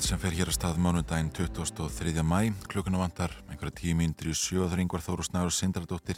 Morgunúttarpið 0.00 0.16
sem 0.16 0.20
fer 0.20 0.32
hér 0.32 0.48
að 0.48 0.54
stað 0.56 0.78
mánundaginn 0.80 1.30
23. 1.36 2.22
mæ. 2.24 2.54
Klukkuna 2.72 3.00
vantar 3.02 3.32
einhverja 3.50 3.74
og 4.62 4.70
það 4.70 4.72
er 4.72 4.80
yngvar 4.80 5.02
Þóru 5.04 5.24
Snæður 5.26 5.52
Sindradóttir 5.52 6.16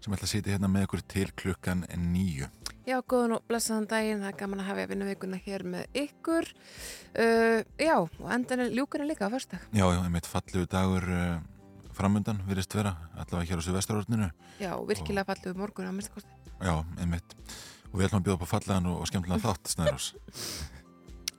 sem 0.00 0.14
ætla 0.14 0.26
að 0.26 0.30
sitja 0.30 0.52
hérna 0.54 0.68
með 0.70 0.84
ykkur 0.86 1.02
til 1.02 1.32
klukkan 1.34 1.82
nýju. 1.98 2.46
Já, 2.86 3.00
góðan 3.02 3.34
og 3.34 3.42
blessaðan 3.48 3.88
daginn, 3.90 4.22
það 4.22 4.30
er 4.30 4.38
gaman 4.38 4.62
að 4.62 4.68
hafa 4.68 4.86
vinnuveikuna 4.92 5.40
hér 5.42 5.64
með 5.66 5.98
ykkur. 6.04 6.46
Uh, 7.16 7.64
já, 7.80 7.96
og 7.98 8.30
endan 8.36 8.62
er 8.62 8.76
ljúkurinn 8.76 9.10
líka 9.10 9.26
á 9.26 9.34
fyrstak. 9.34 9.66
Já, 9.72 9.82
já, 9.82 9.98
einmitt 10.04 10.30
fallegu 10.30 10.70
dagur 10.70 11.08
uh, 11.10 11.42
framundan 11.96 12.44
virðist 12.46 12.76
vera, 12.76 12.94
allavega 13.16 13.50
hér 13.50 13.64
á 13.64 13.66
Suðvesturordninu. 13.66 14.30
Já, 14.62 14.70
virkilega 14.86 15.26
fallegu 15.32 15.58
morgun 15.58 15.90
á 15.90 15.92
minnstakosti. 15.96 16.30
Já, 16.60 16.76
einmitt. 17.00 17.34
Og 17.90 17.98
við 17.98 18.06
ætlum 18.10 18.22
að 18.22 18.28
bjóða 18.28 18.38
upp 18.38 18.46
á 18.46 18.52
fallagan 18.54 18.90
og, 18.92 19.02
og 19.02 19.10
skemmtilega 19.10 19.42
þátt. 19.48 20.74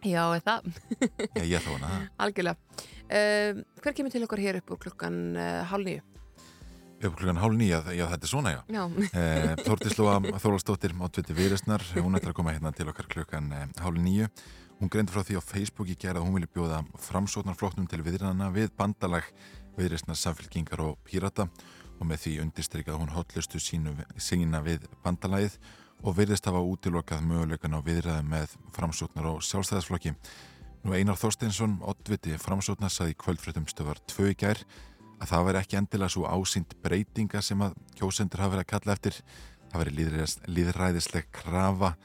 Já, 0.06 0.24
það? 0.46 0.68
Já, 1.34 1.42
ég 1.42 1.56
ætla 1.58 1.78
hana. 1.80 2.02
Algjörlega. 2.24 2.82
Uh, 3.06 3.64
hver 3.82 3.96
kemur 3.98 4.14
til 4.14 4.26
okkar 4.26 4.42
hér 4.42 4.60
upp 4.60 4.76
úr 4.76 4.82
klukkan 4.84 5.16
uh, 5.34 5.64
hálf 5.70 5.86
nýju? 5.88 6.04
Upp 7.06 7.16
klukkan 7.18 7.40
hálf 7.42 7.58
nýja, 7.58 7.82
já 7.94 8.06
þetta 8.12 8.28
er 8.28 8.32
svona 8.32 8.52
já. 8.54 8.60
Já. 8.72 8.84
Eh, 9.20 9.56
Þórtís 9.66 9.98
Lóa 10.00 10.20
Þólastóttir 10.42 10.94
Mátviti 10.98 11.36
Virisnar, 11.36 11.84
hún 11.98 12.18
ætlar 12.18 12.36
að 12.36 12.38
koma 12.38 12.54
hérna 12.56 12.72
til 12.76 12.88
okkar 12.92 13.10
klukkan 13.12 13.50
eh, 13.52 13.66
hálf 13.82 14.00
nýju. 14.02 14.30
Hún 14.80 14.92
greindi 14.92 15.14
frá 15.16 15.24
því 15.26 15.40
á 15.40 15.44
Facebook 15.44 15.90
í 15.90 15.98
gerð 16.00 16.22
að 16.22 16.28
hún 16.28 16.38
vilja 16.38 16.52
bjóða 16.54 16.82
framsóknarfloknum 17.08 17.88
til 17.90 18.02
viðræðana 18.06 18.52
við 18.56 18.74
bandalag 18.78 19.28
Virisnar 19.76 20.20
samfélkingar 20.20 20.84
og 20.84 21.00
pírata 21.08 21.48
og 21.96 22.06
með 22.08 22.26
því 22.26 22.36
undirstrykað 22.44 23.00
hún 23.00 23.14
hotlustu 23.16 23.60
sína 23.60 24.62
við 24.64 24.88
bandalagið 25.04 25.58
og 26.06 26.14
virðist 26.20 26.46
hafa 26.46 26.62
útilokað 26.62 27.24
möguleikan 27.26 27.74
á 27.74 27.82
viðræði 27.82 28.26
með 28.30 28.52
framsóknar 28.76 29.30
og 29.32 29.42
sjálfstæðisflokki. 29.46 30.14
Nú 30.86 30.94
Einar 30.94 31.18
Þorsteinsson, 31.18 31.80
oddviti 31.82 32.36
framsóknar, 32.38 32.94
saði 32.94 33.18
kvöldfréttum 33.18 33.66
stöðar 33.72 34.02
tvö 34.06 34.30
í 34.30 34.38
gær 34.38 34.62
að 35.18 35.32
það 35.32 35.48
veri 35.48 35.62
ekki 35.64 35.80
endilega 35.80 36.14
svo 36.14 36.28
ásýnd 36.30 36.76
breytinga 36.84 37.42
sem 37.42 37.62
að 37.66 37.74
kjósendur 37.98 38.44
hafa 38.44 38.54
verið 38.54 38.66
að 38.66 38.72
kalla 38.74 38.98
eftir 38.98 39.20
það 39.72 39.92
líðræðis, 39.98 40.38
líðræðisleg 40.46 41.32
krafa 41.34 41.96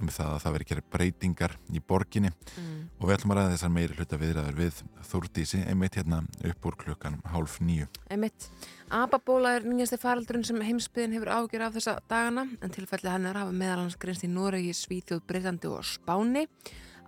um 0.00 0.10
það 0.10 0.30
að 0.34 0.42
það 0.42 0.54
veri 0.56 0.68
gera 0.70 0.84
breytingar 0.94 1.56
í 1.72 1.80
borginni 1.80 2.30
Mm. 2.54 2.88
og 3.00 3.08
við 3.08 3.16
ætlum 3.16 3.32
að 3.34 3.38
ræða 3.38 3.52
þessar 3.54 3.72
meiri 3.74 3.96
hluta 3.98 4.18
viðræður 4.20 4.56
við 4.58 4.82
Þúrdísi 5.04 5.60
einmitt 5.68 5.98
hérna 5.98 6.22
upp 6.44 6.66
úr 6.66 6.76
klukkan 6.76 7.20
hálf 7.30 7.58
nýju. 7.60 7.86
Einmitt. 8.10 8.48
Ababóla 8.90 9.56
er 9.56 9.66
nýjasti 9.68 9.98
faraldurinn 10.00 10.44
sem 10.44 10.60
heimsbyðin 10.60 11.14
hefur 11.14 11.30
ágjör 11.34 11.66
af 11.66 11.76
þessa 11.76 11.98
dagana 12.08 12.46
en 12.60 12.70
tilfelli 12.70 13.10
hennar 13.10 13.36
hafa 13.36 13.52
meðal 13.52 13.84
hans 13.84 13.96
greinst 13.96 14.24
í 14.24 14.30
Noregi, 14.30 14.72
Svíþjóð, 14.74 15.22
Breitlandi 15.28 15.70
og 15.70 15.84
Spáni. 15.86 16.46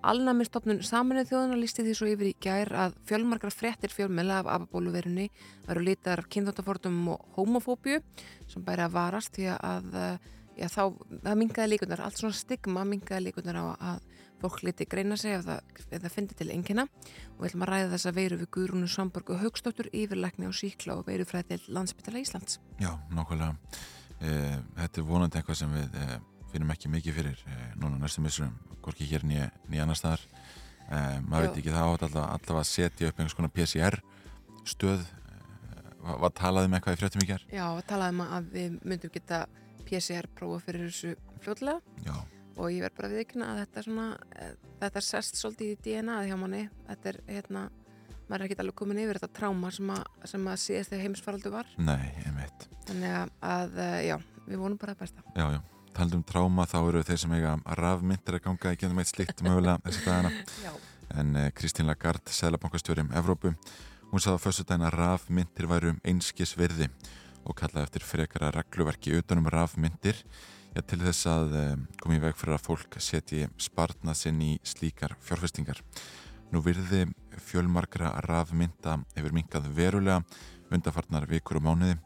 Alnamistofnun 0.07 0.85
saminuð 0.87 1.31
þjóðana 1.33 1.57
lísti 1.59 1.83
því 1.83 1.95
svo 1.97 2.07
yfir 2.13 2.29
í 2.31 2.37
gær 2.39 2.71
að 2.85 2.95
fjölmarkar 3.09 3.51
fréttir 3.51 3.91
fjölmela 3.91 4.43
af 4.43 4.51
ababóluverunni 4.53 5.31
veru 5.67 5.83
lítar 5.83 6.23
af 6.23 6.29
kynþáttafórtum 6.31 7.01
og 7.17 7.25
homofóbíu 7.35 8.03
sem 8.47 8.63
bæri 8.63 8.85
að 8.85 8.95
varast 8.95 9.35
því 9.35 9.49
að 9.57 9.97
já, 10.57 10.69
þá, 10.73 10.83
það 11.25 11.41
mingaði 11.43 11.73
líkunar, 11.73 12.03
allt 12.05 12.21
svona 12.21 12.37
stigma 12.37 12.85
mingaði 12.89 13.29
líkunar 13.29 13.61
á 13.61 13.65
að 13.77 14.07
fólk 14.41 14.63
liti 14.67 14.85
greina 14.89 15.17
sig 15.17 15.33
ef 15.39 15.47
það 15.47 16.09
fyndi 16.13 16.37
til 16.37 16.51
engina 16.53 16.85
og 16.85 17.41
við 17.41 17.51
ætlum 17.51 17.65
að 17.67 17.71
ræða 17.73 17.93
þessa 17.95 18.13
veiru 18.17 18.39
við 18.43 18.51
Guðrúnu 18.57 18.89
Samborg 18.93 19.33
og 19.33 19.41
Haugstóttur 19.41 19.89
yfirlækni 19.97 20.49
á 20.49 20.53
síkla 20.53 20.99
og 20.99 21.07
veirufræði 21.09 21.55
til 21.55 21.77
landsbytala 21.77 22.21
Íslands. 22.21 22.59
Já, 22.81 22.93
nákvæmlega. 23.09 23.57
Eh, 24.21 24.59
þetta 24.77 25.01
er 25.01 25.09
vonandi 25.09 25.41
eitthvað 25.41 25.61
sem 25.63 25.73
við 25.73 25.97
eh, 26.03 26.17
finnum 26.53 26.73
ekki 26.73 26.93
mikið 26.93 27.19
fyrir 27.19 27.43
eh, 27.49 27.67
núna 27.81 28.01
næstu 28.01 28.25
missurum, 28.25 28.55
hvorki 28.85 29.09
hér 29.09 29.25
nýja, 29.29 29.51
nýja 29.73 29.87
annar 29.87 30.01
staðar. 30.01 30.25
Eh, 30.87 31.19
maður 31.27 31.49
Já. 31.49 31.51
veit 31.51 31.61
ekki 31.61 31.75
það 31.75 31.93
átt 31.93 32.07
alltaf, 32.07 32.27
alltaf 32.37 32.61
að 32.61 32.69
setja 32.71 33.11
upp 33.11 33.21
einhvers 33.21 33.37
konar 33.37 33.53
PCR 33.57 34.01
stöð. 34.69 35.03
Eh, 35.03 35.93
var, 36.05 36.21
var 36.27 36.35
talað 36.37 36.69
um 36.69 36.77
eitthvað 36.77 36.97
í 36.97 37.01
fréttum 37.01 37.25
í 37.25 37.31
gerð? 37.33 37.53
Já, 37.57 37.67
talaðum 37.89 38.25
að 38.27 38.53
við 38.53 38.77
myndum 38.85 39.15
geta 39.17 39.47
PCR 39.87 40.29
prófa 40.37 40.63
fyrir 40.67 40.89
þessu 40.89 41.15
fljótlega 41.45 42.07
Já, 42.07 42.17
og 42.57 42.73
ég 42.73 42.83
verð 42.85 42.97
bara 42.97 43.11
að 43.11 43.17
viðkynna 43.21 43.49
að 43.53 43.61
þetta 43.63 43.85
svona, 43.87 44.07
eh, 44.41 44.53
þetta 44.81 45.01
er 45.01 45.07
sest 45.07 45.41
svolítið 45.41 45.73
í 45.73 45.79
DNA 45.85 46.17
hjá 46.27 46.37
manni, 46.41 46.63
þetta 46.89 47.11
er 47.13 47.19
hérna, 47.29 47.63
maður 48.27 48.41
er 48.41 48.47
ekki 48.49 48.59
alveg 48.65 48.79
komin 48.81 49.01
yfir 49.03 49.21
þetta 49.21 49.39
tráma 49.41 49.73
sem 49.77 49.93
að, 49.93 50.03
sem 50.33 50.51
að 50.51 50.61
síðast 50.65 50.93
þegar 50.93 51.07
heimsfaraldu 51.07 51.53
var, 51.53 51.73
nei, 51.79 52.13
einmitt. 52.25 52.69
þannig 52.89 53.17
að, 53.53 53.79
eh, 53.85 53.99
já, 54.09 54.17
við 54.47 54.63
vonum 54.63 54.81
bara 54.81 54.97
að 54.97 55.03
besta. 55.05 55.27
Já, 55.37 55.47
já. 55.57 55.61
Taldum 55.97 56.23
tráma 56.29 56.67
þá 56.69 56.79
eru 56.83 57.03
þeir 57.09 57.19
sem 57.23 57.33
eiga 57.33 57.55
rafmyndir 57.79 58.37
að 58.37 58.43
ganga 58.45 58.73
í 58.75 58.77
gennum 58.81 58.99
eitt 59.01 59.15
slikt 59.15 59.41
mögulega 59.43 59.81
þessi 59.87 60.05
dagana. 60.05 60.33
En 61.17 61.37
eh, 61.39 61.53
Kristín 61.55 61.87
Lagarde, 61.87 62.33
Sælabankastjóri 62.35 63.05
um 63.05 63.13
Evrópu, 63.15 63.53
hún 64.11 64.21
sagði 64.21 64.41
á 64.43 64.43
föstu 64.43 64.65
dagina 64.67 64.91
rafmyndir 64.91 65.69
væru 65.71 65.93
einskis 66.03 66.57
virði 66.59 66.89
og 67.47 67.57
kallaði 67.59 67.87
eftir 67.87 68.07
frekara 68.07 68.53
regluverki 68.55 69.15
utanum 69.17 69.49
rafmyndir 69.53 70.19
já, 70.75 70.83
til 70.83 71.01
þess 71.03 71.29
að 71.31 71.57
eh, 71.61 71.75
koma 72.03 72.19
í 72.19 72.23
veg 72.23 72.39
fyrir 72.39 72.57
að 72.59 72.67
fólk 72.67 72.99
setji 73.03 73.47
spartnað 73.63 74.21
sinn 74.21 74.43
í 74.43 74.53
slíkar 74.67 75.17
fjárfestingar. 75.25 75.83
Nú 76.53 76.63
virði 76.63 77.07
fjölmarkra 77.49 78.15
rafmynda 78.27 79.01
hefur 79.17 79.35
minkað 79.35 79.71
verulega 79.75 80.23
undarfarnar 80.73 81.27
vikur 81.31 81.61
og 81.61 81.67
mánuði 81.67 81.97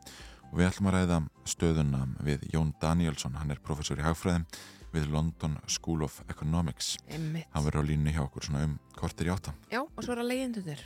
og 0.50 0.58
við 0.58 0.68
ætlum 0.68 0.90
að 0.90 0.96
ræða 0.96 1.18
stöðuna 1.48 2.02
við 2.26 2.46
Jón 2.52 2.72
Danielsson, 2.82 3.36
hann 3.38 3.52
er 3.54 3.60
professor 3.64 4.00
í 4.00 4.04
hagfræðum 4.04 4.46
við 4.90 5.06
London 5.12 5.54
School 5.70 6.02
of 6.02 6.18
Economics. 6.28 6.96
Einmitt. 7.08 7.46
Hann 7.54 7.66
verður 7.66 7.86
á 7.86 7.88
línu 7.92 8.14
hjá 8.14 8.24
okkur 8.24 8.48
svona 8.48 8.64
um 8.66 8.74
kortir 8.98 9.30
í 9.30 9.32
átta. 9.34 9.54
Já, 9.70 9.84
og 9.84 10.02
svo 10.02 10.16
er 10.16 10.24
að 10.24 10.32
leyendur. 10.32 10.82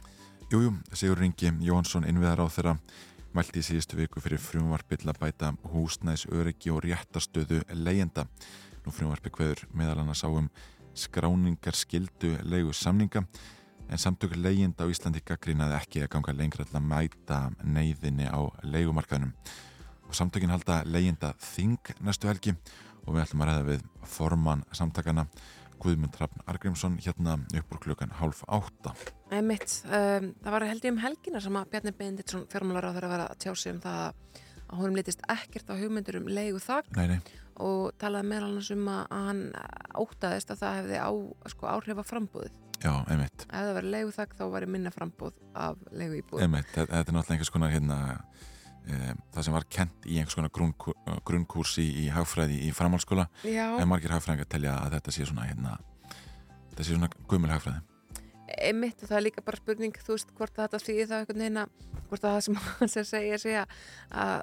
Jújú, 0.52 0.74
Sigur 0.92 1.22
Ringi 1.22 1.54
Jónsson 1.64 2.04
innviðar 2.04 2.44
á 2.44 2.46
þeirra 2.52 2.74
mælti 3.34 3.58
í 3.58 3.66
síðustu 3.66 3.98
viku 3.98 4.22
fyrir 4.22 4.38
frumvarpi 4.38 4.98
til 5.00 5.10
að 5.10 5.18
bæta 5.18 5.50
húsnæðis 5.72 6.28
öryggi 6.30 6.70
og 6.70 6.84
réttastöðu 6.84 7.64
leyenda. 7.74 8.28
Nú 8.84 8.92
frumvarpi 8.94 9.32
hverður 9.34 9.64
meðal 9.74 10.04
annars 10.04 10.22
á 10.22 10.30
um 10.30 10.46
skráningar 10.94 11.74
skildu 11.74 12.36
leigu 12.46 12.72
samninga 12.72 13.24
en 13.90 13.98
samtök 13.98 14.36
leyenda 14.38 14.86
á 14.86 14.90
Íslandi 14.92 15.22
gaggrinaði 15.26 15.76
ekki 15.80 16.04
að 16.04 16.12
ganga 16.14 16.36
lengra 16.36 16.66
til 16.68 16.78
að 16.78 16.86
mæta 16.92 17.40
neyðinni 17.64 18.30
á 18.30 18.40
leigumarkaðnum. 18.62 19.34
Og 20.06 20.14
samtökin 20.14 20.54
halda 20.54 20.82
leyenda 20.86 21.34
þing 21.42 21.92
næstu 22.06 22.30
helgi 22.30 22.54
og 23.04 23.16
við 23.16 23.24
ætlum 23.24 23.44
að 23.44 23.50
ræða 23.50 23.68
við 23.72 23.84
formann 24.14 24.64
samtakana 24.72 25.26
Guðmund 25.82 26.14
Hrafn 26.16 26.46
Argrímsson 26.46 27.00
hérna 27.02 27.40
upp 27.58 27.74
úr 27.74 27.82
klukkan 27.82 28.14
hálf 28.20 28.44
átta. 28.46 28.94
Einmitt, 29.34 29.72
um, 29.88 30.28
það 30.44 30.54
var 30.54 30.64
held 30.68 30.84
ég 30.86 30.92
um 30.94 30.98
helgina 31.02 31.40
sem 31.42 31.56
að 31.58 31.70
Bjarni 31.72 31.92
Benditsson 31.98 32.44
fjármálar 32.52 32.86
á 32.86 32.94
þeirra 32.94 33.08
að 33.08 33.14
vera 33.16 33.28
að 33.32 33.40
tjá 33.42 33.52
sig 33.58 33.72
um 33.74 33.80
það 33.82 34.02
að 34.04 34.76
honum 34.78 34.98
litist 34.98 35.24
ekkert 35.30 35.70
á 35.70 35.74
hugmyndur 35.80 36.18
um 36.20 36.28
leigu 36.30 36.60
þak 36.62 36.90
Nei, 36.96 37.06
nei. 37.14 37.18
og 37.62 37.88
talaði 38.00 38.28
meðal 38.30 38.48
annars 38.50 38.70
um 38.74 38.88
að 38.92 39.00
að 39.16 39.24
hann 39.28 39.42
ótaðist 40.04 40.52
að 40.54 40.60
það 40.62 40.76
hefði 40.78 41.00
á, 41.02 41.10
sko, 41.52 41.68
áhrif 41.70 42.02
af 42.02 42.10
frambúðið. 42.10 42.60
Já, 42.84 42.92
einmitt. 43.10 43.44
Ef 43.48 43.54
það 43.54 43.76
verið 43.78 43.94
leigu 43.94 44.12
þak 44.14 44.34
þá 44.38 44.44
væri 44.54 44.68
minna 44.74 44.92
frambúð 44.94 45.38
af 45.66 45.82
leigu 45.94 46.18
íbúð. 46.20 46.42
Einmitt, 46.44 46.70
þetta 46.74 46.98
er 47.00 47.04
náttúrulega 47.16 47.34
einhvers 47.36 47.52
konar 47.54 47.72
hérna, 47.72 47.98
e, 48.84 49.14
það 49.34 49.46
sem 49.48 49.56
var 49.56 49.66
kent 49.78 50.06
í 50.10 50.18
einhvers 50.20 50.38
konar 50.38 50.52
grunnkú- 50.58 50.96
grunnkúrs 51.24 51.74
í, 51.80 51.88
hagfræði 52.12 52.60
í 52.68 52.70
framhaldsskóla 52.76 53.28
Já, 53.46 53.66
en 53.80 53.88
margir 53.90 54.12
hagfræðingar 54.14 54.50
telja 54.50 54.76
að 54.82 54.98
þetta 54.98 55.14
sé 55.16 55.26
svona 55.30 55.46
hérna, 55.48 55.78
þetta 56.74 56.84
sé 56.84 56.92
svona 56.98 57.10
gömul 57.30 57.52
hagfræði 57.54 57.80
einmitt 58.58 59.02
og 59.02 59.10
það 59.10 59.18
er 59.18 59.24
líka 59.28 59.44
bara 59.44 59.60
spurning, 59.60 59.96
þú 60.04 60.16
veist, 60.16 60.34
hvort 60.36 60.58
að 60.58 60.66
þetta 60.66 60.82
þýði 60.88 61.06
það 61.10 61.22
einhvern 61.22 61.44
veginn 61.44 61.62
að, 61.62 61.78
hvort 62.10 62.26
að 62.26 62.34
það 62.34 62.44
sem 62.46 62.60
hann 62.66 62.92
sem 62.94 63.08
segja 63.08 63.40
sé 63.40 63.56
að, 63.62 63.78
að 64.24 64.36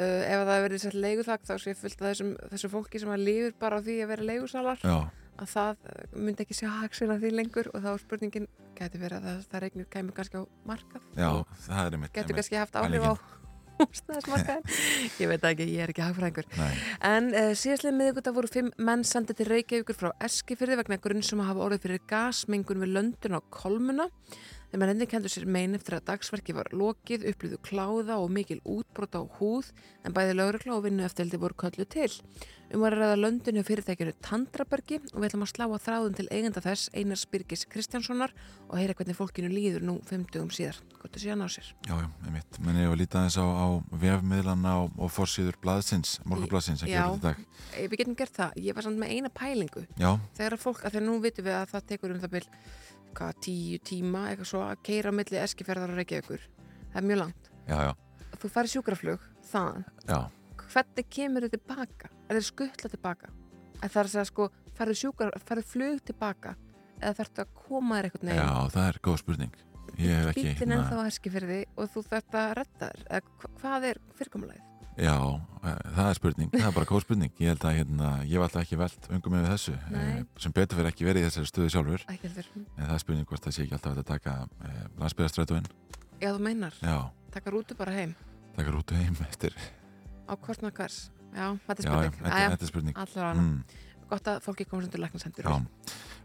uh, 0.00 0.22
ef 0.26 0.42
það 0.50 0.64
verið 0.66 0.82
sett 0.84 0.98
leigu 0.98 1.26
þak 1.26 1.46
þá 1.46 1.54
sé 1.62 1.76
fullt 1.78 2.02
af 2.02 2.10
þessum, 2.10 2.34
þessum 2.52 2.74
fólki 2.74 3.02
sem 3.02 3.14
að 3.14 3.24
lífur 3.28 3.56
bara 3.62 3.80
á 3.80 3.84
því 3.86 3.96
að 4.02 4.12
vera 4.12 4.28
leigusalar 4.32 4.84
Já, 4.84 4.96
að 5.36 5.50
það 5.54 5.88
uh, 5.92 6.04
myndi 6.18 6.46
ekki 6.46 6.58
sjá 6.60 6.68
haksina 6.82 7.18
því 7.22 7.32
lengur 7.36 7.72
og 7.72 7.82
þá 7.84 7.90
er 7.94 8.04
spurningin, 8.04 8.48
gæti 8.78 9.02
verið 9.02 9.18
að 9.18 9.28
það, 9.30 9.42
það 9.52 9.66
regnir 9.66 9.90
kæmi 9.94 10.16
kannski 10.16 10.42
á 10.42 10.44
markað 10.68 11.10
já, 11.14 11.30
það 11.66 11.82
er 11.82 11.98
einmitt 11.98 12.12
getur 12.12 12.22
einmitt. 12.24 12.38
kannski 12.40 12.60
haft 12.60 12.80
áhrif 12.82 13.06
á 13.06 13.14
ég 15.20 15.28
veit 15.30 15.46
ekki, 15.50 15.66
ég 15.68 15.84
er 15.84 15.92
ekki 15.92 16.04
hagfræðingur. 16.04 16.48
En 17.04 17.30
uh, 17.32 17.52
síðastlega 17.58 17.96
miðugut 17.98 18.30
voru 18.36 18.50
fimm 18.52 18.72
menn 18.78 19.04
sendið 19.06 19.40
til 19.40 19.48
Reykjavíkur 19.52 19.98
frá 19.98 20.10
Eskifyrði 20.26 20.80
vegna 20.80 21.00
grunn 21.02 21.24
sem 21.26 21.42
að 21.42 21.50
hafa 21.52 21.64
orðið 21.66 21.86
fyrir 21.86 22.04
gasmengun 22.10 22.84
við 22.84 22.94
löndun 22.96 23.38
á 23.38 23.40
kolmuna 23.52 24.08
Þegar 24.66 24.82
mennindi 24.82 25.06
kendur 25.06 25.30
sér 25.32 25.46
mein 25.46 25.76
eftir 25.78 25.94
að 25.98 26.06
dagsverki 26.10 26.54
var 26.56 26.68
lokið, 26.74 27.24
upplýðu 27.30 27.58
kláða 27.62 28.16
og 28.18 28.32
mikil 28.34 28.58
útbrot 28.66 29.14
á 29.14 29.22
húð 29.38 29.70
en 30.04 30.14
bæði 30.16 30.34
laurugla 30.36 30.74
og 30.76 30.84
vinnu 30.88 31.04
eftirldi 31.06 31.38
voru 31.38 31.54
köllu 31.54 31.86
til. 31.86 32.10
Um 32.74 32.82
var 32.82 32.96
að 32.96 32.98
ræða 33.04 33.18
löndinu 33.22 33.62
fyrirtækjunu 33.62 34.12
Tandrabergi 34.26 34.96
og 35.12 35.20
við 35.22 35.28
ætlum 35.28 35.44
að 35.46 35.50
slá 35.52 35.64
að 35.68 35.84
þráðum 35.84 36.16
til 36.18 36.24
eigenda 36.34 36.62
þess 36.64 36.88
Einars 36.98 37.22
Birgis 37.30 37.62
Kristjánssonar 37.70 38.32
og 38.66 38.74
heyra 38.80 38.96
hvernig 38.98 39.14
fólkinu 39.14 39.52
líður 39.52 39.84
nú 39.86 39.94
50 40.08 40.50
síðar. 40.56 40.80
Hvort 40.98 41.14
það 41.14 41.22
sé 41.22 41.30
að 41.30 41.38
ná 41.38 41.46
sér. 41.54 41.68
Já, 41.86 41.94
já, 42.02 42.08
einmitt. 42.26 42.58
Menn 42.66 42.80
ég 42.82 42.90
var 42.90 42.98
lítið 42.98 43.20
aðeins 43.20 43.38
á, 43.38 43.46
á 43.46 43.66
vefmiðlana 44.02 44.72
og, 44.82 44.98
og 44.98 45.12
forsýður 45.14 45.60
blaðsins, 45.62 46.16
morgublaðsins, 46.26 46.82
Já. 46.90 47.04
verið 47.06 47.20
í 47.20 47.22
dag. 47.28 47.44
Eh, 47.76 47.86
Við 47.86 48.02
getum 48.02 48.18
gert 48.18 48.34
það. 48.34 48.58
Ég 48.66 48.74
var 48.74 48.88
samt 48.88 48.98
með 48.98 49.14
eina 49.14 49.30
pælingu. 49.30 49.86
Já, 50.02 50.10
Þegar 50.34 50.58
að 50.58 50.64
fólk, 50.66 50.82
að 50.82 50.96
þegar 50.96 51.06
nú 51.06 51.16
vitum 51.22 51.46
við 51.46 51.58
að 51.60 51.70
það 51.76 51.86
tekur 51.92 52.16
um 52.16 52.22
það 52.26 52.34
bil 52.34 52.44
hvað, 53.16 53.38
tíu 53.46 53.78
tíma, 53.86 54.26
eitthvað 54.30 54.50
svo 54.52 54.62
að 54.66 54.82
keira 54.86 55.12
á 55.12 55.16
milli 55.18 55.40
eskiferðar 55.42 55.92
og 55.94 56.00
reykjavíkur. 56.00 56.44
Það 56.92 57.00
er 57.00 57.08
mjög 57.10 57.20
langt. 57.22 57.50
já, 57.66 57.78
já, 57.88 57.92
Þú 58.36 58.50
farir 58.52 58.72
sjúkraflug 58.72 59.26
já, 60.06 60.18
Hvernig 60.66 61.08
kemur 61.08 61.46
þið 61.46 61.56
tilbaka? 61.56 62.10
Er 62.28 62.36
þið 62.36 62.46
skuttla 62.50 62.90
tilbaka? 62.92 63.30
En 63.82 63.88
það 63.88 64.00
er 64.00 64.08
að 64.08 64.14
segja 64.14 64.28
sko, 64.30 64.48
farið 64.76 65.70
flug 65.70 66.02
tilbaka 66.04 66.56
eða 67.00 67.14
þarftu 67.20 67.44
að 67.44 67.54
koma 67.66 67.98
þér 67.98 68.08
eitthvað 68.08 68.30
já, 68.36 68.50
það 68.74 68.88
er 68.88 69.00
góð 69.04 69.18
spurning. 69.22 69.56
Hérna- 69.96 70.32
Bílinn 70.36 70.74
ennþá 70.76 70.96
að 71.00 71.10
eskifyrði 71.10 71.60
og 71.76 71.90
þú 71.92 72.02
þarft 72.10 72.36
að 72.36 72.54
redda 72.58 72.88
þér. 72.92 73.28
Hvað 73.60 73.86
er 73.90 74.00
fyrirkomulegið? 74.18 74.75
Já, 74.96 75.12
eh, 75.60 75.78
það 75.96 76.06
er 76.08 76.14
spurning, 76.16 76.50
það 76.54 76.66
er 76.70 76.74
bara 76.78 76.88
góð 76.88 77.02
spurning. 77.04 77.32
Ég 77.42 77.50
held 77.52 77.64
að 77.68 77.74
hérna, 77.76 78.10
ég 78.24 78.38
var 78.40 78.46
alltaf 78.48 78.62
ekki 78.64 78.78
velt 78.80 79.08
ungum 79.12 79.34
með 79.36 79.48
þessu, 79.50 79.74
Nei. 79.92 80.04
eh, 80.08 80.22
sem 80.40 80.52
betur 80.56 80.78
fyrir 80.78 80.88
ekki 80.92 81.04
verið 81.04 81.20
í 81.20 81.26
þessari 81.28 81.50
stöðu 81.50 81.72
sjálfur. 81.74 82.04
En 82.08 82.86
það 82.86 82.94
er 82.94 83.02
spurning 83.02 83.26
hvort 83.28 83.44
það 83.44 83.52
sé 83.58 83.66
ekki 83.66 83.76
alltaf 83.76 83.98
að 84.00 84.06
taka 84.08 84.36
eh, 84.64 84.78
landsbyrðastrætóin. 85.02 85.66
Já, 86.22 86.30
þú 86.32 86.40
meinar. 86.48 86.78
Já, 86.80 86.96
Taka 87.36 87.50
rútu 87.52 87.76
bara 87.76 87.92
heim. 87.92 88.14
taka 88.56 88.70
rútu 88.72 88.94
heim 88.96 89.16
eftir. 89.28 89.52
Á 90.24 90.32
kostnað 90.40 90.72
hvers? 90.78 91.10
Já, 91.36 91.52
þetta 91.68 91.82
er 91.82 91.84
Já, 91.84 91.92
já, 91.92 92.08
spurning. 92.08 92.32
þetta, 92.32 92.62
er 92.64 92.70
spurning. 92.72 92.96
allar 92.96 93.24
hana. 93.28 93.42
Mm. 93.42 93.64
Gott 94.08 94.28
að 94.30 94.40
fólki 94.46 94.64
komast 94.64 94.88
undir 94.88 95.02
læknasendur. 95.02 95.44
Já, 95.44 95.58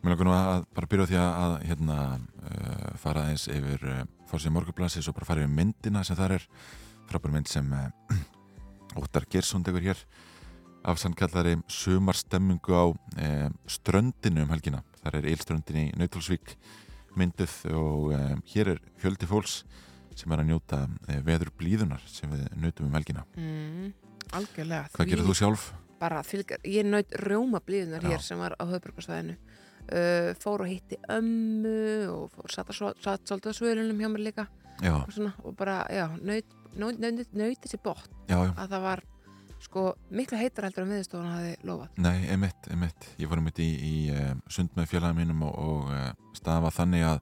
mér 0.01 0.13
langar 0.15 0.25
nú 0.29 0.31
að 0.37 0.65
bara 0.77 0.87
byrja 0.87 1.03
á 1.03 1.09
því 1.11 1.17
að, 1.19 1.55
hérna, 1.67 1.97
uh, 2.45 2.95
fara 3.01 3.25
aðeins 3.25 3.47
yfir 3.51 3.83
uh, 3.89 4.03
fórsið 4.31 4.53
morgublassis 4.55 5.09
og 5.11 5.15
bara 5.17 5.25
fara 5.27 5.43
yfir 5.43 5.51
myndina 5.59 6.03
sem 6.07 6.15
þar 6.15 6.37
er 6.37 6.45
frábær 7.09 7.33
mynd 7.35 7.49
sem 7.51 7.67
uh, 7.73 7.89
Óttar 8.99 9.25
Gersson 9.31 9.63
tekur 9.63 9.83
hér 9.85 9.99
af 10.83 10.97
sannkallari 10.99 11.57
sumarstemmingu 11.69 12.73
á 12.73 12.85
uh, 12.89 13.49
ströndinu 13.69 14.43
um 14.43 14.51
helgina 14.51 14.81
þar 15.01 15.19
er 15.19 15.27
eilströndin 15.31 15.79
í 15.79 15.85
Nautalsvík 15.99 16.55
mynduð 17.19 17.53
og 17.71 18.11
uh, 18.15 18.33
hér 18.51 18.73
er 18.75 18.81
fjöldi 19.01 19.29
fólks 19.29 19.61
sem 20.17 20.31
er 20.33 20.43
að 20.43 20.51
njóta 20.51 20.83
uh, 20.87 21.19
veður 21.25 21.53
blíðunar 21.59 22.03
sem 22.09 22.31
við 22.31 22.47
nautum 22.59 22.89
um 22.89 22.97
helgina. 22.97 23.23
Mm, 23.39 23.91
algjörlega. 24.37 24.89
Hvað 24.95 25.13
gerir 25.13 25.27
þú 25.29 25.37
sjálf? 25.39 25.67
Bara 26.01 26.23
fylgjar, 26.25 26.63
ég 26.67 26.87
naut 26.87 27.13
rjóma 27.21 27.61
blíðunar 27.63 28.03
Já. 28.03 28.15
hér 28.15 28.25
sem 28.25 28.41
var 28.41 28.57
á 28.57 28.63
höfbrukarsvæðinu. 28.67 29.37
Uh, 29.91 30.31
fór 30.39 30.65
og 30.65 30.69
hitti 30.69 30.99
ömmu 31.09 31.77
og 32.11 32.35
fór 32.35 32.53
satt, 32.53 32.73
satt 33.01 33.23
svolítið 33.25 33.49
á 33.49 33.53
svölunum 33.57 34.01
hjá 34.01 34.11
mér 34.11 34.27
líka 34.27 34.45
og, 34.89 35.09
svona, 35.13 35.31
og 35.41 35.55
bara, 35.57 35.81
já, 35.89 36.05
naut, 36.21 36.53
naut 36.79 37.65
þessi 37.65 37.79
bótt 37.83 38.09
já, 38.29 38.37
já. 38.37 38.51
að 38.55 38.75
það 38.75 38.85
var 38.87 39.03
sko 39.61 39.85
miklu 40.09 40.39
heitar 40.39 40.65
heldur 40.65 40.87
en 40.87 40.93
viðstofan 40.95 41.31
hafi 41.35 41.53
lofað. 41.69 42.01
Nei, 42.01 42.25
einmitt, 42.33 42.69
einmitt. 42.73 43.07
Ég 43.21 43.29
fór 43.29 43.41
einmitt 43.41 43.61
í, 43.61 43.69
í 43.69 43.95
uh, 44.15 44.33
sund 44.49 44.73
með 44.77 44.89
félagum 44.89 45.21
mínum 45.21 45.43
og, 45.45 45.57
og 45.61 45.91
uh, 45.93 46.07
staða 46.37 46.65
var 46.65 46.77
þannig 46.79 47.05
að 47.11 47.19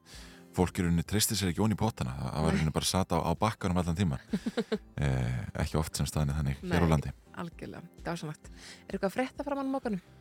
fólk 0.56 0.80
í 0.80 0.84
rauninni 0.84 1.04
tristi 1.06 1.36
sér 1.38 1.52
ekki 1.52 1.62
ón 1.64 1.74
í 1.74 1.78
potana. 1.78 2.14
Það 2.18 2.46
var 2.46 2.56
rauninni 2.56 2.74
bara 2.74 2.88
sata 2.88 3.20
á, 3.20 3.20
á 3.22 3.32
bakkanum 3.38 3.80
allan 3.80 3.98
tíma. 3.98 4.18
eh, 5.04 5.44
ekki 5.62 5.78
oft 5.80 5.98
sem 5.98 6.08
staðinni 6.08 6.36
þannig 6.38 6.64
hér 6.64 6.82
á 6.82 6.86
Nei. 6.86 6.92
landi. 6.94 7.12
Algjörlega, 7.40 7.82
dásanlegt. 8.06 8.50
Er 8.88 8.96
eitthvað 8.96 9.10
að 9.10 9.14
frétta 9.14 9.46
fram 9.46 9.62
á 9.62 9.64
mókanum? 9.70 10.00
Jú, 10.00 10.19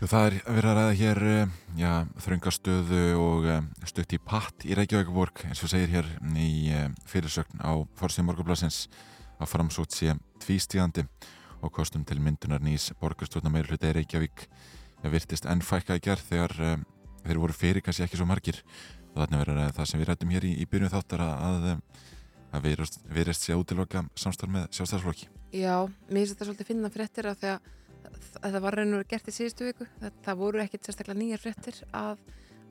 það 0.00 0.26
er 0.26 0.36
verið 0.46 0.68
að 0.70 0.78
ræða 0.78 0.94
hér 0.98 1.20
uh, 1.32 1.56
já, 1.78 1.90
þröngastöðu 2.24 3.02
og 3.20 3.48
uh, 3.48 3.58
stutt 3.88 4.14
í 4.16 4.20
patt 4.22 4.66
í 4.66 4.76
Reykjavíkuborg 4.78 5.44
eins 5.48 5.62
og 5.64 5.72
segir 5.72 5.92
hér 5.92 6.08
í 6.38 6.52
uh, 6.72 6.86
fyrirsögn 7.10 7.60
á 7.60 7.72
Forsið 8.00 8.26
Morgablasins 8.28 8.86
að 9.38 9.50
framsótt 9.52 9.94
sé 9.96 10.16
tvístíðandi 10.42 11.04
og 11.62 11.74
kostum 11.74 12.06
til 12.08 12.18
myndunar 12.22 12.62
nýs 12.64 12.90
hluti 13.70 13.90
í 13.90 13.96
Reykjavík 13.98 14.46
virtist 15.12 15.46
enn 15.50 15.62
fækka 15.66 15.98
í 15.98 16.02
gerð 16.02 16.28
þegar 16.30 16.56
þeir 17.26 17.42
voru 17.42 17.54
fyrir 17.54 17.82
kannski 17.82 18.06
ekki 18.06 18.18
svo 18.18 18.26
margir. 18.30 18.62
Og 19.12 19.20
þarna 19.20 19.42
verður 19.42 19.60
að 19.64 19.76
það 19.76 19.88
sem 19.90 20.00
við 20.00 20.08
rættum 20.08 20.32
hér 20.32 20.46
í, 20.48 20.52
í 20.62 20.66
byrjun 20.70 20.92
þáttar 20.92 21.22
að, 21.26 21.68
að, 22.52 22.64
virðist, 22.64 22.98
virðist 23.12 23.44
sé 23.46 23.56
útiloka 23.58 24.06
samstarf 24.16 24.54
með 24.54 24.68
sjálfstæðsflokki 24.78 25.28
Já, 25.52 25.84
mér 26.08 26.22
finnst 26.22 26.32
þetta 26.32 26.46
svolítið 26.48 26.68
finna 26.70 26.88
því 26.88 27.04
að 27.28 27.36
að 27.52 27.70
það 28.42 28.60
var 28.64 28.78
reynur 28.78 29.02
að 29.02 29.10
gert 29.12 29.28
í 29.28 29.34
síðustu 29.36 29.68
viku 29.68 29.88
það, 30.00 30.16
það 30.24 30.40
voru 30.42 30.62
ekkit 30.62 30.88
sérstaklega 30.88 31.20
nýjar 31.20 31.42
fréttir 31.42 31.78
að, 31.96 32.24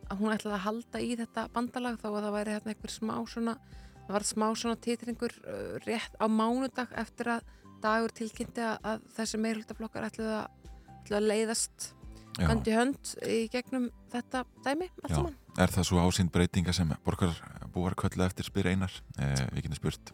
að 0.07 0.23
hún 0.23 0.35
ætlaði 0.35 0.57
að 0.57 0.65
halda 0.65 1.03
í 1.03 1.13
þetta 1.21 1.47
bandalag 1.55 2.01
þá 2.01 2.07
að 2.11 2.19
það 2.25 2.35
væri 2.37 2.57
hérna 2.57 2.73
einhver 2.75 2.93
smá 2.95 3.15
svona 3.31 3.55
það 4.01 4.13
var 4.17 4.27
smá 4.27 4.47
svona 4.59 4.81
titringur 4.83 5.37
uh, 5.45 5.79
rétt 5.85 6.19
á 6.19 6.25
mánudag 6.27 6.93
eftir 6.99 7.31
að 7.37 7.49
dagur 7.81 8.13
tilkynnti 8.13 8.63
að, 8.65 8.77
að 8.85 9.09
þessi 9.17 9.41
meirhaldaflokkar 9.41 10.07
ætlaði 10.09 10.37
að, 10.37 10.69
ætlaði 10.99 11.21
að 11.21 11.29
leiðast 11.31 11.91
hönd 12.39 12.67
í 12.69 12.75
hönd 12.75 13.13
í 13.27 13.39
gegnum 13.51 13.89
þetta 14.11 14.43
dæmi 14.65 14.87
allt 15.01 15.15
saman. 15.15 15.35
Er 15.59 15.73
það 15.73 15.87
svo 15.89 16.03
ásýnd 16.05 16.31
breytinga 16.33 16.73
sem 16.75 16.91
borgar 17.05 17.33
búar 17.73 17.95
köllu 17.99 18.23
eftir 18.25 18.47
spyr 18.47 18.71
einar? 18.71 18.93
Eh, 19.19 19.45
við 19.55 19.67
getum 19.67 19.79
spurt, 19.79 20.13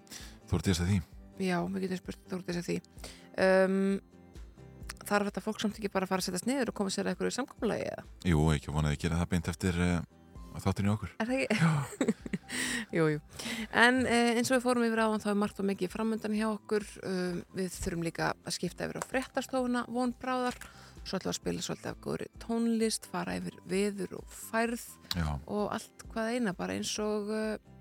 þú 0.49 0.57
ert 0.57 0.69
þess 0.69 0.83
að 0.83 0.91
því? 0.91 0.99
Já, 1.45 1.57
við 1.73 1.85
getum 1.85 2.01
spurt 2.01 2.23
þú 2.25 2.39
ert 2.39 2.49
þessi 2.49 2.63
því 2.67 2.77
um, 3.45 3.77
þarf 5.05 5.29
þetta 5.29 5.43
fólk 5.45 5.63
samt 5.63 5.79
ekki 5.79 5.91
bara 5.93 6.07
að 6.07 6.13
fara 6.13 6.23
að 6.23 6.29
setjast 6.29 6.49
niður 6.49 6.71
og 6.71 6.77
koma 6.79 6.93
sér 6.93 7.07
að 7.07 7.13
eitthvað 7.13 7.31
í 7.31 7.37
samkomulagi 7.37 7.89
eða? 7.91 8.05
Jú, 8.31 8.45
ekki 8.55 8.73
vonaði 8.73 8.97
að 8.97 9.03
gera 9.03 9.19
það 9.21 9.31
beint 9.33 9.51
eftir 9.51 9.81
uh, 9.83 9.97
þáttinu 10.63 10.93
okkur. 10.95 11.13
Er 11.21 11.29
það 11.29 11.43
ekki? 11.43 12.15
jú, 12.97 13.05
jú. 13.13 13.21
En 13.75 14.01
eh, 14.05 14.33
eins 14.37 14.49
og 14.51 14.57
við 14.57 14.65
fórum 14.65 14.85
yfir 14.87 15.03
áðan 15.03 15.23
þá 15.23 15.29
er 15.33 15.39
margt 15.43 15.61
og 15.61 15.69
mikið 15.69 15.93
framöndan 15.93 16.35
hjá 16.37 16.47
okkur. 16.49 16.85
Um, 17.05 17.39
við 17.57 17.71
þurfum 17.77 18.05
líka 18.07 18.33
að 18.33 18.57
skipta 18.57 18.87
yfir 18.87 19.01
á 19.01 19.09
fréttastofuna, 19.11 19.85
vonbráðar. 19.93 20.57
Svo 21.07 21.19
ætlum 21.19 21.29
við 21.29 21.33
að 21.33 21.39
spila 21.39 21.63
svolítið 21.63 21.89
af 21.93 21.99
góðri 22.03 22.29
tónlist, 22.43 23.07
fara 23.11 23.37
yfir 23.39 23.59
veður 23.69 24.17
og 24.19 24.31
færð 24.33 24.83
Já, 25.15 25.27
og 25.47 25.69
allt 25.71 26.03
hvað 26.11 26.31
eina 26.33 26.53
bara 26.57 26.75
eins 26.75 26.91
og, 26.99 27.31
uh, 27.31 27.76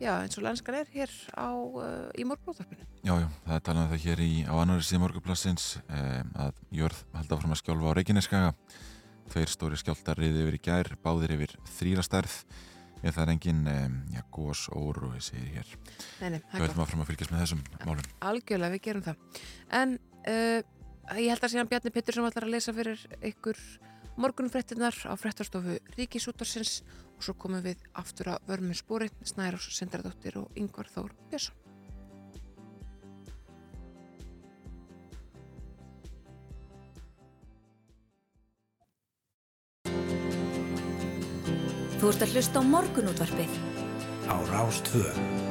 já, 0.00 0.12
eins 0.20 0.36
og 0.38 0.44
lenskan 0.44 0.76
er 0.80 0.90
hér 0.92 1.12
á, 1.32 1.48
uh, 1.56 2.10
í 2.18 2.26
morgunúttarpinu. 2.28 2.84
já, 3.02 3.14
já, 3.22 3.28
það 3.46 3.56
er 3.56 3.64
talað 3.68 3.82
um 3.82 3.90
það 3.92 4.04
hér 4.04 4.22
í, 4.24 4.32
á 4.44 4.54
annari 4.60 4.86
síðan 4.86 5.04
morguplassins 5.04 5.66
um, 5.86 6.30
að 6.46 6.62
jörð 6.80 7.02
halda 7.14 7.38
áfram 7.38 7.56
að 7.56 7.60
skjálfa 7.62 7.90
á 7.92 7.96
Reykjaneskaga. 7.96 8.54
Tveir 9.26 9.50
stóri 9.50 9.80
skjáltar 9.80 10.20
riði 10.20 10.44
yfir 10.44 10.58
í 10.58 10.62
gær, 10.62 10.92
báðir 11.02 11.34
yfir 11.36 11.56
þrýra 11.78 12.04
stærð. 12.06 12.36
En 13.02 13.12
það 13.12 13.22
er 13.24 13.32
engin, 13.34 13.64
um, 13.70 13.96
já, 14.14 14.22
gós 14.32 14.66
óru, 14.72 15.10
ég 15.16 15.24
segir 15.24 15.50
hér. 15.58 15.74
Nei, 16.22 16.30
nei, 16.36 16.40
það 16.40 16.54
Við 16.54 16.62
er 16.62 16.70
ætlum 16.70 16.84
áfram 16.86 17.02
að 17.02 17.10
fylgjast 17.10 17.34
með 17.34 17.42
þessum 17.44 17.64
málum. 17.84 18.06
Algjörlega, 18.30 18.72
við 18.72 18.84
gerum 18.86 19.04
það. 19.04 19.42
En 19.80 19.98
uh, 20.32 20.60
ég 21.20 21.30
held 21.30 21.44
að 21.44 21.52
síðan 21.52 21.68
Bjarni 21.70 21.92
Pittur 21.94 22.16
sem 22.16 22.28
ætlar 22.28 22.46
að 22.48 22.54
lesa 22.56 22.74
fyrir 22.76 23.04
ykkur 23.28 23.60
morgunfréttinar 24.16 24.96
á 25.04 25.14
fréttastofu 25.20 25.76
Ríkisútarsins 25.96 26.80
og 27.16 27.22
svo 27.24 27.36
komum 27.36 27.62
við 27.64 27.80
aftur 27.96 28.32
að 28.34 28.48
vörmum 28.48 28.76
spóri, 28.76 29.10
Snærós 29.24 29.68
Sindardóttir 29.76 30.40
og 30.40 30.50
Yngvar 30.56 30.88
Þór 30.92 31.14
Björnsson. 31.30 31.56
Þú 41.96 42.12
ert 42.12 42.22
að 42.22 42.36
hlusta 42.36 42.60
á 42.60 42.62
morgunútvarpið. 42.70 43.52
á 44.30 44.36
Rástvö. 44.52 45.45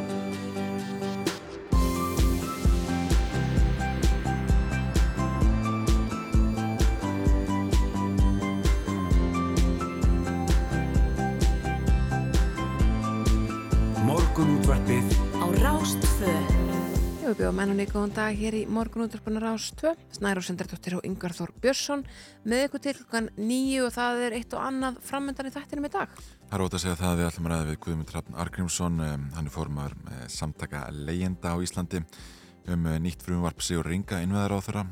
Já, 15.85 17.27
við 17.29 17.35
bjóðum 17.37 17.59
enn 17.61 17.81
og 17.83 17.91
góðan 17.91 18.13
dag 18.15 18.37
hér 18.39 18.55
í 18.57 18.61
morgunútvarpunar 18.73 19.43
ás 19.51 19.67
2, 19.77 19.91
Snærós 20.17 20.47
Sindardóttir 20.49 20.95
og 20.97 21.05
Yngvar 21.05 21.35
Þór 21.37 21.51
Björnsson 21.61 22.01
með 22.41 22.63
ykkur 22.65 22.81
til 22.81 22.93
klukkan 22.97 23.29
nýju 23.37 23.83
og 23.85 23.93
það 23.93 24.23
er 24.25 24.35
eitt 24.39 24.55
og 24.57 24.65
annað 24.65 24.97
framöndan 25.05 25.51
í 25.51 25.53
þættinum 25.53 25.85
í 25.85 25.93
dag. 25.93 26.17
Það 26.49 26.57
er 26.57 26.65
ótt 26.65 26.79
að 26.79 26.83
segja 26.87 26.97
það 27.03 27.11
að 27.11 27.21
við 27.21 27.29
ætlum 27.29 27.45
að 27.45 27.53
ræða 27.53 27.69
við 27.69 27.79
Guðmund 27.85 28.15
Hrafn 28.15 28.41
Argrímsson, 28.41 28.99
hann 29.37 29.45
er 29.45 29.53
formar 29.53 29.97
uh, 30.09 30.19
samtaka 30.39 30.83
leyenda 30.89 31.53
á 31.53 31.57
Íslandi 31.61 32.01
um 32.01 32.89
uh, 32.89 32.99
nýtt 33.05 33.25
frumvarp 33.29 33.61
Sigur 33.61 33.85
Ringa 33.93 34.25
innveðar 34.25 34.57
á 34.57 34.65
þeirra 34.65 34.87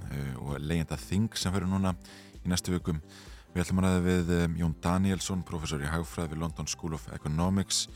og 0.45 0.57
leyenda 0.61 0.99
Þing 1.09 1.33
sem 1.33 1.57
fyrir 1.57 1.73
núna 1.73 1.97
í 2.43 2.53
næstu 2.53 2.77
vikum. 2.77 3.01
Við 3.55 3.65
ætlum 3.65 3.81
að 3.81 3.89
ræða 3.89 4.09
við 4.11 4.59
Jón 4.61 4.77
Danielsson, 4.81 5.47
professor 5.47 5.81
í 5.81 5.89
hagfræð 5.89 6.35
við 6.35 6.45
London 6.45 6.69
School 6.69 6.93
of 6.93 7.09
Economics 7.17 7.87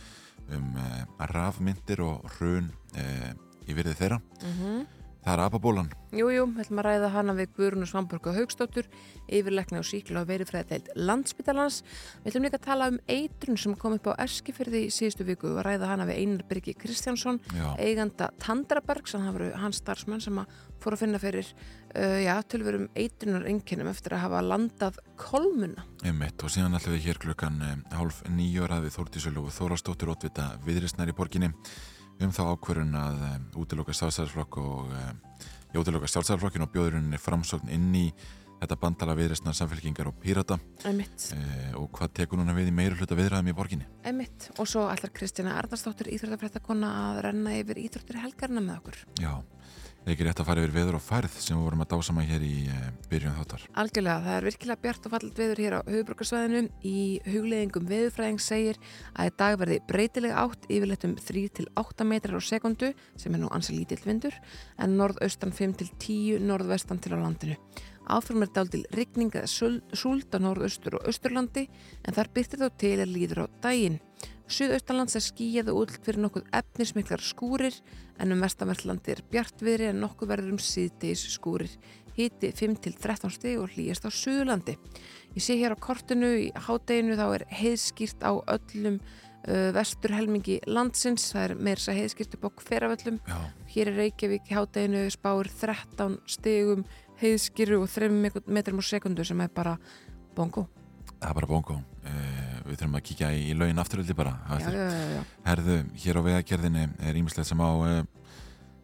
um 0.56 0.76
uh, 0.80 1.26
rafmyndir 1.32 2.02
og 2.06 2.28
hrun 2.38 2.72
uh, 2.96 3.32
í 3.68 3.76
virði 3.76 3.98
þeirra. 4.00 4.22
Mm 4.42 4.86
Það 5.28 5.34
er 5.34 5.42
apabólan. 5.44 5.88
Jú, 6.16 6.30
jú, 6.32 6.44
við 6.56 6.62
ætlum 6.64 6.80
að 6.80 6.86
ræða 6.88 7.08
hana 7.12 7.34
við 7.36 7.50
Guðrunu 7.58 7.88
Svamburg 7.90 8.30
og 8.30 8.38
Haugstóttur, 8.38 8.86
yfirleikna 9.28 9.82
og 9.82 9.88
síkla 9.90 10.22
og 10.22 10.30
verifræðdeild 10.30 10.94
landsbytalans. 10.96 11.82
Við 12.24 12.30
ætlum 12.32 12.46
líka 12.46 12.56
að 12.62 12.64
tala 12.64 12.88
um 12.94 13.00
eitrun 13.12 13.60
sem 13.60 13.74
kom 13.76 13.98
upp 13.98 14.08
á 14.08 14.24
Eskifyrði 14.24 14.86
í 14.86 14.94
síðustu 14.96 15.26
viku 15.28 15.50
og 15.52 15.66
ræða 15.68 15.90
hana 15.90 16.06
við 16.08 16.22
Einar 16.22 16.46
Birgi 16.48 16.78
Kristjánsson, 16.80 17.42
Já. 17.52 17.66
eiganda 17.76 18.30
Tandrabergs, 18.40 19.18
hann 19.18 19.28
hafa 19.28 19.50
hans 19.60 19.82
starfsmenn 19.84 20.24
sem 20.24 20.40
að 20.40 20.56
fór 20.80 20.96
að 20.96 21.04
finna 21.04 21.20
fyrir 21.20 21.52
uh, 21.52 22.24
já, 22.24 22.38
tölverum 22.48 22.88
eitrunar 22.96 23.50
enginnum 23.52 23.92
eftir 23.92 24.16
að 24.16 24.24
hafa 24.30 24.46
landað 24.48 25.02
kolmuna. 25.20 25.84
Einmitt, 26.08 26.40
og 26.40 26.56
síðan 26.56 26.80
ætlum 26.80 26.96
við 26.96 27.10
hér 27.10 27.22
klukkan 27.28 27.60
um, 27.68 27.84
hálf 28.00 28.24
nýjör 28.32 28.78
að 28.80 28.88
við 28.88 28.96
Þórtísölu 28.96 29.44
og 29.44 29.56
Þórastóttur 29.60 30.16
ótvita 30.16 30.54
viðristnær 30.64 31.12
í 31.12 31.20
borginni 31.20 31.52
um 32.24 32.34
þá 32.34 32.44
ákvörun 32.54 32.98
að 32.98 33.22
um, 33.30 33.48
útiloka 33.64 33.96
sjálfsæðarflokk 33.98 34.60
og 34.64 34.92
ég 35.74 35.80
útiloka 35.82 36.10
sjálfsæðarflokkin 36.10 36.66
og 36.66 36.74
bjóðurinni 36.74 37.22
framsókn 37.22 37.72
inn 37.74 37.94
í 37.98 38.08
þetta 38.58 38.78
bandala 38.82 39.16
viðristnar 39.18 39.56
samfélkingar 39.58 40.10
og 40.10 40.16
pírata 40.22 40.58
Emitt, 40.88 41.28
e, 41.36 41.74
og 41.78 41.92
hvað 41.94 42.14
tekur 42.22 42.40
núna 42.40 42.56
við 42.58 42.72
í 42.72 42.74
meira 42.74 42.98
hluta 42.98 43.18
viðræðum 43.18 43.52
í 43.52 43.56
borginni? 43.58 43.86
emitt. 44.08 44.50
Og 44.58 44.70
svo 44.70 44.88
ætlar 44.90 45.14
Kristjana 45.14 45.58
Arnarsdóttir, 45.60 46.10
íþróttafrættakonna, 46.16 46.90
að 47.12 47.22
renna 47.28 47.54
yfir 47.60 47.82
íþróttir 47.84 48.22
helgarna 48.24 48.64
með 48.64 48.80
okkur. 48.80 49.00
Já, 49.22 49.34
ekki 50.14 50.26
rétt 50.28 50.40
að 50.42 50.48
fara 50.48 50.62
yfir 50.64 50.74
veður 50.76 50.98
og 50.98 51.04
færð 51.04 51.34
sem 51.42 51.58
við 51.58 51.66
vorum 51.66 51.82
að 51.84 51.90
dásama 51.94 52.24
hér 52.28 52.44
í 52.46 52.54
e, 52.72 52.78
byrjun 53.12 53.36
þáttar. 53.38 53.66
Algjörlega, 53.82 54.24
það 54.24 54.38
er 54.38 54.48
virkilega 54.48 54.84
bjart 54.86 55.08
og 55.08 55.14
fallit 55.16 55.42
veður 55.42 55.62
hér 55.64 55.76
á 55.76 55.82
höfubrökkarsvæðinu. 55.88 56.62
Í 56.88 57.02
hugleðingum 57.28 57.90
veðurfræðing 57.92 58.42
segir 58.44 58.80
að 59.14 59.32
í 59.32 59.36
dag 59.42 59.60
verði 59.60 59.80
breytileg 59.90 60.38
átt 60.38 60.70
yfirleitt 60.72 61.06
um 61.10 61.18
3-8 61.20 62.08
metrar 62.08 62.40
á 62.40 62.42
sekundu 62.48 62.94
sem 63.20 63.36
er 63.36 63.44
nú 63.44 63.52
ansi 63.52 63.76
lítill 63.76 64.02
vindur 64.06 64.36
en 64.80 64.98
norðaustan 64.98 65.52
5-10 65.52 66.40
norðvestan 66.48 67.04
til 67.04 67.16
á 67.16 67.20
landinu. 67.20 67.60
Áfram 68.08 68.46
er 68.46 68.54
dál 68.56 68.70
til 68.72 68.86
rigning 68.96 69.34
eða 69.36 69.50
sul- 69.52 69.84
súld 69.92 70.32
á 70.32 70.40
norðaustur 70.40 70.96
og 70.96 71.10
austurlandi 71.12 71.68
en 72.08 72.16
þar 72.16 72.32
byrtir 72.32 72.64
þó 72.64 72.70
til 72.80 72.98
að 73.04 73.12
líður 73.12 73.44
á 73.44 73.46
daginn. 73.68 74.00
Suðaustanlands 74.48 75.18
er 75.20 75.24
skíjað 75.26 75.72
og 75.74 75.84
útlt 75.84 76.04
fyrir 76.06 76.22
nokkuð 76.24 76.48
efnismiklar 76.56 77.24
skúrir 77.24 77.76
en 78.22 78.32
um 78.32 78.44
vestanvertlandi 78.44 79.14
er 79.14 79.24
bjartviðri 79.32 79.90
en 79.92 80.00
nokkuð 80.04 80.32
verður 80.32 80.56
um 80.56 80.62
síðdeis 80.64 81.26
skúrir. 81.34 81.74
Hiti 82.18 82.50
5-13 82.56 83.34
stig 83.36 83.60
og 83.62 83.74
hlýjast 83.76 84.08
á 84.08 84.10
Suðurlandi. 84.10 84.78
Ég 85.36 85.44
sé 85.44 85.58
hér 85.60 85.76
á 85.76 85.78
kortinu 85.78 86.32
í 86.48 86.48
hádeginu 86.56 87.18
þá 87.20 87.26
er 87.28 87.44
heiðskýrt 87.60 88.24
á 88.26 88.34
öllum 88.56 88.98
uh, 88.98 89.70
vesturhelmingi 89.76 90.62
landsins. 90.66 91.28
Það 91.36 91.44
er 91.44 91.56
meira 91.60 91.82
þess 91.82 91.92
að 91.94 92.00
heiðskýrt 92.02 92.40
upp 92.40 92.48
á 92.48 92.50
hverjaföllum. 92.64 93.20
Hér 93.76 93.92
er 93.92 94.00
Reykjavík 94.02 94.50
í 94.50 94.58
hádeginu 94.58 95.04
spáir 95.14 95.52
13 95.52 96.18
stigum 96.26 96.88
heiðskýru 97.22 97.84
og 97.84 97.92
3 97.94 98.10
metrum 98.48 98.82
á 98.82 98.84
sekundu 98.86 99.26
sem 99.28 99.42
er 99.44 99.54
bara 99.54 99.78
bongo. 100.38 100.68
það 101.20 101.30
er 101.30 101.38
bara 101.40 101.50
bongo. 101.50 101.78
E, 102.06 102.12
við 102.68 102.80
þurfum 102.82 103.00
að 103.00 103.04
kíkja 103.10 103.32
í, 103.34 103.42
í 103.52 103.56
laugin 103.58 103.82
afturöldi 103.82 104.16
bara. 104.18 104.36
Já, 104.62 104.70
já, 104.72 105.02
já. 105.16 105.24
Herðu, 105.48 105.78
hér 106.04 106.20
á 106.20 106.22
vegagerðinni 106.28 106.86
er 107.10 107.20
ímislegt 107.20 107.50
sem 107.50 107.64
á 107.64 107.72
e, 107.88 107.98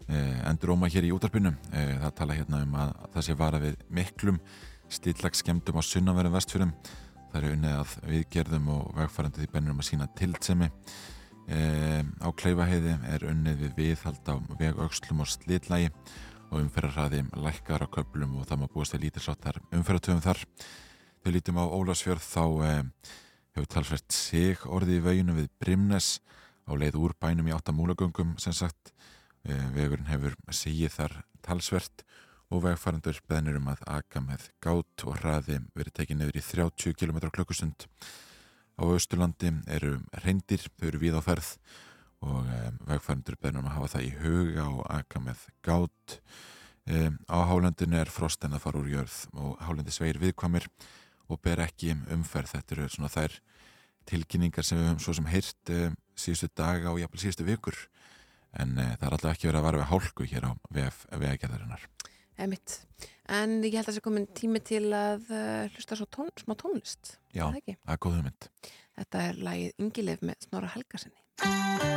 e, 0.08 0.20
endur 0.50 0.74
óma 0.76 0.90
hér 0.92 1.08
í 1.08 1.14
útarpinu. 1.16 1.54
E, 1.72 1.86
það 2.04 2.18
tala 2.20 2.38
hérna 2.40 2.62
um 2.66 2.76
að 2.84 2.94
það 3.16 3.28
sé 3.28 3.38
vara 3.40 3.62
við 3.64 3.80
miklum 3.94 4.42
stillagsskemdum 4.94 5.80
á 5.80 5.84
sunnaverðum 5.86 6.38
vestfjörum. 6.38 6.76
Það 7.32 7.40
eru 7.42 7.56
unnið 7.58 7.80
að 7.80 7.96
viðgerðum 8.12 8.70
og 8.76 8.92
vegfærandi 9.00 9.42
því 9.42 9.50
bennum 9.56 9.82
að 9.82 9.90
sína 9.90 10.10
tiltsemi. 10.20 10.70
Á 11.44 12.30
Kleifaheiði 12.40 12.94
er 13.10 13.26
unnið 13.28 13.66
við 13.66 13.74
viðhald 13.80 14.30
á 14.32 14.36
vegöxlum 14.62 15.26
og 15.26 15.28
slitlægi 15.28 15.90
og 16.54 16.62
umferðarhraði 16.62 17.24
lækkar 17.42 17.84
á 17.84 17.88
köflum 17.90 18.38
og 18.40 18.48
það 18.48 18.62
má 18.62 18.68
búast 18.72 18.94
til 18.94 19.02
lítilsáttar 19.04 19.60
umferðartöfum 19.74 20.22
þar. 20.24 20.42
Þau 21.24 21.32
lítum 21.34 21.60
á 21.60 21.66
Ólasfjörð 21.66 22.26
þá 22.28 22.44
e, 22.68 22.72
hefur 23.54 23.70
talsvert 23.70 24.14
sig 24.14 24.64
orðið 24.66 24.98
í 24.98 25.04
veginu 25.06 25.36
við 25.38 25.52
Brimnes 25.62 26.18
á 26.66 26.74
leið 26.74 26.98
úr 26.98 27.14
bænum 27.22 27.50
í 27.50 27.54
áttamúlagöngum 27.54 28.36
sem 28.42 28.56
sagt. 28.56 28.94
E, 29.44 29.54
vegurinn 29.76 30.10
hefur 30.10 30.36
sigið 30.50 30.94
þar 30.96 31.18
talsvert 31.46 32.06
og 32.54 32.64
vegfærandur 32.64 33.20
beðnir 33.30 33.60
um 33.60 33.70
að 33.74 33.84
aka 33.92 34.22
með 34.24 34.48
gát 34.64 35.06
og 35.06 35.18
hraði 35.20 35.60
verið 35.76 35.98
tekið 36.00 36.20
niður 36.20 36.40
í 36.40 36.46
30 36.48 36.98
km 36.98 37.20
klukkustund. 37.34 37.88
Á 38.74 38.84
Östurlandi 38.90 39.52
eru 39.70 40.00
reyndir, 40.24 40.64
þau 40.80 40.88
eru 40.90 41.04
við 41.04 41.20
á 41.20 41.22
ferð 41.22 41.54
og 42.24 42.50
e, 42.50 42.60
vegfærandur 42.90 43.38
beðnir 43.38 43.62
um 43.62 43.70
að 43.70 43.78
hafa 43.78 43.94
það 43.98 44.08
í 44.08 44.12
huga 44.24 44.68
og 44.72 44.84
aka 44.90 45.22
með 45.22 45.46
gát. 45.66 46.18
E, 46.90 47.06
á 47.30 47.38
hálendinu 47.52 48.02
er 48.02 48.10
frost 48.10 48.42
en 48.48 48.58
að 48.58 48.66
fara 48.66 48.82
úr 48.82 48.92
jörð 48.96 49.20
og 49.38 49.62
hálendi 49.62 49.94
sveir 49.94 50.18
viðkvamir 50.24 50.72
og 51.32 51.42
ber 51.44 51.64
ekki 51.64 51.94
umferð 52.14 52.56
þetta 52.56 52.76
eru 52.76 52.90
svona 52.92 53.12
þær 53.14 53.40
tilkynningar 54.10 54.68
sem 54.68 54.80
við 54.80 54.90
höfum 54.90 55.04
svo 55.04 55.16
sem 55.18 55.30
heyrt 55.32 55.72
e, 55.72 55.92
síðustu 56.20 56.50
daga 56.58 56.92
og 56.92 57.00
jafnvel 57.00 57.24
síðustu 57.24 57.48
vikur 57.48 57.78
en 58.60 58.76
e, 58.78 58.88
það 58.98 59.08
er 59.08 59.18
alltaf 59.18 59.36
ekki 59.36 59.50
verið 59.50 59.62
að 59.62 59.68
vara 59.70 59.82
við 59.84 59.92
hálku 59.94 60.28
hér 60.34 60.50
á 60.50 60.52
VF 60.76 61.06
vegagerðarinnar 61.14 61.88
Emitt. 62.44 62.80
En 63.30 63.60
ég 63.62 63.76
held 63.78 63.86
að 63.86 63.92
það 63.92 63.98
sé 64.00 64.04
komin 64.08 64.28
tími 64.36 64.62
til 64.66 64.88
að 64.98 65.28
uh, 65.30 65.70
hlusta 65.76 65.98
svo 66.00 66.08
tón, 66.10 66.32
smá 66.42 66.56
tónlist. 66.58 67.16
Já, 67.30 67.46
það 67.54 67.94
er 67.94 68.02
góð 68.02 68.20
hugmynd 68.20 68.50
Þetta 68.98 69.26
er 69.30 69.42
lagið 69.48 69.84
Ingilef 69.86 70.26
með 70.26 70.48
Snorra 70.48 70.74
Helgarsinni. 70.76 71.93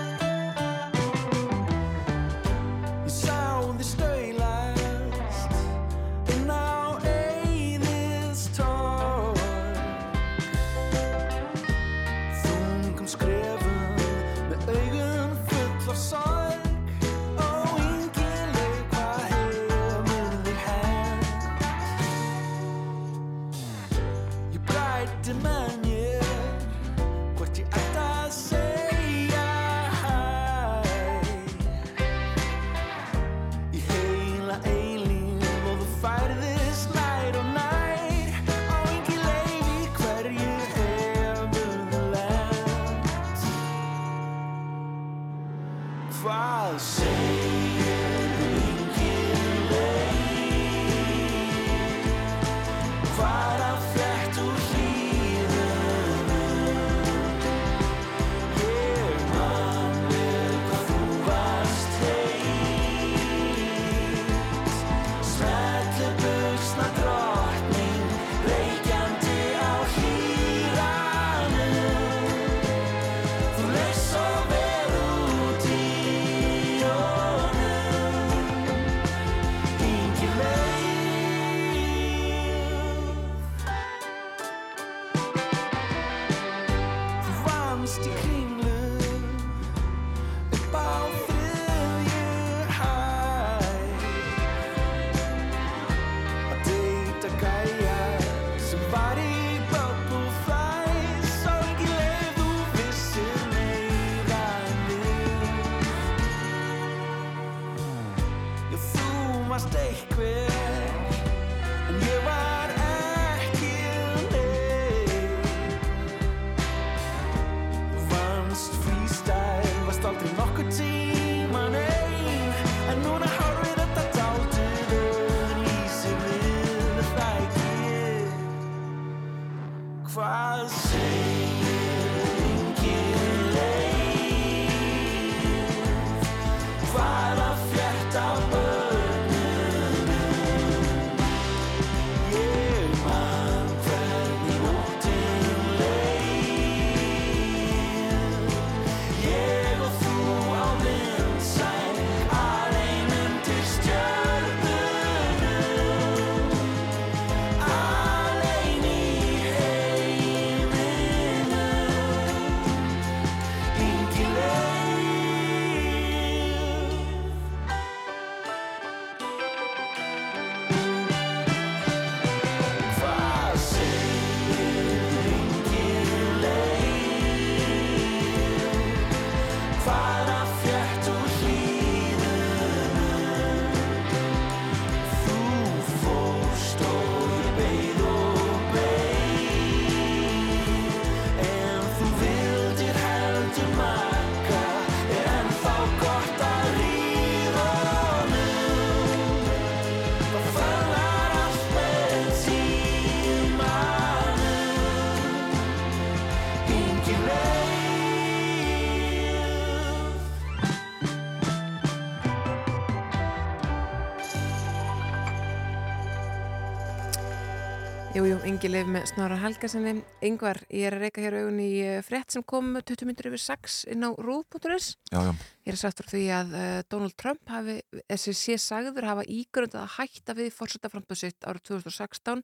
Jú, 218.16 218.22
jú, 218.24 218.36
Ingi 218.48 218.70
Leif 218.70 218.86
með 218.88 219.10
Snára 219.10 219.36
Helgasinni. 219.36 219.98
Yngvar, 220.24 220.56
ég 220.72 220.86
er 220.88 220.94
að 220.96 221.02
reyka 221.02 221.20
hér 221.20 221.34
augun 221.42 221.58
í 221.60 221.66
eh, 221.84 221.98
frétt 222.00 222.32
sem 222.32 222.40
kom 222.48 222.70
20 222.78 223.04
minnur 223.04 223.26
yfir 223.28 223.42
6 223.42 223.74
inn 223.92 224.06
á 224.08 224.16
rúf.is. 224.16 224.86
Já, 225.12 225.18
já, 225.20 225.32
Ég 225.66 225.74
er 225.74 225.76
sagt 225.76 226.00
frá 226.00 226.08
því 226.14 226.22
að 226.32 226.54
uh, 226.56 226.78
Donald 226.94 227.16
Trump 227.20 227.52
hafi, 227.52 227.74
þessi 228.06 228.34
sé 228.40 228.56
sagður 228.62 229.10
hafa 229.10 229.26
ígrundað 229.28 229.82
að 229.82 229.92
hætta 229.98 230.38
við 230.40 230.48
fórsetaframbuð 230.56 231.20
sitt 231.26 231.44
árið 231.44 231.66
2016 231.74 232.40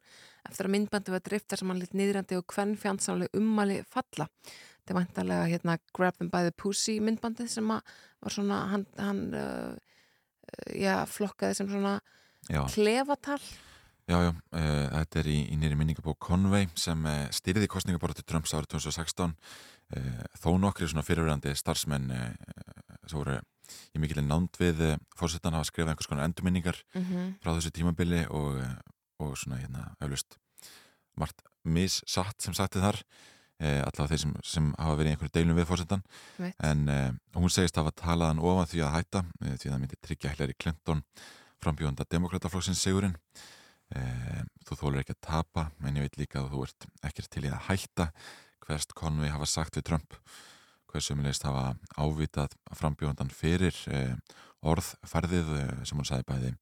eftir 0.51 0.69
að 0.69 0.75
myndbandi 0.77 1.17
var 1.17 1.25
drift 1.31 1.49
þar 1.49 1.65
sem 1.65 1.73
hann 1.73 1.83
lit 1.87 1.97
niðrandi 2.03 2.43
og 2.43 2.47
hvern 2.53 2.77
fjandsamlega 2.85 3.41
ummali 3.41 3.81
falla. 3.97 4.29
Þetta 4.29 4.93
er 4.93 5.01
vantarlega 5.01 5.51
hérna 5.55 5.81
Grab 5.97 6.21
them 6.21 6.29
by 6.29 6.45
the 6.51 6.53
pussy 6.53 7.01
myndbandið 7.01 7.49
sem 7.57 7.73
var 7.73 8.37
svona, 8.37 8.61
hann, 8.77 8.89
hann 9.01 9.27
uh, 9.33 9.73
já, 10.77 10.99
flokkaði 11.09 11.63
sem 11.63 11.73
svona 11.73 11.97
já. 12.53 12.67
klefatal. 12.77 13.41
Já, 14.11 14.17
já, 14.19 14.33
uh, 14.35 14.87
þetta 14.91 15.21
er 15.21 15.29
í, 15.31 15.37
í 15.55 15.57
nýri 15.61 15.77
minningabók 15.79 16.19
Conway 16.27 16.67
sem 16.79 17.05
uh, 17.07 17.29
styrði 17.35 17.69
kostningaborti 17.71 18.25
Trumps 18.27 18.51
árið 18.57 18.73
2016 18.75 19.31
uh, 19.31 20.25
þó 20.43 20.49
nokkri 20.59 20.89
svona 20.91 21.05
fyrirverandi 21.07 21.53
starfsmenn 21.55 22.09
sem 22.11 23.15
voru 23.15 23.37
í 23.95 24.03
mikilvæg 24.03 24.27
nánd 24.27 24.59
við 24.59 24.83
fórsetan 25.17 25.55
hafa 25.55 25.69
skrifað 25.69 25.93
einhvers 25.93 26.11
konar 26.11 26.27
endurminningar 26.27 26.81
Mm 26.97 27.05
-hmm. 27.05 27.29
frá 27.45 27.55
þessu 27.55 27.71
tímabili 27.71 28.27
og, 28.29 28.59
og 29.23 29.39
svona 29.39 29.61
hérna 29.63 29.95
eflust 30.01 30.37
margt 31.17 31.43
missatt 31.65 32.43
sem 32.43 32.55
sattið 32.55 32.83
þar 32.83 32.99
allavega 33.63 34.09
þeir 34.11 34.19
sem, 34.19 34.35
sem 34.43 34.75
hafa 34.79 34.97
verið 34.99 35.07
í 35.07 35.13
einhverju 35.15 35.33
deilum 35.33 35.57
við 35.57 35.69
fórsetan 35.71 36.03
Veit. 36.39 36.55
en 36.59 36.89
hún 37.35 37.51
segist 37.51 37.77
hafa 37.77 37.93
talað 37.93 38.29
hann 38.29 38.43
ofan 38.43 38.67
því 38.67 38.83
að 38.83 38.95
hætta 38.97 39.25
því 39.39 39.67
að 39.69 39.73
það 39.73 39.81
myndi 39.81 40.03
tryggja 40.03 40.31
Hillary 40.35 40.55
Clinton 40.59 41.03
frambjóðanda 41.63 42.05
demokrataflokksins 42.11 42.83
sigurinn 42.83 43.15
uh, 43.15 43.62
þú 44.67 44.79
þólar 44.79 45.03
ekki 45.03 45.17
að 45.17 45.25
tapa 45.27 45.67
en 45.83 45.99
ég 45.99 46.07
veit 46.07 46.21
líka 46.21 46.41
að 46.43 46.55
þú 46.55 46.65
ert 46.67 46.89
ekkert 47.09 47.33
til 47.33 47.45
í 47.45 47.53
að 47.53 47.67
hætta 47.69 48.09
hverst 48.67 48.95
Conway 48.99 49.33
hafa 49.33 49.49
sagt 49.51 49.77
við 49.79 49.89
Trump 49.91 50.17
hversu 50.93 51.17
umleist 51.17 51.45
hafa 51.47 51.73
ávitað 51.97 52.55
frambjóðandan 52.77 53.33
fyrir 53.33 53.77
orðfærðið 54.63 55.53
uh, 55.57 55.71
sem 55.87 55.99
hún 55.99 56.09
sagði 56.09 56.29
bæði 56.29 56.53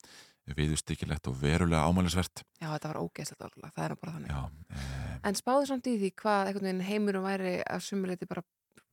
viðustykilegt 0.56 1.28
og 1.30 1.36
verulega 1.38 1.86
ámælisvert 1.86 2.42
Já, 2.58 2.70
þetta 2.72 2.90
var 2.90 3.00
ógeðslegt 3.04 3.44
orðlag, 3.46 3.74
það 3.76 3.84
er 3.84 3.94
bara 4.00 4.14
þannig. 4.16 4.32
Já, 4.32 4.40
uh, 4.74 5.18
En 5.28 5.38
spáðu 5.38 5.68
samt 5.68 5.90
í 5.90 5.96
því 6.00 6.10
hvað 6.22 6.50
heimurum 6.88 7.26
væri 7.28 7.52
að 7.62 7.84
sumuleiti 7.86 8.30
bara 8.30 8.44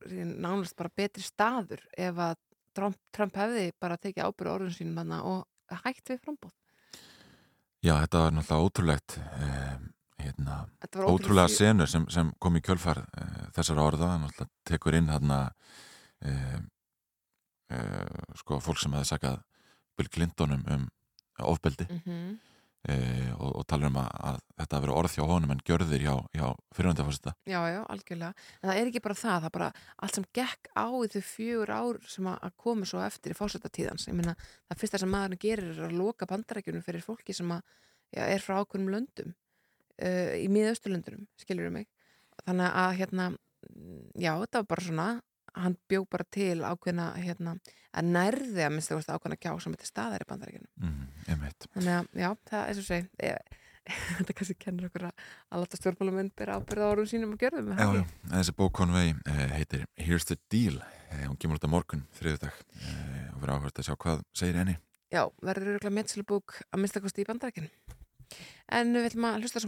nánast 0.06 0.76
bara 0.78 0.92
betri 0.94 1.24
staður 1.24 1.82
ef 1.96 2.20
að 2.22 2.36
Trump, 2.76 2.98
Trump 3.14 3.38
hefði 3.40 3.72
bara 3.80 3.98
tekið 3.98 4.28
ábyrðu 4.28 4.52
orðun 4.52 4.76
sínum 4.76 5.14
og 5.18 5.80
hægt 5.82 6.12
við 6.12 6.20
frambóð. 6.22 6.54
Já 7.84 7.94
þetta 8.02 8.18
var 8.24 8.32
náttúrulega 8.34 8.64
ótrúlegt 8.68 9.18
uh, 9.18 9.76
hérna 10.18 10.56
ótrúlega 11.14 11.48
fjö- 11.48 11.56
senur 11.60 11.86
sem, 11.90 12.06
sem 12.10 12.32
kom 12.42 12.56
í 12.58 12.62
kjölfar 12.64 12.98
uh, 13.04 13.44
þessara 13.56 13.84
orða, 13.86 14.08
alltaf 14.26 14.48
tekur 14.66 14.96
inn 14.98 15.08
hérna 15.12 15.44
uh, 16.24 16.58
sko 18.40 18.58
fólk 18.64 18.80
sem 18.80 18.94
hefði 18.96 19.10
sakað 19.12 19.40
Bill 19.98 20.08
Clinton 20.14 20.54
um, 20.58 20.86
ofbeldi 21.44 21.86
Mhm. 21.90 22.38
Uh, 22.88 23.30
og, 23.38 23.50
og 23.60 23.66
talar 23.68 23.90
um 23.90 23.98
að, 24.00 24.08
að 24.30 24.38
þetta 24.54 24.78
hafi 24.78 24.84
verið 24.86 24.98
orð 25.00 25.16
hjá 25.16 25.24
honum 25.28 25.54
en 25.54 25.62
gjörðir 25.66 26.04
hjá, 26.04 26.14
hjá 26.36 26.46
fyrirvændafórseta 26.76 27.34
Já, 27.48 27.58
já, 27.72 27.80
algjörlega. 27.94 28.46
En 28.60 28.70
það 28.70 28.80
er 28.80 28.90
ekki 28.90 29.02
bara 29.04 29.18
það, 29.18 29.36
það 29.38 29.48
er 29.48 29.56
bara 29.58 29.70
allt 29.96 30.18
sem 30.18 30.28
gekk 30.38 30.70
á 30.74 30.86
í 30.88 31.10
þau 31.14 31.24
fjögur 31.32 31.74
ár 31.74 32.00
sem 32.14 32.30
að 32.30 32.38
að 32.48 32.56
komu 32.64 32.88
svo 32.88 33.02
eftir 33.04 33.34
í 33.34 33.38
fórsetatíðans. 33.38 34.08
Ég 34.10 34.16
meina, 34.18 34.34
það 34.68 34.82
fyrsta 34.82 35.02
sem 35.02 35.12
maðurinn 35.12 35.42
gerir 35.42 35.70
er 35.74 35.84
að 35.88 35.98
loka 35.98 36.28
bandarækjunum 36.30 36.84
fyrir 36.86 37.04
fólki 37.04 37.36
sem 37.36 37.52
að, 37.54 37.62
já, 38.14 38.22
er 38.24 38.44
frá 38.44 38.58
ákveðnum 38.62 38.92
löndum 38.94 39.34
uh, 39.34 40.34
í 40.38 40.46
miðausturlöndunum, 40.52 41.26
skilur 41.40 41.72
mig. 41.74 41.88
Þannig 42.44 42.78
að, 42.82 42.92
hérna, 43.00 43.30
já, 44.18 44.32
þetta 44.44 44.62
var 44.62 44.70
bara 44.70 44.86
svona, 44.86 45.08
hann 45.54 45.76
bjó 45.90 46.02
bara 46.10 46.26
til 46.34 46.60
ákveðna, 46.64 47.12
hérna, 47.20 47.54
að 47.92 48.10
nærði 48.16 48.66
að 48.66 48.74
minnst 48.74 48.92
það 48.92 49.14
ákveðna 49.14 49.40
gjá 49.40 49.52
sem 49.62 49.76
þetta 49.76 49.88
staðar 49.88 50.24
í 50.24 50.28
bandarækjunum. 50.32 50.72
mm. 50.82 51.46
Þannig 51.74 51.94
að, 51.94 52.10
já, 52.22 52.28
það 52.50 52.64
er 52.64 52.78
svo 52.78 52.86
segi, 52.88 53.08
ég, 53.24 53.62
þetta 54.18 54.36
kannski 54.40 54.58
kennir 54.60 54.88
okkur 54.88 55.06
að 55.08 55.22
að 55.48 55.62
láta 55.64 55.80
stjórnmálamenn 55.80 56.32
bera 56.36 56.58
ábyrða 56.58 56.90
orðum 56.92 57.08
sínum 57.08 57.36
og 57.36 57.40
gjörðum. 57.40 57.72
Já, 57.72 57.80
það 57.84 57.96
já, 58.00 58.04
þessi 58.34 58.56
bók 58.58 58.74
Conway 58.76 59.14
uh, 59.14 59.46
heitir 59.54 59.86
Here's 59.96 60.28
the 60.28 60.36
Deal 60.52 60.76
uh, 60.82 61.24
hún 61.24 61.38
kemur 61.40 61.60
á 61.60 61.68
morgun, 61.70 62.04
þriðudag 62.18 62.52
uh, 62.52 63.32
og 63.32 63.40
verður 63.40 63.56
áhvert 63.56 63.80
að 63.80 63.88
sjá 63.88 63.96
hvað 63.96 64.26
segir 64.36 64.60
henni 64.60 64.76
Já, 65.08 65.22
verður 65.40 65.78
örgulega 65.78 65.96
metselbúk 65.96 66.58
að 66.68 66.82
minnstakosti 66.82 67.22
í 67.24 67.28
bandarækinn. 67.28 67.70
En 68.76 68.92
við 68.92 69.06
ætlum 69.08 69.24
að 69.24 69.38
hlusta 69.40 69.62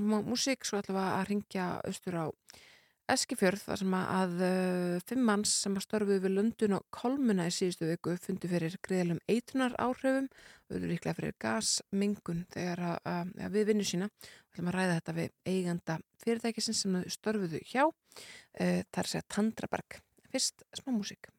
að 3.11 3.17
Eskifjörð, 3.19 3.63
þar 3.67 3.81
sem 3.81 3.95
að 3.97 4.35
uh, 4.47 4.99
fimm 5.09 5.25
manns 5.27 5.53
sem 5.65 5.75
að 5.77 5.85
störfuðu 5.87 6.23
við 6.25 6.35
Lundun 6.37 6.77
og 6.77 6.85
Kolmuna 6.95 7.49
í 7.49 7.55
síðustu 7.55 7.89
viku 7.89 8.15
fundu 8.23 8.51
fyrir 8.51 8.77
greiðalum 8.87 9.19
eitunar 9.31 9.75
áhrifum 9.83 10.29
og 10.31 10.77
eru 10.79 10.91
líklega 10.91 11.17
fyrir 11.19 11.35
gasmingun 11.43 12.45
þegar 12.55 12.85
að, 12.93 13.01
að, 13.11 13.35
að 13.47 13.59
við 13.59 13.67
vinnu 13.73 13.89
sína. 13.91 14.11
Ætlum 14.51 14.71
að 14.71 14.79
ræða 14.79 15.01
þetta 15.01 15.17
við 15.19 15.35
eiganda 15.55 15.99
fyrirtækisins 16.23 16.85
sem 16.85 17.03
störfuðu 17.17 17.65
hjá, 17.73 17.85
uh, 17.91 18.81
þar 18.95 19.05
að 19.05 19.13
segja 19.15 19.29
Tandraberg. 19.35 20.01
Fyrst 20.31 20.67
smá 20.79 20.95
músík. 20.95 21.33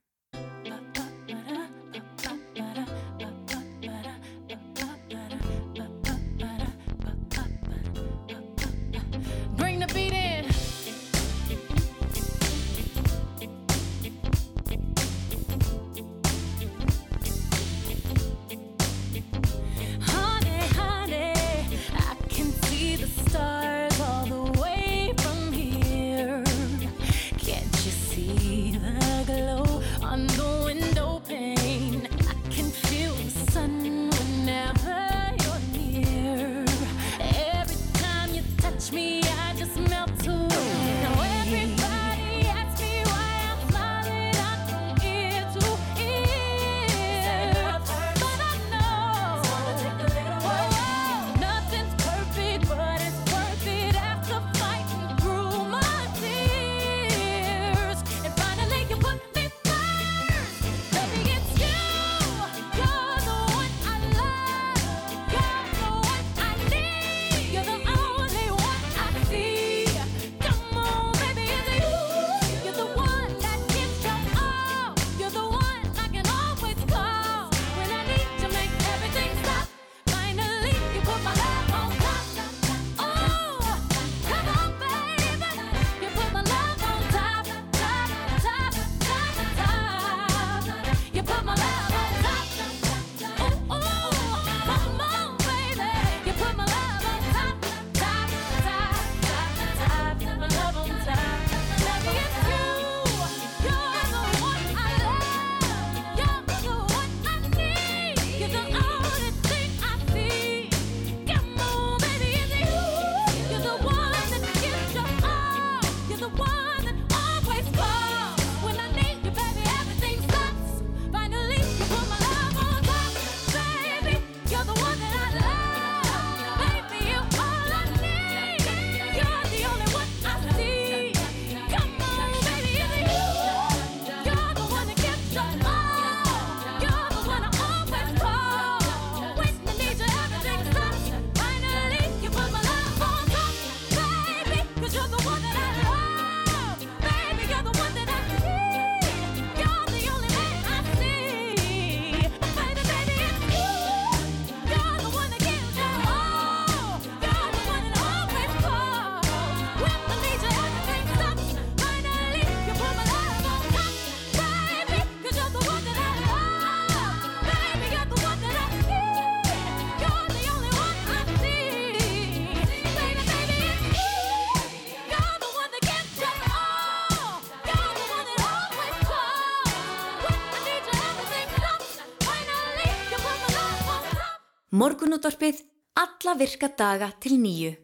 Morgunútvarpið 184.82 185.60
alla 186.02 186.34
virka 186.40 186.66
daga 186.74 187.12
til 187.22 187.36
nýju 187.38 187.76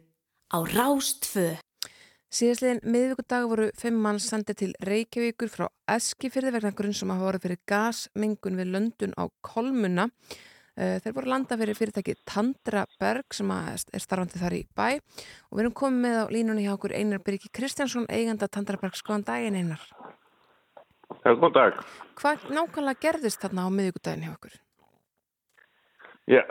á 0.50 0.58
Rástfö. 0.66 1.44
Síðastliðin 2.34 2.80
miðvíkudag 2.90 3.44
voru 3.46 3.66
fimm 3.78 4.00
mann 4.02 4.18
sendið 4.18 4.56
til 4.58 4.70
Reykjavíkur 4.82 5.52
frá 5.52 5.68
Eskifyrði 5.94 6.56
vegna 6.56 6.72
grunn 6.74 6.96
sem 6.98 7.12
hafa 7.14 7.28
voru 7.28 7.40
fyrir 7.44 7.60
gasmengun 7.70 8.58
við 8.58 8.72
löndun 8.74 9.14
á 9.14 9.30
Kolmuna. 9.46 10.08
Eh, 10.74 10.98
Þeir 11.04 11.14
voru 11.20 11.30
landa 11.30 11.60
fyrir 11.60 11.78
fyrirtæki 11.78 12.16
Tandra 12.26 12.82
Berg 12.98 13.30
sem 13.30 13.52
er 13.54 14.02
starfandi 14.02 14.42
þar 14.42 14.58
í 14.58 14.64
bæ 14.66 14.98
og 14.98 15.54
við 15.54 15.62
erum 15.68 15.78
komið 15.78 16.02
með 16.02 16.18
á 16.18 16.26
línunni 16.34 16.66
hjá 16.66 16.74
okkur 16.74 16.96
Einar 16.98 17.22
Birgi 17.22 17.52
Kristjánsson, 17.54 18.10
eiganda 18.10 18.50
Tandra 18.50 18.80
Berg. 18.82 18.98
Skoðan 18.98 19.28
daginn 19.28 19.60
Einar. 19.60 19.86
Góðan 21.22 21.54
dag. 21.60 21.78
Hvað 22.18 22.50
nákvæmlega 22.50 23.04
gerðist 23.06 23.46
þarna 23.46 23.70
á 23.70 23.76
miðvíkudaginn 23.78 24.26
hjá 24.26 24.34
okkur? 24.34 24.64
Já, 26.28 26.42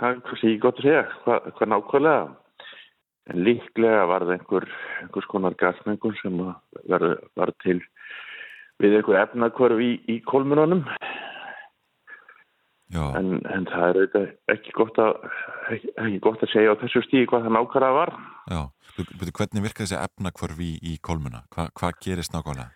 það 0.00 0.10
er 0.10 0.22
kannski 0.26 0.50
ekki 0.50 0.62
gott 0.64 0.80
að 0.80 0.86
segja 0.86 1.02
hvað, 1.24 1.50
hvað 1.58 1.72
nákvæmlega. 1.74 2.28
En 3.30 3.42
líklega 3.46 4.06
var 4.10 4.24
það 4.26 4.36
einhver, 4.38 4.66
einhvers 5.04 5.28
konar 5.30 5.56
gasmengun 5.60 6.16
sem 6.18 6.40
var, 6.40 7.04
var 7.38 7.52
til 7.62 7.78
við 8.80 8.96
einhver 8.98 9.20
efnakvörf 9.20 9.82
í, 9.84 9.90
í 10.10 10.16
kolmununum. 10.26 10.86
En, 12.90 13.36
en 13.46 13.66
það 13.70 14.00
er 14.00 14.24
ekki 14.50 14.72
gott 14.74 14.96
að, 14.98 15.20
ekki, 15.70 15.92
ekki 15.94 16.20
gott 16.24 16.42
að 16.42 16.50
segja 16.50 16.74
á 16.74 16.80
þessu 16.80 17.04
stíði 17.06 17.28
hvað 17.30 17.46
það 17.46 17.56
nákvæmlega 17.58 17.98
var. 18.00 18.14
já. 18.50 18.60
Betur, 18.90 19.32
hvernig 19.38 19.62
virka 19.64 19.84
þessi 19.84 20.00
efnakvörf 20.00 20.58
í, 20.66 20.72
í 20.82 20.96
kolmuna? 20.98 21.44
Hva, 21.54 21.68
hvað 21.78 22.00
gerist 22.02 22.34
nákvæmlega? 22.34 22.72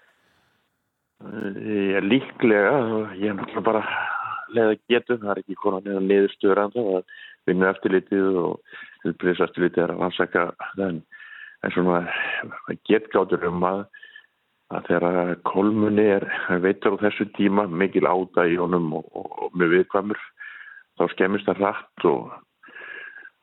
Ég 1.64 1.98
er 1.98 2.04
líklega, 2.04 2.76
ég 3.16 3.32
er 3.32 3.36
náttúrulega 3.38 3.64
bara 3.64 3.82
leða 4.52 4.76
getum, 4.90 5.20
það 5.22 5.32
er 5.34 5.42
ekki 5.42 5.58
konar 5.60 5.84
neða 5.84 6.04
niðurstöður 6.04 6.62
en 6.62 6.74
það 6.74 6.88
var 6.92 7.04
vinnu 7.48 7.68
eftirlitið 7.70 8.38
og 8.40 8.78
tilbyrðis 9.02 9.42
eftirlitið 9.46 9.84
er 9.84 9.92
að 9.94 10.00
rannsaka 10.02 10.46
það 10.62 10.86
en, 10.86 11.02
en 11.64 11.74
svona 11.74 12.00
getgátur 12.88 13.44
um 13.50 13.66
að, 13.68 13.82
að 14.74 14.88
þegar 14.90 15.34
kolmunni 15.50 16.06
er 16.16 16.28
veitur 16.64 16.96
á 16.96 17.02
þessu 17.04 17.28
tíma 17.38 17.66
mikil 17.68 18.06
áta 18.08 18.46
í 18.48 18.56
honum 18.60 18.92
og, 19.00 19.10
og, 19.12 19.28
og 19.46 19.60
með 19.60 19.78
viðkvæmur 19.78 20.24
þá 20.98 21.06
skemmist 21.12 21.48
það 21.48 21.62
rætt 21.64 22.08
og, 22.10 22.34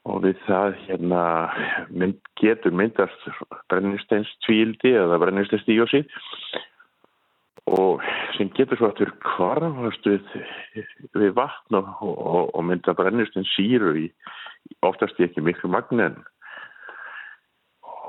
og 0.10 0.26
við 0.26 0.42
það 0.48 0.76
hérna 0.88 1.24
mynd, 1.90 2.20
getur 2.42 2.76
myndast 2.76 3.30
brennisteins 3.72 4.32
tvíildi 4.48 4.96
eða 4.98 5.20
brennisteins 5.22 5.68
díósið 5.68 6.08
og 7.70 8.02
sem 8.38 8.50
getur 8.58 8.80
svo 8.80 8.90
aftur 8.90 9.12
kvarfast 9.22 10.08
við, 10.08 10.36
við 11.14 11.34
vatn 11.38 11.78
og, 11.78 11.90
og, 12.02 12.52
og 12.56 12.66
mynda 12.66 12.96
brennist 12.98 13.38
en 13.38 13.48
síru 13.54 13.94
í 14.00 14.08
oftast 14.86 15.20
ekki 15.22 15.44
miklu 15.46 15.70
magni 15.70 16.08
en 16.08 16.18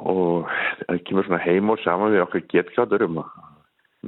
og 0.03 0.49
það 0.89 1.03
kemur 1.07 1.29
svona 1.29 1.43
heim 1.45 1.71
og 1.71 1.83
saman 1.85 2.15
við 2.15 2.25
okkar 2.25 2.47
getgátur 2.51 3.07
um 3.07 3.21
að 3.23 3.41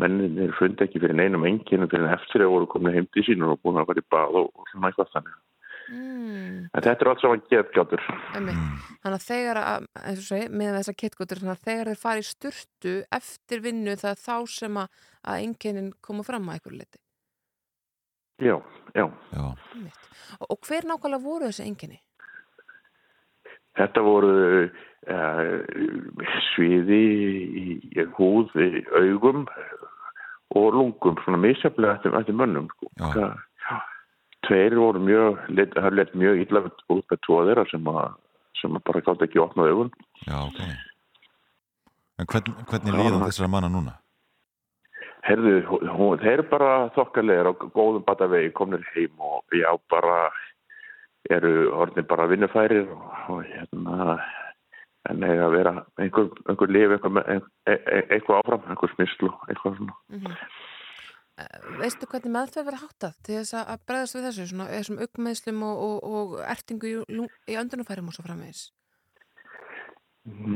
menninir 0.01 0.55
fundi 0.59 0.87
ekki 0.87 1.03
fyrir 1.03 1.19
neinum 1.19 1.45
enginn 1.47 1.87
fyrir 1.87 2.07
en 2.09 2.17
eftir 2.17 2.43
að 2.43 2.55
voru 2.55 2.71
komin 2.71 2.97
heim 2.97 3.11
til 3.15 3.27
sín 3.29 3.45
og 3.47 3.61
búin 3.63 3.79
að 3.79 3.93
fara 3.93 4.03
í 4.03 4.09
bað 4.11 4.41
og 4.43 4.71
svona 4.73 4.91
eitthvað 4.91 5.13
þannig 5.13 5.37
Mm, 5.93 6.71
en 6.73 6.85
þetta 6.85 7.05
er 7.05 7.11
allt 7.11 7.23
saman 7.23 7.43
getgátur 7.51 8.03
einmitt. 8.35 8.61
Þannig 9.03 9.17
að 9.19 9.27
þegar, 9.27 9.61
að, 9.61 9.89
eins 10.01 10.23
og 10.23 10.29
segi, 10.31 10.47
með 10.49 10.79
þessa 10.79 10.95
að 11.53 11.65
þegar 11.67 11.91
þeir 11.91 12.01
fara 12.01 12.23
í 12.23 12.29
sturtu 12.29 12.95
eftir 13.19 13.65
vinnu 13.65 13.97
það 14.01 14.15
er 14.15 14.23
þá 14.23 14.55
sem 14.55 14.81
að, 14.81 15.05
að 15.29 15.45
einkennin 15.45 15.93
koma 16.01 16.25
fram 16.27 16.49
að 16.49 16.59
einhverju 16.59 16.81
liti. 16.81 17.03
já, 18.41 18.57
já 18.97 19.05
Já. 19.35 19.45
Og, 20.41 20.47
og 20.51 20.59
hver 20.67 20.89
nákvæmlega 20.89 21.23
voru 21.23 21.51
þessi 21.51 21.69
einkenni? 21.69 22.01
Þetta 23.75 24.03
voru 24.07 24.35
uh, 24.65 25.55
sviði 26.53 27.03
í, 27.61 27.65
í 27.93 28.07
húð, 28.17 28.55
í 28.57 28.85
augum 28.95 29.45
og 30.55 30.69
lungum, 30.77 31.19
svona 31.25 31.41
misjaflega 31.43 31.99
eftir, 31.99 32.15
eftir 32.15 32.39
mönnum. 32.39 32.71
Sko. 32.77 32.93
Já. 33.01 33.11
Það-. 33.17 33.43
Tveir 34.45 34.77
voru 34.79 35.01
mjög, 35.03 35.43
það 35.75 35.99
lett 35.99 36.15
mjög 36.19 36.41
illa 36.45 36.63
út 36.67 37.05
með 37.11 37.21
tvo 37.27 37.41
þeirra 37.49 37.65
sem, 37.71 37.91
að, 37.91 38.17
sem 38.61 38.79
að 38.79 38.85
bara 38.89 39.05
gátt 39.07 39.27
ekki 39.27 39.43
opnað 39.43 39.73
augun. 39.73 39.93
já, 40.27 40.39
ok. 40.41 40.63
En 42.21 42.31
hvern, 42.31 42.57
hvernig 42.71 42.95
líðan 42.95 43.25
þessara 43.27 43.51
manna 43.51 43.71
núna? 43.73 43.99
Herðu, 45.25 45.55
hún, 45.67 46.19
þeir 46.21 46.33
eru 46.35 46.47
bara 46.51 46.73
þokkalegir 46.95 47.49
á 47.49 47.53
góðum 47.57 48.05
batavegi, 48.05 48.53
komnir 48.55 48.85
heim 48.93 49.25
og 49.25 49.57
já, 49.57 49.71
bara 49.91 50.19
eru 51.33 51.71
orðin 51.73 52.07
bara 52.07 52.29
vinnufærir 52.29 52.91
og, 52.93 53.07
og 53.33 53.47
hérna 53.49 54.19
en 55.09 55.25
eiga 55.25 55.49
að 55.49 55.57
vera 55.57 55.73
einhver, 56.01 56.29
einhver 56.49 56.73
lif, 56.77 56.93
einhver, 56.93 57.25
ein, 57.33 57.43
e, 57.65 57.73
e, 57.73 58.03
eitthvað 58.13 58.43
áfram, 58.43 58.69
einhver 58.69 58.93
smyslu, 58.95 59.33
eitthvað 59.49 59.81
svona. 59.81 59.99
Mm 60.13 60.37
Veistu 61.81 62.07
hvernig 62.07 62.31
meðferð 62.31 62.69
verið 62.69 62.83
háttað 62.85 63.15
til 63.27 63.37
þess 63.41 63.57
að- 63.59 63.81
bregðast 63.89 64.15
við 64.15 64.27
þessu, 64.29 64.45
svona 64.51 64.67
þessum 64.71 65.01
augmeðslum 65.03 65.63
og, 65.67 65.81
og, 65.87 66.05
og 66.15 66.35
ertingu 66.47 66.91
í, 66.91 66.95
í 67.51 67.57
öndunumfærum 67.59 68.11
og 68.11 68.15
svo 68.15 68.23
framvegis? 68.27 68.69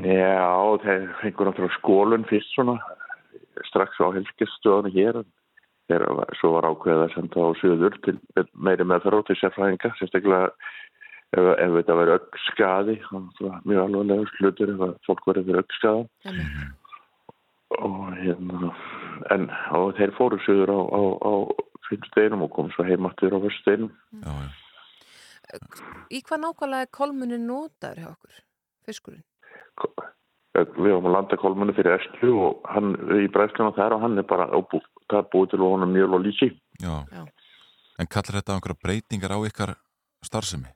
Já, 0.07 0.79
þeir 0.85 1.09
fengur 1.21 1.51
náttúrulega 1.51 1.79
skólun 1.81 2.29
fyrst 2.31 2.55
svona, 2.55 2.79
strax 3.69 3.99
á 4.01 4.07
helskestöðunum 4.15 4.95
hér, 4.95 5.19
þegar 5.91 6.31
svo 6.39 6.55
var 6.55 6.71
ákveðið 6.71 7.05
að 7.05 7.15
senda 7.17 7.43
á 7.43 7.49
söður 7.59 7.99
til 8.07 8.17
meiri 8.55 8.87
meðferð 8.87 9.19
og 9.19 9.27
til 9.29 9.37
sérfræðinga, 9.43 9.91
sérstaklega 9.99 10.53
ef, 11.35 11.51
ef 11.59 11.75
þetta 11.75 11.99
verið 12.01 12.17
augskaði, 12.21 12.97
mjög 13.67 13.83
alvarlega 13.83 14.31
slutur 14.37 14.73
ef 14.77 14.97
fólk 15.11 15.27
verið 15.27 15.59
augskaða. 15.59 16.07
Einmitt. 16.31 16.77
og 17.83 18.15
hérna 18.17 18.71
en 19.35 19.49
og 19.77 19.95
þeir 19.99 20.15
fóru 20.19 20.41
sögur 20.45 20.73
á, 20.73 20.81
á, 20.81 21.03
á 21.25 21.33
fimmsteginum 21.89 22.45
og 22.47 22.53
kom 22.57 22.71
svo 22.75 22.87
heimattur 22.89 23.37
á 23.37 23.39
fyrsteginum 23.45 23.93
Já, 24.23 24.33
já. 24.45 24.51
Í 26.13 26.21
hvað 26.21 26.43
nákvæmlega 26.43 26.85
er 26.85 26.93
kolmunin 26.93 27.47
notaður 27.49 28.03
hjá 28.03 28.09
okkur, 28.11 28.41
fiskurinn? 28.85 29.25
við 30.59 30.91
varum 30.91 31.09
að 31.09 31.15
landa 31.15 31.39
kolmunni 31.39 31.75
fyrir 31.77 31.97
Estlu 31.99 32.33
og 32.43 32.71
hann 32.73 32.95
í 33.17 33.29
bræðsluna 33.33 33.75
þar 33.77 33.97
og 33.97 34.05
hann 34.05 34.19
er 34.21 34.27
bara 34.29 34.49
er 34.51 34.65
búið 35.33 35.53
til 35.53 35.61
að 35.61 35.69
honum 35.69 35.93
mjöl 35.95 36.17
og 36.19 36.25
lísi 36.25 36.51
já. 36.83 37.05
Já. 37.13 37.23
En 37.99 38.11
kallar 38.11 38.41
þetta 38.41 38.57
einhverja 38.57 38.83
breytingar 38.83 39.35
á 39.35 39.39
ykkar 39.49 39.75
starfsemi? 40.25 40.71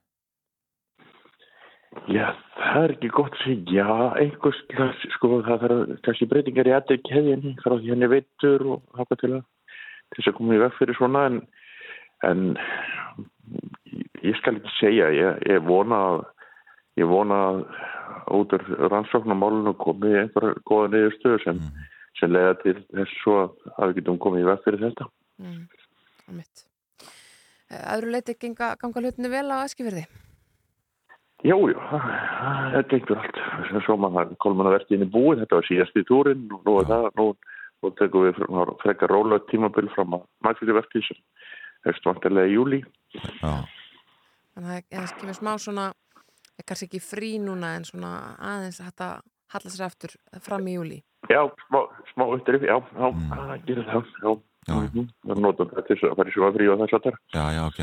Já, 2.09 2.27
það 2.59 2.85
er 2.85 2.95
ekki 2.97 3.11
gott 3.15 3.35
að 3.37 3.45
segja 3.47 3.87
einhvers 4.21 4.61
slags, 4.73 5.03
sko 5.17 5.43
það 5.47 5.63
þarf 5.65 6.01
kannski 6.07 6.29
breytingar 6.31 6.71
í 6.71 6.75
aðeins 6.77 7.05
keðjunni 7.09 7.53
frá 7.63 7.75
því 7.79 7.91
hann 7.93 8.07
er 8.07 8.13
veitur 8.15 8.65
og 8.77 8.83
haka 8.99 9.19
til 9.21 9.33
að 9.39 9.43
til 10.13 10.19
þess 10.21 10.29
að 10.33 10.37
koma 10.39 10.55
í 10.57 10.61
veg 10.63 10.75
fyrir 10.79 10.99
svona 10.99 11.21
en, 11.31 11.37
en 12.29 12.41
ég- 14.23 14.37
skal 14.41 14.57
ekki 14.59 14.73
segja 14.81 15.09
ég, 15.15 15.43
ég 15.49 15.63
vona 15.67 15.99
að 16.11 16.25
ég 17.01 17.09
vona 17.09 17.39
að 17.49 17.63
út 18.37 18.53
úr 18.57 18.65
rannsóknarmálinu 18.93 19.73
komi 19.81 20.13
einhverja 20.21 20.61
góða 20.69 20.91
niðurstöðu 20.93 21.45
sem, 21.45 21.57
Mhm. 21.57 21.87
sem 22.21 22.31
leiða 22.33 22.55
til 22.63 22.75
þess 22.93 23.15
svo 23.23 23.37
að 23.79 23.89
við 23.89 23.95
getum 24.01 24.19
komið 24.19 24.41
í 24.45 24.49
veg 24.51 24.65
fyrir 24.65 24.81
þetta 24.89 25.09
Mm, 25.43 25.67
einmitt. 26.29 26.65
Öðru 27.73 28.11
leiti 28.13 28.35
ganga, 28.39 28.77
hlutinu 28.79 29.31
vel 29.33 29.49
á 29.51 29.65
Eskifyrði? 29.65 30.05
Jú, 31.43 31.57
jú, 31.73 31.79
það 31.91 32.85
gengur 32.93 33.19
allt. 33.19 33.39
Svo 33.87 33.97
maður 33.99 34.37
kolman 34.43 34.69
að 34.71 34.77
verði 34.77 34.95
inn 34.99 35.07
í 35.07 35.11
búið, 35.11 35.41
þetta 35.43 35.59
var 35.59 35.67
síðast 35.67 35.97
í 35.99 36.05
túrin 36.07 36.45
og 36.55 36.61
nú 36.69 36.75
er 36.81 36.87
það, 36.87 37.09
nú, 37.19 37.27
nú 37.83 37.91
tekum 37.99 38.27
við 38.29 38.37
frá- 38.39 38.77
frekar 38.85 39.11
róla 39.11 39.41
tímabil 39.51 39.89
fram 39.97 40.15
að 40.19 40.23
mækfylgju 40.47 40.77
verði 40.79 41.03
sem 41.09 41.19
hefst 41.89 42.07
vantilega 42.07 42.47
í 42.47 42.55
júli. 42.55 42.83
Já, 43.43 43.53
Þannig 44.53 44.71
að 44.71 44.87
það 44.93 45.17
kemur 45.19 45.35
smá 45.41 45.53
svona, 45.59 45.85
er 46.61 46.65
kannski 46.69 46.87
ekki 46.91 47.01
frí 47.03 47.31
núna 47.43 47.75
en 47.79 47.85
svona 47.89 48.13
aðeins 48.39 48.79
að 48.85 48.91
þetta 48.93 49.09
halla 49.57 49.71
sér 49.75 49.87
aftur 49.89 50.15
fram 50.47 50.67
í 50.69 50.75
júli. 50.79 50.99
Já, 51.33 51.43
smá, 51.67 51.81
smá 52.13 52.25
uppdrif, 52.37 52.63
já, 52.69 52.77
já, 52.79 53.07
Mm. 53.11 53.31
það 53.33 53.67
gerir 53.67 53.87
það, 53.91 54.05
já. 54.23 54.33
Já. 54.69 54.75
Mhm. 54.79 55.09
Það 55.27 55.41
notum 55.43 55.69
þetta 55.73 55.87
til 55.89 55.97
þess 55.97 56.07
að 56.13 56.17
fara 56.17 56.31
í 56.31 56.33
svona 56.37 56.53
frí 56.55 56.69
og 56.71 56.79
þess 56.79 56.95
að 56.95 57.03
það. 57.03 57.17
já, 57.35 57.45
já, 57.51 57.63
ok. 57.67 57.81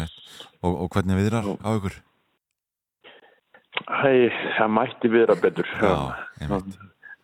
Og, 0.63 0.73
og 0.83 0.89
hvernig 0.95 1.17
viðrar 1.19 1.43
á 1.59 1.69
ykkur? 1.75 1.95
Æ, 3.87 4.29
það 4.57 4.71
mætti 4.75 5.11
vera 5.13 5.35
betur. 5.39 5.69
Já, 5.79 5.93
einmitt. 6.43 6.77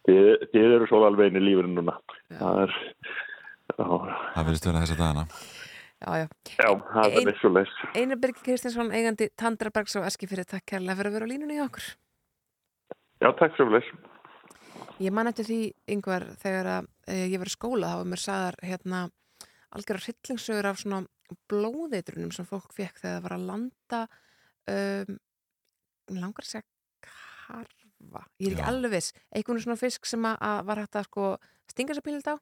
Þið, 0.06 0.28
þið 0.54 0.74
eru 0.78 0.88
svo 0.90 1.02
alveg 1.08 1.32
inn 1.32 1.40
í 1.42 1.44
lífinu 1.44 1.74
núna. 1.80 1.98
Já. 2.30 2.38
Það 2.40 2.62
er, 2.64 2.76
já, 3.74 3.86
Það 4.36 4.48
verðist 4.48 4.68
vera 4.70 4.84
þessa 4.84 4.98
dagana. 5.02 5.26
Já, 6.06 6.10
já. 6.22 6.28
já, 6.60 6.70
það 6.92 7.18
er 7.18 7.30
eins 7.32 7.46
og 7.48 7.54
leys. 7.56 7.76
Einar 7.96 8.20
Birgir 8.22 8.46
Kristinsson, 8.46 8.92
eigandi 8.94 9.30
Tandrabergs 9.40 9.96
á 9.98 10.06
Eskifyrði, 10.06 10.46
takk 10.52 10.68
kærlega 10.70 11.00
fyrir 11.00 11.12
að 11.12 11.18
vera 11.18 11.30
á 11.30 11.32
línunni 11.32 11.58
hjá 11.58 11.66
okkur. 11.66 11.88
Já, 13.24 13.30
takk 13.40 13.56
svo 13.58 13.68
leys. 13.72 13.90
Ég 15.02 15.16
man 15.16 15.28
eftir 15.32 15.48
því, 15.48 15.60
yngvar, 15.96 16.28
þegar 16.40 16.72
að, 16.78 16.90
e, 17.10 17.18
ég 17.34 17.42
var 17.42 17.50
í 17.50 17.56
skóla, 17.56 17.92
þá 17.92 18.00
var 18.00 18.12
mér 18.12 18.22
sagðar 18.22 18.60
hérna 18.64 19.02
algjörða 19.76 20.06
hryllingsögur 20.06 20.70
af 20.70 20.80
svona 20.80 21.02
blóðeitrunum 21.50 22.32
sem 22.36 22.48
fólk 22.48 22.72
fekk 22.76 23.02
þegar 23.02 23.18
það 23.18 23.26
var 23.26 23.36
að 23.36 23.48
landa 23.50 24.02
um, 24.72 25.18
langar 26.14 26.46
að 26.46 26.52
segja 26.52 26.66
karfa, 27.46 28.26
ég 28.42 28.50
er 28.52 28.58
ekki 28.58 28.68
alveg 28.70 28.96
viss. 28.96 29.14
Einhvern 29.36 29.62
svona 29.64 29.80
fisk 29.80 30.10
sem 30.10 30.26
að, 30.30 30.60
var 30.68 30.82
hægt 30.84 31.00
að 31.00 31.08
sko 31.10 31.30
stinga 31.72 31.96
sér 31.98 32.06
pílind 32.06 32.28
á 32.30 32.36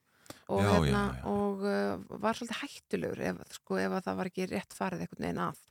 og, 0.48 0.62
Já, 0.64 0.70
hérna, 0.72 1.04
já, 1.04 1.20
já. 1.20 1.28
og 1.28 1.64
uh, 1.68 2.18
var 2.24 2.38
svolítið 2.38 2.62
hættulegur 2.64 3.22
ef, 3.28 3.44
sko, 3.58 3.78
ef 3.82 3.96
að 3.98 4.06
það 4.08 4.20
var 4.20 4.30
ekki 4.32 4.50
rétt 4.52 4.76
farið 4.78 5.06
einhvern 5.06 5.26
veginn 5.28 5.42
að. 5.44 5.62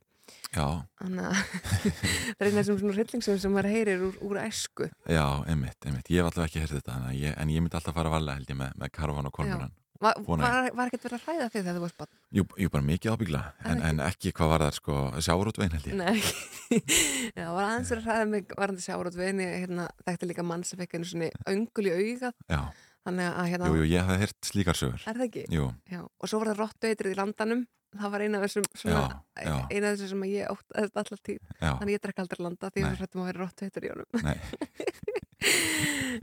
Já, 0.53 0.67
þannig 1.01 1.25
að 1.27 1.39
það 2.37 2.43
er 2.45 2.49
eina 2.49 2.59
þessum 2.61 2.77
svona 2.79 2.95
hryllingsum 2.97 3.39
sem 3.43 3.55
maður 3.57 3.73
heyrir 3.73 4.05
úr, 4.07 4.19
úr 4.29 4.39
æsku. 4.45 4.87
Já, 5.09 5.25
einmitt, 5.49 5.79
einmitt. 5.83 6.11
Ég 6.13 6.21
hef 6.21 6.29
alltaf 6.29 6.47
ekki 6.47 6.61
heyrði 6.63 6.79
þetta, 6.79 6.99
en 7.01 7.17
ég, 7.17 7.33
en 7.41 7.51
ég 7.51 7.65
myndi 7.65 7.79
alltaf 7.79 7.97
fara 7.97 8.11
að 8.11 8.15
vala 8.19 8.37
held 8.37 8.53
ég 8.53 8.59
með, 8.61 8.77
með 8.83 8.93
karvan 8.95 9.29
og 9.29 9.35
kormuran. 9.35 9.73
Va, 10.01 10.11
var, 10.25 10.69
var 10.75 10.89
ekkert 10.89 11.03
verið 11.05 11.17
að 11.19 11.25
hræða 11.27 11.45
þig 11.53 11.59
þegar 11.63 11.75
þú 11.77 11.81
varst 11.83 11.97
barn? 12.01 12.11
Jú, 12.33 12.43
jú, 12.59 12.69
bara 12.73 12.85
mikið 12.87 13.13
ábyggla, 13.13 13.41
en, 13.69 13.83
en 13.89 13.99
ekki 14.03 14.31
hvað 14.35 14.49
var 14.53 14.63
það, 14.65 14.77
sko, 14.79 14.95
sjárótvein 15.27 15.75
held 15.75 15.85
ég. 15.87 15.99
Nei, 15.99 16.79
já, 17.39 17.45
var 17.53 17.67
aðeins 17.67 17.91
verið 17.93 18.01
að 18.01 18.07
hræða 18.09 18.25
mig 18.33 18.55
varandi 18.57 18.83
sjárót 18.87 19.19
við 19.19 19.29
henni, 19.29 19.47
hérna, 19.63 19.85
þekkti 20.07 20.29
líka 20.31 20.47
mann 20.49 20.65
sem 20.67 20.81
fekk 20.81 20.97
henni 20.97 21.07
svona 21.11 21.29
öngul 21.53 21.85
í 21.87 21.93
augað 21.93 22.33
Já, 22.49 22.61
þannig 23.07 23.29
að 23.29 23.51
hérna, 23.53 23.69
jú, 23.69 23.79
jú, 23.79 23.87
ég 23.93 24.09
hef 24.11 24.25
heyrt 24.25 24.49
slíkar 24.49 24.81
sögur. 24.81 25.05
er 25.07 25.21
það 25.21 25.29
ekki? 25.29 25.45
Jú, 25.53 25.69
Já, 25.93 26.01
og 26.03 26.31
svo 26.33 26.41
var 26.43 26.51
það 26.53 26.61
rottueitrið 26.65 27.15
í 27.15 27.19
landanum 27.21 27.63
það 27.93 28.09
var 28.15 28.23
eina 28.25 28.39
af 28.41 28.47
þessum 28.47 28.63
svona, 28.73 29.01
Já, 29.37 29.43
já. 29.45 29.55
eina 29.69 29.89
af 29.91 29.99
þessum 29.99 30.09
sem 30.15 30.23
ég 30.33 30.49
óttaðist 30.49 30.95
alltaf 30.97 31.19
tíð 31.27 31.51
þannig 31.61 31.93
ég 31.93 32.01
drekk 32.01 32.21
aldrei 32.23 32.39
landa 32.41 32.71
því 32.73 32.81
Nei. 32.81 32.87
ég 32.89 33.01
hrættum 33.03 33.21
að 33.21 33.27
vera 33.29 33.43
rottueitur 33.43 33.85
í 33.85 33.91
honum 33.93 34.09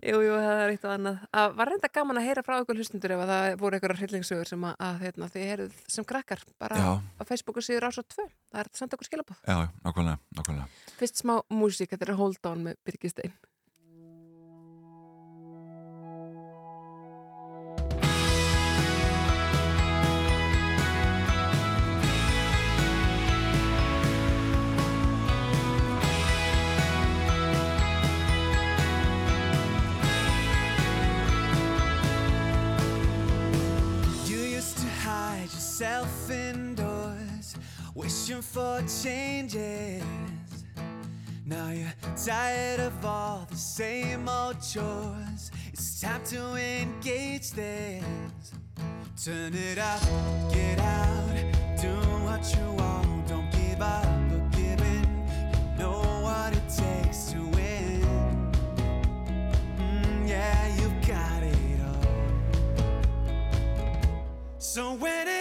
Jú, 0.01 0.21
jú, 0.25 0.33
það 0.33 0.61
er 0.63 0.73
eitt 0.73 0.85
og 0.87 0.93
annað. 0.95 1.25
Að 1.37 1.57
var 1.59 1.71
reynda 1.71 1.91
gaman 1.93 2.21
að 2.21 2.27
heyra 2.29 2.45
frá 2.47 2.55
ykkur 2.63 2.79
hlustundur 2.81 3.15
ef 3.17 3.25
að 3.25 3.33
það 3.33 3.49
voru 3.61 3.77
einhverjar 3.77 4.01
hryllingsugur 4.01 4.49
sem 4.49 4.65
að, 4.71 4.75
að 4.87 5.05
hérna, 5.05 5.29
þið 5.35 5.47
heyrðuð 5.51 5.83
sem 5.97 6.07
krakkar 6.09 6.45
bara 6.63 6.81
já, 6.81 6.89
á 6.97 7.23
Facebooku 7.29 7.65
síður 7.65 7.91
ás 7.91 8.01
og 8.01 8.09
tvö. 8.09 8.27
Það 8.49 8.63
er 8.63 8.71
að 8.71 8.81
senda 8.81 8.97
okkur 8.97 9.11
skilabóð 9.11 9.45
já, 9.45 9.59
nákvæmlega, 9.85 10.19
nákvæmlega. 10.39 10.97
Fyrst 11.03 11.21
smá 11.21 11.35
músík, 11.53 11.93
þetta 11.93 12.09
er 12.09 12.19
Hold 12.23 12.51
On 12.53 12.67
með 12.71 12.81
Birgistein 12.89 13.37
wishing 38.31 38.43
for 38.43 38.83
changes. 39.03 40.03
Now 41.45 41.71
you're 41.71 41.93
tired 42.25 42.81
of 42.81 43.05
all 43.05 43.47
the 43.51 43.57
same 43.57 44.29
old 44.29 44.57
chores. 44.61 45.51
It's 45.73 46.01
time 46.01 46.23
to 46.27 46.55
engage 46.55 47.51
this. 47.53 48.05
Turn 49.25 49.53
it 49.55 49.79
up, 49.79 50.01
get 50.53 50.79
out, 50.79 51.35
do 51.81 51.95
what 52.25 52.55
you 52.57 52.73
want. 52.73 53.27
Don't 53.27 53.51
give 53.51 53.81
up 53.81 54.05
or 54.05 54.49
give 54.53 54.81
in. 54.81 55.27
You 55.73 55.79
know 55.79 56.01
what 56.23 56.55
it 56.55 56.69
takes 56.69 57.33
to 57.33 57.39
win. 57.39 58.53
Mm, 59.77 60.29
yeah, 60.29 60.77
you've 60.77 61.07
got 61.07 61.43
it 61.43 61.81
all. 61.85 62.05
So 64.59 64.95
when 64.95 65.29
it 65.29 65.40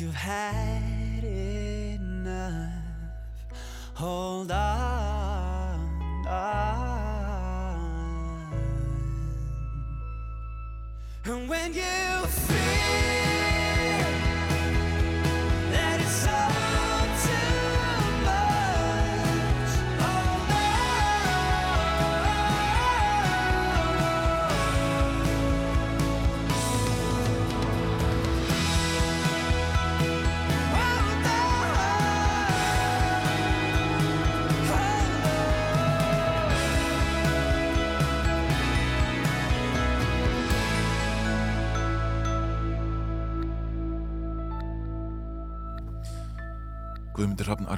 you've 0.00 0.14
had 0.14 0.75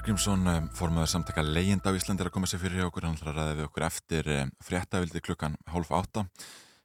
Argrímsson, 0.08 0.46
um, 0.48 0.68
formaður 0.72 1.10
samtaka 1.12 1.42
leyenda 1.44 1.90
á 1.92 1.92
Íslandi 1.92 2.22
er 2.24 2.30
að 2.30 2.32
koma 2.38 2.48
sér 2.48 2.62
fyrir 2.62 2.80
hjá 2.80 2.86
okkur, 2.86 3.04
hann 3.04 3.18
ætlar 3.18 3.34
að 3.34 3.42
ræða 3.42 3.56
við 3.58 3.66
okkur 3.66 3.84
eftir 3.84 4.30
um, 4.32 4.52
fréttavildi 4.64 5.20
klukkan 5.20 5.58
hálf 5.68 5.90
átta. 5.92 6.22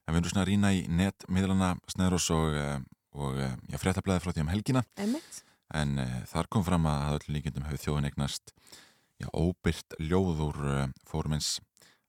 En 0.03 0.11
við 0.11 0.19
erum 0.19 0.33
svona 0.33 0.41
að 0.41 0.49
rýna 0.49 0.71
í 0.75 0.81
netmiðlana 0.91 1.69
Sneðrós 1.93 2.25
og, 2.35 2.57
um, 2.59 2.83
og 3.23 3.39
já, 3.39 3.79
fréttablaði 3.79 4.25
frá 4.25 4.33
því 4.33 4.43
um 4.43 4.51
helgina. 4.51 4.83
Emmitt 4.99 5.39
En 5.71 5.95
uh, 6.03 6.17
þar 6.33 6.51
kom 6.51 6.67
fram 6.67 6.89
að 6.91 7.15
öll 7.15 7.37
líkindum 7.37 7.69
hefur 7.69 7.83
þjóðin 7.85 8.09
eignast 8.11 8.51
já, 9.23 9.29
óbyrt 9.31 9.95
ljóð 10.03 10.43
úr 10.49 10.59
uh, 10.73 10.85
fórumins 11.07 11.53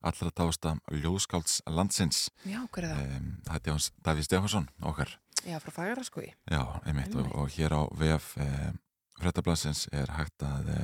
allra 0.03 0.35
tásta 0.35 0.74
ljóðskálds 0.90 1.61
landsins. 1.70 2.24
Já, 2.42 2.59
hver 2.74 2.88
er 2.88 2.96
það? 2.98 3.29
Það 3.53 3.70
er 3.77 3.87
Davíð 4.09 4.33
Stefánsson 4.33 4.66
okkar. 4.83 5.14
Já, 5.44 5.61
frá 5.62 5.79
fagara 5.79 6.03
sko 6.03 6.27
Já, 6.27 6.62
einmitt, 6.83 7.14
og, 7.14 7.31
og 7.38 7.55
hér 7.55 7.79
á 7.79 7.87
VF 7.94 8.35
um, 8.40 8.83
frettablasins 9.20 9.87
er 9.94 10.11
hægt 10.16 10.44
að 10.44 10.70
e, 10.74 10.79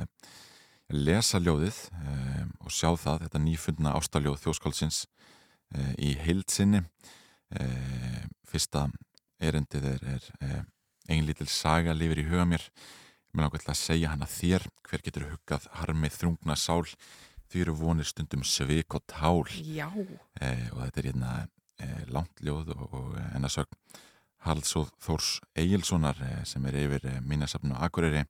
lesa 0.91 1.39
ljóðið 1.41 1.77
e, 1.91 2.15
og 2.61 2.73
sjá 2.73 2.91
það, 2.99 3.25
þetta 3.25 3.41
nýfundna 3.45 3.95
ástaljóð 3.99 4.41
þjóskálsins 4.43 5.03
e, 5.75 5.87
í 6.09 6.13
heildsinni 6.19 6.83
e, 7.55 7.67
fyrsta 8.47 8.87
erendið 9.41 9.87
er, 9.93 10.05
er 10.17 10.29
e, 10.39 10.61
ein 11.11 11.27
lítil 11.27 11.49
saga 11.51 11.95
lifir 11.97 12.23
í 12.23 12.27
huga 12.29 12.45
mér. 12.47 12.67
Mér 13.31 13.47
langar 13.47 13.63
til 13.63 13.71
að 13.71 13.79
segja 13.79 14.11
hana 14.11 14.27
þér. 14.29 14.67
Hver 14.87 15.03
getur 15.05 15.27
huggað 15.31 15.67
harmið 15.79 16.17
þrungna 16.19 16.55
sál? 16.59 16.83
Því 17.51 17.65
eru 17.65 17.75
vonir 17.79 18.07
stundum 18.07 18.43
svik 18.47 18.95
og 18.95 19.03
tál. 19.11 19.47
Já, 19.65 19.89
og 19.91 20.77
þetta 20.77 21.01
er 21.01 21.07
hérna 21.09 21.31
langt 22.11 22.43
ljóð 22.43 22.71
og, 22.75 22.83
og 22.95 23.15
ennasögn 23.31 23.75
Halsóð 24.45 24.89
Þórs 25.03 25.35
Egilsonar 25.57 26.17
e, 26.25 26.31
sem 26.49 26.65
er 26.69 26.79
yfir 26.85 27.05
e, 27.09 27.19
minnasafn 27.25 27.75
og 27.75 27.83
Akureyri 27.85 28.25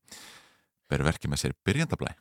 ber 0.92 1.06
verkið 1.08 1.34
með 1.34 1.44
sér 1.46 1.58
byrjandablæ 1.66 2.12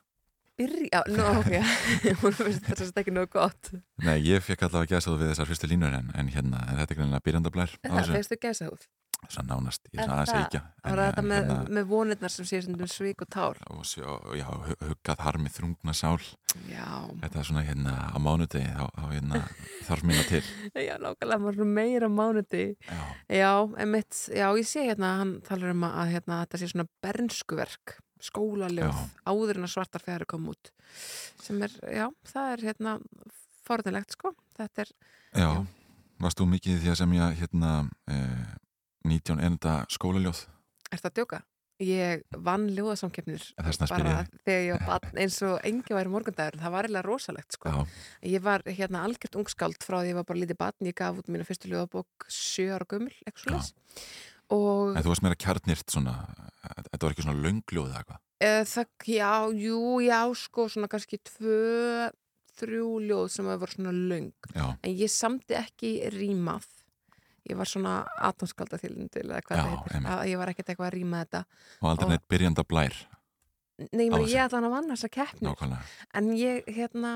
byrja, 0.60 1.02
nú, 1.08 1.26
ok, 1.40 1.52
hún 2.22 2.36
finnst 2.36 2.66
þetta 2.68 3.02
ekki 3.02 3.14
nógu 3.14 3.32
gott. 3.38 3.72
Nei, 4.04 4.18
ég 4.26 4.44
fekk 4.44 4.66
allavega 4.66 4.96
að 4.96 4.96
gæsa 4.96 5.12
þú 5.12 5.18
við 5.22 5.32
þessar 5.32 5.50
fyrstu 5.50 5.70
línur 5.70 5.96
en, 5.96 6.10
en 6.18 6.32
hérna, 6.32 6.64
en 6.66 6.80
þetta 6.80 6.94
er 6.94 7.00
greinlega 7.00 7.26
byrjandablær 7.28 7.76
það 7.86 8.12
fegstu 8.16 8.40
gæsa 8.42 8.68
húð. 8.68 8.84
Svo 9.30 9.42
nánast, 9.46 9.84
ég 9.92 10.00
er 10.00 10.06
Er 10.08 10.12
aðeins 10.14 10.32
ekki 10.40 10.60
Það 10.80 10.94
var 10.96 11.00
þetta 11.10 11.22
með, 11.26 11.50
með 11.76 11.88
vonirnar 11.90 12.32
sem 12.34 12.46
séu 12.48 12.86
svík 12.90 13.22
og 13.22 13.28
tár. 13.30 13.58
og, 13.70 13.82
og 13.84 14.36
já, 14.38 14.46
hu- 14.48 14.78
huggað 14.88 15.20
harmið 15.26 15.54
þrungna 15.58 15.94
sál 15.94 16.18
Já, 16.66 16.86
þetta 17.20 17.38
er 17.42 17.46
svona 17.46 17.62
hérna 17.66 17.92
á 18.10 18.18
mánudegi 18.18 18.70
þá, 18.74 18.84
þá 18.96 19.04
hérna 19.12 19.42
þarf 19.88 20.02
minna 20.08 20.24
til 20.26 20.42
já, 20.74 20.94
nákvæmlega, 20.98 21.38
maður 21.44 21.58
svona 21.60 21.74
meira 21.78 22.08
mánuði. 22.10 22.64
Já, 22.88 23.02
Já, 23.30 23.52
emitt, 23.84 24.22
já, 24.34 24.46
ég 24.58 24.66
sé 24.66 24.86
hérna, 24.88 25.12
hann 25.20 25.36
talar 25.46 25.74
um 25.76 25.84
að, 25.86 26.14
hérna, 26.16 26.40
þetta 26.46 26.58
sé 26.64 26.70
svona 26.72 26.88
bernskuverk, 27.04 27.98
skólaljóð, 28.20 28.98
áður 29.30 29.60
en 29.60 29.68
að 29.68 29.72
svartar 29.76 30.02
fjari 30.04 30.26
kom 30.28 30.48
út. 30.50 30.72
Sem 31.40 31.60
er, 31.62 31.76
já, 31.86 32.08
það 32.32 32.50
er 32.56 32.64
hérna 32.70 32.96
forðanlegt, 33.68 34.16
sko. 34.18 34.34
Þetta 34.58 34.82
er, 34.84 34.90
já, 35.38 35.46
Já. 35.46 35.62
varst 36.20 36.40
þú 36.42 36.48
mikið 36.50 36.82
því 36.82 36.90
að 36.92 36.98
semja 37.04 37.30
hérna 37.38 37.70
eh, 38.10 38.50
19 39.06 39.40
enda 39.40 39.80
skólaljóð 39.92 40.44
er 40.90 40.98
það 41.00 41.10
að 41.10 41.16
djóka? 41.20 41.40
Ég 41.80 42.24
vann 42.44 42.66
ljóðasamkeppnir 42.76 43.44
bara 43.88 44.26
þegar 44.44 44.64
ég 44.66 44.82
var 44.84 45.06
eins 45.22 45.38
og 45.48 45.62
engi 45.64 45.94
væri 45.96 46.10
morgundagur. 46.12 46.58
Það 46.60 46.74
var 46.74 46.88
eiginlega 46.88 47.06
rosalegt, 47.06 47.56
sko. 47.56 47.72
Já, 47.72 48.02
Ég 48.34 48.42
var 48.44 48.64
hérna 48.68 49.04
algjört 49.06 49.38
ungskáld 49.40 49.80
frá 49.80 50.02
því 50.02 50.10
ég 50.12 50.18
var 50.18 50.26
bara 50.28 50.42
lítið 50.42 50.58
barn. 50.60 50.88
Ég 50.90 50.98
gaf 51.00 51.22
út 51.22 51.30
mínu 51.32 51.46
fyrstu 51.48 51.70
ljóðabók 51.72 52.26
sjö 52.28 52.66
ára 52.76 52.84
gömul, 52.90 53.14
eitthvað 53.24 53.46
slúðis. 53.46 53.70
Og 54.52 54.98
en 54.98 55.06
þú 55.06 55.12
varst 55.14 55.24
meira 55.24 55.38
kjarnirt 55.40 55.94
svona, 55.94 56.16
þetta 56.90 57.00
var 57.06 57.14
ekki 57.14 57.24
svona 57.24 57.44
löngljóð 57.46 57.88
eða 57.94 58.02
eitthvað 58.02 58.20
e, 58.40 58.50
það, 58.66 58.90
já, 59.14 59.32
jú, 59.62 59.80
já, 60.04 60.20
sko, 60.42 60.66
svona 60.74 60.90
kannski 60.90 61.20
tvö, 61.30 62.10
þrjú 62.60 62.90
ljóð 63.06 63.26
sem 63.32 63.48
voru 63.54 63.76
svona 63.76 63.94
löng. 63.94 64.32
Já, 64.52 64.66
En 64.74 64.96
ég 65.00 65.12
samti 65.12 65.56
ekki 65.56 65.94
rímað. 66.12 66.66
Ég 67.48 67.56
var 67.56 67.68
svona 67.68 67.94
atomskalda 68.20 68.78
til 68.80 68.92
eða 68.98 69.40
hvað 69.46 69.56
það 69.56 69.70
heitir. 69.70 70.04
Að 70.12 70.26
Ég 70.28 70.40
var 70.40 70.52
ekkert 70.52 70.72
eitthvað 70.72 70.90
að 70.90 70.94
ríma 70.98 71.22
þetta. 71.24 71.44
og 71.80 71.88
aldrei 71.90 72.10
neitt 72.12 72.28
byrjandablær 72.28 72.98
Nei, 73.80 74.06
ég, 74.10 74.26
ég 74.28 74.42
ætla 74.44 74.58
hann 74.58 74.68
að 74.68 74.74
vanna 74.74 74.96
þessa 74.96 75.08
keppnir. 75.08 75.46
nákvæmlega 75.48 75.84
En 76.20 76.26
ég, 76.36 76.66
hérna, 76.68 77.12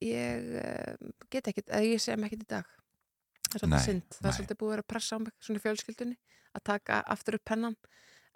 ég 0.00 0.46
uh, 0.56 1.10
get 1.28 1.50
ekkert, 1.52 1.68
eða 1.68 1.84
ég 1.84 2.00
sem 2.00 2.24
ekkert 2.24 2.46
í 2.46 2.48
dag. 2.48 2.70
Það 3.48 3.58
er 3.58 3.62
svolítið 3.62 3.84
synd. 3.84 4.16
Það 4.16 4.30
er 4.30 4.36
svolítið 4.38 4.58
búið 4.60 4.68
að 4.70 4.74
vera 4.74 4.84
að 4.86 4.90
pressa 4.94 5.16
á 5.16 5.18
mig, 5.20 5.34
svona 5.44 5.62
fjölskyldunni, 5.64 6.16
að 6.56 6.64
taka 6.68 7.00
aftur 7.14 7.36
upp 7.38 7.44
pennan. 7.48 7.76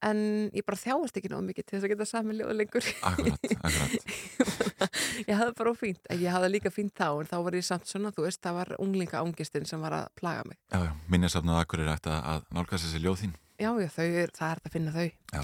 En 0.02 0.22
ég 0.50 0.64
bara 0.66 0.80
þjáast 0.80 1.18
ekki 1.20 1.30
náðu 1.30 1.46
mikið 1.50 1.66
til 1.68 1.76
þess 1.76 1.86
að 1.86 1.92
geta 1.92 2.06
sami 2.10 2.34
ljóð 2.38 2.56
lengur. 2.58 2.88
Akkurat, 3.06 3.52
akkurat 3.68 4.98
ég 5.28 5.36
hafði 5.38 5.52
bara 5.60 5.74
fínt. 5.78 6.02
En 6.10 6.22
Ég 6.22 6.34
hafði 6.34 6.50
líka 6.56 6.72
fínt 6.74 6.94
þá, 6.98 7.06
en 7.20 7.30
þá 7.30 7.36
var 7.46 7.58
ég 7.58 7.66
samt 7.66 7.86
svona, 7.90 8.10
þú 8.14 8.26
veist, 8.26 8.42
það 8.42 8.58
var 8.58 8.74
unglinga 8.82 9.22
ángistin 9.22 9.68
sem 9.68 9.82
var 9.82 9.94
að 10.00 10.10
plaga 10.18 10.42
mig. 10.48 10.58
Já, 10.74 10.82
já, 10.90 11.54
akkur 11.62 11.84
er 11.84 11.94
eftir 11.94 12.18
að 12.18 12.44
nálgast 12.50 12.88
þessi 12.88 13.02
ljóð 13.04 13.22
þín 13.22 13.38
Já, 13.62 13.70
já, 13.78 13.88
þau 13.94 14.06
er, 14.06 14.30
það 14.34 14.50
er 14.50 14.60
að 14.66 14.72
finna 14.74 14.92
þau. 14.96 15.08
Já, 15.36 15.42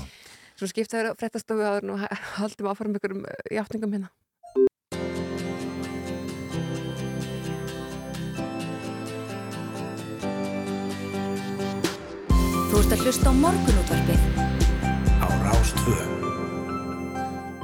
Svo 0.59 0.67
skipta 0.67 1.03
þau 1.05 1.19
fréttastofu 1.21 1.63
áður 1.63 1.93
og 1.95 2.01
haldum 2.41 2.71
áfram 2.73 2.97
ykkur 2.99 3.15
um 3.15 3.27
játningum 3.55 3.95
hérna. 3.95 4.11
Þú 12.69 12.83
ert 12.83 12.97
að 12.97 13.07
hlusta 13.07 13.31
á 13.31 13.35
morgunútvarpið 13.39 14.27
á 14.35 14.38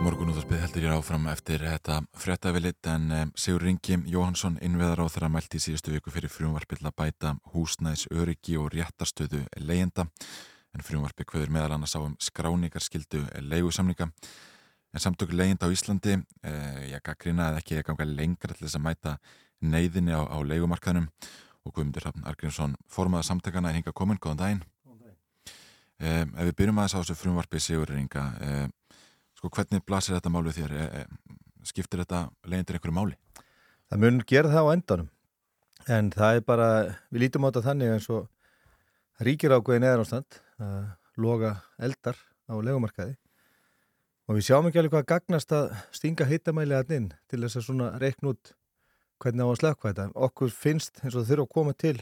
morgunúðarspið 0.04 0.60
heldur 0.60 0.84
ég 0.84 0.94
áfram 0.98 1.28
eftir 1.30 1.62
þetta 1.64 1.94
fréttavilit 2.20 2.88
en 2.92 3.04
um, 3.14 3.30
Sigur 3.40 3.62
Ringi 3.64 3.96
Jóhansson 4.12 4.58
innveðar 4.64 5.00
á 5.00 5.06
þeirra 5.08 5.30
mælt 5.32 5.54
í 5.56 5.60
síðustu 5.62 5.94
viku 5.94 6.12
fyrir 6.12 6.32
frumvarpill 6.32 6.82
að 6.84 6.96
bæta 6.98 7.30
húsnæðis 7.54 8.04
öryggi 8.12 8.58
og 8.60 8.68
réttarstöðu 8.74 9.40
leyenda 9.64 10.04
en 10.74 10.84
frumvarpi 10.84 11.24
hverður 11.24 11.54
meðal 11.56 11.78
annars 11.78 11.96
á 11.96 12.04
um 12.04 12.18
skráningarskildu 12.20 13.22
leigusamninga. 13.48 14.10
En 14.92 15.04
samtök 15.06 15.32
leyenda 15.32 15.70
á 15.70 15.72
Íslandi 15.72 16.18
eh, 16.18 16.84
ég 16.92 17.00
gaggrina 17.06 17.48
að 17.48 17.62
ekki 17.62 17.80
að 17.80 17.88
ganga 17.88 18.10
lengra 18.10 18.52
til 18.52 18.66
þess 18.66 18.78
að 18.80 18.86
mæta 18.90 19.16
neyðinni 19.64 20.12
á, 20.12 20.20
á 20.20 20.38
leigumarkaðnum. 20.44 21.08
Og 21.64 21.72
Guðmundur 21.72 22.04
Hrafn 22.04 22.28
Argrímsson 22.28 22.76
formaða 22.92 23.30
samtökana 23.30 23.72
er 23.72 23.80
hinga 23.80 23.96
komin, 23.96 24.20
góðan 24.20 24.42
daginn 24.42 24.64
Um, 26.02 26.32
ef 26.34 26.48
við 26.50 26.56
byrjum 26.58 26.78
aðeins 26.82 26.96
á 26.96 27.00
þessu 27.00 27.14
frumvarpi 27.18 27.60
Sigur 27.62 27.90
Ringa 27.92 28.24
um, 28.42 28.72
sko 29.38 29.50
hvernig 29.54 29.84
blasir 29.86 30.16
þetta 30.16 30.32
mál 30.34 30.42
við 30.42 30.56
þér 30.58 30.72
e, 30.74 31.04
skiptir 31.62 32.02
þetta 32.02 32.24
leyendur 32.50 32.78
einhverju 32.78 32.96
máli 32.96 33.18
Það 33.92 34.02
mun 34.02 34.22
gera 34.26 34.50
það 34.50 34.66
á 34.66 34.74
endanum 34.74 35.10
en 35.94 36.10
það 36.14 36.38
er 36.40 36.46
bara, 36.48 36.68
við 37.14 37.24
lítum 37.26 37.46
á 37.46 37.48
þetta 37.50 37.64
þannig 37.68 37.94
eins 37.94 38.08
og 38.10 39.22
ríkir 39.28 39.54
ákveðin 39.54 39.86
eðan 39.86 40.02
ástand 40.02 40.40
að 40.58 40.90
loga 41.20 41.54
eldar 41.78 42.18
á 42.50 42.54
legumarkaði 42.58 43.14
og 44.24 44.38
við 44.38 44.46
sjáum 44.48 44.68
ekki 44.68 44.80
alveg 44.80 44.96
hvað 44.96 45.08
gagnast 45.12 45.54
að 45.54 45.72
stinga 45.94 46.26
hittamæli 46.28 46.76
að 46.76 46.94
inn 46.96 47.10
til 47.30 47.42
þess 47.44 47.60
að 47.60 47.66
svona 47.68 47.90
reikn 48.00 48.32
út 48.32 48.54
hvernig 49.22 49.44
á 49.44 49.48
að 49.48 49.60
slökka 49.60 49.90
þetta. 49.90 50.06
Okkur 50.26 50.52
finnst 50.52 51.00
eins 51.02 51.14
og 51.14 51.22
það 51.22 51.30
þurfa 51.30 51.46
að 51.46 51.54
koma 51.54 51.74
til 51.78 51.96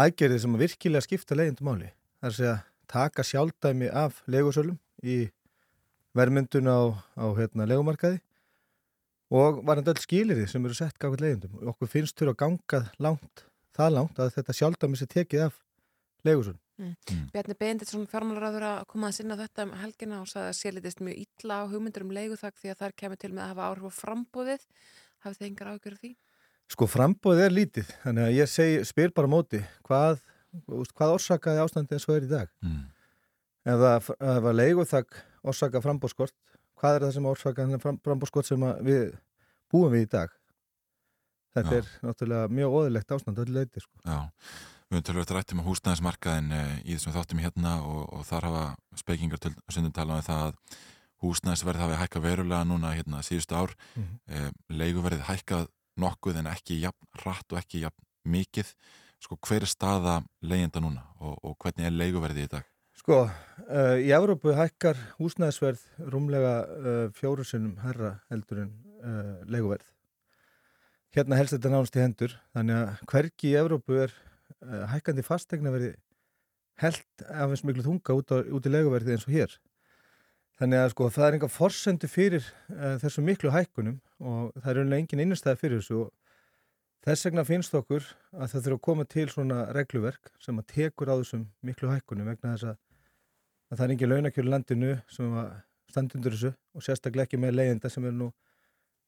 aðgerðið 0.00 0.42
sem 0.44 0.54
að 0.56 0.62
virkilega 0.64 1.06
skipta 1.06 1.38
leyendum 1.38 1.70
máli. 1.70 1.90
Það 2.20 2.40
er 2.44 2.50
að 2.52 2.64
taka 2.90 3.24
sjálfdæmi 3.24 3.90
af 3.96 4.22
legusölum 4.30 4.78
í 5.02 5.30
vermyndun 6.16 6.68
á, 6.68 6.80
á 7.16 7.26
hérna, 7.38 7.68
legumarkaði 7.70 8.20
og 9.30 9.60
var 9.66 9.78
þetta 9.78 9.94
öll 9.94 10.04
skilirði 10.04 10.46
sem 10.50 10.64
eru 10.66 10.76
sett 10.76 10.98
gafið 11.00 11.22
leiðindum 11.24 11.60
og 11.60 11.74
okkur 11.74 11.92
finnst 11.92 12.18
þurfa 12.18 12.34
að 12.34 12.40
ganga 12.42 12.80
langt, 12.98 13.44
það 13.76 13.94
langt 13.94 14.18
að 14.18 14.32
þetta 14.36 14.56
sjálfdæmi 14.58 14.98
sé 14.98 15.06
tekið 15.10 15.46
af 15.46 15.60
leigusun. 16.26 16.58
Bjarni 17.30 17.54
Benditsson 17.60 18.08
fjármálaráður 18.08 18.64
að 18.64 18.82
koma 18.90 19.10
að 19.10 19.18
sinna 19.18 19.36
þetta 19.36 19.66
um 19.66 19.76
helgina 19.82 20.22
og 20.22 20.30
sagði 20.30 20.48
að 20.48 20.58
sé 20.58 20.72
litist 20.72 21.02
mjög 21.04 21.22
illa 21.26 21.60
á 21.60 21.64
hugmyndur 21.68 22.06
um 22.06 22.14
leiguþak 22.16 22.56
því 22.56 22.72
að 22.72 22.82
þær 22.82 22.96
kemur 23.02 23.20
til 23.20 23.30
með 23.34 23.44
að 23.44 23.52
hafa 23.52 23.68
áhrif 23.68 23.86
á 23.86 23.92
frambúðið 24.00 24.66
hafið 25.24 25.40
þið 25.40 25.48
engar 25.50 25.72
ágjör 25.74 25.96
af 25.96 26.00
því? 26.00 26.12
Sko 26.70 26.86
frambóðið 26.88 27.44
er 27.44 27.54
lítið, 27.54 27.92
þannig 28.04 28.26
að 28.26 28.36
ég 28.38 28.50
segi, 28.50 28.80
spyr 28.88 29.12
bara 29.12 29.30
móti 29.30 29.60
hvað, 29.88 30.22
úst, 30.80 30.92
hvað 30.98 31.14
orsakaði 31.18 31.62
ástandið 31.64 31.96
eins 31.98 32.08
og 32.08 32.16
er 32.16 32.26
í 32.26 32.30
dag. 32.30 32.48
mm. 32.64 32.82
Ef 33.70 33.80
það, 33.84 34.10
ef 34.20 34.44
það 34.46 34.54
leiguþak 34.56 35.16
orsaka 35.52 35.80
frambóðskort, 35.84 36.36
hvað 36.80 36.94
er 36.96 37.02
það 37.04 37.14
sem 37.16 37.26
orsaka 37.30 37.66
frambóðskort 38.04 38.48
sem 38.48 38.62
við 38.86 39.10
búum 39.70 39.92
við 39.92 40.06
í 40.06 40.10
dag? 40.14 40.30
Þetta 41.54 41.74
Já. 41.74 41.80
er 41.82 41.88
náttúrulega 42.06 42.48
mjög 42.54 42.76
óðilegt 42.78 43.12
ástand 43.16 43.40
öllu 43.42 43.56
leiti, 43.58 43.82
sko. 43.82 43.98
Við 44.90 44.96
höfum 44.96 45.04
tölvöld 45.06 45.32
rættum 45.34 45.60
á 45.62 45.68
húsnæðismarkaðin 45.68 46.52
e, 46.54 46.62
í 46.86 46.94
þessum 46.96 47.14
þáttum 47.14 47.42
hérna 47.42 47.72
og, 47.86 48.00
og 48.16 48.24
þar 48.26 48.46
hafa 48.48 48.62
spekingar 48.98 49.38
til 49.42 49.52
stundum 49.70 49.92
talað 49.94 50.22
um 50.22 50.26
það 50.26 50.44
að 50.46 50.78
húsnæðisverð 51.22 51.82
hafi 51.84 51.98
hækkað 52.00 52.24
verulega 52.26 52.64
núna 52.66 52.94
hérna 52.96 53.20
síðustu 53.26 53.54
ár 53.60 53.74
Mhm. 53.94 54.16
e, 54.26 54.50
leiguverðið 54.72 55.26
hækkað 55.28 55.68
nokkuð 56.00 56.40
en 56.40 56.46
ekki 56.54 56.80
jafn 56.80 57.06
rætt 57.26 57.52
og 57.52 57.58
ekki 57.60 57.82
jafn 57.84 58.06
mikið 58.24 58.72
sko 59.20 59.36
hver 59.46 59.64
er 59.64 59.70
staða 59.70 60.20
leyenda 60.42 60.80
núna 60.82 61.04
og, 61.20 61.36
og 61.44 61.56
hvernig 61.60 61.86
er 61.86 61.96
leiguverðið 61.96 62.46
í 62.48 62.52
dag? 62.56 62.68
Sko, 63.00 63.22
uh, 63.24 63.96
í 63.96 64.10
Evrópu 64.12 64.52
hækkar 64.52 64.98
húsnæðisverð 65.16 65.80
rúmlega 66.12 66.52
uh, 66.60 67.06
fjóru 67.16 67.46
sinnum 67.48 67.78
herra 67.80 68.18
heldur 68.32 68.66
en 68.66 68.74
uh, 69.00 69.38
leiguverð. 69.48 69.86
Hérna 71.16 71.38
helst 71.40 71.56
þetta 71.56 71.72
nánast 71.72 71.96
í 71.96 72.02
hendur, 72.02 72.34
þannig 72.54 72.76
að 72.76 73.00
hvergi 73.10 73.48
í 73.50 73.56
Evrópu 73.58 73.96
er 74.04 74.12
hækkandi 74.92 75.24
fastegnaverði 75.24 75.94
held 76.82 77.24
af 77.24 77.48
eins 77.48 77.64
miklu 77.64 77.82
þunga 77.86 78.14
út, 78.18 78.30
á, 78.30 78.36
út 78.44 78.68
í 78.68 78.72
leiguverði 78.72 79.16
eins 79.16 79.24
og 79.26 79.32
hér. 79.34 79.56
Þannig 80.60 80.82
að 80.84 80.92
sko 80.92 81.08
það 81.14 81.26
er 81.26 81.36
enga 81.38 81.48
forsendu 81.50 82.10
fyrir 82.12 82.46
þessu 83.00 83.24
miklu 83.24 83.50
hækkunum 83.54 83.96
og 84.20 84.52
það 84.60 84.70
er 84.70 84.82
unlega 84.84 85.02
engin 85.02 85.24
innstæði 85.24 85.60
fyrir 85.62 85.80
þessu 85.80 86.02
og 86.02 86.12
Þess 87.00 87.26
vegna 87.26 87.46
finnst 87.48 87.74
okkur 87.74 88.04
að 88.36 88.52
það 88.52 88.64
þurfa 88.64 88.76
að 88.76 88.84
koma 88.84 89.04
til 89.08 89.26
svona 89.32 89.60
regluverk 89.72 90.32
sem 90.42 90.58
að 90.60 90.66
tekur 90.74 91.08
á 91.08 91.16
þessum 91.16 91.46
miklu 91.64 91.88
hækkunum 91.88 92.28
vegna 92.28 92.54
þess 92.54 92.72
að 92.74 92.78
að 93.70 93.78
það 93.78 93.84
er 93.86 93.94
ekki 93.94 94.08
launakjör 94.10 94.46
í 94.46 94.50
landinu 94.50 94.94
sem 95.10 95.34
standi 95.90 96.18
undir 96.18 96.34
þessu 96.34 96.50
og 96.74 96.84
sérstaklega 96.84 97.28
ekki 97.28 97.38
með 97.40 97.56
leiðenda 97.58 97.90
sem 97.92 98.06
er 98.06 98.16
nú 98.16 98.30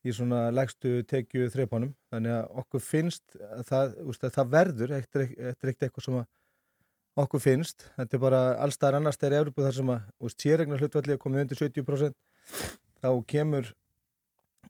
í 0.03 0.15
svona 0.15 0.45
legstu 0.55 1.03
tekju 1.11 1.49
þreipanum 1.51 1.93
þannig 2.11 2.37
að 2.37 2.63
okkur 2.63 2.83
finnst 2.83 3.37
að 3.39 3.65
það, 3.69 3.93
úst, 4.11 4.25
að 4.27 4.37
það 4.37 4.55
verður 4.55 4.95
er 4.95 5.05
ekkert 5.05 5.85
eitthvað 5.87 6.07
sem 6.07 6.19
að 6.21 6.31
okkur 7.23 7.43
finnst. 7.45 7.85
Þetta 7.99 8.17
er 8.17 8.23
bara 8.23 8.41
allstaðar 8.65 8.99
annars 8.99 9.21
þegar 9.21 9.43
Európa 9.43 9.67
þar 9.67 9.77
sem 9.77 9.93
að 9.93 10.33
sérregna 10.33 10.79
hlutvalli 10.81 11.17
að 11.17 11.21
koma 11.23 11.43
undir 11.43 11.61
70% 11.61 12.17
þá 13.03 13.11
kemur 13.29 13.69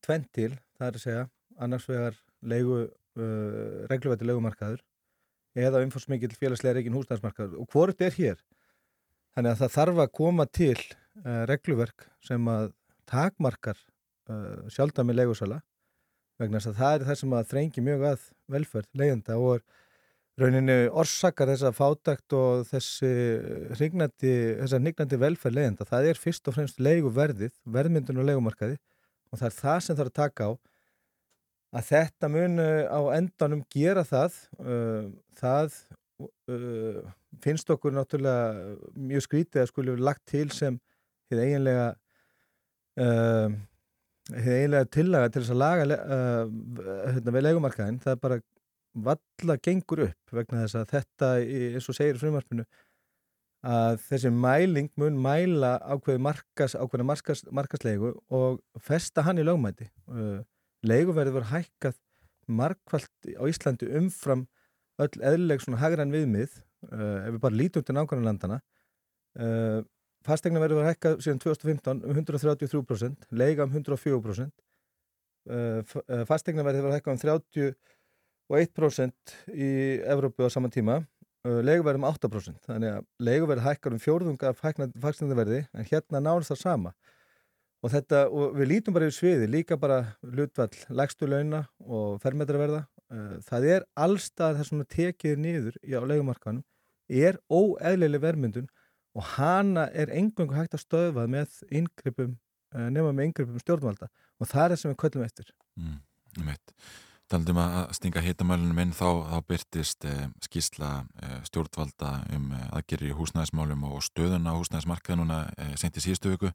tvenn 0.02 0.26
til, 0.34 0.50
það 0.78 0.88
er 0.88 0.98
að 0.98 1.04
segja 1.04 1.24
annars 1.62 1.86
vegar 1.88 2.18
leigu 2.42 2.80
uh, 3.18 3.84
regluvætti 3.90 4.28
leigumarkaður 4.28 4.82
eða 5.58 5.82
umfórsmikið 5.84 6.36
félagslega 6.40 6.78
reygin 6.78 6.96
húsnæðismarkaður. 6.96 7.58
Og 7.60 7.68
hvort 7.72 8.00
er 8.04 8.14
hér. 8.16 8.38
Þannig 9.36 9.52
að 9.52 9.60
það 9.62 9.74
þarf 9.76 10.00
að 10.04 10.14
koma 10.20 10.46
til 10.48 10.78
uh, 10.78 11.42
regluverk 11.50 12.08
sem 12.24 12.48
að 12.52 12.72
takmarkar 13.08 13.78
uh, 14.30 14.64
sjálfdæmi 14.72 15.16
leigusala 15.16 15.60
vegna 16.40 16.60
þess 16.60 16.72
að 16.72 16.80
það 16.80 16.96
er 16.96 17.06
það 17.08 17.20
sem 17.20 17.36
að 17.36 17.48
þrengi 17.52 17.84
mjög 17.86 18.04
að 18.08 18.26
velferð 18.52 19.00
leiðenda 19.02 19.38
og 19.38 19.54
er 19.58 19.64
rauninni 20.40 20.76
orsakar 20.88 21.50
þessa 21.52 21.72
fátakt 21.76 22.34
og 22.36 22.64
þessi 22.70 23.10
hrignandi, 23.76 24.32
þessa 24.62 24.80
hrignandi 24.80 25.18
velferð 25.20 25.58
leiðenda, 25.58 25.86
það 25.88 26.08
er 26.08 26.20
fyrst 26.20 26.48
og 26.48 26.56
fremst 26.56 26.80
leiguverðið, 26.80 27.52
verðmyndun 27.74 28.22
og 28.22 28.28
leigumarkaði 28.30 28.78
og 29.32 29.40
það 29.40 29.48
er 29.48 29.56
það 29.58 29.82
sem 29.84 29.98
þarf 29.98 30.12
að 30.12 30.20
taka 30.22 30.48
á 30.48 30.52
að 31.72 31.88
þetta 31.88 32.30
mun 32.32 32.60
á 32.60 33.00
endanum 33.16 33.64
gera 33.72 34.04
það 34.04 34.38
uh, 34.60 35.08
það 35.40 35.76
uh, 36.52 37.00
finnst 37.42 37.72
okkur 37.72 37.96
náttúrulega 37.96 38.76
mjög 38.96 39.26
skrítið 39.26 39.64
að 39.64 39.70
skulle 39.72 39.94
verið 39.94 40.08
lagt 40.10 40.24
til 40.28 40.48
sem 40.54 40.78
þið 41.32 41.44
eiginlega 41.46 41.88
uh, 43.00 43.58
þið 44.28 44.54
eiginlega 44.58 44.92
tillaga 44.98 45.32
til 45.32 45.42
þess 45.42 45.54
að 45.54 45.62
laga 45.62 45.86
hérna, 45.88 47.34
við 47.34 47.46
leikumarkaðin 47.48 48.00
það 48.04 48.22
bara 48.22 48.40
valla 48.92 49.56
gengur 49.64 50.06
upp 50.10 50.36
vegna 50.36 50.66
þess 50.66 50.78
að 50.82 50.90
þetta 50.92 51.34
eins 51.40 51.88
og 51.88 51.96
segir 51.96 52.20
frumarfinu 52.20 52.66
að 53.62 54.00
þessi 54.08 54.30
mæling 54.34 54.90
mun 54.98 55.16
mæla 55.22 55.76
ákveði 55.86 56.20
markas, 56.20 56.74
ákveði 56.74 57.06
markas, 57.06 57.44
markaslegu 57.54 58.10
og 58.34 58.58
festa 58.82 59.22
hann 59.24 59.38
í 59.38 59.46
lögmæti 59.46 59.86
leiguverði 60.86 61.36
voru 61.36 61.50
hækkað 61.52 61.98
markvallt 62.50 63.30
á 63.38 63.44
Íslandi 63.46 63.86
umfram 63.98 64.46
öll 65.02 65.22
eðlileg 65.22 65.62
svona 65.62 65.82
hagrann 65.82 66.14
viðmið 66.14 66.50
uh, 66.90 67.26
ef 67.26 67.32
við 67.36 67.42
bara 67.44 67.58
lítum 67.58 67.82
til 67.86 67.94
nákvæmlega 67.96 68.28
landana 68.28 68.58
uh, 69.38 69.80
fastegna 70.26 70.62
verður 70.62 70.82
að 70.82 70.90
hækka 70.92 71.10
síðan 71.22 71.42
2015 71.42 72.04
um 72.06 72.14
133%, 72.14 73.26
leiga 73.34 73.64
um 73.66 73.72
104%, 73.74 74.52
uh, 75.50 75.80
fastegna 76.28 76.62
verður 76.66 76.86
að 76.90 76.96
hækka 76.98 77.14
um 77.14 77.20
31% 77.22 79.22
í 79.50 79.70
Evrópu 80.14 80.40
á 80.46 80.48
saman 80.52 80.74
tíma, 80.74 80.94
leiga 81.42 81.82
verður 81.82 82.02
um 82.04 82.10
8%, 82.12 82.58
þannig 82.68 82.90
að 82.92 83.02
leiga 83.26 83.44
verður 83.50 83.66
hækkar 83.66 83.94
um 83.96 84.02
fjórðunga 84.02 84.48
fastegna 84.54 85.38
verði 85.40 85.60
en 85.72 85.88
hérna 85.88 86.18
nánast 86.22 86.50
það 86.52 86.60
sama. 86.60 86.90
Og, 87.82 87.90
þetta, 87.90 88.26
og 88.30 88.52
við 88.58 88.68
lítum 88.70 88.94
bara 88.94 89.08
yfir 89.08 89.16
sviði, 89.18 89.48
líka 89.50 89.78
bara 89.80 90.14
hlutvall, 90.22 90.70
lægstu 90.94 91.26
launa 91.26 91.64
og 91.82 92.20
fermetraverða. 92.22 92.84
Uh, 93.12 93.34
það 93.48 93.66
er 93.74 93.86
allstað 93.98 94.60
þess 94.60 94.76
að 94.76 94.86
tekið 94.94 95.42
niður 95.42 95.80
á 95.82 96.06
leikumarkanum, 96.06 96.62
er 97.10 97.40
óeðlileg 97.50 98.22
vermyndun 98.22 98.70
og 99.18 99.26
hana 99.34 99.88
er 99.92 100.12
engungu 100.14 100.54
hægt 100.56 100.78
að 100.78 100.86
stöðvað 100.86 101.32
með 101.34 101.58
yngrippum, 101.74 102.36
nema 102.72 103.10
með 103.12 103.28
yngrippum 103.28 103.60
stjórnvalda 103.60 104.08
og 104.40 104.48
það 104.48 104.62
er 104.64 104.72
það 104.72 104.80
sem 104.80 104.92
við 104.92 105.00
köllum 105.02 105.26
eftir. 105.26 105.50
Mm, 105.76 105.98
um. 106.40 106.52
Taldum 107.32 107.56
að 107.62 107.94
stinga 107.96 108.20
hitamælunum 108.20 108.80
inn 108.82 108.90
þá, 108.92 109.06
þá 109.30 109.36
byrtist 109.48 110.04
eh, 110.04 110.24
skýrsla 110.44 110.90
eh, 111.22 111.38
stjórnvalda 111.48 112.10
um 112.36 112.50
eh, 112.52 112.64
aðgerri 112.76 113.14
húsnæðismálum 113.16 113.86
og 113.88 114.02
stöðun 114.04 114.50
á 114.50 114.52
húsnæðismarkaði 114.52 115.16
núna 115.22 115.38
sent 115.80 115.96
í 115.96 116.04
síðustu 116.04 116.34
viku. 116.34 116.50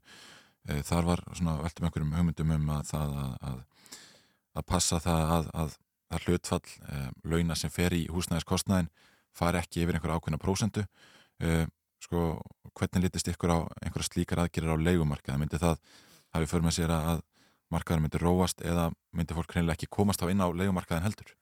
Þar 0.68 1.06
var 1.08 1.24
veltum 1.32 1.88
einhverjum 1.88 2.14
hugmyndum 2.18 2.54
um 2.58 2.72
að 2.76 2.88
það 2.90 3.14
að, 3.22 3.36
að, 3.50 3.60
að 4.60 4.66
passa 4.68 4.98
það 5.00 5.32
að, 5.36 5.50
að, 5.62 5.76
að 6.12 6.26
hlutfall 6.26 6.62
launa 7.24 7.56
sem 7.56 7.72
fer 7.72 7.96
í 7.96 8.02
húsnæðiskostnæðin 8.12 8.90
far 9.38 9.56
ekki 9.60 9.84
yfir 9.84 9.96
einhverja 9.96 10.18
ákveðna 10.18 10.40
prósendu 10.42 10.84
sko, 12.02 12.26
hvernig 12.76 13.08
litist 13.08 13.30
ykkur 13.32 13.54
á 13.54 13.58
einhverja 13.82 14.10
slíkar 14.10 14.44
aðgerir 14.44 14.74
á 14.74 14.76
leigumarkaði? 14.76 15.40
Myndi 15.42 15.60
það 15.62 15.80
hafi 16.36 16.50
för 16.50 16.64
með 16.64 16.78
sér 16.78 16.94
að 16.94 17.24
markaður 17.72 18.04
myndi 18.04 18.22
róast 18.22 18.62
eða 18.64 18.88
myndi 19.16 19.36
fólk 19.36 19.52
reynilega 19.54 19.76
ekki 19.76 19.90
komast 19.98 20.22
á 20.24 20.30
inn 20.30 20.42
á 20.42 20.48
leigumarkaðin 20.48 21.06
heldur? 21.08 21.34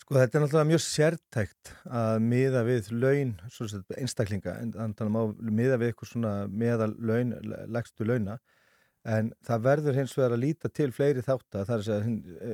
Sko 0.00 0.16
þetta 0.16 0.38
er 0.38 0.44
náttúrulega 0.44 0.70
mjög 0.70 0.82
sértækt 0.84 1.72
að 2.00 2.22
miða 2.24 2.62
við 2.64 2.88
laun 2.94 3.34
einstaklinga, 3.98 4.54
en 4.62 4.72
þannig 4.72 5.02
að 5.04 5.12
má 5.12 5.50
miða 5.60 5.76
við 5.80 5.90
eitthvað 5.90 6.12
svona 6.14 6.32
meðal 6.48 6.94
laun 6.96 7.34
legstu 7.68 8.06
launa, 8.08 8.38
en 9.08 9.32
það 9.46 9.64
verður 9.64 9.96
hins 9.96 10.12
vegar 10.16 10.34
að 10.36 10.42
líta 10.44 10.68
til 10.68 10.90
fleiri 10.92 11.22
þátt 11.24 11.56
að 11.56 11.68
það 11.70 11.80
er 11.80 11.94
að 11.94 12.08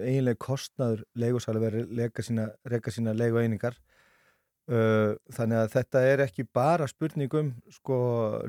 eiginlega 0.06 0.42
kostnaður 0.46 1.04
leigursala 1.18 1.62
verður 1.62 1.88
að 1.88 2.02
reyka 2.02 2.22
sína, 2.22 2.48
sína 2.94 3.16
leigu 3.16 3.40
einingar 3.42 3.78
þannig 4.66 5.60
að 5.60 5.72
þetta 5.76 6.02
er 6.02 6.22
ekki 6.24 6.44
bara 6.54 6.86
spurningum 6.90 7.52
sko 7.70 7.96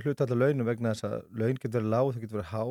hlutallar 0.02 0.40
launum 0.48 0.66
vegna 0.66 0.96
þess 0.96 1.06
að 1.06 1.18
laun 1.38 1.60
getur 1.60 1.78
verið 1.78 1.92
lág, 1.94 2.14
það 2.14 2.24
getur 2.24 2.40
verið 2.40 2.54
há. 2.54 2.64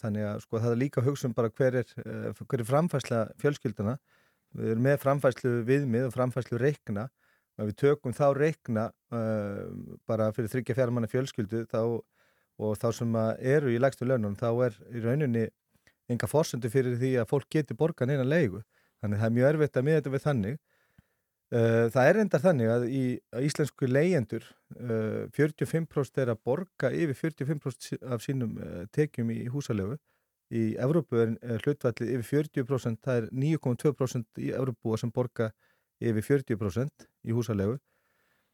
Þannig 0.00 0.26
að 0.26 0.40
sko 0.42 0.62
það 0.64 0.72
er 0.72 0.80
líka 0.80 1.04
hugsun 1.04 1.36
bara 1.36 1.52
hver 1.54 1.78
er, 1.82 1.94
hver 2.40 2.62
er 2.62 2.66
framfæsla 2.66 3.20
fjölskylduna, 3.38 3.96
við 4.58 4.72
erum 4.72 4.86
með 4.88 5.02
framfæslu 5.04 5.52
viðmið 5.68 6.08
og 6.08 6.14
framfæslu 6.16 6.58
reikna 6.58 7.06
og 7.60 7.68
við 7.68 7.76
tökum 7.84 8.16
þá 8.16 8.26
reikna 8.34 8.88
bara 10.08 10.30
fyrir 10.34 10.50
þryggja 10.50 10.78
fjármanna 10.80 11.10
fjölskyldu 11.12 11.66
þá, 11.70 12.00
og 12.60 12.76
þá 12.80 12.90
sem 12.96 13.16
eru 13.56 13.72
í 13.72 13.80
lægstu 13.80 14.08
launum 14.08 14.36
þá 14.38 14.50
er 14.66 14.76
í 14.92 15.04
rauninni 15.04 15.46
enga 16.10 16.28
fórsöndu 16.28 16.70
fyrir 16.72 16.98
því 17.00 17.14
að 17.22 17.30
fólk 17.30 17.48
geti 17.54 17.76
borgan 17.78 18.10
einan 18.10 18.28
leigu, 18.28 18.60
þannig 19.00 19.16
að 19.16 19.22
það 19.22 19.30
er 19.30 19.36
mjög 19.38 19.50
erfitt 19.54 19.78
að 19.78 19.86
miða 19.86 20.00
þetta 20.00 20.14
við 20.14 20.26
þannig 20.26 20.58
Eh, 21.50 21.88
það 21.90 22.08
er 22.08 22.18
endar 22.22 22.42
þannig 22.44 22.68
að 22.70 22.84
í 22.94 23.02
að 23.34 23.44
íslensku 23.48 23.88
leyendur 23.90 24.44
uh, 24.78 25.24
45% 25.34 26.20
er 26.22 26.30
að 26.30 26.38
borga 26.46 26.92
yfir 26.94 27.16
45% 27.18 28.04
af 28.06 28.22
sínum 28.22 28.52
uh, 28.62 28.84
tekjum 28.94 29.32
í 29.34 29.40
húsalegu. 29.50 29.96
Í 30.54 30.76
Evrópu 30.82 31.18
er 31.18 31.64
hlutvallið 31.64 32.12
yfir 32.20 32.44
40%, 32.44 33.00
það 33.02 33.18
er 33.18 33.26
9,2% 33.34 34.42
í 34.46 34.52
Evrópúa 34.54 35.00
sem 35.02 35.10
borga 35.14 35.50
yfir 35.98 36.28
40% 36.28 37.08
í 37.26 37.34
húsalegu. 37.34 37.80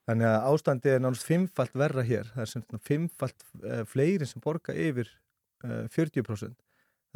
Þannig 0.07 0.29
að 0.31 0.45
ástandi 0.53 0.93
er 0.93 1.01
náttúrulega 1.03 1.29
fimmfalt 1.31 1.75
verra 1.75 2.05
hér, 2.07 2.29
það 2.35 2.45
er 2.45 2.51
sem 2.53 2.65
fimmfalt 2.87 3.47
uh, 3.65 3.83
fleiri 3.91 4.29
sem 4.29 4.43
borga 4.45 4.75
yfir 4.75 5.11
40%. 5.67 6.53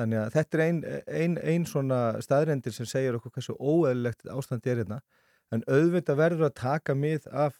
Þannig 0.00 0.18
að 0.18 0.30
þetta 0.34 0.56
er 0.56 0.62
einn 0.64 0.78
ein, 1.06 1.34
ein 1.38 1.66
svona 1.68 1.98
staðrendir 2.24 2.72
sem 2.74 2.88
segir 2.88 3.18
okkur 3.18 3.34
hversu 3.36 3.54
óeðlilegt 3.60 4.24
ástandi 4.32 4.72
er 4.72 4.80
hérna 4.80 4.98
en 5.54 5.64
auðvitað 5.68 6.20
verður 6.20 6.48
að 6.48 6.56
taka 6.60 6.96
mið 6.96 7.26
af 7.30 7.58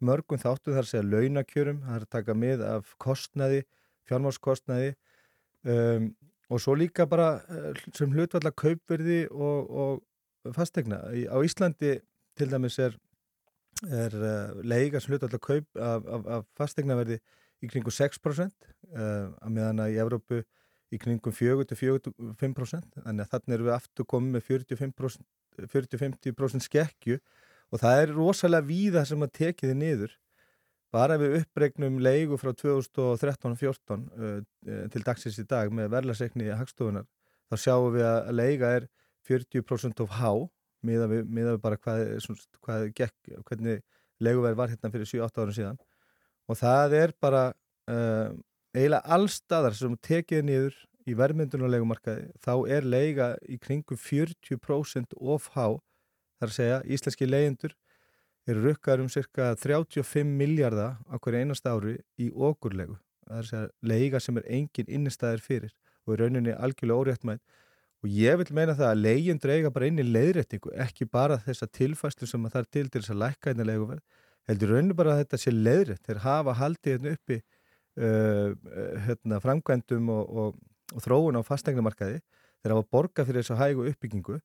mörgum 0.00 0.40
þáttu 0.40 0.74
þar 0.74 0.84
að 0.84 0.90
segja 0.90 1.08
launakjörum, 1.08 1.82
það 1.84 1.96
er 1.96 2.06
að 2.06 2.12
taka 2.14 2.36
mið 2.36 2.64
af 2.64 2.94
kostnaði, 3.02 3.64
fjármáskostnaði 4.08 4.92
um, 5.68 6.10
og 6.50 6.62
svo 6.62 6.74
líka 6.74 7.06
bara 7.06 7.28
eh, 7.46 7.82
sem 7.94 8.10
hlutvalla 8.10 8.50
kaupverði 8.50 9.20
og, 9.30 9.68
og 9.70 10.54
fastegna. 10.56 10.98
Á 11.06 11.38
Íslandi 11.46 11.92
til 12.34 12.48
dæmis 12.50 12.78
er, 12.82 12.96
er 13.88 14.16
uh, 14.16 14.62
leiga 14.66 15.00
sem 15.00 15.14
hlutvalla 15.14 15.40
kaup 15.40 15.80
af, 15.80 16.06
af, 16.06 16.24
af 16.36 16.48
fastegnaverði 16.58 17.20
í 17.60 17.68
kringu 17.70 17.92
6% 17.92 18.70
uh, 18.96 19.28
að 19.30 19.52
meðan 19.54 19.84
að 19.84 19.94
í 19.94 20.00
Evrópu 20.02 20.40
í 20.90 20.98
kringum 20.98 21.34
4-45% 21.34 23.02
þannig 23.04 23.24
að 23.24 23.30
þannig 23.34 23.56
erum 23.56 23.68
við 23.68 23.76
aftur 23.76 24.08
komið 24.10 24.36
með 24.36 24.48
45% 24.48 25.28
40-50% 25.70 26.64
skekkju 26.64 27.18
og 27.70 27.82
það 27.82 28.02
er 28.02 28.12
rosalega 28.16 28.66
víða 28.66 29.04
sem 29.06 29.22
að 29.22 29.32
tekiði 29.36 29.76
niður. 29.76 30.12
Bara 30.90 31.18
við 31.20 31.36
uppregnum 31.40 32.00
leigu 32.02 32.38
frá 32.40 32.50
2013-14 32.58 34.06
uh, 34.10 34.38
til 34.90 35.04
dagsins 35.06 35.38
í 35.38 35.46
dag 35.46 35.70
með 35.74 35.92
verðlarsreikni 35.94 36.48
í 36.48 36.56
hagstofunar 36.56 37.06
þá 37.50 37.62
sjáum 37.64 37.92
við 37.94 38.06
að 38.06 38.32
leiga 38.34 38.72
er 38.78 38.88
40% 39.28 40.02
of 40.02 40.16
há 40.18 40.32
miða 40.86 41.08
við, 41.10 41.24
miða 41.28 41.54
við 41.56 41.62
bara 41.64 41.80
hvað, 41.80 42.04
hvað 42.64 42.86
gekk, 42.96 43.32
hvernig 43.48 43.82
leiguverð 44.20 44.60
var 44.60 44.72
hérna 44.72 44.92
fyrir 44.92 45.10
7-8 45.10 45.42
árum 45.42 45.56
síðan 45.56 45.80
og 46.50 46.58
það 46.60 46.96
er 46.98 47.12
bara 47.22 47.42
uh, 47.90 48.30
eiginlega 48.74 49.16
allstaðar 49.16 49.76
sem 49.78 49.96
tekiði 50.04 50.46
niður 50.46 50.80
í 51.08 51.16
verðmyndunulegumarkaði 51.18 52.26
þá 52.44 52.52
er 52.76 52.86
leiga 52.86 53.30
í 53.48 53.58
kringum 53.62 53.98
40% 53.98 55.16
of 55.20 55.48
há 55.54 55.78
þar 56.40 56.50
að 56.50 56.56
segja 56.56 56.82
íslenski 56.86 57.28
leyendur 57.28 57.76
eru 58.48 58.64
rukkaður 58.64 59.04
um 59.04 59.12
cirka 59.12 59.52
35 59.60 60.26
miljardar 60.26 60.98
á 61.06 61.14
hverju 61.20 61.44
einasta 61.44 61.74
ári 61.74 61.98
í 62.18 62.30
okurlegu. 62.32 62.96
Það 63.26 63.36
er 63.36 63.42
að 63.44 63.50
segja 63.50 63.92
leiga 63.92 64.20
sem 64.22 64.40
er 64.40 64.46
engin 64.58 64.92
innistæðir 64.98 65.44
fyrir 65.44 65.74
og 66.06 66.14
er 66.14 66.24
rauninni 66.24 66.54
algjörlega 66.56 67.04
óréttmætt 67.04 67.42
og 68.00 68.08
ég 68.16 68.38
vil 68.40 68.54
meina 68.56 68.76
það 68.76 68.90
að 68.90 69.02
leigjum 69.04 69.40
dreiga 69.42 69.70
bara 69.74 69.90
inn 69.90 70.00
í 70.00 70.06
leiðréttingu, 70.06 70.72
ekki 70.86 71.06
bara 71.10 71.38
þessa 71.44 71.68
tilfæslu 71.68 72.28
sem 72.28 72.44
að 72.46 72.54
það 72.54 72.62
er 72.62 72.68
til 72.76 72.84
til 72.88 73.02
þess 73.02 73.14
að 73.14 73.22
lækka 73.24 73.52
einnig 73.52 73.68
leiguverð, 73.68 74.04
heldur 74.48 74.72
rauninni 74.74 74.96
bara 74.96 75.14
að 75.14 75.22
þetta 75.24 75.40
sé 75.42 75.54
leiðrétt, 75.54 76.04
þeir 76.06 76.22
hafa 76.24 76.56
haldið 76.60 76.94
hérna 76.96 77.14
uppi 77.16 77.40
uh, 78.00 78.54
hérna, 79.06 79.40
framkvæmdum 79.44 80.14
og, 80.14 80.38
og, 80.44 80.62
og 80.94 81.04
þróun 81.04 81.40
á 81.40 81.42
fastegnumarkaði, 81.44 82.22
þeir 82.62 82.76
hafa 82.76 82.88
borgað 82.96 83.28
fyrir 83.28 83.44
þess 83.44 83.54
að 83.56 83.62
hægu 83.64 83.90
uppbyggingu 83.92 84.40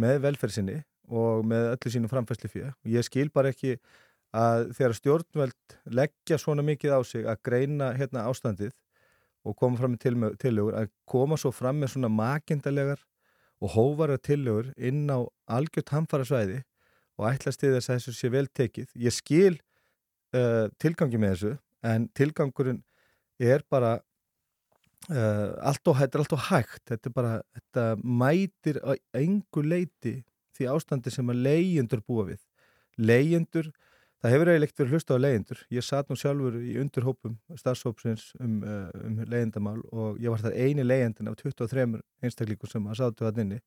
með 0.00 0.22
velferðsinni 0.26 0.78
og 1.10 1.42
með 1.50 1.72
öllu 1.74 1.92
sínum 1.92 2.10
framfæslu 2.10 2.50
fyrir 2.50 2.70
og 2.70 2.92
ég 2.92 3.06
skil 3.06 3.30
bara 3.34 3.50
ekki 3.50 3.76
að 4.36 4.68
þegar 4.78 4.96
stjórnveld 4.98 5.74
leggja 5.98 6.38
svona 6.38 6.62
mikið 6.62 6.94
á 6.94 7.00
sig 7.02 7.26
að 7.26 7.40
greina 7.48 7.90
hérna 7.98 8.28
ástandið 8.30 8.70
og 9.44 9.56
koma 9.56 9.78
fram 9.80 9.94
með 9.94 10.36
tillögur 10.42 10.76
að 10.76 10.90
koma 11.08 11.38
svo 11.40 11.52
fram 11.54 11.80
með 11.80 11.94
svona 11.94 12.10
makindalegar 12.12 13.00
og 13.60 13.74
hóvara 13.76 14.18
tillögur 14.20 14.70
inn 14.76 15.06
á 15.08 15.24
algjört 15.48 15.92
hamfara 15.94 16.26
svæði 16.28 16.60
og 17.20 17.26
ætlast 17.30 17.64
í 17.64 17.72
þess 17.72 17.90
að 17.90 17.98
þessu 17.98 18.14
sé 18.16 18.30
vel 18.32 18.46
tekið. 18.48 18.92
Ég 18.96 19.14
skil 19.14 19.56
uh, 20.36 20.68
tilgangi 20.80 21.20
með 21.20 21.34
þessu 21.34 21.52
en 21.90 22.06
tilgangurinn 22.16 22.80
er 23.40 23.64
bara 23.72 23.98
uh, 25.08 25.50
allt 25.68 25.88
og 25.88 25.98
hægt, 26.00 26.16
allt 26.16 26.36
og 26.36 26.46
hægt. 26.48 26.82
Þetta 26.88 27.12
bara, 27.14 27.34
þetta 27.56 27.86
mætir 28.00 28.80
á 28.84 28.96
engu 29.20 29.64
leiti 29.64 30.20
því 30.56 30.70
ástandi 30.72 31.12
sem 31.12 31.32
að 31.32 31.44
leyendur 31.46 32.04
búa 32.04 32.26
við. 32.32 32.40
Leyendur 33.00 33.70
Það 34.20 34.34
hefur 34.34 34.48
eiginlegt 34.52 34.80
verið 34.80 34.94
hlusta 34.94 35.16
á 35.16 35.22
leyendur. 35.24 35.60
Ég 35.72 35.84
satt 35.86 36.10
nú 36.10 36.16
sjálfur 36.20 36.58
í 36.60 36.74
undirhópum 36.82 37.38
starfsópsins 37.56 38.26
um, 38.36 38.58
uh, 38.60 38.90
um 39.06 39.22
leyendamál 39.24 39.78
og 39.96 40.18
ég 40.20 40.28
var 40.28 40.42
þar 40.42 40.58
eini 40.60 40.84
leyendin 40.84 41.30
af 41.30 41.38
23 41.40 41.86
einstaklíkur 42.20 42.68
sem 42.68 42.84
að 42.84 42.98
sátu 43.00 43.24
að 43.24 43.40
nynni. 43.40 43.60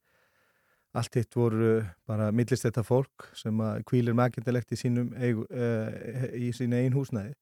Allt 0.93 1.17
hitt 1.17 1.33
voru 1.33 1.79
bara 2.05 2.29
millist 2.29 2.67
þetta 2.67 2.83
fólk 2.85 3.31
sem 3.33 3.63
að 3.65 3.81
kvílir 3.89 4.13
makindalegt 4.13 4.75
í 4.77 4.93
uh, 4.93 6.29
í 6.37 6.53
sína 6.53 6.83
einn 6.83 6.93
húsnæði. 6.93 7.33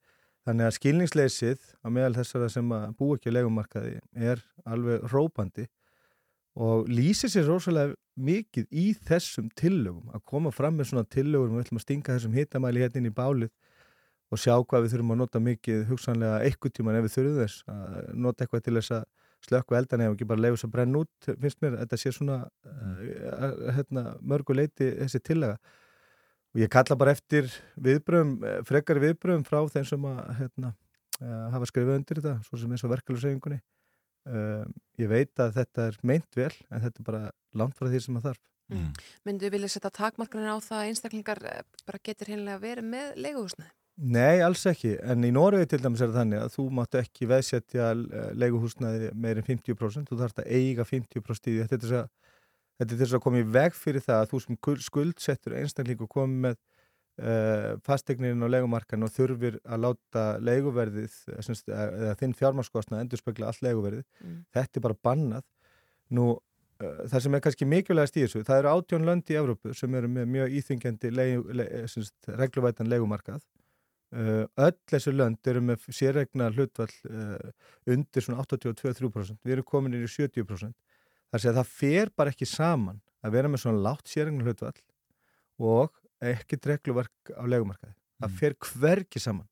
Þannig 0.48 0.70
að 0.70 0.78
skilningsleysið 0.80 1.68
á 1.84 1.88
meðal 1.92 2.16
þessara 2.22 2.48
sem 2.50 2.72
að 2.74 2.88
bú 2.96 3.12
ekki 3.18 3.36
á 3.36 3.36
legumarkaði 3.36 4.00
er 4.16 4.40
alveg 4.64 5.04
rópandi 5.12 5.68
og 6.56 6.90
lýsir 6.92 7.32
sér 7.32 7.48
rosalega 7.48 7.96
mikið 8.20 8.68
í 8.76 8.92
þessum 9.08 9.48
tillögum 9.56 10.12
að 10.12 10.24
koma 10.28 10.52
fram 10.52 10.76
með 10.78 10.92
svona 10.92 11.08
tillögum 11.08 11.56
við 11.56 11.66
ætlum 11.66 11.80
að 11.80 11.86
stinga 11.86 12.16
þessum 12.18 12.36
hitamæli 12.36 12.84
hérna 12.84 13.00
inn 13.00 13.12
í 13.12 13.16
bálið 13.16 13.52
og 14.32 14.40
sjá 14.40 14.54
hvað 14.60 14.86
við 14.86 14.94
þurfum 14.94 15.14
að 15.16 15.22
nota 15.22 15.42
mikið 15.44 15.86
hugsanlega 15.90 16.42
eitthvað 16.46 16.76
tíman 16.76 17.00
ef 17.00 17.08
við 17.08 17.16
þurfum 17.16 17.40
þess 17.40 17.64
að 17.72 18.14
nota 18.26 18.44
eitthvað 18.44 18.66
til 18.68 18.76
þess 18.80 18.96
að 18.98 19.08
slökku 19.48 19.78
eldan 19.78 20.04
eða 20.04 20.16
ekki 20.16 20.28
bara 20.30 20.44
leiðis 20.46 20.66
að 20.68 20.74
brenna 20.76 21.02
út 21.02 21.30
finnst 21.42 21.62
mér, 21.64 21.80
þetta 21.82 21.98
sé 21.98 22.12
svona 22.14 22.38
uh, 22.68 23.72
hérna, 23.78 24.04
mörguleiti 24.22 24.92
þessi 25.00 25.24
tillega 25.32 25.58
og 26.52 26.62
ég 26.62 26.72
kalla 26.72 26.98
bara 27.00 27.16
eftir 27.16 27.48
viðbröðum, 27.80 28.36
frekar 28.68 29.00
viðbröðum 29.02 29.48
frá 29.48 29.64
þeim 29.72 29.88
sem 29.88 30.08
að 30.12 30.22
hérna, 30.42 30.74
uh, 31.24 31.46
hafa 31.56 31.70
skrifið 31.72 31.96
undir 31.96 32.22
þetta, 32.22 32.36
svo 32.46 32.60
sem 32.60 32.76
eins 32.76 32.86
og 32.86 32.94
verkeflusefingunni 32.94 33.62
Um, 34.30 34.74
ég 35.02 35.10
veit 35.10 35.40
að 35.42 35.56
þetta 35.58 35.86
er 35.90 36.00
meint 36.06 36.38
vel 36.38 36.54
en 36.70 36.82
þetta 36.84 37.02
er 37.02 37.06
bara 37.08 37.22
langt 37.58 37.78
frá 37.78 37.88
því 37.90 38.02
sem 38.04 38.18
það 38.20 38.28
þarf. 38.30 38.42
Mm. 38.72 38.90
Myndu 39.28 39.48
við 39.48 39.56
vilja 39.58 39.70
setja 39.74 39.92
takmarkanir 39.98 40.54
á 40.54 40.58
það 40.64 40.80
að 40.80 40.90
einstaklingar 40.92 41.40
bara 41.88 42.02
getur 42.06 42.30
hinnlega 42.32 42.62
verið 42.62 42.88
með 42.88 43.16
leiguhúsnaði? 43.26 43.74
Nei, 44.02 44.40
alls 44.42 44.64
ekki, 44.70 44.96
en 45.04 45.26
í 45.28 45.34
Noregi 45.36 45.68
til 45.74 45.82
dæmis 45.84 46.02
er 46.02 46.14
þannig 46.16 46.40
að 46.42 46.54
þú 46.56 46.64
máttu 46.74 46.98
ekki 47.02 47.28
veðsetja 47.30 47.90
leiguhúsnaði 48.40 49.12
meirinn 49.14 49.46
50% 49.46 50.10
þú 50.10 50.20
þarfst 50.22 50.40
að 50.42 50.48
eiga 50.56 50.86
50% 50.88 51.52
í 51.52 51.58
þetta 51.60 51.76
er 51.78 51.84
þess 51.84 53.12
að, 53.12 53.18
að 53.20 53.24
koma 53.26 53.42
í 53.42 53.50
veg 53.58 53.76
fyrir 53.78 54.06
það 54.06 54.24
að 54.24 54.32
þú 54.32 54.42
sem 54.46 54.60
skuldsettur 54.88 55.58
einstaklingu 55.60 56.08
komið 56.10 56.48
með 56.48 56.58
uh, 57.22 57.80
fastegnirinn 57.86 58.44
á 58.44 58.50
legumarkan 58.52 59.08
og 59.08 59.14
þurfir 59.16 59.60
að 59.64 59.84
láta 59.86 60.26
leguverðið 60.44 61.18
eða 61.38 62.16
þinn 62.20 62.38
fjármarskostna 62.38 63.02
endur 63.02 63.22
spekla 63.22 63.52
all 63.52 63.68
leguverðið, 63.68 64.06
mm. 64.24 64.40
þetta 64.58 64.82
er 64.82 64.88
bara 64.88 65.00
bannað. 65.08 65.48
Nú 66.18 66.28
uh, 66.34 67.02
það 67.08 67.26
sem 67.26 67.38
er 67.38 67.46
kannski 67.48 67.70
mikilvægast 67.70 68.20
í 68.20 68.26
þessu, 68.26 68.44
það 68.48 68.64
eru 68.64 68.76
átjón 68.76 69.08
löndi 69.08 69.38
í 69.38 69.42
Evrópu 69.42 69.78
sem 69.78 69.98
eru 70.02 70.12
með 70.12 70.30
mjög 70.36 70.60
íþingjandi 70.60 71.16
regluvætan 72.42 72.92
legumarkað 72.92 73.42
Uh, 74.12 74.44
öll 74.60 74.74
þessu 74.92 75.14
lönd 75.16 75.48
eru 75.48 75.62
með 75.64 75.86
sérregna 75.96 76.50
hlutvall 76.52 76.92
uh, 77.08 77.52
undir 77.88 78.26
svona 78.26 78.44
82-3% 78.44 79.38
við 79.48 79.54
erum 79.54 79.68
komin 79.70 79.94
inn 79.96 80.04
í 80.04 80.10
70% 80.12 80.76
þar 81.32 81.40
sé 81.40 81.48
að 81.48 81.60
það 81.62 81.70
fer 81.78 82.12
bara 82.20 82.34
ekki 82.34 82.48
saman 82.50 83.00
að 83.24 83.38
vera 83.38 83.52
með 83.54 83.62
svona 83.64 83.86
látt 83.86 84.12
sérregna 84.12 84.44
hlutvall 84.44 84.82
og 85.64 85.96
ekkert 86.22 86.70
regluverk 86.70 87.34
á 87.34 87.44
legumarkaði. 87.50 87.96
Það 88.22 88.30
mm. 88.30 88.38
fer 88.40 88.56
hverki 88.68 89.22
saman 89.22 89.48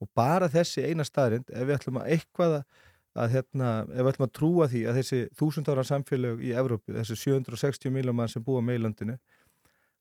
og 0.00 0.08
bara 0.16 0.48
þessi 0.48 0.84
eina 0.88 1.04
staðrind, 1.04 1.50
ef 1.52 1.66
við 1.68 1.76
ætlum 1.76 2.00
að 2.00 2.14
eitthvað 2.14 2.54
að, 2.60 3.34
hérna, 3.34 3.72
ef 3.90 4.00
við 4.00 4.10
ætlum 4.12 4.26
að 4.26 4.32
trúa 4.38 4.68
því 4.70 4.82
að 4.88 4.98
þessi 5.00 5.20
þúsundára 5.36 5.84
samfélag 5.86 6.40
í 6.44 6.54
Evrópu, 6.56 6.94
þessi 6.96 7.18
760 7.20 7.92
miljónum 7.92 8.22
mann 8.22 8.32
sem 8.32 8.44
búa 8.44 8.62
með 8.64 8.78
í 8.78 8.82
landinu, 8.86 9.16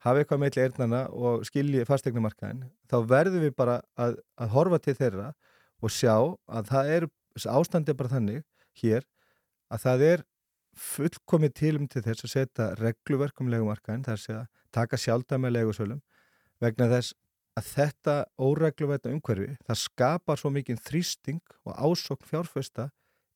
hafa 0.05 0.21
eitthvað 0.21 0.41
meðli 0.45 0.63
eirnana 0.63 1.01
og 1.11 1.43
skilji 1.47 1.83
fastegnumarkaðin, 1.89 2.63
þá 2.87 2.97
verðum 3.09 3.43
við 3.43 3.55
bara 3.59 3.79
að, 3.99 4.19
að 4.39 4.53
horfa 4.55 4.79
til 4.85 4.95
þeirra 4.99 5.31
og 5.83 5.93
sjá 5.95 6.15
að 6.15 6.71
það 6.71 6.93
er, 6.95 7.07
ástandi 7.49 7.95
bara 7.99 8.13
þannig 8.13 8.45
hér, 8.79 9.03
að 9.69 9.83
það 9.83 10.05
er 10.13 10.25
fullkomið 10.79 11.55
tilum 11.59 11.89
til 11.91 12.05
þess 12.05 12.23
að 12.23 12.33
setja 12.37 12.69
regluverk 12.79 13.43
um 13.43 13.51
legumarkaðin, 13.51 14.05
það 14.05 14.15
er 14.15 14.21
að 14.21 14.25
segja 14.27 14.45
taka 14.75 14.99
sjálfdæmi 14.99 15.47
með 15.47 15.55
legusölum 15.57 15.99
vegna 16.63 16.89
þess 16.91 17.15
að 17.59 17.67
þetta 17.73 18.15
óregluvæta 18.39 19.11
umhverfi, 19.11 19.57
það 19.67 19.81
skapar 19.81 20.39
svo 20.39 20.51
mikið 20.53 20.79
þrýsting 20.85 21.41
og 21.67 21.75
ásokn 21.75 22.27
fjárfesta 22.29 22.89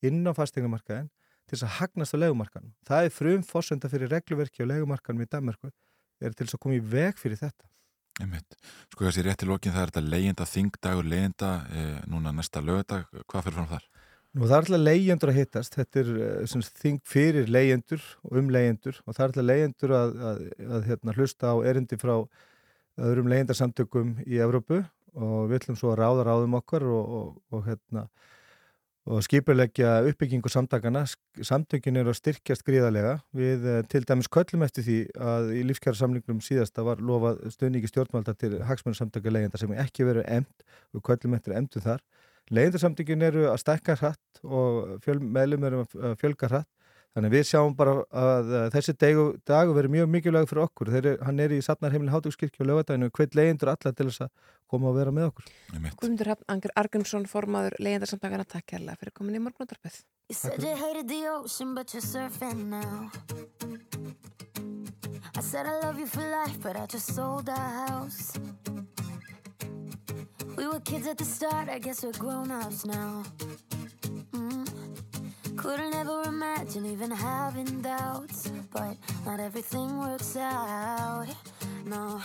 inn 0.04 0.24
á 0.24 0.32
fastegnumarkaðin 0.36 1.10
til 1.44 1.56
þess 1.56 1.66
að 1.66 1.76
hagnast 1.80 2.16
á 2.16 2.22
legumarkanum. 2.22 2.72
Það 2.88 3.06
er 3.08 3.14
frum 3.14 3.44
fórsönda 3.44 3.90
fyrir 3.92 4.12
regluverki 4.12 4.64
á 4.64 4.70
legumarkanum 4.70 5.24
í 5.24 5.30
Danmarku 5.30 5.70
er 6.24 6.32
til 6.32 6.46
þess 6.46 6.56
að 6.56 6.62
koma 6.64 6.78
í 6.78 6.84
veg 6.94 7.20
fyrir 7.20 7.40
þetta. 7.40 7.68
Einmitt. 8.22 8.56
Sko 8.92 9.08
þessi 9.08 9.24
rétti 9.26 9.48
lókin 9.48 9.74
það 9.74 9.82
er 9.82 9.90
þetta 9.90 10.12
leyenda 10.12 10.46
þingdagur, 10.46 11.08
leyenda 11.10 11.50
e, 11.66 11.84
núna 12.10 12.30
næsta 12.32 12.62
lögadag, 12.62 13.08
hvað 13.26 13.48
fyrir 13.48 13.58
fram 13.58 13.70
þar? 13.72 13.88
Nú 14.34 14.48
það 14.50 14.54
er 14.56 14.64
alltaf 14.64 14.80
leyendur 14.82 15.30
að 15.30 15.36
hittast, 15.38 15.76
þetta 15.78 16.00
er 16.00 16.08
e, 16.26 16.62
þing 16.80 16.96
fyrir 17.06 17.50
leyendur 17.54 18.02
og 18.26 18.40
um 18.40 18.48
leyendur 18.50 18.96
og 19.04 19.14
það 19.14 19.20
er 19.20 19.28
alltaf 19.28 19.46
leyendur 19.46 19.94
að, 19.94 20.16
að, 20.30 20.40
að, 20.66 20.88
hérna, 20.88 21.14
hlusta 21.14 21.52
á 21.54 21.56
erindi 21.70 21.98
frá 22.00 22.14
öðrum 22.98 23.30
leyendarsamtökum 23.30 24.16
í 24.26 24.40
Evrópu 24.42 24.80
og 25.14 25.36
við 25.52 25.60
ætlum 25.60 25.78
svo 25.78 25.92
að 25.92 26.00
ráða 26.00 26.26
ráðum 26.26 26.58
okkar 26.58 26.86
og, 26.90 27.14
og, 27.20 27.28
og, 27.54 27.62
hérna, 27.68 28.04
og 29.06 29.22
skipulegja 29.22 29.94
uppbyggingu 30.08 30.50
samtakana. 30.50 31.04
Samtökin 31.38 32.02
eru 32.02 32.10
að 32.10 32.18
styrkjast 32.18 32.66
gríðarlega. 32.66 33.14
Við 33.38 33.70
eh, 33.70 33.80
til 33.86 34.02
dæmis 34.08 34.30
köllum 34.34 34.66
eftir 34.66 34.86
því 34.88 34.98
að 35.30 35.54
í 35.60 35.62
lífskjara 35.68 36.00
samlingnum 36.00 36.42
síðasta 36.42 36.82
var 36.86 36.98
lofað 36.98 37.44
stöðningi 37.54 37.92
stjórnvalda 37.92 38.34
til 38.40 38.56
hagsmjörnsamtöku 38.66 39.30
leyendar 39.30 39.62
sem 39.62 39.78
ekki 39.78 40.10
verið 40.10 40.26
emnd 40.40 40.70
og 40.90 41.06
köllum 41.06 41.38
eftir 41.38 41.54
emdu 41.60 41.84
þar. 41.84 42.02
Leyendarsamtökin 42.52 43.24
eru 43.24 43.46
að 43.48 43.60
stekka 43.62 43.96
hratt 43.96 44.42
og 44.44 44.98
fjöl, 45.04 45.20
meðlum 45.22 45.64
eru 45.68 45.84
að 45.84 46.18
fjölga 46.20 46.50
hratt 46.50 46.70
Þannig 47.14 47.30
við 47.30 47.44
sjáum 47.46 47.74
bara 47.78 47.92
að 48.10 48.48
þessi 48.74 48.92
dagu, 48.98 49.24
dagu 49.46 49.74
verið 49.76 49.92
mjög 49.94 50.08
mikilvæg 50.10 50.48
fyrir 50.50 50.64
okkur. 50.64 50.88
Er, 50.98 51.06
hann 51.22 51.38
er 51.44 51.52
í 51.54 51.60
Safnarheimli 51.62 52.10
Háttugskirkju 52.10 52.64
og 52.64 52.70
lögadaginu 52.72 53.06
og 53.06 53.14
hveit 53.14 53.36
leyendur 53.38 53.70
allar 53.70 53.94
til 53.94 54.08
þess 54.08 54.24
að 54.26 54.32
koma 54.72 54.90
og 54.90 54.96
vera 54.98 55.12
með 55.14 55.28
okkur. 55.28 55.52
Guðmundur 56.00 56.32
Anger 56.50 56.74
Argrímsson, 56.82 57.28
formaður 57.30 57.78
leyendarsamtakana, 57.86 58.48
takk 58.50 58.66
kærlega 58.74 58.98
fyrir 58.98 59.14
komin 59.14 59.38
í 59.38 59.44
morgunundarpið. 59.46 60.02
I 65.36 65.40
said 65.40 65.66
I 65.66 65.80
love 65.82 65.98
you 65.98 66.06
for 66.06 66.22
life 66.22 66.60
but 66.62 66.76
I 66.76 66.86
just 66.86 67.12
sold 67.14 67.48
our 67.48 67.70
house 67.86 68.38
We 70.56 70.66
were 70.66 70.80
kids 70.80 71.06
at 71.06 71.18
the 71.18 71.24
start, 71.24 71.68
I 71.68 71.78
guess 71.78 72.04
we're 72.04 72.12
grown-ups 72.12 72.84
now 72.86 73.24
mm. 74.32 74.68
Couldn't 75.56 75.94
ever 75.94 76.22
imagine 76.26 76.86
even 76.86 77.10
having 77.10 77.80
doubts, 77.80 78.50
but 78.72 78.96
not 79.24 79.40
everything 79.40 79.98
works 79.98 80.36
out. 80.36 81.26
No, 81.86 82.20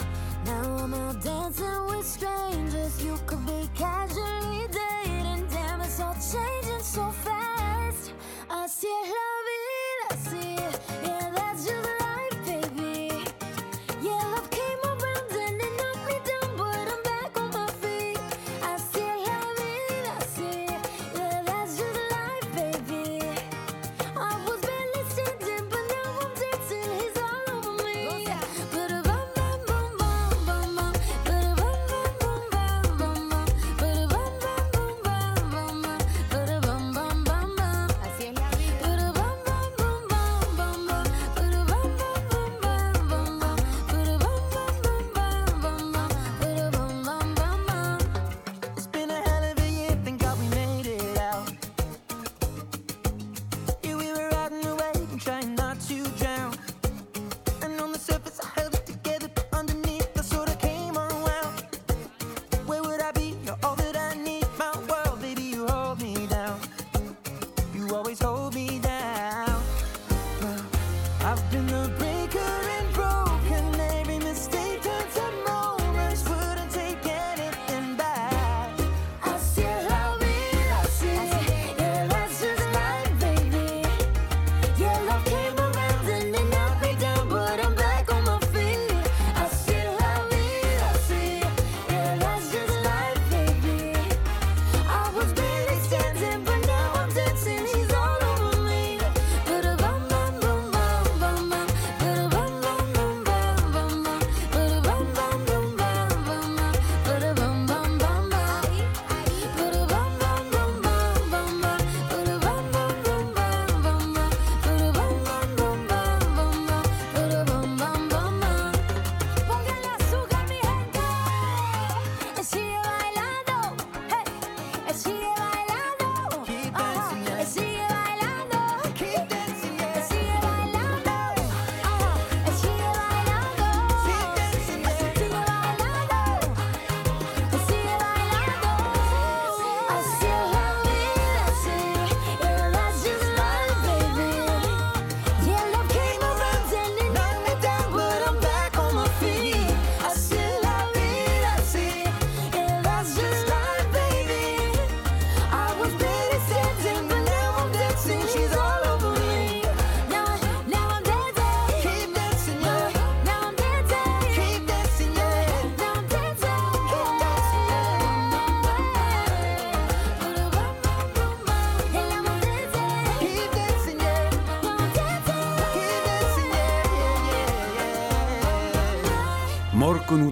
now 0.45 0.77
I'm 0.83 0.93
out 0.93 1.21
dancing 1.23 1.85
with 1.87 2.05
strangers. 2.05 3.03
You 3.03 3.17
could 3.25 3.45
be 3.45 3.69
casually 3.75 4.67
dating, 4.71 5.47
damn, 5.47 5.81
it's 5.81 5.99
all 5.99 6.13
changing 6.15 6.81
so 6.81 7.11
fast. 7.11 8.13
I 8.49 8.67
see 8.67 8.87
love 8.87 9.47
it, 9.57 10.11
I 10.11 10.15
see 10.15 10.53
it, 10.63 10.78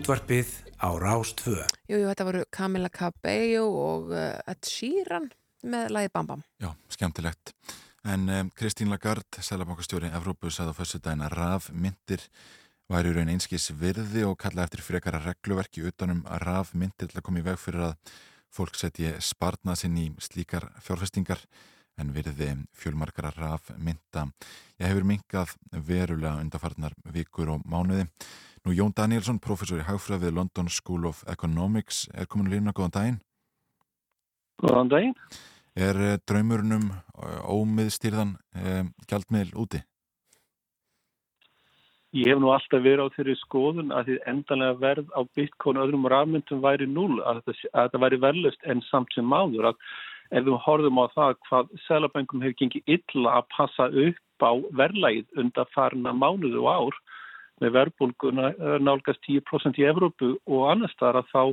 útvarpið 0.07 0.51
á 0.79 0.87
Rástvö. 0.95 1.65
Jú, 1.91 1.97
jú, 1.99 2.05
þetta 2.07 2.23
voru 2.23 2.41
Camila 2.47 2.87
Cabello 2.87 3.65
og 3.75 4.13
uh, 4.15 4.37
Ed 4.47 4.63
Sheeran 4.63 5.25
með 5.67 5.89
lagi 5.91 6.11
Bam 6.13 6.29
Bam. 6.29 6.43
Já, 6.63 6.69
skemmtilegt. 6.95 7.51
En 8.07 8.23
um, 8.31 8.51
Kristín 8.55 8.87
Lagarde, 8.87 9.43
selabankastjóri 9.43 10.13
Evrópu, 10.15 10.47
sagði 10.47 10.71
á 10.71 10.77
fyrstu 10.77 11.01
daginn 11.03 11.25
að 11.27 11.35
rafmyndir 11.35 12.23
væri 12.87 13.11
í 13.11 13.17
raun 13.17 13.33
einskis 13.33 13.67
virði 13.75 14.23
og 14.29 14.37
kalla 14.39 14.63
eftir 14.63 14.85
frekara 14.85 15.19
regluverki 15.25 15.83
utanum 15.91 16.23
að 16.23 16.45
rafmyndir 16.53 17.11
til 17.11 17.19
að 17.19 17.27
koma 17.27 17.43
í 17.43 17.47
veg 17.49 17.59
fyrir 17.59 17.89
að 17.89 18.15
fólk 18.47 18.79
setji 18.79 19.11
sparnað 19.19 19.81
sinn 19.83 19.99
í 19.99 20.07
slíkar 20.23 20.69
fjárfestingar 20.87 21.43
en 21.99 22.15
virði 22.15 22.53
fjölmarkara 22.79 23.35
rafmynda. 23.35 24.29
Ég 24.79 24.87
hefur 24.87 25.11
minkað 25.11 25.57
verulega 25.75 26.37
undarfarnar 26.39 26.95
vikur 27.11 27.57
og 27.57 27.67
mánuði. 27.67 28.07
Nú 28.67 28.73
Jón 28.75 28.91
Danielsson, 28.91 29.37
professor 29.39 29.79
í 29.79 29.83
hagfræð 29.87 30.25
við 30.25 30.33
London 30.35 30.67
School 30.67 31.05
of 31.07 31.21
Economics, 31.31 32.01
er 32.11 32.27
komin 32.27 32.49
að 32.49 32.55
lína 32.57 32.73
góðan 32.75 32.93
daginn. 32.97 33.19
Góðan 34.59 34.89
daginn. 34.91 35.13
Er 35.71 35.99
eh, 36.03 36.17
draumurnum 36.27 36.89
ómiðstýrðan 37.47 38.33
eh, 38.59 38.81
gjaldmiðl 39.07 39.53
úti? 39.63 39.79
Ég 42.17 42.33
hef 42.33 42.43
nú 42.43 42.51
alltaf 42.51 42.83
verið 42.83 43.07
á 43.07 43.15
þeirri 43.15 43.37
skoðun 43.45 43.95
að 43.95 44.09
því 44.09 44.19
endanlega 44.33 44.79
verð 44.83 45.15
á 45.15 45.21
bitcoin 45.39 45.79
og 45.79 45.87
öðrum 45.87 46.11
rafmyndum 46.11 46.63
væri 46.67 46.91
núl, 46.91 47.21
að 47.23 47.39
þetta, 47.45 47.71
að 47.71 47.87
þetta 47.87 48.03
væri 48.03 48.23
verðlust 48.27 48.67
en 48.67 48.83
samt 48.89 49.15
sem 49.15 49.31
máður 49.31 49.71
að 49.71 49.83
ef 50.35 50.43
við 50.43 50.59
horfum 50.65 50.99
á 50.99 51.05
það 51.15 51.37
hvað 51.47 51.75
selabengum 51.85 52.43
hefur 52.43 52.59
gengið 52.65 52.97
illa 52.97 53.39
að 53.39 53.47
passa 53.55 53.87
upp 53.87 54.43
á 54.43 54.51
verðlægið 54.83 55.39
undan 55.39 55.71
farna 55.71 56.11
mánuðu 56.11 56.65
og 56.65 56.73
ár 56.75 57.05
með 57.61 57.73
verðbólguna 57.77 58.51
nálgast 58.83 59.23
10% 59.27 59.79
í 59.81 59.87
Evrópu 59.89 60.35
og 60.45 60.65
annars 60.71 60.95
þar 60.99 61.21
að 61.21 61.31
þá 61.33 61.43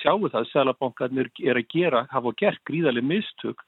sjáu 0.00 0.28
það 0.28 0.38
að 0.40 0.50
selabankarnir 0.52 1.32
er 1.44 1.60
að 1.60 1.68
gera, 1.72 2.06
hafa 2.12 2.32
gert 2.40 2.62
gríðarlega 2.68 3.10
mistök 3.10 3.64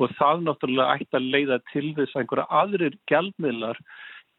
og 0.00 0.14
það 0.18 0.46
náttúrulega 0.46 0.96
ætti 0.96 1.18
að 1.18 1.28
leiða 1.34 1.60
til 1.72 1.90
þess 1.98 2.16
að 2.16 2.22
einhverja 2.22 2.48
aðrir 2.62 2.96
gjaldmiðlar 3.10 3.80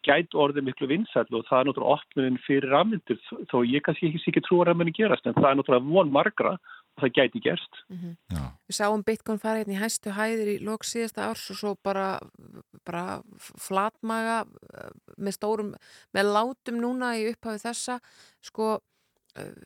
gæti 0.06 0.38
orðið 0.44 0.66
miklu 0.66 0.90
vinsætlu 0.90 1.40
og 1.40 1.48
það 1.48 1.60
er 1.60 1.68
náttúrulega 1.70 1.98
opnunin 1.98 2.40
fyrir 2.48 2.74
rafmyndir 2.74 3.20
þó 3.52 3.58
ég 3.70 3.84
kannski 3.86 4.10
ekki 4.10 4.24
sikið 4.26 4.48
trú 4.48 4.62
að 4.62 4.72
rafmyndir 4.72 4.98
gerast 4.98 5.28
en 5.30 5.38
það 5.38 5.50
er 5.52 5.60
náttúrulega 5.60 5.94
von 5.94 6.14
margra 6.16 6.56
það 7.00 7.14
gæti 7.18 7.42
gerst. 7.42 7.82
Mm 7.90 7.98
-hmm. 7.98 8.52
Við 8.68 8.76
sáum 8.76 9.04
Bitcoin 9.04 9.40
fara 9.40 9.60
hérna 9.60 9.74
í 9.74 9.82
hæstu 9.82 10.12
hæðir 10.12 10.50
í 10.56 10.58
lóks 10.64 10.94
síðasta 10.94 11.30
árs 11.30 11.50
og 11.52 11.58
svo 11.58 11.76
bara, 11.84 12.20
bara 12.86 13.22
flatmaga 13.38 14.46
með 15.18 15.34
stórum, 15.38 15.76
með 16.14 16.34
látum 16.36 16.82
núna 16.82 17.18
í 17.18 17.30
upphafi 17.32 17.64
þessa 17.68 18.00
sko 18.42 18.80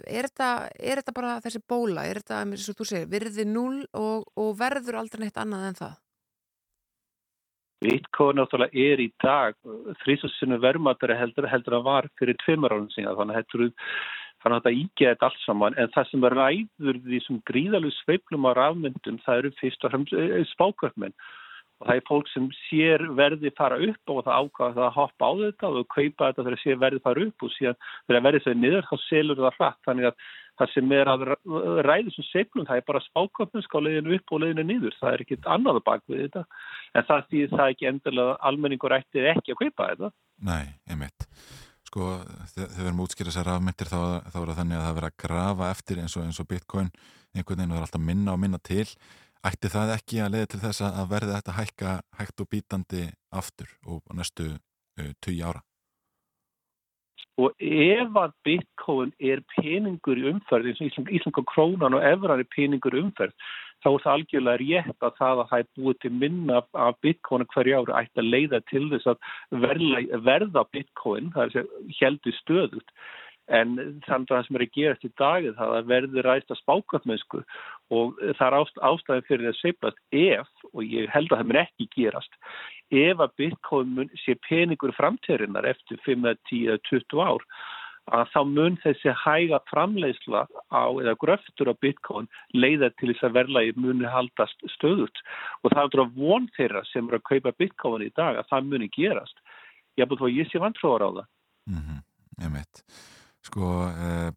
er 0.05 0.27
þetta, 0.29 0.69
er 0.77 1.01
þetta 1.01 1.13
bara 1.15 1.37
þessi 1.41 1.61
bóla, 1.67 2.05
er 2.05 2.21
þetta, 2.21 2.41
eins 2.45 2.69
og 2.69 2.79
þú 2.79 2.85
segir, 2.85 3.07
virði 3.09 3.45
null 3.49 3.85
og, 3.93 4.25
og 4.37 4.57
verður 4.59 4.99
aldrei 5.01 5.25
neitt 5.25 5.39
annað 5.41 5.69
en 5.69 5.79
það? 5.79 5.95
Bitcoin 7.85 8.39
náttúrulega 8.39 8.85
er 8.93 9.01
í 9.03 9.09
dag 9.21 9.57
þrísasinu 10.03 10.59
verðmatari 10.63 11.17
heldur, 11.19 11.47
heldur 11.51 11.79
að 11.79 11.87
var 11.89 12.07
fyrir 12.19 12.37
tveimur 12.45 12.73
árum 12.73 12.89
síðan 12.93 13.17
þannig 13.19 13.35
að 13.35 13.41
þetta 13.41 13.81
þetta 14.53 14.75
ígæði 14.75 15.09
þetta 15.11 15.29
allt 15.29 15.41
saman 15.45 15.79
en 15.81 15.89
það 15.95 16.11
sem 16.11 16.27
ræður 16.35 17.01
því 17.07 17.21
sem 17.25 17.41
gríðalegu 17.49 17.95
sveiplum 18.01 18.45
á 18.45 18.51
rafmyndum 18.57 19.17
það 19.25 19.41
eru 19.41 19.51
fyrst 19.61 19.87
og 19.87 19.95
fremst 19.95 20.15
spákvöfmenn 20.53 21.17
og 21.81 21.89
það 21.89 21.97
er 21.99 22.05
fólk 22.07 22.29
sem 22.31 22.47
sér 22.69 23.03
verði 23.17 23.51
fara 23.57 23.77
upp 23.83 24.13
og 24.13 24.21
það 24.23 24.45
ákvaða 24.45 24.75
það 24.77 24.85
að 24.85 24.95
hoppa 24.95 25.27
á 25.27 25.33
þetta 25.41 25.71
og 25.71 25.87
kaupa 25.91 26.29
þetta 26.29 26.45
þegar 26.45 26.61
sér 26.61 26.79
verði 26.83 27.01
fara 27.03 27.25
upp 27.25 27.45
og 27.45 27.53
síðan 27.55 27.79
þegar 28.07 28.25
verði 28.27 28.43
þau 28.45 28.55
niður 28.61 28.87
þá 28.87 28.95
selur 29.09 29.41
það 29.41 29.59
hratt. 29.59 29.81
Þannig 29.89 30.07
að 30.09 30.15
það 30.55 30.71
sem 30.75 30.95
er 30.95 31.11
að 31.11 31.25
ræði 31.89 32.15
sem 32.15 32.27
seglum 32.29 32.69
það 32.69 32.79
er 32.79 32.87
bara 32.87 33.03
spáköpnsk 33.09 33.75
á 33.75 33.79
leiðinu 33.83 34.15
upp 34.15 34.35
og 34.37 34.43
leiðinu 34.45 34.67
niður. 34.69 34.97
Það 35.01 35.11
er 35.11 35.25
ekkit 35.25 35.51
annað 35.57 35.83
bak 35.89 36.07
við 36.07 36.23
þetta. 36.23 36.45
En 36.95 37.09
það 37.11 37.29
þýðir 37.33 37.53
það 37.57 37.75
ekki 37.75 37.91
endilega 37.91 38.39
almenningur 38.51 38.99
ættir 39.01 39.31
ekki 39.35 39.55
að 39.55 39.63
kaupa 39.65 39.91
þetta. 39.91 40.13
Nei, 40.47 40.65
einmitt 40.87 41.31
sko 41.95 42.07
þegar 42.51 42.71
við 42.75 42.87
erum 42.89 43.03
útskýrað 43.05 43.35
sér 43.37 43.45
rafmyndir 43.47 43.87
þá, 43.87 43.99
þá 44.27 44.39
er 44.41 44.49
það 44.49 44.57
þannig 44.59 44.77
að 44.77 44.81
það 44.85 44.95
verður 44.97 45.07
að 45.07 45.19
grafa 45.23 45.67
eftir 45.71 46.01
eins 46.01 46.15
og, 46.17 46.25
eins 46.27 46.39
og 46.43 46.47
bitcoin 46.49 46.89
einhvern 47.35 47.61
veginn 47.61 47.71
og 47.71 47.77
það 47.77 47.79
er 47.79 47.85
alltaf 47.87 48.03
minna 48.03 48.33
og 48.33 48.41
minna 48.41 48.59
til. 48.59 48.87
Ætti 49.45 49.71
það 49.71 49.93
ekki 49.93 50.19
að 50.19 50.33
leiða 50.33 50.49
til 50.51 50.59
þess 50.65 50.83
að 50.89 51.07
verði 51.13 51.37
þetta 51.37 51.55
hækka 51.55 51.93
hægt 52.19 52.43
og 52.43 52.49
bítandi 52.51 53.05
aftur 53.31 53.71
og 53.87 54.11
næstu 54.17 54.49
uh, 54.51 55.11
20 55.23 55.39
ára? 55.47 55.63
Og 57.39 57.55
ef 57.63 58.19
að 58.19 58.35
bitcoin 58.47 59.15
er 59.19 59.43
peningur 59.55 60.19
í 60.19 60.27
umferð 60.33 60.73
eins 60.73 60.99
og 60.99 61.07
Íslandska 61.07 61.45
krónan 61.47 61.95
og 61.95 62.03
efrar 62.03 62.43
er 62.43 62.51
peningur 62.51 62.95
í 62.95 63.05
umferð 63.05 63.35
þá 63.85 63.89
er 63.91 64.03
það 64.03 64.15
algjörlega 64.15 64.61
rétt 64.61 65.05
að 65.05 65.19
það 65.19 65.41
að 65.41 65.51
það 65.51 65.59
er 65.63 65.67
búið 65.77 65.99
til 66.01 66.13
minna 66.23 66.61
af 66.85 66.95
bitcoin 67.05 67.45
hverju 67.53 67.81
ári 67.81 67.97
ætti 67.99 68.23
að 68.23 68.31
leiða 68.33 68.61
til 68.71 68.85
þess 68.93 69.11
að 69.11 69.29
verða, 69.65 70.01
verða 70.25 70.65
bitcoin, 70.73 71.29
það 71.35 71.59
er 71.61 71.69
heldur 71.99 72.37
stöðut 72.41 72.97
en 73.53 73.75
samt 74.07 74.31
að 74.31 74.39
það 74.39 74.45
sem 74.47 74.57
er 74.57 74.63
að 74.65 74.71
gerast 74.73 75.05
í 75.05 75.11
dagið 75.21 75.57
það 75.59 75.73
að 75.77 75.89
verði 75.91 76.23
ræst 76.25 76.53
að 76.53 76.61
spákvæmmennsku 76.63 77.41
og 77.93 78.15
það 78.39 78.45
er 78.47 78.57
ást, 78.57 78.79
ástæðin 78.89 79.27
fyrir 79.27 79.51
að 79.51 79.59
seiflast 79.59 80.01
ef, 80.17 80.49
og 80.73 80.81
ég 80.81 81.11
held 81.13 81.29
að 81.29 81.43
það 81.43 81.51
mun 81.51 81.61
ekki 81.61 81.89
gerast, 81.93 82.39
ef 82.89 83.21
að 83.21 83.35
bitcoin 83.41 84.09
sé 84.23 84.37
peningur 84.47 84.95
framtærinnar 84.97 85.69
eftir 85.75 86.01
5, 86.07 86.25
10, 86.49 86.79
20 86.89 87.21
ár 87.21 87.45
að 88.13 88.29
þá 88.33 88.39
mun 88.45 88.77
þessi 88.83 89.13
hæga 89.23 89.59
framleiðsla 89.71 90.45
á 90.69 90.85
eða 91.01 91.15
gröftur 91.21 91.71
á 91.71 91.75
bitcoin 91.81 92.29
leiða 92.53 92.91
til 92.99 93.11
þess 93.11 93.25
að 93.25 93.37
verðlagi 93.39 93.73
muni 93.81 94.05
haldast 94.05 94.65
stöðut 94.75 95.21
og 95.63 95.73
það 95.73 95.83
er 95.87 96.03
að 96.03 96.15
von 96.19 96.47
þeirra 96.57 96.83
sem 96.91 97.07
eru 97.09 97.21
að 97.21 97.27
kaupa 97.31 97.55
bitcoin 97.57 98.05
í 98.05 98.13
dag 98.15 98.37
að 98.37 98.49
það 98.51 98.71
muni 98.71 98.89
gerast. 98.93 99.37
Ég 99.97 100.09
búið 100.09 100.21
þá 100.21 100.27
að 100.29 100.37
ég 100.37 100.51
sé 100.51 100.61
vantróðar 100.61 101.07
á 101.07 101.09
það. 101.17 101.29
Mm 101.71 101.81
-hmm. 101.81 102.01
Ég 102.45 102.51
veit 102.53 102.83
sko 103.45 103.65
eh, 103.89 104.31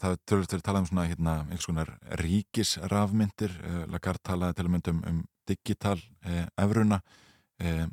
það 0.00 0.18
törfust 0.28 0.54
verið 0.54 0.66
talað 0.66 0.82
um 0.82 0.90
svona 0.90 1.06
hérna, 1.08 1.34
einhvers 1.46 1.68
konar 1.68 1.90
ríkisrafmyndir 2.20 3.56
eh, 3.64 3.82
Lagarde 3.90 4.24
talaði 4.26 4.58
til 4.58 4.66
að 4.66 4.72
mynda 4.74 4.94
um, 4.94 5.02
um 5.10 5.24
digital 5.48 5.98
eh, 6.26 6.46
efruna 6.60 7.00
eh, 7.60 7.86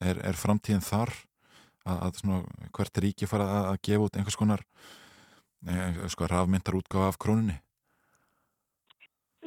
er, 0.00 0.22
er 0.24 0.38
framtíðin 0.38 0.84
þar 0.84 1.12
að, 1.90 2.22
að 2.30 2.70
hvert 2.76 3.02
ríki 3.04 3.28
fara 3.30 3.48
að, 3.72 3.80
gefa 3.86 4.06
út 4.06 4.16
einhvers 4.18 4.38
konar 4.38 4.62
eh, 5.66 6.00
sko, 6.12 6.28
rafmyndar 6.30 6.78
útgáfa 6.78 7.10
af 7.10 7.20
krónunni? 7.20 7.58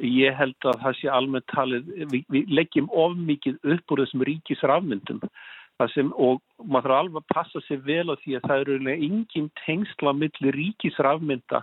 Ég 0.04 0.34
held 0.36 0.58
að 0.66 0.80
það 0.82 0.96
sé 1.00 1.10
almennt 1.14 1.50
talið, 1.54 1.89
við, 2.12 2.24
við 2.34 2.54
leggjum 2.60 2.88
of 2.89 3.18
mikið 3.18 3.60
upp 3.76 3.94
úr 3.94 4.04
þessum 4.04 4.24
ríkisrafmyndum. 4.30 5.22
Sem, 5.91 6.14
og 6.16 6.39
maður 6.64 6.94
þarf 6.94 7.00
alveg 7.02 7.18
að 7.20 7.32
passa 7.34 7.62
sér 7.66 7.80
vel 7.84 8.06
á 8.08 8.16
því 8.22 8.36
að 8.38 8.46
það 8.48 8.62
eru 8.62 8.94
engin 8.94 9.50
tengsla 9.66 10.14
millir 10.16 10.56
ríkisrafmynda 10.56 11.60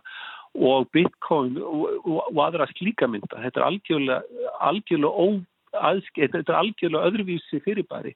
og 0.61 0.89
bitcoin 0.93 1.55
og, 1.62 1.87
og, 2.03 2.18
og 2.26 2.41
aðra 2.45 2.66
slíkamynda. 2.74 3.39
Þetta 3.47 3.62
er 3.62 3.66
algjörlega, 3.66 4.49
algjörlega, 4.66 5.14
ó, 5.14 5.26
aðske, 5.91 6.28
þetta 6.35 6.53
er 6.53 6.59
algjörlega 6.59 7.11
öðruvísi 7.11 7.62
fyrirbæri 7.64 8.14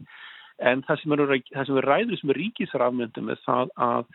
en 0.63 0.87
það 0.87 1.03
sem, 1.03 1.13
er, 1.17 1.37
það 1.55 1.69
sem 1.69 1.83
er 1.83 1.91
ræður 1.91 2.21
sem 2.21 2.33
er 2.33 2.41
ríkisrafmyndum 2.43 3.31
er 3.35 3.45
það 3.45 3.73
að 3.89 4.09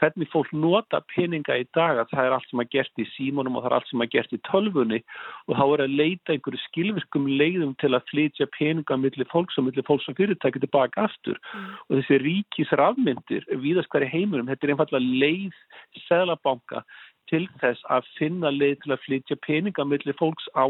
hvernig 0.00 0.28
fólk 0.32 0.50
nota 0.56 1.00
peninga 1.12 1.56
í 1.60 1.66
dag 1.76 2.00
að 2.02 2.10
það 2.12 2.26
er 2.26 2.34
allt 2.36 2.50
sem 2.50 2.62
að 2.62 2.70
gert 2.74 3.00
í 3.00 3.06
símónum 3.12 3.58
og 3.58 3.64
það 3.64 3.70
er 3.70 3.76
allt 3.78 3.90
sem 3.90 4.04
að 4.04 4.10
gert 4.14 4.34
í 4.34 4.40
tölfunni 4.48 5.00
og 5.46 5.58
þá 5.58 5.64
er 5.66 5.82
að 5.84 5.96
leita 6.00 6.34
einhverju 6.34 6.62
skilvirkum 6.64 7.28
leiðum 7.30 7.74
til 7.82 7.92
að 7.94 8.06
flytja 8.10 8.48
peninga 8.56 8.98
millir 9.00 9.30
fólks 9.30 9.58
og 9.60 9.68
millir 9.68 9.86
fólks 9.86 10.08
og 10.10 10.18
fyrirtæki 10.18 10.64
tilbaka 10.64 11.06
aftur 11.06 11.38
mm. 11.38 11.70
og 11.88 11.98
þessi 12.00 12.20
ríkis 12.24 12.74
rafmyndir 12.80 13.46
viðast 13.62 13.90
hverju 13.94 14.10
heimurum, 14.10 14.50
þetta 14.50 14.66
er 14.66 14.74
einfallega 14.74 15.18
leið 15.22 15.60
seglabanka 16.08 16.84
til 17.30 17.44
þess 17.60 17.80
að 17.92 18.08
finna 18.18 18.52
leið 18.54 18.76
til 18.82 18.92
að 18.94 19.02
flytja 19.04 19.36
peninga 19.46 19.86
millir 19.88 20.16
fólks 20.18 20.46
á 20.58 20.64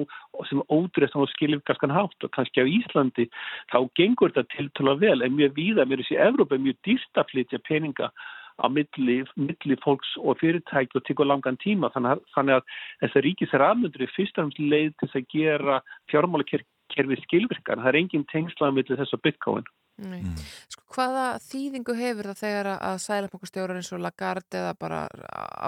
sem 0.49 0.63
ódreist 0.69 1.17
á 1.17 1.23
skilvirkaskan 1.35 1.95
hátt. 1.95 2.17
Og 2.25 2.33
kannski 2.37 2.65
á 2.65 2.67
Íslandi 2.67 3.29
þá 3.73 3.79
gengur 3.99 4.33
þetta 4.35 4.57
til 4.57 4.71
tala 4.79 4.97
vel. 5.01 5.21
En 5.23 5.37
mjög 5.39 5.57
víða, 5.59 5.87
mér 5.87 6.01
er 6.01 6.07
þessi 6.07 6.21
Evrópa 6.29 6.61
mjög 6.61 6.81
dýrt 6.87 7.21
að 7.21 7.31
flytja 7.33 7.63
peninga 7.69 8.11
á 8.55 8.67
milli, 8.71 9.17
milli 9.35 9.77
fólks 9.83 10.15
og 10.23 10.39
fyrirtæki 10.39 11.01
og 11.01 11.07
tekur 11.09 11.27
langan 11.27 11.59
tíma. 11.63 11.91
Þannig 11.95 12.15
að, 12.15 12.27
þannig 12.37 12.61
að 12.61 13.25
þessar 13.41 13.67
afmyndur 13.71 14.07
er 14.07 14.15
fyrst 14.15 14.39
og 14.39 14.45
fremst 14.45 14.63
leið 14.63 14.93
til 15.01 15.11
að 15.11 15.31
gera 15.35 15.81
fjármálakerfi 16.13 17.19
skilvirkan 17.25 17.83
það 17.83 17.91
er 17.91 17.99
engin 17.99 18.29
tengslaða 18.31 18.77
milli 18.77 18.99
þess 19.01 19.17
að 19.17 19.25
bitcoin 19.27 19.67
mm. 20.03 20.35
Sko 20.73 20.85
hvaða 20.97 21.25
þýðingu 21.45 21.97
hefur 21.99 22.31
það 22.31 22.41
þegar 22.41 22.71
að 22.75 22.99
sælabankastjórar 23.05 23.81
eins 23.81 23.93
og 23.95 24.03
Lagarde 24.03 24.61
eða 24.61 24.75
bara 24.81 25.05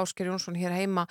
Ásker 0.02 0.30
Jónsson 0.30 0.58
hér 0.58 0.74
heima 0.76 1.06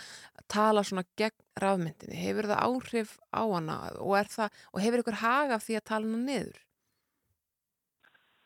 tala 0.52 0.84
svona 0.86 1.06
gegn 1.20 1.38
rafmyndinni, 1.62 2.20
hefur 2.20 2.50
það 2.52 2.64
áhrif 2.68 3.16
á 3.32 3.44
hana 3.44 3.80
og, 4.04 4.16
það, 4.32 4.62
og 4.74 4.84
hefur 4.84 5.04
ykkur 5.04 5.22
haga 5.24 5.60
því 5.64 5.80
að 5.80 5.88
tala 5.92 6.10
hana 6.10 6.24
niður? 6.26 6.62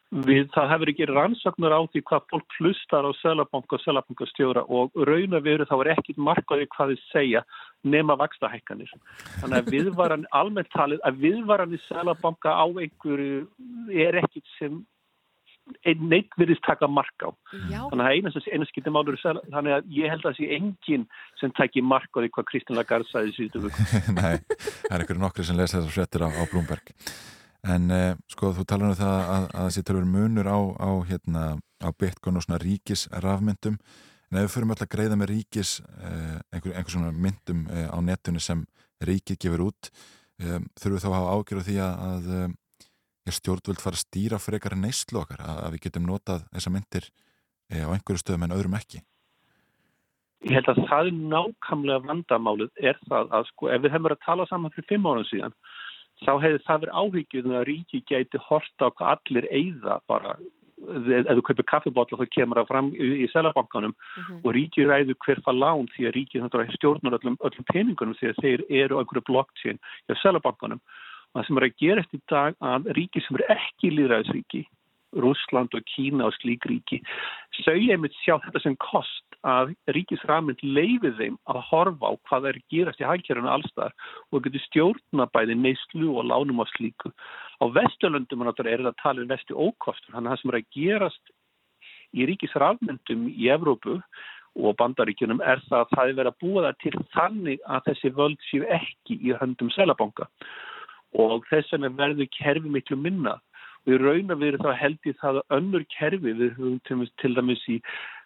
Við, 0.09 0.47
það 0.55 0.69
hefur 0.73 0.91
ekki 0.91 1.07
rannsóknur 1.09 1.75
á 1.75 1.81
því 1.93 2.01
hvað 2.09 2.27
fólk 2.33 2.55
hlustar 2.57 3.05
á 3.05 3.11
selabanka 3.21 3.77
og 3.77 3.83
selabankastjóra 3.83 4.65
og 4.65 5.01
raun 5.09 5.37
og 5.37 5.43
veru 5.45 5.67
þá 5.69 5.75
er 5.79 5.91
ekkit 5.95 6.21
markaði 6.29 6.69
hvað 6.75 6.93
þið 6.93 7.03
segja 7.13 7.43
nema 7.85 8.17
vakstahækkanir. 8.19 8.93
Þannig 9.39 9.57
að 9.59 9.73
viðvaran 9.75 10.29
almennt 10.41 10.71
talið 10.73 11.03
að 11.05 11.19
viðvaran 11.25 11.75
í 11.75 11.81
selabanka 11.87 12.55
á 12.57 12.65
einhverju 12.65 13.43
er 13.93 14.21
ekkit 14.23 14.55
sem 14.57 14.81
neitt 15.85 16.33
virðist 16.39 16.63
taka 16.65 16.87
mark 16.89 17.21
á. 17.21 17.29
Já, 17.69 17.83
Þannig 17.91 18.05
að 18.05 18.13
einu, 18.17 18.43
einu 18.49 18.67
skipti 18.69 18.93
málur 18.93 19.17
þannig 19.21 19.75
að 19.75 19.91
ég 19.93 20.09
held 20.09 20.23
að 20.23 20.31
það 20.31 20.39
sé 20.39 20.47
enginn 20.57 21.09
sem 21.37 21.53
tæki 21.53 21.83
mark 21.85 22.09
á 22.17 22.25
því 22.25 22.31
hvað 22.33 23.09
sagði 23.11 23.35
síðustu 23.37 23.67
viku. 23.67 23.89
Nei, 24.17 24.41
það 24.57 24.95
er 24.95 25.03
einhverju 25.03 25.21
nokkri 25.21 25.45
sem 25.45 25.59
lesa 25.59 25.77
þessar 25.77 25.93
fréttir 25.99 26.25
á, 26.25 26.29
á 26.33 26.43
Bloomberg 26.49 26.89
en 27.67 27.91
eh, 27.91 28.13
sko 28.31 28.53
þú 28.55 28.65
talar 28.67 28.93
um 28.93 28.99
það 28.99 29.17
að, 29.19 29.47
að 29.49 29.65
þessi 29.67 29.85
tölur 29.87 30.05
munur 30.07 30.47
á, 30.47 30.59
á, 30.79 30.89
hérna, 31.09 31.43
á 31.83 31.89
Bitcoin 31.91 32.39
og 32.39 32.45
svona 32.45 32.61
ríkis 32.61 33.07
rafmyndum 33.11 33.75
en 34.29 34.37
ef 34.39 34.45
við 34.45 34.53
förum 34.53 34.71
alltaf 34.73 34.87
að 34.87 34.93
greiða 34.95 35.17
með 35.19 35.31
ríkis 35.33 35.73
eh, 35.81 36.37
einhver, 36.53 36.75
einhver 36.75 36.93
svona 36.93 37.11
myndum 37.11 37.65
eh, 37.73 37.89
á 37.89 37.97
netunni 38.05 38.41
sem 38.43 38.63
ríkið 39.03 39.41
gefur 39.43 39.65
út 39.69 39.91
eh, 40.39 40.59
þurfum 40.79 40.95
við 40.95 41.03
þá 41.03 41.09
að 41.09 41.17
hafa 41.17 41.35
ágjör 41.35 41.61
á 41.61 41.67
því 41.67 41.77
að, 41.83 42.07
að 42.09 42.33
eh, 42.37 42.49
stjórnvöld 43.29 43.83
fara 43.83 43.97
að 43.97 44.05
stýra 44.05 44.39
frekar 44.41 44.75
en 44.75 44.85
neyslu 44.85 45.21
okkar, 45.21 45.43
að, 45.43 45.61
að 45.65 45.75
við 45.75 45.85
getum 45.87 46.07
notað 46.09 46.45
þessa 46.53 46.73
myndir 46.73 47.09
eh, 47.09 47.85
á 47.85 47.89
einhverju 47.93 48.23
stöðum 48.23 48.47
en 48.47 48.55
öðrum 48.57 48.77
ekki? 48.79 49.03
Ég 50.47 50.55
held 50.55 50.69
að 50.71 50.85
það 50.87 51.09
er 51.09 51.17
nákvæmlega 51.33 52.03
vandamálið 52.07 52.85
er 52.91 52.99
það 53.09 53.33
að 53.35 53.49
sko 53.49 53.67
ef 53.73 53.81
við 53.83 53.91
hefum 53.91 54.05
verið 54.07 54.21
að 54.21 54.27
tala 54.29 54.47
saman 54.47 54.73
fyrir 54.75 54.87
fimm 54.93 55.09
árum 55.09 55.27
síðan 55.27 55.55
þá 56.25 56.31
hefði 56.43 56.61
það 56.67 56.81
verið 56.83 57.01
áhyggjum 57.01 57.51
að 57.57 57.67
ríki 57.69 58.01
gæti 58.09 58.41
horta 58.47 58.89
á 58.89 58.95
hvað 58.95 59.11
allir 59.13 59.49
eigða 59.51 59.99
bara. 60.09 60.37
Ef 60.79 61.27
þú 61.35 61.43
kaupir 61.49 61.67
kaffibotla 61.67 62.19
þá 62.21 62.33
kemur 62.35 62.61
það 62.61 62.69
fram 62.69 62.89
í, 62.95 63.09
í 63.23 63.27
selabankanum 63.33 63.95
og 64.39 64.49
ríki 64.55 64.87
ræður 64.87 65.17
hver 65.25 65.41
fá 65.43 65.51
lán 65.51 65.89
því 65.95 66.07
að 66.07 66.15
ríki 66.15 66.43
stjórnar 66.77 67.17
öllum, 67.19 67.35
öllum 67.43 67.67
peningunum 67.73 68.15
því 68.15 68.31
að 68.31 68.41
þeir 68.45 68.65
eru 68.83 68.99
á 68.99 69.01
einhverju 69.03 69.25
blockchain 69.27 69.81
hjá 70.07 70.15
selabankanum 70.21 70.79
og 70.79 71.41
það 71.41 71.47
sem 71.47 71.59
er 71.59 71.67
að 71.67 71.79
gerast 71.83 72.15
í 72.15 72.21
dag 72.31 72.55
að 72.63 72.87
ríki 72.95 73.23
sem 73.25 73.35
eru 73.35 73.49
ekki 73.57 73.91
líðræðisríki 73.97 74.63
Rússland 75.19 75.73
og 75.75 75.83
Kína 75.89 76.29
og 76.29 76.37
slík 76.37 76.67
ríki 76.69 77.01
þau 77.59 77.75
einmitt 77.75 78.15
sjá 78.23 78.37
þetta 78.45 78.63
sem 78.63 78.77
kost 78.79 79.28
að 79.47 79.73
ríkisramund 79.95 80.61
leifið 80.63 81.19
þeim 81.19 81.37
að 81.51 81.61
horfa 81.69 82.11
á 82.11 82.13
hvað 82.27 82.47
er 82.51 82.59
gerast 82.73 83.01
í 83.01 83.07
hagkjörinu 83.07 83.51
allstaðar 83.51 83.93
og 84.31 84.43
getur 84.43 84.65
stjórna 84.67 85.29
bæði 85.33 85.55
neyslu 85.55 86.11
og 86.15 86.27
lánum 86.27 86.63
á 86.63 86.65
slíku. 86.75 87.11
Á 87.63 87.65
Vesturlöndum 87.75 88.43
er 88.43 88.51
þetta 88.51 88.89
að 88.91 88.99
tala 89.03 89.23
um 89.23 89.31
vestu 89.31 89.55
ókostur, 89.55 90.11
þannig 90.13 90.27
að 90.27 90.35
það 90.35 90.41
sem 90.41 90.51
er 90.51 90.59
að 90.59 90.69
gerast 90.75 91.33
í 92.13 92.27
ríkisramundum 92.29 93.27
í 93.29 93.49
Evrópu 93.53 93.99
og 94.59 94.75
bandaríkjunum 94.79 95.43
er 95.45 95.61
það 95.69 95.83
að 95.83 95.91
það 95.93 96.07
er 96.07 96.17
verið 96.17 96.31
að 96.31 96.41
búa 96.43 96.63
það 96.65 96.79
til 96.83 97.03
þannig 97.13 97.61
að 97.69 97.85
þessi 97.89 98.11
völd 98.17 98.47
séu 98.49 98.65
ekki 98.79 99.19
í 99.21 99.35
höndum 99.39 99.69
selabanka 99.75 100.27
og 101.19 101.45
þess 101.49 101.71
vegna 101.73 101.93
verður 101.97 102.29
kerfi 102.35 102.71
miklu 102.73 102.97
minna 102.97 103.37
og 103.85 103.93
í 103.93 103.99
raun 104.01 104.33
að 104.33 104.43
veru 104.43 104.61
þá 104.61 104.71
held 104.81 105.07
ég 105.07 105.19
það 105.21 105.39
að 105.39 105.57
önnur 105.57 105.85
kerfi 105.95 106.33
við 106.41 106.57
höfum 106.57 107.05
til 107.21 107.33
dæmis 107.37 107.63
í 107.71 107.79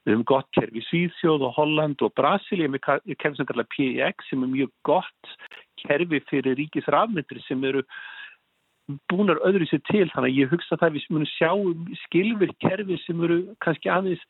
við 0.04 0.14
höfum 0.14 0.26
gott 0.28 0.50
kerfi 0.56 0.82
í 0.82 0.88
Svíðsjóð 0.90 1.46
og 1.48 1.54
Holland 1.58 2.02
og 2.04 2.14
Brasilíu 2.20 2.72
með 2.72 2.84
kerfi 3.22 3.38
sem 3.40 3.48
kallar 3.48 3.70
PEX 3.72 4.30
sem 4.30 4.44
er 4.44 4.52
mjög 4.52 4.74
gott 4.88 5.36
kerfi 5.84 6.20
fyrir 6.30 6.58
ríkisrafmyndir 6.60 7.40
sem 7.48 7.64
eru 7.64 7.84
búnar 9.12 9.40
öðru 9.48 9.68
sér 9.70 9.84
til. 9.88 10.10
Þannig 10.12 10.30
að 10.30 10.40
ég 10.42 10.52
hugsa 10.52 10.76
það 10.76 10.90
að 10.90 10.98
við 10.98 11.10
munum 11.16 11.32
sjá 11.32 11.52
skilfir 12.04 12.56
kerfi 12.66 13.00
sem 13.06 13.24
eru 13.24 13.40
kannski 13.64 13.92
aðeins 13.92 14.24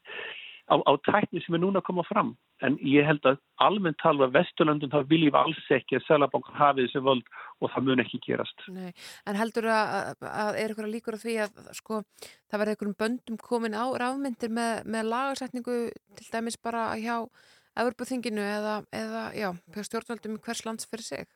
á, 0.74 0.76
á 0.82 0.94
tækni 1.06 1.42
sem 1.44 1.56
er 1.58 1.62
núna 1.64 1.82
að 1.82 1.88
koma 1.90 2.06
fram 2.08 2.34
en 2.66 2.78
ég 2.88 3.06
held 3.08 3.26
að 3.30 3.40
almennt 3.64 4.00
tala 4.02 4.28
að 4.28 4.38
Vesturlandun 4.38 4.92
þá 4.94 5.10
viljum 5.12 5.38
alls 5.38 5.70
ekki 5.78 6.00
að 6.00 6.06
Sælabank 6.08 6.50
hafi 6.58 6.88
þessi 6.88 7.04
völd 7.06 7.30
og 7.62 7.74
það 7.74 7.88
mun 7.88 8.04
ekki 8.04 8.22
gerast 8.26 8.66
Nei, 8.74 8.92
en 9.30 9.40
heldur 9.40 9.70
að, 9.74 10.14
að 10.30 10.60
er 10.64 10.74
ykkur 10.74 10.88
að 10.88 10.96
líkur 10.96 11.20
á 11.20 11.24
því 11.24 11.38
að 11.46 11.62
sko, 11.80 12.02
það 12.52 12.64
verði 12.64 12.78
ykkurum 12.78 12.98
böndum 13.04 13.42
komin 13.42 13.78
á 13.78 13.86
rafmyndir 14.04 14.54
með, 14.54 14.74
með 14.96 15.12
lagasetningu 15.14 15.78
til 16.20 16.32
dæmis 16.32 16.60
bara 16.62 16.92
hjá 17.02 17.18
Evropaþinginu 17.74 18.44
eða, 18.46 18.74
eða 18.94 19.24
já, 19.34 19.48
stjórnvöldum 19.88 20.38
hvers 20.46 20.62
lands 20.68 20.90
fyrir 20.90 21.08
sig 21.08 21.32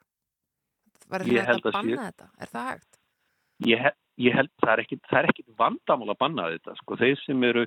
verður 1.09 1.39
þetta 1.39 1.55
að 1.57 1.77
banna 1.79 1.95
sé... 1.95 2.09
þetta? 2.09 2.27
Er 2.37 2.51
það 2.51 2.67
hægt? 2.71 2.99
Ég, 3.65 3.87
ég 4.21 4.33
held 4.33 4.49
það 4.61 4.71
er 4.73 4.81
ekkit, 4.83 5.01
það 5.09 5.19
er 5.19 5.27
ekkit 5.31 5.49
vandamál 5.59 6.11
að 6.11 6.19
banna 6.23 6.45
þetta 6.53 6.75
sko. 6.79 6.97
þeir 6.97 7.19
sem 7.21 7.43
eru, 7.45 7.65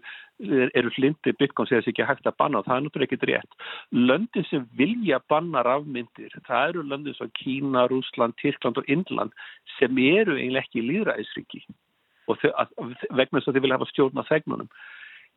eru 0.81 0.93
hlindi 0.97 1.35
Bitcoin 1.39 1.69
segja 1.71 1.85
sér 1.85 1.93
ekki 1.93 2.07
hægt 2.09 2.31
að 2.31 2.39
banna 2.43 2.61
og 2.61 2.67
það 2.67 2.77
er 2.77 2.87
náttúrulega 2.87 3.09
ekkit 3.09 3.27
rétt. 3.31 3.59
Löndin 3.95 4.47
sem 4.51 4.65
vilja 4.79 5.21
banna 5.31 5.63
rafmyndir, 5.67 6.35
það 6.49 6.73
eru 6.73 6.87
löndin 6.91 7.19
svo 7.19 7.29
Kína, 7.39 7.87
Rúsland, 7.91 8.35
Tyrkland 8.43 8.81
og 8.83 8.91
Indland 8.91 9.37
sem 9.79 10.01
eru 10.03 10.39
eiginlega 10.39 10.67
ekki 10.67 10.87
líðræðisriki 10.87 11.63
og 12.31 12.41
þau, 12.43 12.51
að, 12.63 12.73
vegna 13.11 13.39
þess 13.39 13.51
að 13.51 13.55
þau 13.55 13.65
vilja 13.65 13.79
hafa 13.79 13.91
stjórn 13.91 14.23
á 14.23 14.31
þegnunum. 14.31 14.73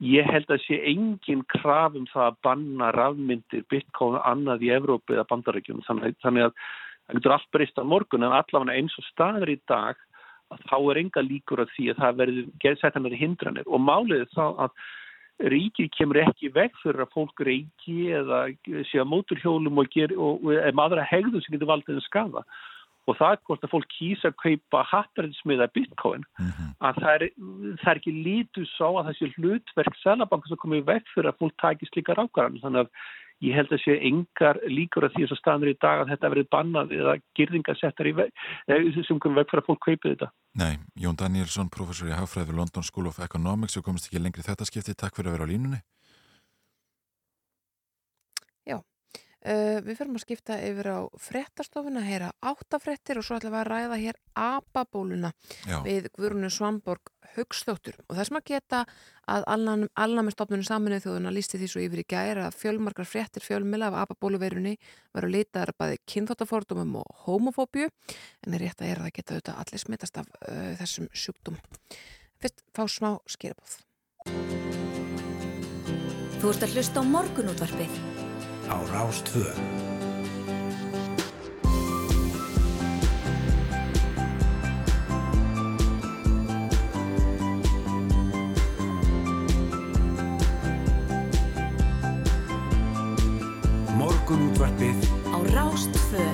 Ég 0.03 0.26
held 0.26 0.49
að 0.51 0.64
sé 0.66 0.80
engin 0.89 1.43
kraf 1.53 1.93
um 1.97 2.07
það 2.09 2.32
að 2.32 2.39
banna 2.45 2.89
rafmyndir, 2.95 3.66
og 4.01 4.18
annað 4.26 4.66
í 4.66 4.74
Evrópu 4.74 5.14
eða 5.14 5.28
bandarækjum 5.30 5.86
þannig, 5.86 6.18
þannig 6.26 6.49
að 6.49 6.57
það 7.03 7.20
getur 7.20 7.36
allt 7.36 7.51
breyst 7.53 7.78
á 7.80 7.84
morgun 7.86 8.26
en 8.26 8.34
allavega 8.34 8.80
eins 8.80 8.97
og 8.97 9.05
staður 9.11 9.53
í 9.53 9.59
dag 9.70 9.99
þá 10.70 10.76
er 10.80 10.99
enga 11.04 11.24
líkur 11.26 11.64
að 11.64 11.72
því 11.76 11.88
að 11.91 12.01
það 12.01 12.20
verður 12.22 12.51
gerðsætt 12.64 12.99
hann 12.99 13.10
er 13.10 13.22
hindranir 13.22 13.70
og 13.70 13.82
málið 13.84 14.26
er 14.26 14.30
þá 14.34 14.45
að 14.66 14.76
ríkið 15.54 15.89
kemur 15.97 16.22
ekki 16.22 16.51
veg 16.54 16.76
fyrir 16.84 17.04
að 17.04 17.16
fólk 17.16 17.41
reiki 17.43 17.97
eða 18.14 18.45
sé 18.89 19.01
að 19.01 19.10
móturhjólum 19.12 19.82
og, 19.82 19.89
ger, 19.91 20.14
og, 20.14 20.43
og 20.45 20.54
eða 20.54 20.86
aðra 20.86 21.08
hegðum 21.10 21.41
sem 21.41 21.56
getur 21.56 21.72
valdið 21.74 21.99
að 21.99 22.08
skafa 22.08 22.45
og 23.04 23.18
það 23.20 23.34
er 23.34 23.41
hvort 23.47 23.66
að 23.66 23.74
fólk 23.74 23.89
kýsa 23.91 24.30
að 24.30 24.38
kaupa 24.39 24.84
hattarins-miða 24.91 25.68
bitcoin 25.76 26.24
mm 26.39 26.51
-hmm. 26.51 26.70
að 26.88 27.01
það 27.01 27.16
er, 27.16 27.26
það 27.82 27.91
er 27.91 27.99
ekki 27.99 28.14
lítu 28.28 28.64
svo 28.76 28.93
að 28.99 29.10
þessi 29.10 29.34
hlutverk 29.36 29.97
selabank 30.04 30.47
sem 30.47 30.62
komið 30.62 30.86
veg 30.91 31.12
fyrir 31.14 31.32
að 31.32 31.39
fólk 31.41 31.58
takir 31.60 31.91
slíkar 31.91 32.24
ákvarðan 32.24 32.64
þannig 32.64 32.86
að 32.86 32.89
ég 33.43 33.58
held 33.58 33.74
að 33.74 33.84
sé 33.84 33.97
engar 34.08 34.60
líkur 34.72 35.08
að 35.08 35.18
því 35.18 35.28
að 35.28 35.39
staðnir 35.39 35.74
í 35.74 35.80
dag 35.82 36.04
að 36.04 36.14
þetta 36.14 36.32
verið 36.34 36.49
bannað 36.56 36.95
eða 36.99 37.18
girðingasettar 37.36 38.08
í 38.08 38.14
veg 38.22 38.32
sem 39.08 39.20
komið 39.20 39.41
veg 39.41 39.49
fyrir 39.51 39.64
að 39.64 39.68
fólk 39.68 39.84
kaupið 39.84 40.12
þetta. 40.14 40.30
Nei, 40.54 40.78
Jón 40.93 41.16
Danielsson, 41.18 41.70
professor 41.74 42.12
í 42.12 42.14
Hagfræði 42.14 42.51
við 42.51 42.58
London 42.60 42.86
School 42.86 43.08
of 43.10 43.18
Economics 43.26 43.78
og 43.80 43.86
komist 43.88 44.06
ekki 44.10 44.22
lengri 44.22 44.45
þetta 44.45 44.68
skipti. 44.70 44.93
Takk 44.93 45.18
fyrir 45.18 45.32
að 45.32 45.38
vera 45.39 45.47
á 45.49 45.51
línunni. 45.51 45.80
Já, 48.70 48.78
uh, 49.44 49.80
við 49.84 49.98
fyrir 50.00 50.14
að 50.14 50.24
skipta 50.24 50.60
yfir 50.64 50.89
á 50.89 51.00
frettastofuna, 51.22 52.04
heyra 52.06 52.32
áttafrettir 52.44 53.20
og 53.20 53.28
svo 53.28 53.39
ætlum 53.39 53.56
við 53.56 53.62
að 53.62 53.70
ræða 53.72 54.00
hér 54.02 54.20
apabóluna 54.39 55.34
Já. 55.68 55.82
við 55.86 56.10
Guðrunu 56.16 56.52
Svamborg 56.54 57.12
Haugstóttur 57.34 57.98
og 58.08 58.18
það 58.18 58.28
sem 58.28 58.39
að 58.39 58.50
geta 58.52 58.82
að 59.34 59.46
alnamestofnunum 59.50 60.66
saminuð 60.68 61.06
þjóðuna 61.06 61.34
lísti 61.34 61.60
því 61.62 61.70
svo 61.72 61.84
yfir 61.84 62.04
í 62.04 62.08
gæri 62.14 62.44
að 62.44 62.58
fjölmarkar 62.60 63.08
frettir 63.10 63.46
fjölmila 63.46 63.89
af 63.89 64.00
apabóluveirunni 64.04 64.76
veru 65.16 65.32
litaðar 65.32 65.74
bæði 65.80 66.02
kynþóttafordumum 66.14 67.00
og 67.02 67.24
homofóbju 67.26 67.88
en 67.89 68.58
er 68.58 68.66
rétt 68.66 68.84
að 68.84 68.91
er 68.91 69.02
að 69.02 69.08
það 69.08 69.16
geta 69.18 69.38
auðvitað 69.38 69.62
allir 69.64 69.86
smittast 69.86 70.20
af 70.22 70.30
uh, 70.44 70.74
þessum 70.82 71.10
sjúkdum. 71.14 71.58
Fyrst 72.44 72.66
fá 72.76 72.84
smá 72.91 73.16
skýrabóð. 73.32 73.80
Þú 76.44 76.52
ert 76.52 76.68
að 76.68 76.76
hlusta 76.76 77.00
á 77.00 77.04
morgunútvarpið 77.08 78.22
á 78.74 78.78
Rástvö 78.89 79.45
Morgunútvarpið. 93.93 94.97
Á 95.30 95.38
Rástvö 95.53 96.26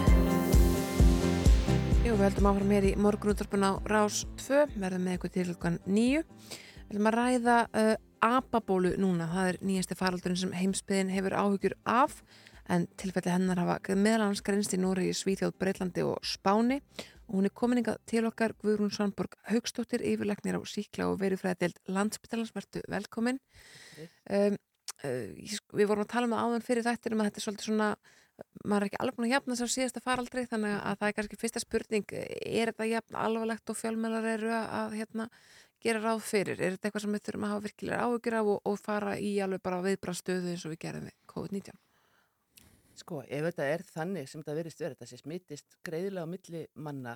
Jú, 2.05 2.15
við 2.15 2.23
heldum 2.23 2.47
áfram 2.47 2.71
hér 2.71 2.87
í 2.87 2.95
morgunútvarpin 2.95 3.67
á 3.67 3.71
Rástvö 3.83 4.63
verðum 4.79 5.03
með 5.03 5.17
eitthvað 5.17 5.35
til 5.35 5.49
hlukan 5.49 5.81
nýju 5.91 6.23
Við 6.23 6.93
heldum 6.93 7.11
að 7.11 7.19
ræða 7.19 7.57
uh, 7.67 7.97
apabólu 8.25 8.93
núna, 8.99 9.29
það 9.31 9.49
er 9.51 9.59
nýjasti 9.65 9.97
faraldurinn 9.99 10.39
sem 10.39 10.55
heimsbyðin 10.55 11.11
hefur 11.13 11.35
áhugjur 11.37 11.75
af 11.87 12.21
en 12.69 12.85
tilfelli 13.01 13.33
hennar 13.33 13.61
hafa 13.63 13.95
meðalans 13.97 14.43
grenst 14.45 14.75
í 14.75 14.79
Nóri, 14.81 15.09
Svíþjóð, 15.15 15.55
Breitlandi 15.61 16.05
og 16.05 16.19
Spáni. 16.25 16.79
Og 17.29 17.39
hún 17.39 17.45
er 17.45 17.53
kominninga 17.53 17.95
til 18.09 18.23
okkar 18.25 18.55
Guðrún 18.61 18.93
Svanborg 18.93 19.35
Haugstóttir 19.49 20.01
yfirleiknir 20.05 20.57
á 20.57 20.61
síkla 20.65 21.09
og 21.11 21.19
verifræðild 21.21 21.77
landsbytalans, 21.89 22.53
verðtu 22.55 22.81
velkomin. 22.89 23.37
Um, 24.29 24.57
uh, 25.03 25.27
Við 25.77 25.89
vorum 25.89 26.05
að 26.05 26.13
tala 26.13 26.29
um 26.29 26.33
það 26.33 26.45
áðan 26.45 26.65
fyrir 26.65 26.87
þættinum 26.87 27.21
að 27.21 27.29
þetta 27.29 27.41
er 27.41 27.47
svolítið 27.47 27.69
svona 27.69 27.91
maður 28.63 28.85
er 28.85 28.89
ekki 28.89 28.99
alveg 29.01 29.17
búin 29.17 29.27
að 29.27 29.33
jafna 29.33 29.55
þessar 29.55 29.71
síðasta 29.73 30.01
faraldri 30.03 30.43
þannig 30.49 30.75
að 30.77 30.99
það 30.99 31.09
er 31.09 31.15
kannski 31.17 31.39
fyrsta 31.39 31.61
spurning 31.63 32.13
er 32.15 32.71
þetta 32.71 32.87
jafn 32.89 33.17
alvarlegt 33.19 33.71
og 33.71 33.79
fjölmjölar 33.79 34.27
eru 34.33 34.53
að 34.55 34.95
hérna 34.99 35.27
gera 35.83 36.01
ráð 36.03 36.23
fyrir? 36.27 36.59
Er 36.59 36.75
þetta 36.75 36.89
eitthvað 36.89 37.05
sem 37.05 37.15
við 37.15 37.25
þurfum 37.27 37.45
að 37.45 37.53
hafa 37.53 37.65
virkilega 37.67 38.07
áhyggjur 38.07 38.37
af 38.39 38.49
og, 38.53 38.59
og 38.69 38.79
fara 38.81 39.13
í 39.19 39.31
alveg 39.43 39.63
bara 39.65 39.83
viðbrastöðu 39.85 40.53
eins 40.53 40.65
og 40.67 40.73
við 40.73 40.81
gerðum 40.85 41.09
við 41.09 41.17
COVID-19? 41.33 41.79
Sko, 42.99 43.21
ef 43.23 43.45
þetta 43.47 43.67
er 43.73 43.83
þannig 43.87 44.27
sem 44.27 44.41
þetta 44.41 44.57
verist 44.57 44.81
verið, 44.83 44.97
þetta 44.97 45.09
sé 45.09 45.21
smittist 45.21 45.77
greiðilega 45.87 46.27
á 46.27 46.33
milli 46.33 46.63
manna, 46.75 47.13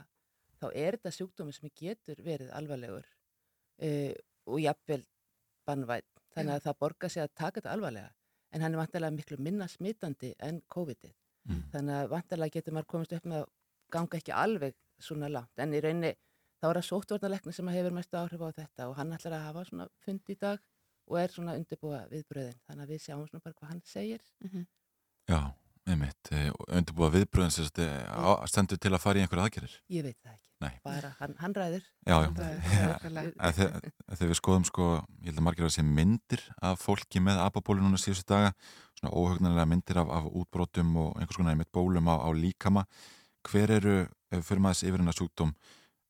þá 0.61 0.67
er 0.71 0.95
þetta 0.95 1.11
sjúkdómi 1.17 1.55
sem 1.55 1.71
getur 1.75 2.21
verið 2.23 2.53
alvarlegur 2.55 3.09
uh, 3.83 4.13
og 4.47 4.61
jafnvel 4.63 5.01
bannvætt. 5.67 6.07
Þannig 6.33 6.55
að 6.55 6.67
það 6.67 6.79
borgar 6.79 7.13
sig 7.13 7.23
að 7.23 7.33
taka 7.35 7.59
þetta 7.59 7.73
alvarlega. 7.75 8.13
En 8.53 8.63
hann 8.63 8.75
er 8.75 8.79
vantilega 8.79 9.15
miklu 9.15 9.37
minna 9.41 9.67
smittandi 9.69 10.31
en 10.45 10.61
COVID-ið. 10.71 11.13
Mm. 11.49 11.61
Þannig 11.73 11.99
að 11.99 12.11
vantilega 12.13 12.55
getur 12.57 12.75
maður 12.77 12.89
komist 12.93 13.15
upp 13.17 13.27
með 13.27 13.43
að 13.43 13.49
ganga 13.93 14.19
ekki 14.19 14.35
alveg 14.37 14.77
svona 15.03 15.29
langt. 15.29 15.59
En 15.59 15.73
í 15.75 15.81
rauninni 15.83 16.13
þá 16.63 16.69
er 16.69 16.77
það 16.79 16.85
sóttvarnalekni 16.87 17.51
sem 17.51 17.69
hefur 17.75 17.91
mestu 17.97 18.15
áhrif 18.15 18.39
á 18.39 18.49
þetta 18.55 18.85
og 18.87 18.95
hann 18.95 19.11
ætlar 19.17 19.33
að 19.35 19.47
hafa 19.49 19.63
svona 19.67 19.89
fund 20.05 20.29
í 20.31 20.35
dag 20.39 20.61
og 21.11 21.17
er 21.19 21.33
svona 21.33 21.57
undirbúa 21.59 22.05
viðbröðin. 22.07 22.55
Þannig 22.69 22.85
að 22.85 22.93
við 22.93 23.01
sjáum 23.03 23.25
svona 23.27 23.43
bara 23.43 23.57
hvað 23.57 23.71
hann 23.73 23.81
segir. 23.83 24.21
Já, 25.27 25.39
einmitt. 25.91 26.31
eh, 26.31 26.47
Undirbúa 26.71 27.09
viðbröðin 27.11 27.51
sem 27.51 27.67
sagt, 27.67 27.81
eh, 27.83 28.45
stendur 28.47 28.79
til 28.79 28.93
að 28.95 29.03
fara 29.03 29.19
í 29.19 29.25
einhverja 29.25 29.49
aðgerir. 29.49 29.75
Ég 29.91 30.07
veit 30.07 30.15
það 30.23 30.37
ekki. 30.37 30.49
Nei. 30.63 30.79
Bara 30.85 31.11
hann, 31.19 31.35
hann 31.41 31.53
ræður. 31.59 31.83
Já, 32.07 32.17
já. 32.23 32.31
Þegar 33.51 34.31
við 34.31 34.39
skoðum 34.39 34.65
sko, 34.71 34.87
ég 35.19 35.33
held 35.33 35.43
að 35.43 35.47
margir 35.49 35.67
að 35.67 35.75
sé 35.75 35.83
myndir 35.83 36.47
af 36.63 36.79
fólki 36.79 37.19
með 37.19 37.43
apabólu 37.43 37.83
núna 37.83 37.99
síðustu 37.99 38.23
daga, 38.31 38.53
svona 38.95 39.11
óhugnanlega 39.11 39.67
myndir 39.67 39.99
af, 39.99 40.07
af 40.07 40.31
útbrotum 40.31 40.95
og 40.95 41.19
einhvers 41.19 41.35
konar 41.35 41.51
einmitt 41.57 41.73
bólum 41.75 42.07
á, 42.07 42.15
á 42.23 42.31
líkama. 42.31 42.87
Hver 43.43 43.75
eru, 43.75 44.07
ef 44.31 44.39
við 44.39 44.47
fyrir 44.47 44.63
maður 44.63 45.57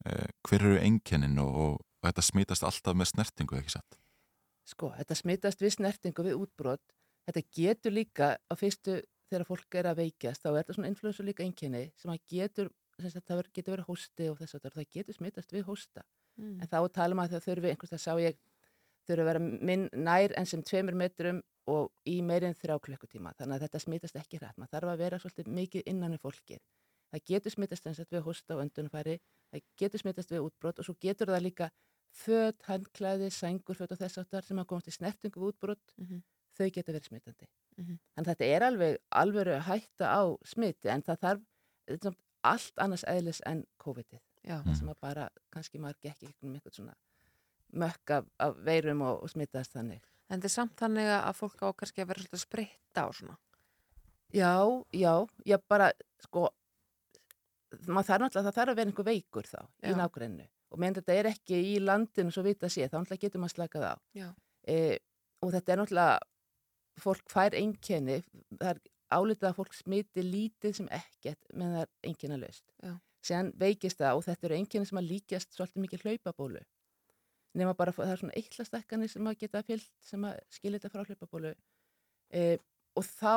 eh, 0.09 0.29
hver 0.47 0.65
eru 0.65 0.79
einkennin 0.81 1.39
og, 1.43 1.55
og, 1.65 1.79
og 2.01 2.09
þetta 2.09 2.25
smitast 2.29 2.67
alltaf 2.67 2.97
með 2.97 3.11
snertingu, 3.13 3.59
ekki 3.59 3.75
satt? 3.77 3.99
Sko, 4.67 4.93
þetta 4.97 5.17
smitast 5.19 5.63
við 5.63 5.75
snertingu 5.77 6.25
við 6.25 6.39
útbrot. 6.39 6.83
Þetta 7.27 7.43
getur 7.55 7.95
líka 7.95 8.29
á 8.39 8.53
fyrstu 8.59 9.01
þegar 9.31 9.47
fólk 9.47 9.77
er 9.79 9.89
að 9.89 10.01
veikjast, 10.03 10.43
þá 10.43 10.49
er 10.51 10.57
þetta 10.59 10.75
svona 10.77 10.89
influensu 10.91 11.25
líka 11.25 11.45
einkenni 11.45 11.83
sem 11.99 12.11
að 12.13 12.19
getur, 12.29 12.69
sem 12.99 13.13
sagt, 13.13 13.27
það 13.29 13.45
getur 13.55 13.75
verið 13.75 13.89
hósti 13.89 14.27
og 14.29 14.37
þess 14.39 14.57
að 14.59 14.67
það 14.75 14.89
getur 14.97 15.17
smitast 15.17 15.55
við 15.55 15.65
hósta. 15.69 16.03
Mm. 16.39 16.59
En 16.61 16.69
þá 16.69 16.77
talum 16.93 17.21
að 17.23 17.35
það 17.35 17.47
þurfi, 17.47 17.71
einhvers 17.71 17.93
það 17.93 18.03
sá 18.03 18.13
ég, 18.21 18.37
þurfi 19.07 19.23
að 19.23 19.29
vera 19.31 19.41
minn 19.71 19.87
nær 19.95 20.35
en 20.39 20.49
sem 20.49 20.63
tveimur 20.65 20.97
metrum 20.99 21.41
og 21.71 21.91
í 22.09 22.17
meirinn 22.25 22.55
þrjá 22.59 22.77
klukkutíma. 22.87 23.33
Þannig 23.39 23.57
að 23.57 23.65
þetta 23.67 23.83
smitast 23.83 24.19
ekki 24.19 24.39
hrætt. 24.39 24.57
Maður 24.59 24.75
þarf 24.75 24.93
að 24.93 25.03
vera 25.03 25.19
svolítið 25.21 25.51
mikið 25.59 25.91
innan 25.91 26.15
við 26.15 26.23
fólkið. 26.25 26.61
Það 27.13 27.25
getur 27.29 27.53
smitast 27.53 27.87
eins 27.87 27.99
og 28.01 28.09
við 28.09 28.23
hósta 28.25 28.55
og 28.57 28.63
öndunfæri, 28.65 29.19
það 29.53 29.63
getur 29.77 30.01
smitast 30.01 30.31
við 30.33 30.45
útbrot 30.47 30.79
og 30.81 30.87
svo 30.87 30.95
getur 30.99 31.29
það 31.29 31.43
líka 31.45 31.69
föt, 32.13 32.61
handklæði, 32.67 33.29
sængur, 33.33 33.77
föt 33.77 33.93
og 33.93 33.99
þess 34.01 34.17
áttar 34.21 34.45
sem 34.45 34.57
að 34.61 34.67
komast 34.69 34.89
í 34.89 34.95
snertingu 34.97 35.39
við 35.41 35.53
útbrot, 35.53 35.93
Mhm. 35.97 36.23
þau 36.57 36.69
geta 36.71 36.91
verið 36.91 37.07
smitandi. 37.09 37.47
Mhm. 37.77 37.99
Þannig 38.15 38.27
að 38.27 38.35
þetta 38.35 38.49
er 38.55 38.61
alveg 38.61 38.97
alveg 39.11 39.61
hætta 39.63 40.05
á 40.09 40.21
smiti 40.45 40.89
en 40.89 41.01
það 41.01 41.19
þarf 41.23 41.41
samt 42.01 42.17
allt 42.43 42.73
annars 42.77 43.03
eðlis 43.07 43.41
en 43.45 43.65
COVID-ið. 43.79 44.21
Sem 44.75 44.89
að 44.89 44.99
bara, 44.99 45.29
kannski 45.51 45.79
gekk 45.79 46.23
ekki 46.23 46.43
einhvern 46.43 46.73
svona 46.73 46.95
mökk 47.73 48.09
af, 48.11 48.25
af 48.39 48.55
veirum 48.65 49.01
og, 49.01 49.23
og 49.23 49.29
smitaðast 49.29 49.73
þannig. 49.73 50.01
En 50.29 50.39
þetta 50.41 50.49
er 50.49 50.53
samt 50.53 50.75
þannig 50.75 51.09
að 51.13 51.37
fólk 51.37 51.63
á 51.63 51.67
kannski 51.73 52.03
að 52.03 52.07
vera 52.07 52.23
svolítið 52.23 52.39
að 52.39 52.45
spritta 52.47 53.05
og 53.07 53.15
svona. 53.17 53.37
Já, 54.33 54.53
já, 54.93 55.13
já 55.45 55.57
bara, 55.69 55.91
sko, 56.19 56.49
maður 57.87 58.09
þarf 58.09 58.23
náttúrulega, 58.23 58.45
það 58.47 58.57
þarf 58.57 58.73
að 58.73 58.79
vera 58.79 58.91
einhver 58.91 59.07
veikur 59.07 59.49
þá 59.49 59.59
í 59.63 59.91
Já. 59.91 59.97
nágrennu 59.99 60.47
og 60.73 60.81
meðan 60.81 60.99
þetta 60.99 61.17
er 61.19 61.29
ekki 61.29 61.59
í 61.69 61.73
landinu 61.83 62.33
svo 62.33 62.43
vita 62.45 62.69
sé, 62.71 62.87
þá 62.89 62.97
náttúrulega 62.99 63.27
getur 63.27 63.43
maður 63.43 63.55
slakað 63.57 63.85
á. 63.85 63.95
E, 64.65 64.77
og 65.45 65.53
þetta 65.53 65.73
er 65.73 65.81
náttúrulega, 65.81 66.15
fólk 67.03 67.33
fær 67.33 67.57
einkenni, 67.57 68.19
það 68.57 68.69
er 68.71 68.81
álitað 69.13 69.49
að 69.51 69.57
fólk 69.59 69.75
smiti 69.77 70.25
lítið 70.25 70.77
sem 70.79 70.89
ekkert 70.93 71.53
með 71.53 71.75
það 71.75 71.83
er 71.83 71.91
einkenna. 72.09 72.39
Já. 72.81 72.93
Sér 73.23 73.51
veikist 73.59 74.01
það 74.01 74.19
og 74.19 74.25
þetta 74.25 74.49
eru 74.49 74.57
einkenni 74.57 74.89
sem 74.89 74.99
að 74.99 75.11
líkjast 75.11 75.53
svolítið 75.55 75.85
mikið 75.85 76.07
hlaupabólu. 76.07 76.63
Nefna 77.53 77.75
bara, 77.77 77.93
það 77.93 78.11
er 78.15 78.21
svona 78.23 78.37
eitlastekkanir 78.39 79.11
sem 79.13 79.29
að 79.29 79.39
geta 79.43 79.61
fyllt 79.67 79.91
sem 80.01 80.25
að 80.25 80.39
skilja 80.51 80.81
þetta 80.81 80.91
frá 80.95 81.05
hlaupabólu. 81.05 81.53
E, 82.33 82.57
og 82.95 83.03
þá 83.07 83.33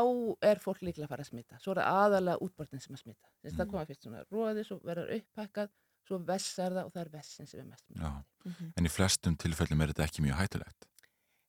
er 0.50 0.58
fólk 0.60 0.82
líklega 0.84 1.06
að 1.06 1.12
fara 1.14 1.24
að 1.24 1.30
smita. 1.30 1.58
Svo 1.62 1.72
er 1.72 1.80
það 1.80 1.98
aðalega 2.02 2.42
útbortin 2.44 2.82
sem 2.82 2.94
að 2.94 3.02
smita. 3.02 3.28
Þess 3.42 3.54
að 3.54 3.58
það 3.60 3.66
Mm. 3.66 3.70
koma 3.70 3.86
fyrst 3.86 4.02
svona 4.02 4.24
róði, 4.30 4.64
svo 4.66 4.78
verður 4.84 5.12
upphækkað, 5.16 5.70
svo 6.06 6.18
vessar 6.26 6.70
það 6.76 6.84
og 6.84 6.92
það 6.92 7.00
er 7.04 7.08
vessin 7.16 7.46
sem 7.48 7.60
er 7.60 7.66
mest 7.70 7.84
Já. 7.96 8.10
Mhm. 8.44 8.72
En 8.76 8.84
í 8.84 8.90
flestum 8.92 9.36
tilfellum 9.36 9.80
er 9.82 9.88
þetta 9.92 10.04
ekki 10.06 10.22
mjög 10.26 10.36
hættulegt. 10.42 10.86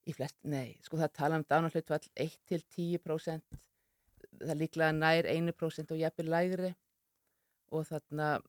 Í 0.07 0.13
flest, 0.15 0.35
nei, 0.43 0.77
sko 0.81 0.97
það 0.97 1.13
tala 1.13 1.35
um 1.35 1.43
dánarhlutfall 1.43 2.07
1-10%, 2.15 3.41
það 4.39 4.49
er 4.49 4.55
líklega 4.55 4.93
nær 4.95 5.25
1% 5.27 5.91
og 5.91 5.97
jafnir 5.99 6.29
lægri 6.31 6.75
og 7.71 7.85
þarna, 7.85 8.41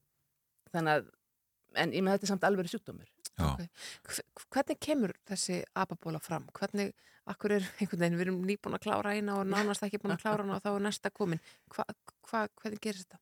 þannig 0.71 0.93
að, 1.01 1.09
en 1.75 1.91
ég 1.91 2.01
með 2.01 2.15
þetta 2.15 2.23
er 2.23 2.31
samt 2.31 2.43
alveg 2.47 2.71
sjúkdómur. 2.71 3.07
Já. 3.39 3.47
Ok. 3.53 3.63
Hve- 4.09 4.25
Hvernig 4.53 4.79
kemur 4.83 5.13
þessi 5.29 5.59
apabóla 5.75 6.19
fram? 6.21 6.45
Hvernig, 6.59 6.93
akkur 7.29 7.51
er 7.57 7.65
einhvern 7.79 7.99
veginn, 8.03 8.17
við 8.19 8.25
erum 8.27 8.39
nýbúin 8.47 8.75
að 8.77 8.83
klára 8.85 9.15
eina 9.15 9.39
og 9.39 9.47
nánast 9.47 9.83
ekki 9.87 9.99
búin 10.01 10.15
að 10.17 10.23
klára 10.23 10.43
hana 10.45 10.55
og 10.57 10.63
þá 10.63 10.69
er 10.75 10.85
næsta 10.87 11.11
komin. 11.13 11.39
Hva, 11.75 11.85
hva, 12.29 12.45
hvernig 12.61 12.81
gerist 12.83 13.07
þetta? 13.09 13.19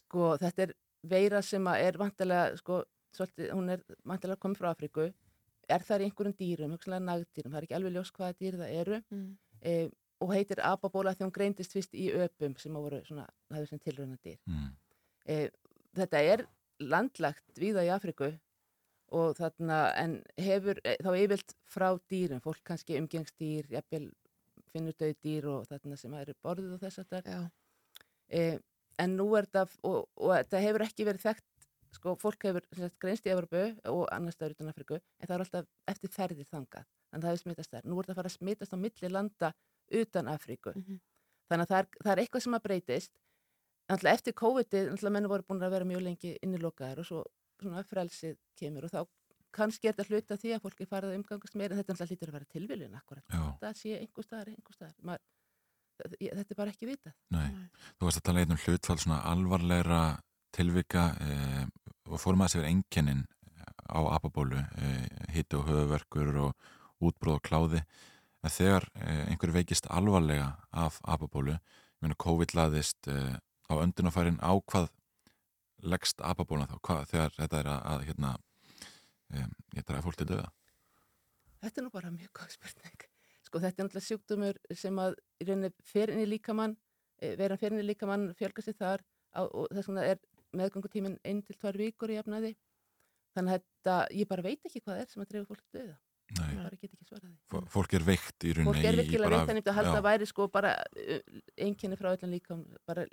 Sko 0.00 0.32
þetta 0.42 0.62
er 0.66 0.74
veira 1.06 1.42
sem 1.42 1.64
að 1.70 1.82
er 1.86 1.98
vantilega, 2.00 2.56
sko, 2.58 2.80
svolítið, 3.16 3.52
hún 3.54 3.70
er 3.70 3.82
vantilega 4.04 4.40
komið 4.42 4.58
frá 4.60 4.70
Afríku, 4.74 5.06
er 5.68 5.82
það 5.86 6.02
í 6.02 6.08
einhverjum 6.10 6.36
dýrum, 6.38 6.74
hugsanlega 6.76 7.04
nagdýrum, 7.06 7.52
það 7.52 7.60
er 7.60 7.66
ekki 7.68 7.76
alveg 7.78 7.94
ljós 7.96 8.12
hvaða 8.14 8.36
dýr 8.40 8.58
það 8.60 8.74
eru 8.80 8.98
Mm. 9.10 9.36
e, 9.62 9.90
og 10.20 10.30
heitir 10.32 10.60
apabóla 10.64 11.14
því 11.14 11.24
hún 11.26 11.32
greindist 11.32 11.72
fyrst 11.72 11.94
í 11.94 12.06
öpum 12.14 12.54
sem 12.58 12.72
að 12.72 12.84
voru 12.86 13.00
svona, 13.04 13.26
það 13.50 13.56
hefur 13.58 13.68
sem 13.68 13.78
tilrauna 13.78 14.16
dýr. 14.24 14.38
Mm. 14.48 14.70
e, 15.26 15.50
þetta 15.96 16.20
er 16.22 16.46
landlagt 16.80 17.58
víða 17.58 17.82
í 17.86 17.90
Afriku 17.94 18.30
og 19.14 19.36
þarna 19.38 19.80
en 20.00 20.16
hefur 20.40 20.80
e, 20.84 20.96
þá 21.02 21.10
yfirlt 21.14 21.54
frá 21.70 21.88
dýrum, 22.10 22.40
fólk 22.42 22.62
kannski 22.66 22.96
umgengstýr, 23.00 23.68
jafnvel 23.70 24.08
finnur 24.72 24.96
döð 24.98 25.14
dýr 25.22 25.46
og 25.52 25.66
þarna 25.70 25.98
sem 26.00 26.14
eru 26.18 26.34
borðið 26.42 26.72
og 26.76 26.80
þess 26.82 27.02
að 27.04 27.28
Já. 27.30 27.40
e, 28.28 28.58
en 28.98 29.16
nú 29.16 29.28
er 29.38 29.46
þetta 29.46 29.66
og, 29.86 30.08
og 30.16 30.32
þetta 30.34 30.62
hefur 30.64 30.86
ekki 30.88 31.06
verið 31.06 31.26
þekkt 31.28 31.68
sko, 31.96 32.16
fólk 32.20 32.48
hefur 32.48 32.66
sagt, 32.76 32.98
greinst 33.00 33.26
í 33.28 33.32
Evropu 33.32 33.62
og 33.92 34.06
annars 34.12 34.34
staður 34.36 34.56
utan 34.56 34.72
Afriku, 34.72 34.98
en 35.20 35.28
það 35.28 35.36
er 35.36 35.44
alltaf 35.46 35.68
eftir 35.94 36.12
ferðir 36.12 36.48
þangað, 36.50 36.88
þannig 37.10 37.22
að 37.22 37.28
það 37.28 37.30
hefur 37.36 37.44
smitast 37.44 37.76
þar 37.76 37.86
nú 37.86 37.98
er 38.00 38.08
þetta 38.08 38.16
að 38.16 38.20
fara 38.20 38.32
að 38.32 38.38
smitast 38.40 38.74
á 38.74 38.78
milli 38.82 39.12
landa 39.12 39.52
utan 40.02 40.28
Afriku, 40.28 40.74
Mhm. 40.76 40.98
þannig 41.48 41.64
að 41.64 41.70
það 41.72 41.78
er, 41.78 41.88
það 42.02 42.12
er 42.12 42.22
eitthvað 42.24 42.42
sem 42.42 42.58
að 42.58 42.66
breytist 42.66 43.12
Náttúrulega 43.86 44.18
eftir 44.18 44.34
COVID-ið, 44.34 44.86
náttúrulega 44.90 45.14
menn 45.14 45.28
voru 45.30 45.44
búin 45.46 45.60
að 45.62 45.70
vera 45.76 45.86
mjög 45.86 46.00
lengi 46.02 46.30
innilokaðar 46.42 46.98
og 46.98 47.06
svo 47.06 47.20
svona 47.60 47.84
frelsið 47.86 48.36
kemur 48.58 48.88
og 48.88 48.92
þá 48.92 49.00
kannski 49.56 49.88
er 49.88 49.96
þetta 49.96 50.12
hluta 50.12 50.36
því 50.40 50.52
að 50.56 50.62
fólki 50.66 50.86
farið 50.88 51.12
að 51.12 51.18
umgangast 51.20 51.56
meira 51.56 51.72
en 51.74 51.80
þetta 51.80 51.94
náttúrulega 51.94 52.12
lítur 52.12 52.32
að 52.32 52.36
vera 52.36 52.50
tilviljun 52.52 52.98
akkurat. 52.98 53.24
Já. 53.32 53.44
Það 53.62 53.78
sé 53.80 53.94
einhver 54.00 54.26
staðar, 54.26 54.50
einhver 54.52 54.76
staðar. 54.76 54.96
Maður, 55.08 55.22
þetta 56.20 56.54
er 56.54 56.58
bara 56.60 56.74
ekki 56.74 56.90
vitað. 56.90 57.14
Nei. 57.32 57.46
Þú 57.96 58.08
varst 58.08 58.20
að 58.20 58.26
tala 58.28 58.42
einn 58.42 58.56
um 58.56 58.60
hlutfall 58.64 58.98
svona 59.00 59.22
alvarlegra 59.30 60.02
tilvika 60.56 61.06
eh, 61.24 61.64
og 62.10 62.20
fórum 62.20 62.44
að 62.44 62.52
sér 62.56 62.68
enginnin 62.68 63.24
á 63.86 64.00
apabólu, 64.16 64.58
eh, 64.58 65.06
hitti 65.34 65.56
og 65.56 65.68
höfuverkur 65.70 66.36
og 66.46 66.54
útbróð 67.00 67.38
og 67.38 67.44
kláði 67.44 67.82
að 68.46 68.54
þegar 68.58 68.88
eh, 69.00 69.24
einhver 69.30 69.52
veikist 69.54 69.88
alvarlega 69.90 70.52
af 70.72 71.00
apabólu, 71.04 71.56
ég 71.56 72.04
meina 72.04 72.18
COVID 72.18 72.54
laðist 72.56 73.08
eh, 73.10 73.36
á 73.70 73.74
öndunafærin 73.78 74.40
á 74.42 74.52
hvað 74.58 74.90
leggst 75.82 76.22
apabóla 76.24 76.68
þá, 76.70 76.76
hvað, 76.88 77.02
þegar 77.10 77.34
þetta 77.36 77.58
er 77.60 77.68
að, 77.72 77.82
að 77.92 78.06
hérna, 78.08 78.30
eh, 79.32 79.50
ég 79.76 79.86
dræði 79.86 80.04
fólk 80.06 80.18
til 80.20 80.28
döða. 80.30 80.48
Þetta 81.64 81.80
er 81.80 81.86
nú 81.86 81.92
bara 81.94 82.14
mjög 82.14 82.32
góð 82.36 82.54
spurning. 82.54 83.06
Sko 83.46 83.62
þetta 83.62 83.82
er 83.82 83.88
náttúrulega 83.88 84.06
sjúkdómur 84.08 84.60
sem 84.74 85.02
að 85.02 85.18
í 85.40 85.48
rauninni 85.48 85.72
fer 85.86 86.12
inn 86.12 86.22
í 86.22 86.28
líkamann, 86.28 86.76
eh, 87.20 87.36
vera 87.38 87.58
fer 87.60 87.74
inn 87.74 87.82
í 87.82 87.86
líkamann, 87.86 88.32
fjölga 88.38 88.64
sér 88.64 88.78
þar 88.78 89.04
á, 89.36 89.42
og 89.44 89.68
þess 89.70 89.90
vegna 89.90 90.06
er 90.06 90.18
meðgöngutíminn 90.56 91.20
einn 91.24 91.42
til 91.42 91.56
tvær 91.56 91.78
vikur 91.78 92.12
í 92.12 92.18
efnaði. 92.20 92.56
Þannig 93.36 93.52
að 93.52 93.62
þetta, 93.62 93.96
ég 94.16 94.28
bara 94.28 94.42
veit 94.42 94.64
ekki 94.64 94.80
hvað 94.80 95.00
er 95.02 95.10
sem 95.10 95.22
að 95.22 95.32
drefa 95.32 95.50
fólk 95.50 95.64
til 95.64 95.80
döða. 95.80 95.96
Nei. 96.34 96.54
Fólk 97.70 97.92
er 97.94 98.02
veikt 98.02 98.44
í 98.44 98.50
rauninni. 98.56 98.66
Fólk 98.66 98.86
er 98.88 98.96
virkilega 98.98 99.28
bara- 99.30 99.36
veikt 99.44 99.54
myndi 99.54 99.70
að 99.70 99.76
halda 99.78 99.92
að 100.00 100.06
væri 100.08 100.26
sko 100.26 100.46
bara 100.50 100.72
einkenni 101.62 101.96
frá 102.00 102.08
öllum 102.16 102.32
líkam, 102.34 102.64
bara 102.86 103.04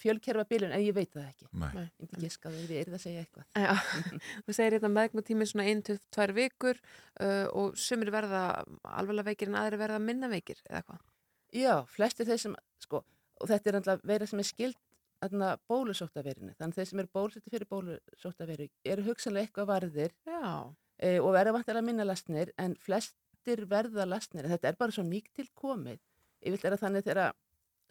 fjölkerfa 0.00 0.44
biljun, 0.48 0.72
en 0.72 0.80
ég 0.80 0.94
veit 0.96 1.12
það 1.12 1.26
ekki. 1.28 1.48
Nei. 1.52 1.68
Ég 1.76 1.90
myndi 2.00 2.16
ekki 2.16 2.30
skaða 2.32 2.62
við 2.70 2.80
erum 2.80 2.96
að 2.96 3.04
segja 3.04 3.24
eitthvað. 3.26 3.44
Já, 3.60 3.74
þú 4.46 4.56
segir 4.56 4.76
hérna 4.78 4.92
meðgöngutíminn 4.96 5.50
svona 5.52 5.68
1-2 5.68 6.36
vikur 6.40 6.80
uh, 7.20 7.46
og 7.52 7.76
sumir 7.76 8.10
verða 8.14 8.42
alveg 8.88 9.28
veikir 9.32 9.52
en 9.52 9.60
aðri 9.60 9.82
verða 9.84 10.00
minna 10.00 10.32
veikir 10.32 10.62
eða 10.70 10.82
hvað? 10.88 11.04
Já, 11.52 11.74
flestir 11.92 12.24
þeir 12.30 12.40
sem, 12.40 12.56
sko, 12.80 13.02
og 13.42 13.48
þetta 13.52 13.68
er 13.68 13.78
alltaf 13.82 14.06
vera 14.08 14.26
sem 14.26 14.40
er 14.40 14.48
skild 14.48 14.78
þarna 15.22 15.52
bólusóttaverinu, 15.70 16.54
þannig 16.58 16.74
þeir 16.80 16.86
sem 16.88 16.98
eru 17.04 17.10
bólusetti 17.14 17.50
fyrir 17.52 17.68
bólusóttaveru 17.70 18.64
eru 18.90 19.04
hugsanlega 19.06 19.46
eitthvað 19.46 19.68
varðir 19.68 20.14
Já. 20.26 20.72
E, 21.02 21.18
og 21.20 21.32
verða 21.36 21.56
vantilega 21.58 21.86
minna 21.86 22.06
lastnir 22.08 22.52
en 22.62 22.76
flestir 22.80 23.66
verða 23.70 24.06
lastnir 24.08 24.46
en 24.46 24.54
þetta 24.54 24.72
er 24.72 24.78
bara 24.80 24.94
svo 24.94 25.04
nýgt 25.06 25.34
til 25.38 25.48
komið 25.58 25.98
yfirlega 26.42 26.72
er 26.72 26.76
það 26.76 26.84
þannig 26.86 27.08
þegar 27.08 27.34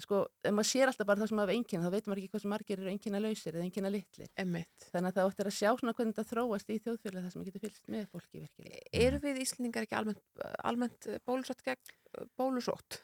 sko, 0.01 0.24
ef 0.41 0.55
maður 0.55 0.70
sér 0.72 0.89
alltaf 0.89 1.07
bara 1.12 1.22
það 1.22 1.32
sem 1.32 1.41
hafa 1.43 1.55
einnkynna 1.55 1.86
þá 1.86 1.93
veit 1.93 2.09
maður 2.09 2.22
ekki 2.24 2.34
hvað 2.34 2.43
sem 2.43 2.53
margir 2.55 2.80
eru 2.80 2.91
einnkynna 2.91 3.22
lausir 3.22 3.53
eða 3.53 3.68
einnkynna 3.68 3.91
litlir 3.93 4.32
Einmitt. 4.41 4.88
þannig 4.88 5.12
að 5.12 5.20
það 5.20 5.30
óttir 5.30 5.51
að 5.51 5.57
sjá 5.59 5.70
svona 5.70 5.95
hvernig 5.97 6.18
þetta 6.18 6.32
þróast 6.32 6.74
í 6.74 6.80
þjóðfélag 6.88 7.28
þar 7.28 7.36
sem 7.36 7.45
getur 7.47 7.66
fylgst 7.68 7.91
með 7.93 8.07
fólki 8.16 8.41
virkilega 8.41 9.05
Eru 9.05 9.22
við 9.28 9.41
Íslendingar 9.45 9.86
ekki 9.86 9.99
almennt, 9.99 10.26
almennt 10.66 11.09
bólusótt 11.28 11.64
gegn 11.68 11.93
bólusótt? 12.39 13.01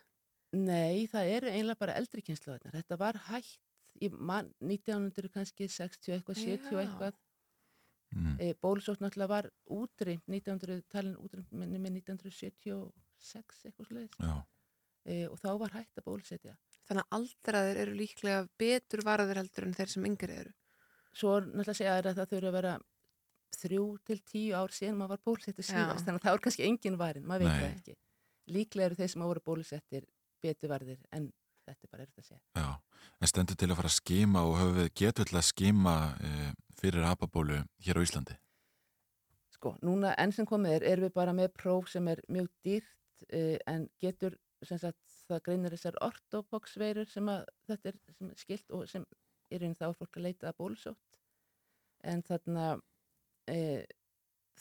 Nei, 0.55 1.07
það 1.11 1.31
eru 1.35 1.51
einlega 1.51 1.79
bara 1.81 1.95
eldri 1.99 2.23
kynsluðarnar. 2.23 2.75
Þetta 2.79 2.97
var 2.99 3.19
hægt 3.27 3.57
í 4.03 4.09
man, 4.13 4.51
1900 4.63 5.31
kannski 5.33 5.67
60 5.71 6.15
eitthvað, 6.15 6.39
70 6.39 6.71
Já. 6.71 6.81
eitthvað. 6.83 7.17
Mm. 8.15 8.35
E, 8.39 8.53
bólusótt 8.63 9.01
náttúrulega 9.03 9.33
var 9.33 9.49
útrýmt 9.73 10.27
1900, 10.31 10.85
talin 10.91 11.17
útrýmt 11.19 11.51
með, 11.51 11.73
með 11.75 11.97
1976 11.99 13.65
eitthvað 13.67 13.89
sluðis. 13.89 14.15
Já. 14.21 14.35
E, 15.07 15.17
og 15.27 15.39
þá 15.41 15.49
var 15.63 15.75
hægt 15.75 15.99
að 15.99 16.07
bólusetja. 16.07 16.55
Þannig 16.87 17.03
að 17.03 17.17
aldraðir 17.17 17.81
eru 17.83 17.97
líklega 17.97 18.45
betur 18.59 19.03
varaðir 19.07 19.41
heldur 19.41 19.67
en 19.67 19.75
þeir 19.75 19.91
sem 19.91 20.07
yngri 20.07 20.39
eru. 20.43 20.53
Svo 21.17 21.33
er 21.37 21.47
náttúrulega 21.47 21.73
að 21.73 21.79
segja 21.81 21.97
þér 21.97 22.09
að 22.11 22.21
það 22.21 22.31
þurfa 22.33 22.51
að 22.51 22.57
vera 22.57 22.75
þrjú 23.57 23.85
til 24.07 24.19
tíu 24.27 24.57
ár 24.57 24.75
síðan 24.75 24.99
maður 24.99 25.15
var 25.15 25.23
bólusettur 25.27 25.65
síðast. 25.65 26.05
Þannig 26.05 26.21
að 26.21 26.27
það 26.27 26.37
er 26.37 26.43
kannski 26.45 26.67
engin 26.67 26.99
varin, 26.99 27.25
maður 27.27 27.47
veit 27.47 27.51
Nei. 27.51 27.59
það 27.59 27.73
ekki. 27.73 27.97
Líklega 28.57 28.89
eru 28.89 28.99
þeir 28.99 29.11
sem 29.13 29.25
voru 29.27 29.43
bólusettir 29.43 30.07
betur 30.43 30.71
varðir 30.71 30.99
en 31.15 31.31
þetta 31.67 31.87
er 31.87 31.91
bara 31.91 32.05
erfitt 32.05 32.21
að 32.21 32.29
segja. 32.29 32.41
Já, 32.55 32.67
en 33.19 33.31
stendur 33.31 33.59
til 33.59 33.69
að 33.71 33.79
fara 33.79 33.91
að 33.91 33.97
skima 33.97 34.43
og 34.47 34.55
höfum 34.61 34.77
við 34.77 34.89
getur 35.01 35.27
til 35.27 35.39
að 35.39 35.47
skima 35.47 35.95
e, 36.21 36.33
fyrir 36.81 37.05
apabólu 37.09 37.61
hér 37.85 37.99
á 37.99 38.01
Íslandi? 38.05 38.35
Sko, 39.57 39.75
núna 39.81 40.11
enn 40.21 40.31
sem 40.35 40.45
komið 40.45 40.75
er, 40.77 40.83
erum 40.93 41.07
við 41.07 41.13
bara 41.17 41.33
með 41.33 41.53
próf 41.57 41.89
sem 41.89 42.07
er 42.11 42.21
mjög 42.29 42.49
dýrt 42.63 43.23
uh, 43.33 43.57
en 43.67 43.87
getur, 44.03 44.35
sem 44.65 44.77
sagt, 44.81 44.99
það 45.29 45.41
greinir 45.47 45.73
þessar 45.73 45.97
ortopoxveirur 46.05 47.09
sem 47.09 47.29
að 47.33 47.45
þetta 47.69 47.89
er 47.93 47.97
sem 48.17 48.29
er 48.33 48.37
skilt 48.43 48.71
og 48.77 48.85
sem 48.89 49.05
er 49.53 49.63
einn 49.65 49.75
þá 49.79 49.87
er 49.89 49.97
fólk 49.97 50.17
að 50.19 50.25
leita 50.27 50.49
að 50.51 50.57
bólusótt 50.61 51.19
en 52.03 52.21
þarna 52.27 52.67
uh, 52.77 53.83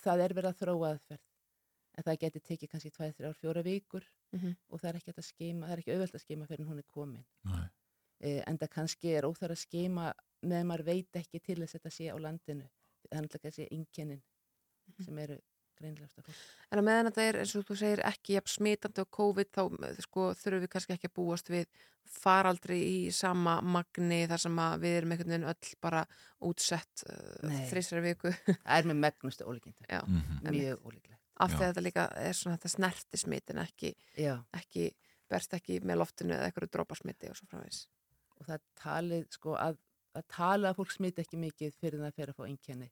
það 0.01 0.23
er 0.25 0.35
verið 0.37 0.51
að 0.55 0.61
þróa 0.63 0.91
aðferð 0.95 1.25
en 1.97 2.05
það 2.05 2.19
geti 2.25 2.41
tekið 2.45 2.71
kannski 2.73 2.91
2-3 2.93 3.29
ár, 3.31 3.37
4 3.43 3.63
vikur 3.67 4.09
Mhm. 4.35 4.57
og 4.75 4.81
það 4.83 4.89
er 4.89 4.97
ekki 4.99 5.07
hægt 5.13 5.21
að 5.23 5.25
skima, 5.29 5.67
það 5.69 5.73
er 5.73 5.81
ekki 5.81 5.93
auðvelt 5.95 6.15
að 6.19 6.23
skima 6.25 6.47
fyrir 6.51 6.67
hún 6.67 6.79
er 6.83 6.87
komin 6.93 7.23
Nei. 7.47 7.61
uh, 8.27 8.41
en 8.51 8.59
það 8.59 8.73
kannski 8.75 9.13
er 9.17 9.25
óþar 9.29 9.53
að 9.55 9.61
skima 9.63 10.09
með 10.53 10.65
maður 10.71 10.85
veit 10.93 11.19
ekki 11.21 11.41
til 11.43 11.59
þess 11.63 11.75
að 11.75 11.81
þetta 11.81 11.95
sé 11.97 12.09
á 12.13 12.17
landinu 12.19 12.67
það 12.67 13.19
er 13.19 13.23
náttúrulega 13.27 13.43
kannski 13.47 13.69
einkennin 13.77 14.23
sem 15.05 15.19
eru 15.19 15.37
greinlegast 15.77 16.17
að 16.19 16.25
fólk. 16.31 16.39
En 16.73 16.81
að 16.81 16.85
meðan 16.87 17.09
þetta 17.11 17.25
er, 17.29 17.37
eins 17.43 17.51
og 17.59 17.65
þú 17.69 17.75
segir, 17.77 18.01
ekki 18.09 18.33
jafn 18.39 18.49
smitandi 18.49 19.03
á 19.05 19.07
COVID, 19.13 19.51
þá 19.53 19.63
sko, 20.07 20.23
þurfum 20.41 20.63
við 20.65 20.71
kannski 20.73 20.95
ekki 20.95 21.11
að 21.11 21.15
búast 21.19 21.51
við 21.53 21.67
faraldri 22.17 22.79
í 22.81 22.97
sama 23.13 23.59
magni 23.61 24.23
þar 24.31 24.41
sem 24.41 24.61
að 24.63 24.77
við 24.87 24.95
erum 25.01 25.13
einhvern 25.13 25.33
veginn 25.35 25.49
öll 25.51 25.73
bara 25.85 26.01
útsett 26.49 27.03
uh, 27.11 27.51
Nei. 27.51 27.67
þrísra 27.69 28.01
viku. 28.07 28.33
Það 28.49 28.79
er 28.79 28.89
með 28.93 29.01
megnustu 29.05 29.45
ólíkindu. 29.51 29.85
Já, 29.91 30.01
Mhm. 30.07 30.41
Mjög 30.55 30.87
ólíklegt. 30.89 31.21
af 31.37 31.51
því 31.53 31.61
að 31.61 31.69
þetta 31.75 31.85
líka 31.85 32.05
er 32.17 32.33
svona 32.33 32.57
þetta 32.57 32.73
snerti 32.73 33.19
smitin, 33.21 33.59
ekki, 33.61 33.91
Já, 34.17 34.35
ekki 34.57 34.87
berst 35.29 35.53
ekki 35.59 35.81
með 35.85 35.99
loftinu 36.01 36.33
eða 36.39 36.47
eitthvað 36.49 36.71
drópasmiti 36.73 37.29
og 37.29 37.37
svo 37.37 37.47
framvegis. 37.51 37.83
og 38.41 38.47
það 38.47 38.61
talið 38.81 39.27
sko 39.33 39.53
að, 39.61 39.77
að 40.21 40.29
tala 40.37 40.71
að 40.71 40.79
fólk 40.81 40.95
smita 40.95 41.23
ekki 41.23 41.41
mikið 41.41 41.77
fyrir 41.81 42.01
það 42.03 42.09
að 42.11 42.17
fyrir 42.21 42.33
að 42.35 42.39
fá 42.41 42.47
einkenni 42.47 42.89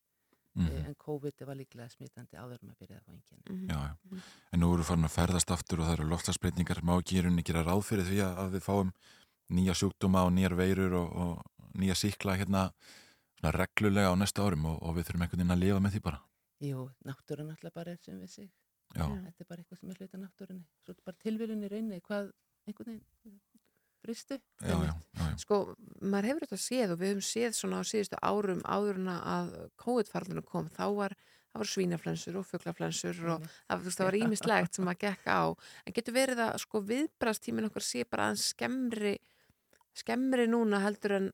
Mm 0.55 0.87
en 0.87 0.95
COVID 0.95 1.43
var 1.49 1.57
líklega 1.59 1.91
smitandi 1.91 2.39
áður 2.39 2.61
en 2.63 2.71
að 2.71 2.83
byrja 2.83 2.99
að 3.01 3.07
fá 3.07 3.13
einkenni. 3.15 3.43
Mm 3.51 3.71
Já, 3.71 3.79
já. 3.89 4.21
En 4.53 4.61
nú 4.63 4.69
eru 4.75 4.85
farin 4.87 5.09
að 5.09 5.15
ferðast 5.17 5.51
aftur 5.51 5.81
og 5.83 5.89
það 5.89 5.95
eru 5.97 6.07
loftslagsbreytingar. 6.13 6.83
Má 6.87 6.93
ekki 6.95 7.17
í 7.19 7.25
rauninni 7.25 7.43
gera 7.43 7.65
ráð 7.67 7.83
fyrir 7.89 8.07
því 8.07 8.21
að 8.29 8.53
við 8.55 8.63
fáum 8.63 8.93
nýja 9.51 9.75
sjúkdóma 9.75 10.23
og 10.29 10.31
nýjar 10.37 10.55
veirur 10.55 10.95
og, 11.01 11.17
og 11.25 11.75
nýja 11.75 11.97
síkla 11.99 12.37
hérna 12.39 12.69
svona 13.41 13.55
reglulega 13.59 14.15
á 14.15 14.21
næsta 14.21 14.47
árum 14.47 14.69
og, 14.71 14.79
og 14.79 14.95
við 14.95 15.09
þurfum 15.09 15.27
einhvern 15.27 15.43
veginn 15.43 15.57
að 15.57 15.63
lifa 15.65 15.81
með 15.83 15.97
því 15.97 16.05
bara. 16.07 16.23
Jú, 16.63 16.87
náttúran 17.05 17.51
alltaf 17.51 17.75
bara 17.75 17.97
er 17.97 18.01
sem 18.07 18.21
við 18.23 18.31
sig. 18.31 18.51
Já, 18.95 19.09
Þetta 19.11 19.43
er 19.43 19.51
bara 19.51 19.65
eitthvað 19.65 19.81
sem 19.81 19.91
er 19.91 19.99
hluta 19.99 20.23
náttúrunni. 20.23 20.65
Svo 20.85 20.93
er 20.93 20.95
þetta 20.95 21.11
bara 21.11 21.23
tilvílunni 21.27 21.73
rauninni 21.73 22.01
hvað 22.07 22.31
einhvern 22.69 22.95
veginn 22.95 23.41
bristu. 24.05 24.39
já, 24.61 24.69
já, 24.69 24.93
já, 24.93 24.95
já. 25.19 25.35
Sko, 25.43 25.61
maður 26.01 26.31
hefur 26.31 26.47
þetta 26.47 26.61
séð 26.63 26.95
og 26.95 27.01
við 27.01 27.13
höfum 27.13 27.27
séð 27.27 27.59
svona 27.59 27.81
á 27.81 27.83
síðustu 27.89 28.19
árum 28.21 28.63
áður 28.65 29.01
en 29.03 29.13
að 29.15 29.53
COVID-farlunum 29.83 30.47
kom, 30.49 30.71
þá 30.75 30.87
var, 30.99 31.15
það 31.51 31.63
var 31.63 31.71
svínaflensur 31.73 32.41
og 32.41 32.49
fuglaflensur 32.49 33.21
og 33.35 33.45
það, 33.51 33.87
það 33.91 34.09
var 34.11 34.19
ímislegt 34.21 34.79
sem 34.79 34.91
að 34.91 35.05
gekk 35.05 35.31
á. 35.31 35.43
En 35.85 35.97
getur 35.97 36.19
verið 36.19 36.43
að 36.47 36.59
sko 36.65 36.83
viðbrastíminn 36.91 37.71
okkur 37.71 37.87
sé 37.87 38.05
bara 38.09 38.29
aðeins 38.29 38.49
skemmri, 38.55 39.15
skemmri 39.95 40.49
núna 40.51 40.81
heldur 40.83 41.17
en 41.21 41.29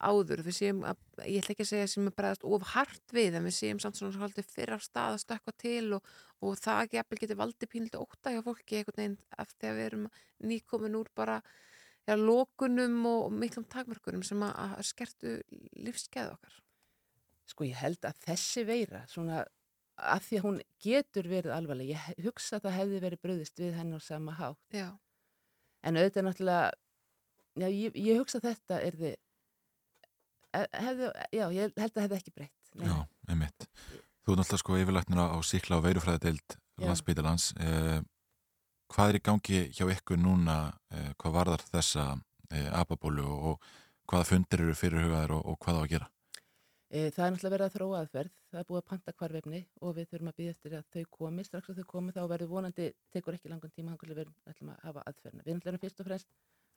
áður. 0.00 0.42
Við 0.46 0.58
séum 0.60 0.84
að, 0.88 1.00
ég 1.24 1.44
ætla 1.44 1.56
ekki 1.56 1.66
að 1.66 1.72
segja 1.72 1.90
sem 1.92 2.08
að 2.08 2.16
bregðast 2.20 2.48
of 2.48 2.70
hart 2.72 3.16
við, 3.16 3.36
en 3.36 3.48
við 3.48 3.58
séum 3.58 3.82
samt 3.82 4.00
svona 4.00 4.16
svolítið 4.16 4.48
fyrir 4.54 4.76
af 4.78 4.84
stað 4.84 5.18
að 5.18 5.22
stökkva 5.26 5.56
til 5.60 5.84
og, 5.98 6.16
og 6.40 6.56
það 6.60 6.82
ekki 6.86 7.02
að 7.02 7.20
geti 7.22 7.38
valdið 7.42 7.72
pínlítið 7.74 8.32
hjá 8.32 8.42
fólki 8.44 8.80
einhvern 8.80 9.02
veginn 9.02 9.20
eftir 9.44 9.70
að 9.70 9.78
við 9.78 9.88
erum 9.90 10.10
nýkomin 10.48 10.96
úr 10.96 11.12
bara 11.16 11.40
ja, 12.06 12.16
lókunum 12.18 12.96
og 13.10 13.34
miklum 13.34 13.66
takmörkunum 13.70 14.24
sem 14.26 14.42
að, 14.46 14.78
skertu 14.86 15.36
lífskeið 15.78 16.32
okkar. 16.36 16.56
Sko 17.46 17.66
ég 17.68 17.78
held 17.78 18.06
að 18.06 18.22
þessi 18.26 18.64
veira, 18.66 19.04
svona 19.10 19.44
að 19.96 20.24
því 20.26 20.38
að 20.38 20.46
hún 20.46 20.58
getur 20.82 21.28
verið 21.30 21.54
alvarleg, 21.56 21.92
ég 21.94 22.24
hugsa 22.26 22.58
að 22.58 22.66
það 22.66 22.76
hefði 22.80 23.02
verið 23.06 23.22
bröðist 23.22 23.62
við 23.62 23.76
henni 23.78 23.96
á 23.96 24.00
sama 24.04 24.34
hátt. 24.36 24.64
Já. 24.74 24.88
En 25.86 25.96
auðvitað 25.96 26.26
náttúrulega, 26.26 26.66
já, 27.56 27.68
ég, 27.70 27.96
ég 28.02 28.20
hugsa 28.20 28.40
að 28.40 28.48
þetta 28.50 28.80
er 28.82 28.98
þið, 29.00 29.14
hefði, 30.82 31.12
já, 31.38 31.46
ég 31.54 31.62
held 31.62 31.80
að 31.80 31.96
það 31.96 32.04
hefði 32.06 32.18
ekki 32.20 32.34
breytt. 32.36 32.74
Nei. 32.76 32.90
já, 32.90 32.96
einmitt. 33.32 33.68
Þú 34.26 34.36
náttúrulega 34.36 34.62
sko 34.64 34.78
yfirlæknir 34.82 35.22
á 35.22 35.38
síkla 35.46 35.78
og 35.78 35.86
veirufræðadeild 35.86 36.56
Já. 36.56 36.88
landsbytalans. 36.90 37.52
Hvað 38.92 39.10
er 39.10 39.18
í 39.18 39.24
gangi 39.28 39.62
hjá 39.74 39.86
ykkur 39.92 40.20
núna, 40.20 40.58
eh, 40.94 41.12
hvað 41.18 41.38
varðar 41.38 41.64
þessa 41.70 42.04
eh, 42.50 42.68
apabólu 42.72 43.24
og, 43.26 43.46
og 43.50 44.10
hvaða 44.10 44.28
fundir 44.30 44.62
eru 44.62 44.76
fyrirhugaðir 44.78 45.34
og, 45.36 45.48
og 45.52 45.58
hvað 45.64 45.80
á 45.80 45.82
að 45.82 45.90
gera? 45.94 46.10
E, 46.86 47.08
það 47.10 47.24
er 47.24 47.32
náttúrulega 47.34 47.54
verið 47.56 47.66
að 47.66 47.74
þróa 47.74 48.00
aðferð, 48.00 48.34
það 48.52 48.60
er 48.60 48.66
búið 48.68 48.78
að 48.80 48.90
panta 48.90 49.14
hvarvefni 49.18 49.60
og 49.82 49.96
við 49.96 50.10
þurfum 50.10 50.28
að 50.30 50.36
býða 50.38 50.52
eftir 50.54 50.76
að 50.78 50.84
þau 50.94 51.08
komi, 51.16 51.44
strax 51.48 51.70
að 51.72 51.80
þau 51.80 51.88
komi 51.92 52.14
þá 52.14 52.20
verður 52.30 52.52
vonandi, 52.52 52.86
tekur 53.10 53.36
ekki 53.36 53.50
langan 53.50 53.72
tíma, 53.74 53.96
við 54.02 54.20
ætlum 54.46 54.70
að 54.70 54.84
hafa 54.86 55.02
aðferðina. 55.10 55.46
Við 55.48 55.56
ætlum 55.56 55.80
fyrst 55.82 56.04
og 56.04 56.06
fremst 56.06 56.30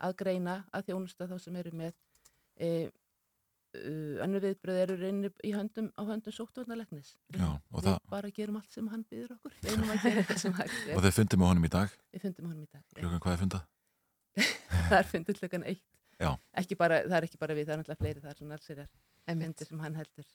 að 0.08 0.16
greina 0.24 0.56
að 0.74 0.90
þjónusta 0.90 1.30
þá 1.30 1.36
sem 1.44 1.60
eru 1.62 1.76
með 1.78 1.94
e, 2.58 2.72
uh, 3.78 4.24
önnur 4.26 4.44
viðbröð 4.46 4.80
eru 4.86 4.96
reynir 5.00 5.34
í 5.46 5.52
höndum 5.56 5.92
á 6.00 6.02
höndum 6.10 6.36
sóttvarnalegnis. 6.36 7.14
Já, 7.36 7.50
og 7.50 7.82
Við 7.84 7.90
það- 7.90 8.00
bara 8.14 8.32
gerum 8.40 8.58
allt 8.62 8.72
sem 8.74 8.88
hann 8.94 9.06
býður 9.12 9.36
okkur, 9.38 9.54
reynum 9.68 9.92
að 9.94 10.04
gera 10.08 10.24
það 10.32 10.42
sem 10.46 10.54
hægt 10.60 10.80
Og 10.98 11.04
þeir 11.06 11.18
fundið 11.20 11.40
með 11.44 11.52
honum 11.54 11.70
í 11.70 11.74
dag, 11.76 11.98
Við 12.14 12.26
fundum 12.28 12.50
honum 12.52 12.64
í 12.64 12.72
dag. 12.74 12.84
já. 12.90 13.00
klukkan 13.04 13.24
hvað 13.26 13.36
er 13.38 13.44
fundað? 13.44 13.68
það 14.90 14.98
er 15.02 15.10
fundið 15.14 15.40
klukkan 15.44 15.68
eitt. 15.74 15.86
Já. 16.20 16.32
Ekki 16.60 16.76
bara, 16.76 17.04
það 17.08 17.18
er 17.22 17.30
ekki 17.30 17.40
bara 17.40 17.56
við, 17.56 17.70
það 17.70 17.74
er 17.76 17.80
náttúrulega 17.84 18.04
fleiri, 18.04 18.24
það 18.26 18.34
er 18.34 18.40
svona 18.42 18.58
alls 18.60 18.70
er 19.30 19.38
fundir 19.40 19.68
sem 19.70 19.80
hann 19.84 19.96
heldur. 19.96 20.26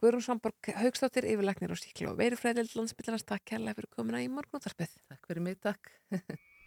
Guðrún 0.00 0.22
Samborg 0.24 0.70
Haugstóttir, 0.80 1.26
yfirlæknir 1.28 1.74
og 1.74 1.78
síkla 1.78 2.12
og 2.14 2.18
veirufræðild 2.18 2.72
landsbyttalans, 2.78 3.26
takk 3.28 3.44
kærlega 3.50 3.76
fyrir 3.76 3.90
komuna 3.92 4.22
í 4.24 4.30
morgunúttarpið. 4.32 4.94
Takk 5.12 5.28
fyrir 5.28 5.44
mig, 5.44 5.58
takk. 5.60 5.90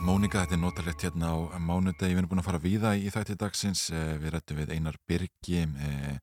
Og 0.00 0.06
læð 0.06 0.08
Mónika, 0.08 0.40
þetta 0.46 0.54
er 0.56 0.60
notalegt 0.62 1.02
hérna 1.04 1.28
á 1.28 1.60
mánudegi, 1.60 2.14
við 2.14 2.18
erum 2.22 2.28
búin 2.30 2.40
að 2.40 2.46
fara 2.46 2.60
víða 2.62 2.90
í 2.96 3.10
þætti 3.12 3.34
dagsins, 3.36 3.90
eh, 3.92 4.16
við 4.16 4.32
rættum 4.32 4.56
við 4.56 4.70
Einar 4.72 4.96
Birgi, 5.06 5.60
eh, 5.60 6.18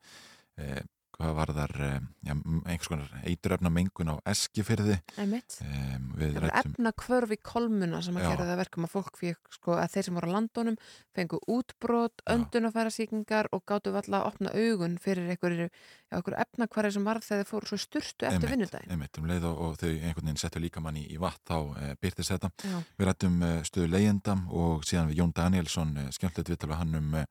eh, 0.58 0.82
hvað 1.18 1.34
var 1.38 1.52
þar, 1.58 1.74
eh, 1.82 2.00
ja, 2.28 2.36
einhvers 2.38 2.90
konar 2.92 3.14
eiturefna 3.26 3.72
mengun 3.74 4.12
á 4.14 4.16
Eskifyrði, 4.30 5.00
við 5.18 6.36
Það 6.38 6.44
var 6.44 6.56
efna 6.62 6.92
kvörf 6.94 7.34
í 7.34 7.38
kolmuna 7.42 8.02
sem 8.06 8.20
að 8.20 8.28
gera 8.30 8.46
það 8.52 8.62
verkum 8.62 8.86
að 8.86 8.94
fólk 8.94 9.18
fyrir, 9.18 9.40
sko, 9.50 9.78
að 9.82 9.96
þeir 9.96 10.08
sem 10.08 10.20
voru 10.20 10.30
á 10.30 10.36
landunum 10.36 10.78
fengu 11.18 11.40
útbrot, 11.50 12.22
öndunafæra 12.30 12.94
sýkingar 12.94 13.50
og 13.52 13.66
gáttu 13.66 13.94
valla 13.96 14.22
að 14.22 14.30
opna 14.30 14.54
augun 14.54 15.00
fyrir 15.02 15.32
einhverju, 15.34 15.70
einhverju 16.14 16.40
efnakværi 16.46 16.94
sem 16.94 17.10
varð 17.10 17.26
þegar 17.26 17.44
þeir 17.44 17.52
fóru 17.52 17.72
svo 17.72 17.82
sturtu 17.82 18.30
eftir 18.30 18.54
vinnudaginn. 18.54 18.94
einmitt 18.94 19.18
um 19.18 19.30
leið 19.32 19.50
og, 19.50 19.58
og 19.66 19.82
þau 19.82 19.90
einhvern 19.90 20.30
veginn 20.30 20.42
settu 20.44 20.62
líkamann 20.62 21.02
í, 21.02 21.08
í 21.10 21.18
vatn, 21.22 21.44
þá 21.50 21.58
eh, 21.82 21.94
byrtist 22.02 22.36
þetta. 22.36 22.54
Já. 22.62 22.78
Við 22.98 23.10
rættum 23.10 23.44
eh, 23.44 23.60
stöðu 23.66 23.92
leyenda 23.96 24.38
og 24.54 24.86
síðan 24.86 25.10
við 25.10 25.24
Jón 25.24 25.34
Danielsson, 25.34 25.96
eh, 25.98 26.10
skemmtilegt 26.14 26.54
viðtal 26.54 26.74
við 26.76 26.82
hann 26.84 27.00
um 27.02 27.22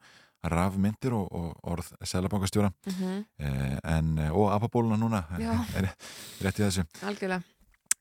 rafmyndir 0.52 1.12
og, 1.16 1.26
og 1.32 1.72
orð 1.74 1.90
selabankastjóra 2.06 2.70
Mhm. 2.86 3.24
eh, 3.38 3.78
en, 3.96 4.18
eh, 4.18 4.30
og 4.32 4.50
apabóluna 4.54 4.96
núna 5.00 5.24
Já. 5.38 5.52
er 5.78 5.90
rétt 6.42 6.60
í 6.60 6.64
þessu. 6.66 6.86
Algjörlega. 7.02 7.42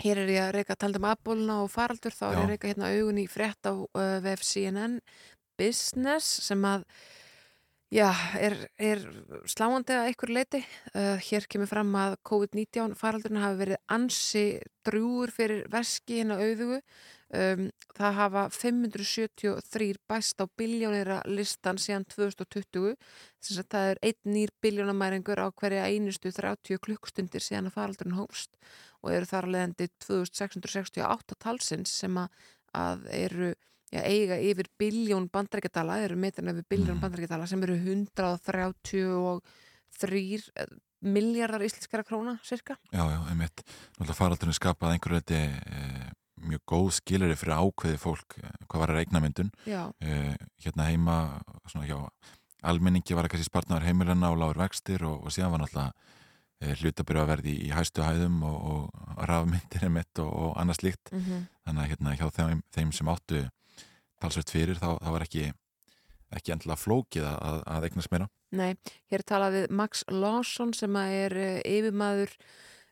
Hér 0.03 0.17
er 0.25 0.27
ég 0.27 0.41
að 0.43 0.53
reyka 0.57 0.75
taldum 0.75 1.05
aðbóluna 1.07 1.61
og 1.63 1.69
faraldur, 1.71 2.11
þá 2.11 2.23
er 2.27 2.31
ég 2.33 2.35
Já. 2.35 2.43
að 2.43 2.49
reyka 2.51 2.67
hérna 2.67 2.89
augun 2.91 3.17
í 3.23 3.27
frétt 3.31 3.63
á 3.63 3.73
uh, 3.73 4.19
VF 4.19 4.41
CNN 4.43 4.99
Business 5.57 6.25
sem 6.43 6.61
að 6.67 6.83
já, 7.95 8.09
er, 8.43 8.55
er 8.75 8.99
sláandi 9.47 9.95
að 9.95 10.09
einhver 10.09 10.33
leiti. 10.35 10.59
Uh, 10.91 11.15
hér 11.23 11.45
kemur 11.47 11.69
fram 11.71 11.93
að 11.95 12.17
COVID-19 12.27 12.95
faraldurinn 12.99 13.39
hafi 13.39 13.61
verið 13.61 13.79
ansi 13.95 14.43
drúur 14.83 15.31
fyrir 15.31 15.63
veski 15.71 16.19
hérna 16.19 16.41
auðugu. 16.43 16.81
Um, 17.35 17.65
það 17.97 18.13
hafa 18.19 18.41
573 18.53 19.97
bæst 20.07 20.39
á 20.39 20.45
biljónira 20.59 21.17
listan 21.27 21.77
síðan 21.81 22.05
2020 22.13 22.95
þess 23.43 23.59
að 23.59 23.69
það 23.73 23.85
er 23.91 23.99
einn 24.09 24.31
nýr 24.35 24.51
biljónamæringur 24.63 25.39
á 25.43 25.47
hverja 25.51 25.87
einustu 25.89 26.31
30 26.31 26.79
klukkustundir 26.85 27.43
síðan 27.43 27.67
að 27.71 27.75
faraldurinn 27.75 28.19
hófst 28.19 28.51
og 29.01 29.09
eru 29.15 29.25
þar 29.29 29.43
að 29.47 29.53
leiðandi 29.55 29.85
2668 30.05 31.35
talsins 31.43 31.91
sem 32.03 32.13
að, 32.21 32.29
að 32.77 32.99
eru 33.17 33.49
já, 33.91 34.01
eiga 34.05 34.35
yfir 34.39 34.67
biljón 34.79 35.27
bandarækjadala, 35.33 35.99
eru 36.05 36.15
metin 36.19 36.51
yfir 36.53 36.65
biljón 36.71 37.01
bandarækjadala 37.03 37.45
sem 37.51 37.63
eru 37.67 37.75
133 37.79 39.41
miljardar 41.05 41.61
íslenskara 41.65 42.03
króna, 42.03 42.39
cirka. 42.43 42.77
Já, 42.91 43.03
já, 43.11 43.19
einmitt. 43.29 43.61
Náttúrulega 43.97 44.19
faraldurinn 44.19 44.57
skapaði 44.57 44.93
einhverju 44.97 45.19
þetta 45.21 45.39
mjög 46.49 46.63
góð 46.71 46.89
skilari 46.99 47.37
fyrir 47.39 47.61
ákveði 47.61 47.99
fólk 48.01 48.37
eh, 48.41 48.57
hvað 48.65 48.83
var 48.83 48.93
að 48.93 48.99
regna 49.01 49.21
myndun. 49.23 49.51
Já. 49.69 49.81
E, 49.99 50.35
hérna 50.65 50.89
heima, 50.89 51.17
svona 51.71 51.87
hjá 51.89 51.97
almenningi 52.65 53.17
var 53.17 53.27
að 53.27 53.35
kannski 53.35 53.49
spartnaður 53.49 53.87
heimilenna 53.89 54.31
og 54.33 54.39
lágur 54.41 54.61
vextir 54.63 55.05
og, 55.05 55.25
og 55.25 55.33
síðan 55.33 55.53
var 55.53 55.63
náttúrulega 55.63 55.91
e, 56.61 56.77
hlutabyrju 56.81 57.23
að 57.23 57.31
verði 57.33 57.53
í, 57.53 57.67
í 57.67 57.73
hæstu 57.75 58.05
hæðum 58.05 58.39
og, 58.47 58.71
og 58.71 59.27
rafmyndir 59.29 59.85
og, 59.89 60.31
og 60.31 60.55
annað 60.61 60.81
slíkt. 60.81 61.13
Mhm. 61.13 61.45
Þannig 61.65 61.83
að 61.83 61.91
hérna 61.93 62.17
hjá 62.19 62.25
þeim, 62.39 62.63
þeim 62.75 62.95
sem 62.95 63.13
áttu 63.13 63.43
talsvert 64.21 64.53
fyrir 64.53 64.79
þá, 64.81 64.89
þá 65.01 65.09
var 65.13 65.25
ekki, 65.25 65.49
ekki 66.35 66.55
endilega 66.55 66.81
flókið 66.81 67.29
að, 67.29 67.61
að 67.75 67.87
eignast 67.89 68.13
meira. 68.13 68.29
Nei, 68.55 68.75
hér 69.11 69.23
talað 69.27 69.57
við 69.57 69.73
Max 69.75 70.05
Lawson 70.11 70.71
sem 70.77 70.95
er 71.01 71.35
uh, 71.35 71.57
yfirmaður 71.67 72.31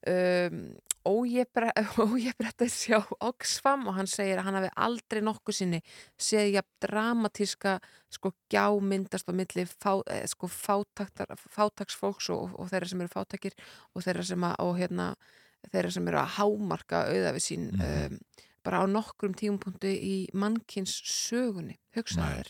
um, 0.10 0.64
ójefbrettis 1.08 2.78
hjá 2.88 3.00
Oxfam 3.24 3.88
og 3.90 3.98
hann 3.98 4.08
segir 4.10 4.40
að 4.40 4.48
hann 4.48 4.58
hafi 4.60 4.72
aldrei 4.88 5.22
nokkuð 5.26 5.58
sinni 5.58 5.80
séð 6.20 6.52
jafn 6.58 6.72
dramatíska 6.86 7.78
sko 8.14 8.34
gjá 8.52 8.66
myndast 8.82 9.30
á 9.30 9.34
milli 9.36 9.66
fá, 9.68 10.00
eh, 10.08 10.24
sko 10.30 10.48
fátaktar, 10.52 11.34
fátaksfólks 11.38 12.30
og, 12.34 12.54
og 12.60 12.72
þeirra 12.72 12.90
sem 12.92 13.02
eru 13.04 13.14
fátakir 13.14 13.56
og 13.94 14.06
þeirra 14.06 14.24
sem, 14.32 14.48
að, 14.48 14.56
og, 14.64 14.74
hérna, 14.80 15.10
þeirra 15.74 15.92
sem 15.96 16.08
eru 16.12 16.22
að 16.24 16.34
hámarka 16.40 17.06
auðafi 17.12 17.46
sín 17.50 17.70
Mhm. 17.74 18.14
um, 18.14 18.20
bara 18.64 18.80
á 18.80 18.88
nokkrum 18.88 19.34
tímupunktu 19.36 19.90
í 19.92 20.30
mannkins 20.40 20.94
sögunni, 21.04 21.76
hugsaður 21.98 22.48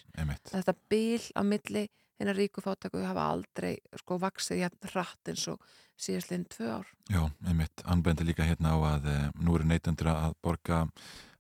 þetta 0.54 0.76
bil 0.90 1.24
á 1.34 1.42
milli 1.42 1.88
hennar 2.22 2.38
ríku 2.38 2.62
fátaku 2.62 3.02
hafa 3.02 3.24
aldrei 3.34 3.80
sko 3.98 4.20
vaksið 4.22 4.60
jafn 4.62 4.92
hratt 4.92 5.32
eins 5.34 5.48
og 5.50 5.58
síðastliðin 5.99 6.48
tvö 6.52 6.70
ár. 6.80 6.88
Já, 7.11 7.22
einmitt, 7.48 7.84
hann 7.88 8.03
bendi 8.06 8.26
líka 8.28 8.48
hérna 8.48 8.76
á 8.76 8.78
að 8.95 9.11
e, 9.11 9.18
nú 9.44 9.57
eru 9.57 9.68
neytundur 9.70 10.10
að 10.14 10.38
borga 10.44 10.86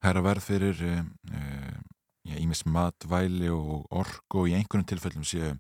hæra 0.03 0.23
verð 0.25 0.47
fyrir 0.49 0.83
e, 0.83 0.93
e, 1.31 1.41
ímis 2.39 2.63
matvæli 2.69 3.49
og 3.53 3.87
orku 3.91 4.43
og 4.43 4.51
í 4.51 4.55
einhvern 4.57 4.87
tilfellum 4.87 5.25
séu 5.27 5.55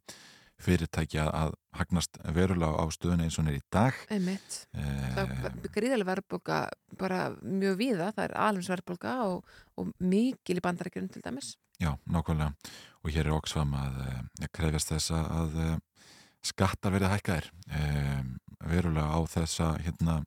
fyrirtækja 0.63 1.25
að 1.27 1.55
hagnast 1.75 2.19
verulega 2.35 2.79
á 2.79 2.85
stöðunni 2.93 3.25
eins 3.27 3.39
og 3.41 3.49
í 3.51 3.59
dag. 3.73 3.97
Einmitt. 4.13 4.61
Það 4.71 5.33
er 5.49 5.57
gríðarlega 5.73 6.09
verðbólga 6.11 6.59
bara 6.99 7.23
mjög 7.41 7.79
víða, 7.81 8.11
það 8.15 8.23
er 8.27 8.35
alveg 8.45 8.69
verðbólga 8.71 9.15
og, 9.25 9.49
og 9.75 9.91
mikil 9.99 10.59
í 10.61 10.63
bandarækjunum 10.63 11.11
til 11.11 11.23
dæmis. 11.25 11.55
Já, 11.81 11.91
nákvæmlega. 12.05 12.53
Og 13.03 13.11
hér 13.11 13.27
er 13.27 13.35
Oxfam 13.35 13.73
að 13.75 13.97
krefjast 14.55 14.93
þess 14.93 15.11
að, 15.17 15.33
að 15.41 15.57
skattar 16.43 16.93
verið 16.95 17.13
hækkaðir 17.15 17.49
e, 17.71 17.81
verulega 18.69 19.09
á 19.13 19.19
þessa 19.29 19.69
hérna, 19.83 20.19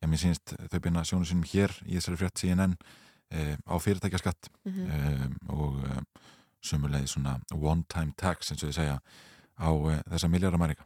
já, 0.00 0.06
mér 0.08 0.22
sínst 0.22 0.54
þau 0.72 0.80
byrna 0.80 1.04
sjónu 1.06 1.28
sinum 1.28 1.46
hér 1.50 1.74
í 1.86 1.96
þessari 1.98 2.20
frétt 2.20 2.40
CNN 2.42 2.76
e, 3.30 3.56
á 3.66 3.74
fyrirtækjaskatt 3.82 4.50
Mhm. 4.64 4.90
e, 4.90 5.30
og 5.52 5.80
e, 5.86 6.02
sumulegði 6.66 7.08
svona 7.08 7.38
one 7.54 7.84
time 7.88 8.12
tax 8.16 8.50
eins 8.52 8.62
og 8.62 8.70
þið 8.70 8.76
segja 8.80 9.00
á 9.56 9.70
e, 9.70 10.02
þessa 10.10 10.28
miljardamæringa. 10.32 10.84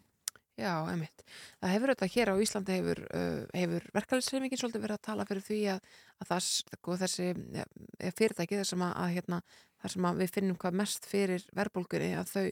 Já, 0.61 0.75
einmitt. 0.93 1.23
Það 1.63 1.71
hefur 1.73 1.91
þetta 1.95 2.07
hér 2.13 2.31
á 2.31 2.43
Íslandi 2.45 2.75
hefur, 2.77 2.99
uh, 3.17 3.47
hefur 3.57 3.85
verkefælisreifingin 3.97 4.61
svolítið 4.61 4.83
verið 4.85 4.99
að 4.99 5.07
tala 5.07 5.25
fyrir 5.25 5.45
því 5.47 5.61
að, 5.73 5.79
að 6.21 6.29
það, 6.29 6.43
sko, 6.49 6.97
þessi 7.01 7.29
ja, 7.57 7.65
fyrirtæki 8.19 8.59
þar 8.59 8.69
sem 8.69 8.83
að, 8.85 8.93
að 9.01 9.15
hérna, 9.15 9.39
þar 9.81 9.95
sem 9.95 10.09
að 10.11 10.21
við 10.21 10.35
finnum 10.35 10.59
hvað 10.61 10.77
mest 10.83 11.09
fyrir 11.09 11.47
verðbólgunni 11.57 12.11
að 12.21 12.35
þau 12.35 12.45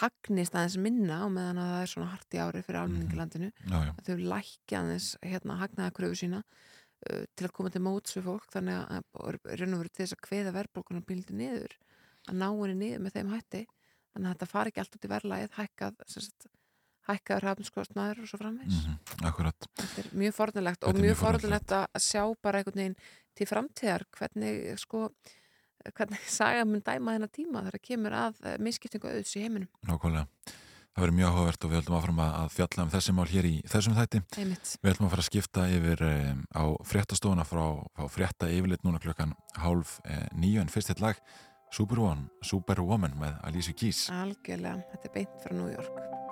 hagnist 0.00 0.54
aðeins 0.56 0.76
minna 0.82 1.18
og 1.26 1.32
meðan 1.36 1.58
að 1.62 1.70
það 1.72 1.82
er 1.84 1.90
svona 1.92 2.10
hart 2.14 2.34
í 2.36 2.40
ári 2.42 2.62
fyrir 2.66 2.80
almenningilandinu 2.82 3.50
Já, 3.52 3.76
já. 3.86 3.92
að 3.92 4.08
þau 4.08 4.16
lækja 4.32 4.80
aðeins 4.82 5.08
hérna 5.22 5.58
hagnaða 5.60 5.94
kröfu 5.98 6.18
sína 6.22 6.40
uh, 6.42 7.24
til 7.36 7.46
að 7.48 7.54
koma 7.58 7.70
til 7.74 7.82
móts 7.86 8.16
við 8.18 8.26
fólk 8.28 8.50
þannig 8.52 8.80
að 8.80 9.02
raun 9.60 9.74
og 9.76 9.82
veru 9.84 9.92
til 9.94 10.02
þess 10.04 10.16
að 10.18 10.24
kveða 10.28 10.54
verðbólgunum 10.58 11.06
bíldi 11.06 11.36
niður 11.38 11.76
að 12.26 12.38
ná 12.42 12.48
henni 12.50 12.76
niður 12.82 13.02
með 13.06 13.16
þeim 13.20 13.32
hætti. 13.36 13.64
Þannig 14.16 14.28
að 14.30 14.34
þetta 14.36 14.46
fari 14.50 14.70
ekki 14.72 14.80
allt 14.82 14.94
út 14.96 15.04
í 15.06 15.10
verðlægið 15.12 15.56
hækkað 15.60 16.06
hækkaður 17.06 17.44
hafnskostnaður 17.46 18.20
og 18.24 18.28
svo 18.30 18.38
framvegs 18.40 18.78
Mhm, 18.82 19.26
Akkurat. 19.28 19.66
þetta 19.78 20.00
er 20.02 20.08
mjög 20.18 20.32
Þetta 20.80 20.88
og 20.90 20.96
mjög 21.04 21.16
fornilegt 21.20 21.72
að 21.76 22.00
sjá 22.02 22.22
bara 22.42 22.58
einhvern 22.58 22.80
veginn 22.80 22.96
til 23.36 23.46
framtíðar 23.46 24.04
hvernig 24.16 24.78
sko 24.82 25.04
hvernig 25.96 26.28
saga 26.38 26.68
mun 26.68 26.84
dæma 26.84 27.16
þennan 27.16 27.34
tíma 27.34 27.64
þegar 27.68 27.84
kemur 27.90 28.16
að 28.16 28.40
eh, 28.44 28.56
misskiptingu 28.62 29.10
auðs 29.10 29.34
í 29.36 29.44
heiminum 29.44 29.70
Nákvæmlega. 29.86 30.26
Það 30.96 31.04
verður 31.04 31.16
mjög 31.18 31.34
áhugavert 31.34 31.64
og 31.66 31.70
við 31.70 31.76
höldum 31.76 31.96
áfram 31.98 32.20
að 32.24 32.36
að 32.40 32.52
fjalla 32.54 32.84
um 32.86 32.92
þessi 32.94 33.12
mál 33.12 33.26
hér 33.28 33.48
í 33.50 33.56
þessum 33.68 33.96
þætti. 33.98 34.20
Einmitt. 34.40 34.70
Við 34.80 34.90
höldum 34.90 35.08
að 35.08 35.12
fara 35.12 35.24
að 35.24 35.28
skipta 35.28 35.66
yfir 35.68 36.04
um, 36.08 36.40
á 36.56 36.64
fréttastofuna 36.88 37.44
frá, 37.44 37.64
frá 37.92 38.08
frétta 38.14 38.48
yfirleitt 38.48 38.86
núna 38.88 39.02
klukkan 39.04 39.36
hálf 39.60 39.98
eh, 40.08 40.24
nýju 40.40 40.64
en 40.64 40.72
fyrst 40.72 40.94
eitt 40.94 41.04
lag 41.04 41.20
Superwoman, 41.68 42.30
Superwoman 42.40 43.18
með 43.20 43.36
Alicia 43.44 43.76
Keys. 43.76 44.06
algjörlega, 44.08 44.86
þetta 44.94 45.10
er 45.10 45.18
beint 45.20 45.42
frá 45.44 45.58
New 45.58 45.68
York 45.74 46.25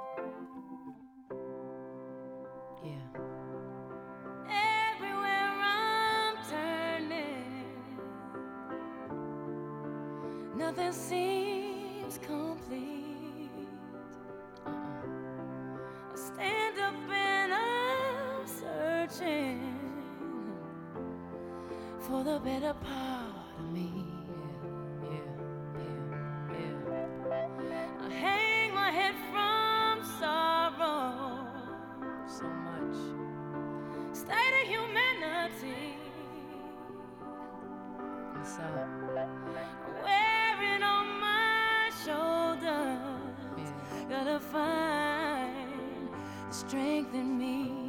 for 22.35 22.41
the 22.41 22.45
better 22.45 22.75
part 22.75 23.59
of 23.59 23.73
me. 23.73 23.91
I 28.01 28.11
hang 28.11 28.75
my 28.75 28.91
head 28.91 29.15
from 29.31 30.05
sorrow. 30.19 31.47
So 32.27 32.45
much 32.45 32.97
state 34.13 34.55
of 34.63 34.69
humanity. 34.69 35.97
What's 38.33 38.59
up? 38.59 38.89
Wearing 40.03 40.83
on 40.83 41.07
my 41.21 41.91
shoulders, 42.05 43.71
gotta 44.09 44.41
find 44.41 46.09
the 46.49 46.55
strength 46.55 47.15
in 47.15 47.39
me. 47.39 47.84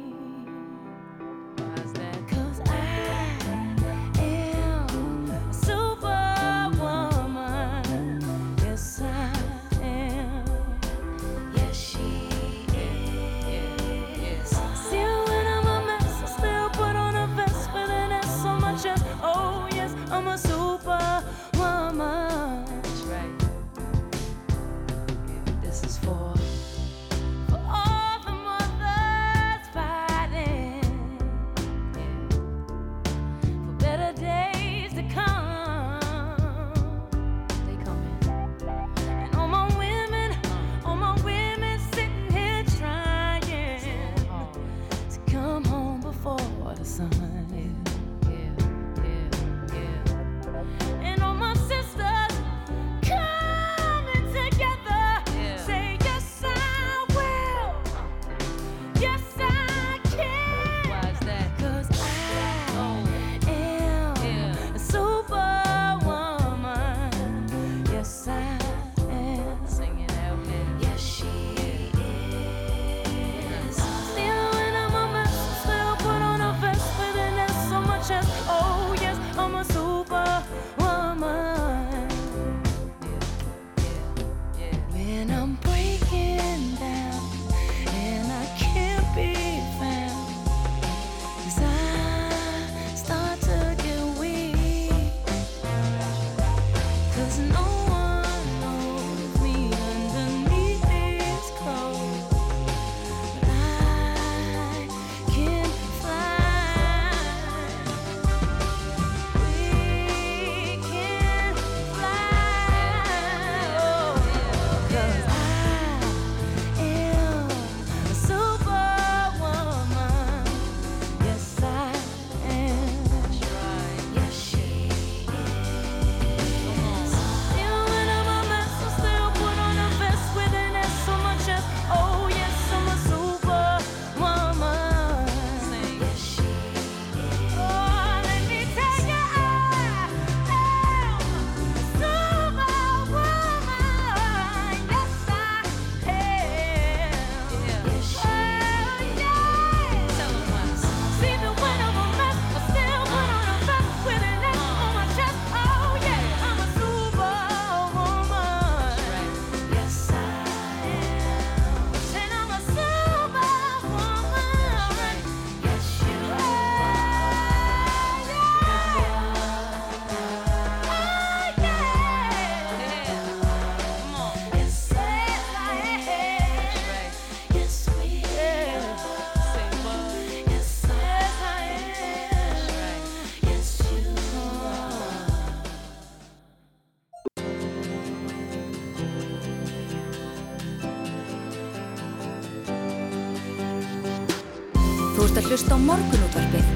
Hlusta 195.56 195.72
á 195.72 195.80
morgunútvarpið. 195.80 196.66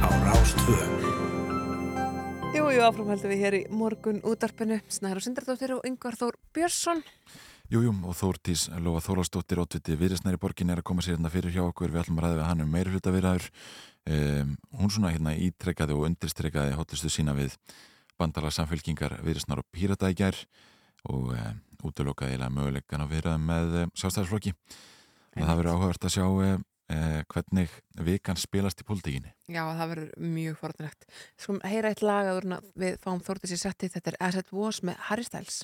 Á 0.00 0.08
Rástvö. 0.24 0.76
Jú, 2.56 2.64
jú, 2.72 2.80
áfram 2.88 3.10
heldum 3.12 3.28
við 3.28 3.42
hér 3.44 3.56
í 3.58 3.60
morgun 3.68 4.22
útarpinu 4.24 4.78
Snæður 4.88 5.18
og 5.20 5.24
Sindardóttir 5.26 5.74
og 5.76 5.84
Yngvar 5.84 6.16
Þór 6.16 6.38
Björnsson. 6.56 7.02
Jújú, 7.68 7.90
jú, 7.90 7.92
og 8.08 8.16
Þórtís 8.16 8.62
Lóa 8.80 9.02
Þóraldsdóttir 9.04 9.60
ótviti 9.60 9.98
viðresnæri 10.00 10.40
borgin 10.40 10.72
er 10.72 10.80
að 10.80 10.88
koma 10.88 11.04
sér 11.04 11.18
hérna 11.18 11.28
fyrir 11.34 11.52
hjá 11.52 11.66
okkur. 11.66 11.92
Við 11.92 12.06
ætlum 12.06 12.22
að 12.22 12.24
ræða 12.24 12.40
við 12.40 12.48
hann 12.48 12.64
um 12.64 12.72
meiri 12.72 12.96
hluta 12.96 13.12
viðræður 13.12 13.50
um, 14.08 14.56
hún 14.80 14.96
svona 14.96 15.12
hérna 15.12 15.36
ítrekkaði 15.36 15.92
og 15.98 16.08
undirstrekkaði 16.08 16.80
hotlistu 16.80 17.12
sína 17.12 17.36
við 17.36 17.60
bandala 18.16 18.56
samfélkingar 18.56 19.20
viðresnar 19.20 19.60
og 19.60 19.68
pírata 19.68 20.08
í 20.08 20.16
gær 20.16 20.40
og 21.12 21.34
um, 21.36 21.62
útlökaði 21.84 22.38
eiginlega 22.38 22.56
möguleikan 22.56 23.04
að 23.04 23.16
viðræða 23.18 23.46
með 23.52 23.80
um, 23.84 23.96
sjálfstæðarsflokki 24.00 24.56
það 25.36 25.56
verður 25.58 25.74
áhugavert 25.76 26.06
að 26.08 26.16
sjá 26.16 26.26
uh, 26.92 27.18
hvernig 27.32 27.72
vikan 28.04 28.38
spilast 28.40 28.82
í 28.82 28.86
pólitíkinni? 28.88 29.32
Já, 29.48 29.64
það 29.64 29.92
verður 29.94 30.30
mjög 30.36 30.58
forðanlegt 30.60 31.06
Skulum 31.40 31.62
heyra 31.66 31.92
eitt 31.92 32.04
lag 32.04 32.30
að 32.32 32.70
við 32.78 32.98
fáum 33.02 33.22
Þórtís 33.24 33.56
í 33.56 33.60
setti 33.60 33.90
Þetta. 33.92 34.12
Er 34.12 34.20
As 34.28 34.38
It 34.40 34.52
Was 34.54 34.82
með 34.86 35.00
Harry 35.08 35.26
Styles 35.26 35.62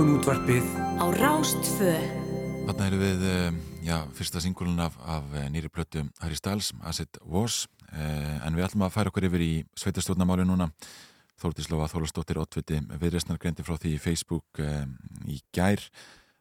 was. 0.00 0.10
Morgun 0.10 0.16
útvarpið 0.16 0.64
á 0.96 1.04
Rástfö 1.12 1.92
Þarna 2.64 2.84
erum 2.86 3.00
við, 3.02 3.20
eh, 3.20 3.52
já, 3.84 3.96
fyrsta 4.16 4.40
singulun 4.40 4.80
af, 4.80 4.94
af 5.04 5.24
eh, 5.34 5.48
nýri 5.52 5.68
plötu 5.68 6.08
Harry 6.20 6.36
Styles, 6.36 6.72
As 6.82 7.00
It 7.00 7.18
Was, 7.20 7.68
eh, 7.92 8.46
en 8.46 8.56
við 8.56 8.64
ætlum 8.64 8.86
að 8.86 8.94
færa 8.94 9.10
okkur 9.10 9.26
yfir 9.28 9.44
í 9.44 9.64
sveitastjórnamáli 9.76 10.46
núna. 10.48 10.70
Þórtíslófa 11.36 11.90
Þólastóttir 11.92 12.40
Ottviti 12.40 12.80
viðreistnar 12.80 13.36
greindi 13.36 13.60
frá 13.60 13.76
því 13.76 13.92
í 13.92 14.00
Facebook 14.00 14.60
í 15.28 15.36
gær 15.52 15.84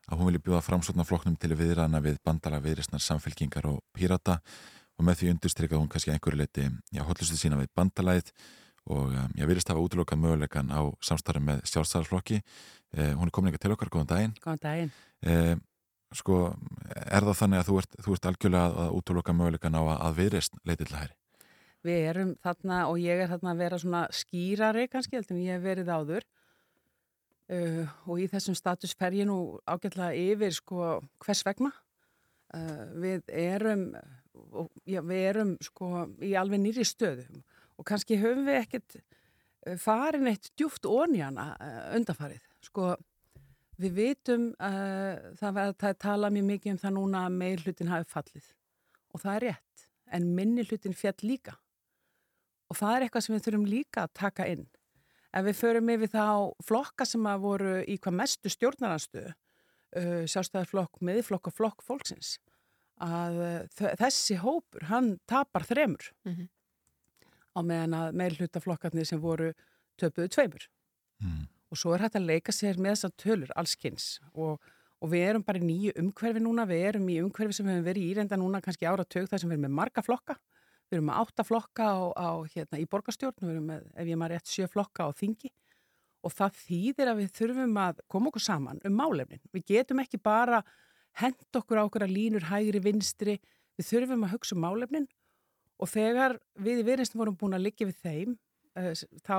að 0.08 0.18
hún 0.18 0.32
vilja 0.32 0.46
bjóða 0.46 0.64
framsóknarflokknum 0.64 1.36
til 1.38 1.52
viðræðana 1.52 2.00
við 2.00 2.18
bandala 2.24 2.62
viðreistnar 2.64 3.04
samfélkingar 3.04 3.66
og 3.66 3.84
pírata 3.92 4.40
og 4.96 5.04
með 5.04 5.20
því 5.20 5.34
undirstrykkað 5.34 5.80
hún 5.80 5.92
kannski 5.92 6.12
einhverju 6.12 6.40
leiti, 6.40 6.72
já, 6.92 7.04
hotlustu 7.04 7.36
sína 7.36 7.60
við 7.60 7.72
bandalæð 7.76 8.32
og 8.88 9.14
ég 9.36 9.48
virðist 9.48 9.70
hafa 9.70 9.84
útlokað 9.84 10.20
möguleikan 10.20 10.72
á 10.72 10.82
samstarfi 11.04 11.44
með 11.44 11.64
sjálfstæðarflokki. 11.70 12.42
Eh, 12.98 13.14
hún 13.14 13.30
er 13.30 13.34
komin 13.34 13.52
eitthvað 13.52 13.66
til 13.68 13.76
okkar, 13.76 13.92
góðan 13.94 14.10
daginn. 14.10 14.36
Góðan 14.42 14.62
daginn. 14.64 14.92
Eh, 15.22 15.56
sko, 16.18 16.40
er 16.90 17.26
það 17.28 17.38
þannig 17.44 17.62
að 17.62 17.70
þú 17.70 17.78
ert, 17.82 17.98
þú 18.02 18.16
ert 18.16 18.28
algjörlega 18.30 18.84
að 18.84 18.96
útloka 18.98 19.36
möguleikan 19.36 19.78
á 19.78 19.82
að, 19.94 20.16
viðreist 20.18 20.58
leitið 20.66 20.90
til 20.90 20.98
hæri? 20.98 21.16
Við 21.86 22.08
erum 22.10 22.32
þarna 22.44 22.80
og 22.90 22.98
ég 23.00 23.22
er 23.24 23.30
þarna 23.32 23.54
að 23.54 23.62
vera 23.64 23.80
svona 23.80 24.02
skýrari 24.12 24.88
kannski 24.92 25.16
heldur 25.16 25.38
en 25.38 25.46
ég 25.46 25.56
hef 25.56 25.64
verið 25.64 25.92
áður 25.94 26.26
uh, 27.56 27.86
og 28.10 28.20
í 28.20 28.26
þessum 28.28 28.58
status 28.58 28.96
fer 29.00 29.16
ég 29.16 29.30
nú 29.30 29.38
ágætlega 29.64 30.12
yfir 30.12 30.58
sko 30.58 30.90
hvers 31.24 31.46
vegna. 31.48 31.72
Uh, 32.52 32.84
við 33.00 33.32
erum, 33.32 33.86
og, 34.50 34.68
já, 34.84 35.00
við 35.06 35.24
erum 35.30 35.56
sko 35.64 36.10
í 36.26 36.34
alveg 36.36 36.66
nýri 36.66 36.84
stöðu 36.84 37.30
og 37.80 37.88
kannski 37.88 38.20
höfum 38.20 38.50
við 38.50 38.60
ekkert 38.66 39.00
uh, 39.00 39.78
farin 39.80 40.28
eitt 40.34 40.52
djúft 40.60 40.90
ónjana 40.90 41.54
uh, 41.56 41.82
undanfarið. 41.96 42.49
Sko 42.66 42.96
við 43.80 43.96
vitum 43.96 44.50
uh, 44.60 45.34
það 45.40 45.56
var 45.56 45.74
að 45.74 46.00
tala 46.02 46.32
mjög 46.34 46.48
mikið 46.50 46.74
um 46.74 46.82
það 46.82 46.96
núna 46.98 47.26
að 47.28 47.38
meir 47.40 47.64
hlutin 47.64 47.92
hafi 47.92 48.10
fallið 48.12 48.50
og 49.14 49.24
það 49.24 49.36
er 49.36 49.46
rétt 49.48 49.86
en 50.18 50.28
minni 50.36 50.66
hlutin 50.68 50.98
fjall 50.98 51.18
líka 51.24 51.56
og 52.70 52.78
það 52.78 52.96
er 52.96 53.06
eitthvað 53.06 53.26
sem 53.26 53.36
við 53.36 53.46
þurfum 53.48 53.70
líka 53.70 54.04
að 54.06 54.16
taka 54.20 54.48
inn. 54.50 54.68
Ef 55.30 55.46
við 55.46 55.58
förum 55.60 55.92
yfir 55.94 56.12
þá 56.14 56.26
flokka 56.66 57.06
sem 57.06 57.26
að 57.30 57.44
voru 57.46 57.74
í 57.86 57.98
hvað 58.02 58.18
mestu 58.18 58.52
stjórnaranstöðu, 58.54 59.34
uh, 59.34 60.24
sjálfstæðarflokk, 60.30 61.02
miðflokk 61.06 61.50
og 61.50 61.56
flokk 61.58 61.86
fólksins, 61.86 62.36
að 63.02 63.42
uh, 63.46 63.92
þessi 64.02 64.40
hópur, 64.42 64.88
hann 64.90 65.16
tapar 65.30 65.66
þremur 65.70 66.12
mm 66.26 66.34
-hmm. 66.34 66.50
á 67.58 67.60
meðan 67.62 67.98
að 68.02 68.20
meðlutaflokkarnir 68.22 69.06
sem 69.06 69.22
voru 69.22 69.54
töpuðu 69.98 70.30
tveimur. 70.34 70.70
Mm. 71.22 71.48
Og 71.70 71.78
svo 71.78 71.94
er 71.94 72.06
hægt 72.06 72.18
að 72.18 72.30
leika 72.30 72.54
sér 72.56 72.80
með 72.82 72.96
þessar 72.96 73.16
tölur 73.22 73.52
allskynns 73.60 74.08
og, 74.34 74.58
og 75.00 75.12
við 75.12 75.26
erum 75.28 75.46
bara 75.46 75.62
í 75.62 75.68
nýju 75.68 75.94
umhverfi 76.02 76.42
núna, 76.42 76.66
við 76.70 76.86
erum 76.92 77.10
í 77.14 77.20
umhverfi 77.22 77.60
sem 77.60 77.68
við 77.68 77.78
hefum 77.78 77.90
verið 77.90 78.08
í 78.08 78.16
reynda 78.18 78.40
núna 78.42 78.62
kannski 78.66 78.90
ára 78.90 79.06
tög 79.06 79.30
þar 79.30 79.44
sem 79.44 79.52
við 79.52 79.60
erum 79.60 79.68
með 79.68 79.76
marga 79.78 80.04
flokka. 80.06 80.40
Við 80.90 80.98
erum 80.98 81.10
með 81.12 81.20
átta 81.22 81.46
flokka 81.46 81.86
á, 81.86 82.00
á, 82.18 82.30
hérna, 82.50 82.80
í 82.82 82.88
borgarstjórn, 82.90 83.44
við 83.44 83.54
erum 83.54 83.68
með, 83.70 83.84
ef 83.94 84.10
ég 84.10 84.18
maður 84.18 84.34
rétt, 84.34 84.50
sjö 84.50 84.66
flokka 84.74 85.06
á 85.06 85.10
þingi. 85.14 85.52
Og 86.26 86.34
það 86.34 86.58
þýðir 86.64 87.12
að 87.12 87.20
við 87.22 87.30
þurfum 87.38 87.78
að 87.80 88.02
koma 88.10 88.32
okkur 88.32 88.44
saman 88.44 88.82
um 88.90 88.98
málefnin. 88.98 89.44
Við 89.54 89.68
getum 89.70 90.02
ekki 90.02 90.18
bara 90.18 90.64
hend 91.22 91.60
okkur 91.62 91.80
á 91.80 91.86
okkur 91.86 92.08
að 92.08 92.16
línur 92.16 92.50
hægri 92.50 92.82
vinstri, 92.82 93.38
við 93.78 93.92
þurfum 93.92 94.26
að 94.26 94.34
hugsa 94.34 94.58
um 94.58 94.66
málefnin. 94.66 95.08
Og 95.80 95.94
þegar 95.94 96.40
við 96.60 96.82
í 96.82 96.88
viðrinstum 96.90 97.22
vorum 97.22 97.38
búin 97.40 97.56
að 97.56 97.68
liggja 97.70 97.88
við 97.88 98.02
þeim, 98.02 98.36
uh, 98.76 98.92
þá, 99.24 99.38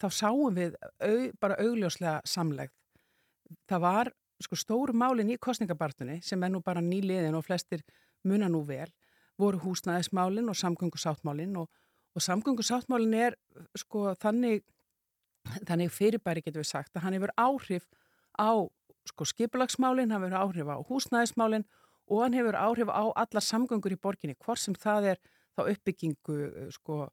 þá 0.00 0.08
sáum 0.14 0.56
við 0.56 0.76
au, 1.04 1.30
bara 1.40 1.58
augljóslega 1.60 2.20
samlegð. 2.28 2.72
Það 3.68 3.84
var 3.84 4.12
sko 4.40 4.56
stóru 4.56 4.96
málin 4.96 5.32
í 5.34 5.38
kostningabartunni 5.40 6.20
sem 6.24 6.42
er 6.42 6.52
nú 6.52 6.62
bara 6.64 6.82
nýliðin 6.84 7.36
og 7.36 7.44
flestir 7.44 7.82
muna 8.24 8.48
nú 8.48 8.62
vel, 8.68 8.88
voru 9.40 9.60
húsnæðismálin 9.60 10.48
og 10.48 10.56
samgöngusáttmálin 10.56 11.56
og, 11.60 11.68
og 12.14 12.24
samgöngusáttmálin 12.24 13.16
er 13.16 13.36
sko 13.76 14.14
þannig, 14.20 14.64
þannig 15.68 15.92
fyrirbæri 15.92 16.44
getur 16.44 16.62
við 16.64 16.70
sagt 16.72 16.96
að 16.96 17.06
hann 17.06 17.18
hefur 17.18 17.34
áhrif 17.36 17.88
á 18.36 18.52
sko 19.08 19.28
skipulagsmálin, 19.28 20.12
hann 20.12 20.24
hefur 20.24 20.40
áhrif 20.40 20.72
á 20.72 20.76
húsnæðismálin 20.88 21.66
og 22.10 22.24
hann 22.24 22.36
hefur 22.36 22.58
áhrif 22.58 22.92
á 22.92 23.02
alla 23.12 23.44
samgöngur 23.44 23.96
í 23.96 24.00
borginni, 24.00 24.36
hvort 24.40 24.60
sem 24.60 24.76
það 24.76 25.14
er 25.14 25.22
þá 25.56 25.66
uppbyggingu 25.66 26.38
sko 26.76 27.08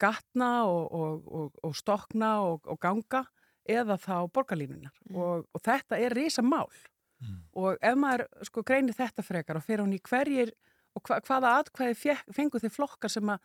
gatna 0.00 0.50
og, 0.68 0.86
og, 0.92 1.28
og, 1.40 1.60
og 1.66 1.76
stokna 1.76 2.32
og 2.44 2.80
ganga 2.80 3.24
eða 3.68 3.98
þá 4.00 4.14
borgarlínunar 4.32 4.94
mm. 5.10 5.16
og 5.20 5.62
þetta 5.64 5.98
er 6.00 6.14
risa 6.16 6.42
mál 6.42 6.70
mm. 7.20 7.38
og 7.60 7.76
ef 7.82 7.98
maður 8.00 8.26
sko 8.48 8.64
greinir 8.66 8.96
þetta 8.96 9.24
frekar 9.24 9.60
og 9.60 9.66
fyrir 9.66 9.84
hún 9.84 9.96
í 9.96 10.00
hverjir 10.02 10.52
og 10.96 11.04
hva, 11.06 11.20
hvaða 11.26 11.56
atkvæði 11.60 12.16
fengu 12.34 12.60
þeir 12.62 12.74
flokkar 12.74 13.12
sem 13.12 13.30
að 13.30 13.44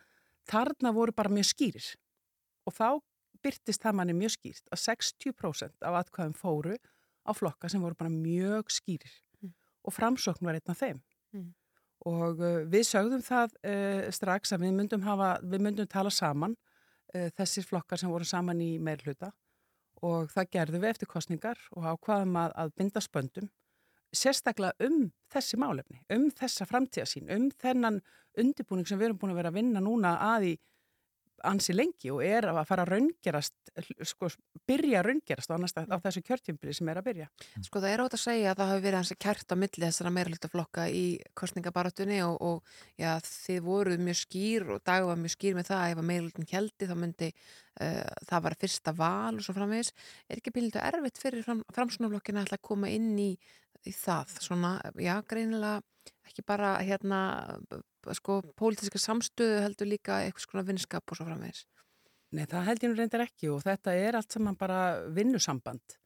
þarna 0.49 0.93
voru 0.95 1.15
bara 1.15 1.33
mjög 1.33 1.51
skýris 1.51 1.91
og 2.65 2.75
þá 2.77 2.89
byrtist 3.45 3.83
það 3.83 3.99
manni 3.99 4.15
mjög 4.17 4.35
skýrt 4.37 4.73
að 4.73 4.81
60% 4.87 5.85
af 5.85 5.99
atkvæðum 6.01 6.37
fóru 6.37 6.77
á 7.25 7.31
flokka 7.35 7.69
sem 7.69 7.83
voru 7.83 7.97
bara 7.97 8.13
mjög 8.13 8.71
skýrir 8.73 9.13
mm. 9.41 9.53
og 9.85 9.95
framsókn 9.95 10.47
var 10.47 10.57
einn 10.57 10.73
af 10.73 10.81
þeim 10.81 11.01
mm. 11.35 11.51
Og 12.05 12.41
uh, 12.41 12.61
við 12.69 12.85
sögðum 12.89 13.23
það 13.25 13.57
uh, 13.65 14.05
strax 14.13 14.53
að 14.55 14.67
við 14.67 14.77
myndum, 14.79 15.03
hafa, 15.05 15.35
við 15.43 15.65
myndum 15.65 15.89
tala 15.89 16.13
saman 16.13 16.55
uh, 16.55 17.29
þessir 17.37 17.65
flokkar 17.67 18.01
sem 18.01 18.11
voru 18.11 18.27
saman 18.27 18.61
í 18.61 18.75
meirhluta 18.79 19.31
og 20.05 20.29
það 20.33 20.51
gerðum 20.57 20.83
við 20.83 20.93
eftir 20.93 21.09
kostningar 21.09 21.61
og 21.73 21.87
ákvaðum 21.93 22.35
að, 22.41 22.57
að 22.61 22.73
binda 22.77 23.01
spöndum 23.03 23.49
sérstaklega 24.15 24.87
um 24.87 25.09
þessi 25.33 25.57
málefni, 25.59 25.99
um 26.13 26.29
þessa 26.31 26.67
framtíðasín, 26.69 27.27
um 27.33 27.49
þennan 27.61 27.99
undirbúning 28.39 28.87
sem 28.87 28.99
við 28.99 29.09
erum 29.09 29.19
búin 29.19 29.33
að 29.33 29.41
vera 29.41 29.51
að 29.51 29.59
vinna 29.59 29.83
núna 29.83 30.15
að 30.23 30.49
í 30.51 30.53
ansi 31.47 31.75
lengi 31.75 32.11
og 32.13 32.21
er 32.25 32.47
að 32.49 32.61
fara 32.69 32.85
að 32.85 32.91
raungerast, 32.93 33.53
sko, 34.07 34.29
byrja 34.67 35.01
að 35.01 35.07
raungerast 35.09 35.51
á, 35.51 35.57
næsta, 35.61 35.83
á 35.87 35.97
þessu 36.03 36.23
kjörtjumbili 36.25 36.75
sem 36.75 36.89
er 36.91 36.99
að 36.99 37.07
byrja. 37.09 37.27
Sko 37.65 37.81
það 37.83 37.91
er 37.91 38.03
átt 38.03 38.17
að 38.17 38.23
segja 38.23 38.51
að 38.51 38.61
það 38.61 38.71
hafi 38.71 38.85
verið 38.85 38.99
hansi 38.99 39.17
kært 39.25 39.53
á 39.53 39.55
milli 39.61 39.83
þessara 39.85 40.13
meirlutaflokka 40.15 40.87
í 40.89 41.03
kostningabaratunni 41.37 42.21
og, 42.27 42.37
og 42.41 42.77
já, 43.01 43.11
þið 43.25 43.61
voruð 43.65 44.05
mjög 44.07 44.21
skýr 44.21 44.67
og 44.75 44.83
dag 44.87 45.07
var 45.09 45.21
mjög 45.21 45.35
skýr 45.35 45.57
með 45.59 45.69
það 45.71 45.83
að 45.83 45.95
ef 45.95 46.03
að 46.03 46.09
meirlutin 46.11 46.49
keldi 46.49 46.89
þá 46.89 46.95
myndi 47.01 47.31
uh, 47.31 48.13
það 48.29 48.45
var 48.47 48.59
fyrsta 48.65 48.95
val 48.97 49.33
og 49.35 49.43
svo 49.45 49.57
framvegis. 49.57 49.91
Er 50.29 50.41
ekki 50.41 50.55
bílindu 50.55 50.81
erfitt 50.83 51.21
fyrir 51.21 51.45
fram, 51.45 51.65
framsunaflokkina 51.75 52.47
að 52.47 52.63
koma 52.65 52.91
inn 52.93 53.13
í, 53.19 53.31
í 53.85 53.95
það? 53.95 54.39
Svona, 54.47 54.77
já, 55.01 55.17
greinilega 55.29 55.81
ekki 56.25 56.45
bara 56.45 56.75
hérna 56.83 57.19
sko 58.17 58.41
pólitíska 58.59 59.01
samstöðu 59.01 59.61
heldur 59.63 59.89
líka 59.89 60.21
eitthvað 60.25 60.45
svona 60.45 60.65
vinnskap 60.67 61.11
og 61.11 61.19
svo 61.19 61.27
framvegis? 61.27 61.65
Nei, 62.35 62.45
það 62.49 62.65
held 62.69 62.83
ég 62.83 62.91
nú 62.91 62.97
reyndar 62.99 63.23
ekki 63.25 63.51
og 63.53 63.61
þetta 63.63 63.93
er 63.95 64.17
allt 64.17 64.35
saman 64.35 64.57
bara 64.59 64.79
vinnusamband. 65.15 65.97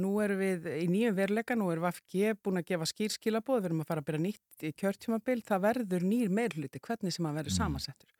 Nú 0.00 0.14
erum 0.24 0.40
við 0.40 0.68
í 0.78 0.86
nýjum 0.88 1.16
veruleika, 1.16 1.56
nú 1.58 1.68
erum 1.72 1.84
við 1.84 1.98
FG 1.98 2.36
búin 2.44 2.60
að 2.60 2.68
gefa 2.70 2.88
skýrskilabóð, 2.88 3.58
við 3.60 3.68
erum 3.68 3.82
að 3.82 3.90
fara 3.90 4.04
að 4.04 4.08
byrja 4.08 4.22
nýtt 4.24 4.64
í 4.64 4.70
kjörtjumabil, 4.80 5.38
það 5.44 5.64
verður 5.66 6.06
nýr 6.08 6.32
meirluti, 6.32 6.80
hvernig 6.80 7.16
sem 7.16 7.28
að 7.28 7.40
verður 7.42 7.52
mm. 7.52 7.58
samansettur. 7.58 8.14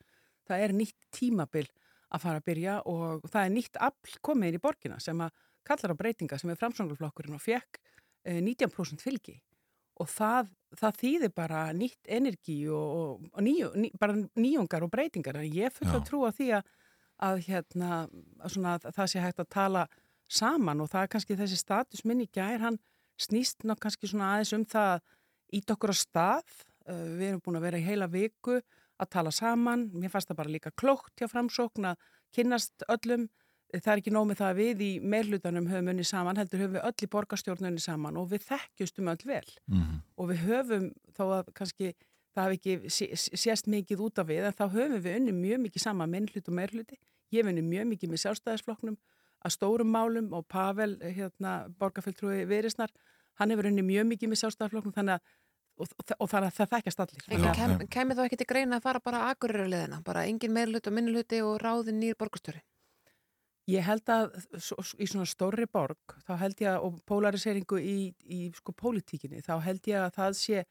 Það 0.48 0.64
er 0.64 0.74
nýtt 0.76 0.98
tímabil 1.14 1.64
að 2.09 2.24
fara 2.24 2.42
að 2.42 2.48
byrja 2.48 2.74
og 2.88 3.28
það 3.28 3.46
er 3.46 3.55
nýtt 3.55 3.80
afl 3.88 4.18
komið 4.24 4.50
inn 4.50 4.59
í 4.59 4.62
borgina 4.64 5.00
sem 5.00 5.24
að 5.24 5.40
kallar 5.68 5.94
á 5.96 6.00
breytinga 6.00 6.38
sem 6.40 6.52
er 6.52 6.60
framsvöngluflokkurinn 6.60 7.36
og 7.36 7.44
fekk 7.44 7.80
19% 8.28 9.05
fylgi 9.05 9.38
og 9.99 10.11
það, 10.11 10.51
það 10.79 10.99
þýðir 11.03 11.33
bara 11.37 11.62
nýtt 11.77 12.11
energi 12.19 12.59
og, 12.73 13.25
og 13.33 13.45
nýju, 13.45 13.70
ný, 13.79 13.91
bara 14.01 14.16
nýjungar 14.16 14.87
og 14.87 14.93
breytingar. 14.93 15.41
En 15.41 15.55
ég 15.55 15.75
fullt 15.75 15.97
að 15.97 16.07
trúa 16.09 16.33
því 16.35 16.51
að, 16.59 16.73
að, 17.29 17.43
hérna, 17.49 17.91
að, 18.39 18.53
svona, 18.55 18.77
að 18.79 18.95
það 19.01 19.11
sé 19.12 19.25
hægt 19.25 19.43
að 19.45 19.51
tala 19.55 19.87
saman 20.29 20.85
og 20.85 20.91
það 20.93 21.07
er 21.07 21.12
kannski 21.15 21.39
þessi 21.39 21.61
status 21.61 22.05
minni 22.05 22.29
gær, 22.33 22.61
hann 22.62 22.79
snýst 23.19 23.65
nokk 23.66 23.87
kannski 23.87 24.11
svona 24.11 24.35
aðeins 24.35 24.55
um 24.55 24.66
það 24.69 25.01
ít 25.59 25.73
okkur 25.75 25.95
á 25.95 25.97
stað, 25.97 26.59
við 26.89 27.31
erum 27.31 27.43
búin 27.45 27.59
að 27.59 27.66
vera 27.69 27.81
í 27.81 27.87
heila 27.87 28.09
viku 28.12 28.59
að 28.99 29.11
tala 29.15 29.33
saman, 29.35 29.89
mér 29.95 30.12
fannst 30.12 30.31
það 30.31 30.41
bara 30.41 30.53
líka 30.53 30.75
klókt 30.77 31.20
hjá 31.20 31.29
framsókn 31.31 31.93
að 31.93 32.09
kynnast 32.37 32.85
öllum 32.93 33.29
það 33.74 33.90
er 33.93 34.01
ekki 34.01 34.12
nómið 34.15 34.40
það 34.40 34.51
að 34.51 34.61
við 34.62 34.82
í 34.85 34.90
meirlutanum 35.15 35.66
höfum 35.69 35.90
unni 35.93 36.05
saman, 36.09 36.39
heldur 36.40 36.62
höfum 36.62 36.77
við 36.78 36.86
öll 36.89 37.05
í 37.05 37.11
borgarstjórnunni 37.12 37.82
saman 37.85 38.16
og 38.20 38.31
við 38.31 38.47
þekkjustum 38.49 39.11
öll 39.12 39.24
vel 39.28 39.45
mm 39.66 39.81
-hmm. 39.81 39.99
og 40.16 40.31
við 40.31 40.39
höfum 40.47 40.86
þó 41.16 41.24
að 41.39 41.53
kannski 41.59 41.93
það 42.35 42.45
hef 42.45 42.53
ekki 42.57 43.36
sést 43.36 43.66
mikið 43.66 44.05
út 44.07 44.19
af 44.19 44.28
við 44.28 44.49
en 44.49 44.57
þá 44.57 44.66
höfum 44.73 45.03
við 45.03 45.16
unni 45.16 45.32
mjög 45.32 45.61
mikið 45.66 45.82
saman 45.82 46.11
minnlut 46.11 46.49
og 46.49 46.55
meirluti, 46.55 46.97
ég 47.31 47.43
hef 47.43 47.51
unni 47.51 47.62
mjög 47.62 47.86
mikið 47.93 48.11
með 48.11 48.23
sjálfstæðisflokknum 48.24 48.97
að 49.45 49.55
stórum 49.55 49.90
málum 49.93 50.32
og 50.32 50.47
Pavel, 50.49 50.97
hérna, 51.03 51.69
borgarfjöldtrúi 51.78 52.47
Virisnar, 52.49 52.90
hann 53.39 53.51
hefur 53.51 53.69
unni 53.70 53.82
mjög 53.82 54.07
mikið 54.07 54.28
með 54.28 54.40
sjálfstæðisflokknum 54.43 54.97
þannig 54.97 55.19
að 55.19 55.20
og, 55.78 55.86
og 56.19 56.31
þannig 56.31 56.49
að 56.49 56.57
það 56.57 56.73
þekkjast 56.73 57.01
allir 57.05 57.28
En 57.36 57.55
kem, 57.55 57.86
kemur 57.86 58.19
þá 58.19 58.24
ekki 58.24 58.40
til 58.40 58.49
greina 58.51 58.78
að 58.78 58.86
fara 58.89 59.03
bara 59.05 59.28
aðgururleðina, 59.31 60.01
bara 60.07 60.24
engin 60.27 60.55
meirlut 60.55 60.86
og 60.90 60.97
minnluti 60.97 61.43
og 61.45 61.61
ráðin 61.62 62.01
nýr 62.03 62.19
borgarstjóri? 62.19 62.62
Ég 63.69 63.85
held 63.85 64.09
að 64.09 64.36
í 64.97 65.07
svona 65.11 65.27
stórri 65.28 65.66
borg, 65.69 66.15
þá 66.24 66.32
held 66.40 66.61
ég 66.62 66.70
að, 66.73 66.85
og 66.86 67.01
polariseringu 67.09 67.81
í, 67.82 67.97
í 68.24 68.47
sko 68.57 68.73
pólitíkinni, 68.73 69.43
þá 69.45 69.59
held 69.66 69.90
ég 69.90 70.07
að 70.07 70.15
það 70.16 70.36
sé 70.40 70.62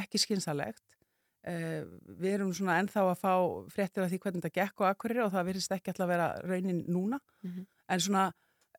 ekki 0.00 0.18
skynsalegt. 0.18 0.82
Eh, 1.46 1.86
við 2.20 2.34
erum 2.34 2.50
svona 2.52 2.80
ennþá 2.82 3.06
að 3.06 3.20
fá 3.22 3.32
fréttir 3.72 4.04
af 4.04 4.10
því 4.10 4.18
hvernig 4.24 4.42
þetta 4.42 4.58
gekk 4.58 4.82
og 4.82 4.88
akkurir 4.90 5.22
og 5.24 5.30
það 5.32 5.46
virðist 5.48 5.76
ekki 5.76 5.92
alltaf 5.92 6.04
að 6.08 6.12
vera 6.12 6.28
raunin 6.42 6.82
núna. 6.90 7.20
Mm 7.40 7.50
-hmm. 7.50 7.66
En 7.88 8.00
svona, 8.00 8.24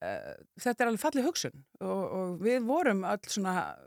eh, 0.01 0.35
þetta 0.59 0.83
er 0.83 0.87
alveg 0.87 1.01
fallið 1.05 1.25
hugsun 1.25 1.65
og, 1.79 2.03
og 2.19 2.39
við 2.43 2.59
vorum 2.67 3.03
öll 3.03 3.27
svona, 3.27 3.77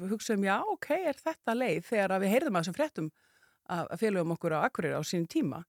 hugsaðum 0.00 0.44
já, 0.44 0.62
ok, 0.64 0.90
er 0.90 1.14
þetta 1.14 1.54
leið 1.54 1.84
þegar 1.84 2.20
við 2.20 2.32
heyrðum 2.34 2.56
að 2.56 2.62
þessum 2.62 2.78
fréttum 2.80 3.10
að 3.68 3.98
félagum 3.98 4.32
okkur 4.32 4.52
á 4.54 4.58
akkurir 4.64 4.96
á 4.96 5.02
sínum 5.02 5.26
tíma 5.26 5.64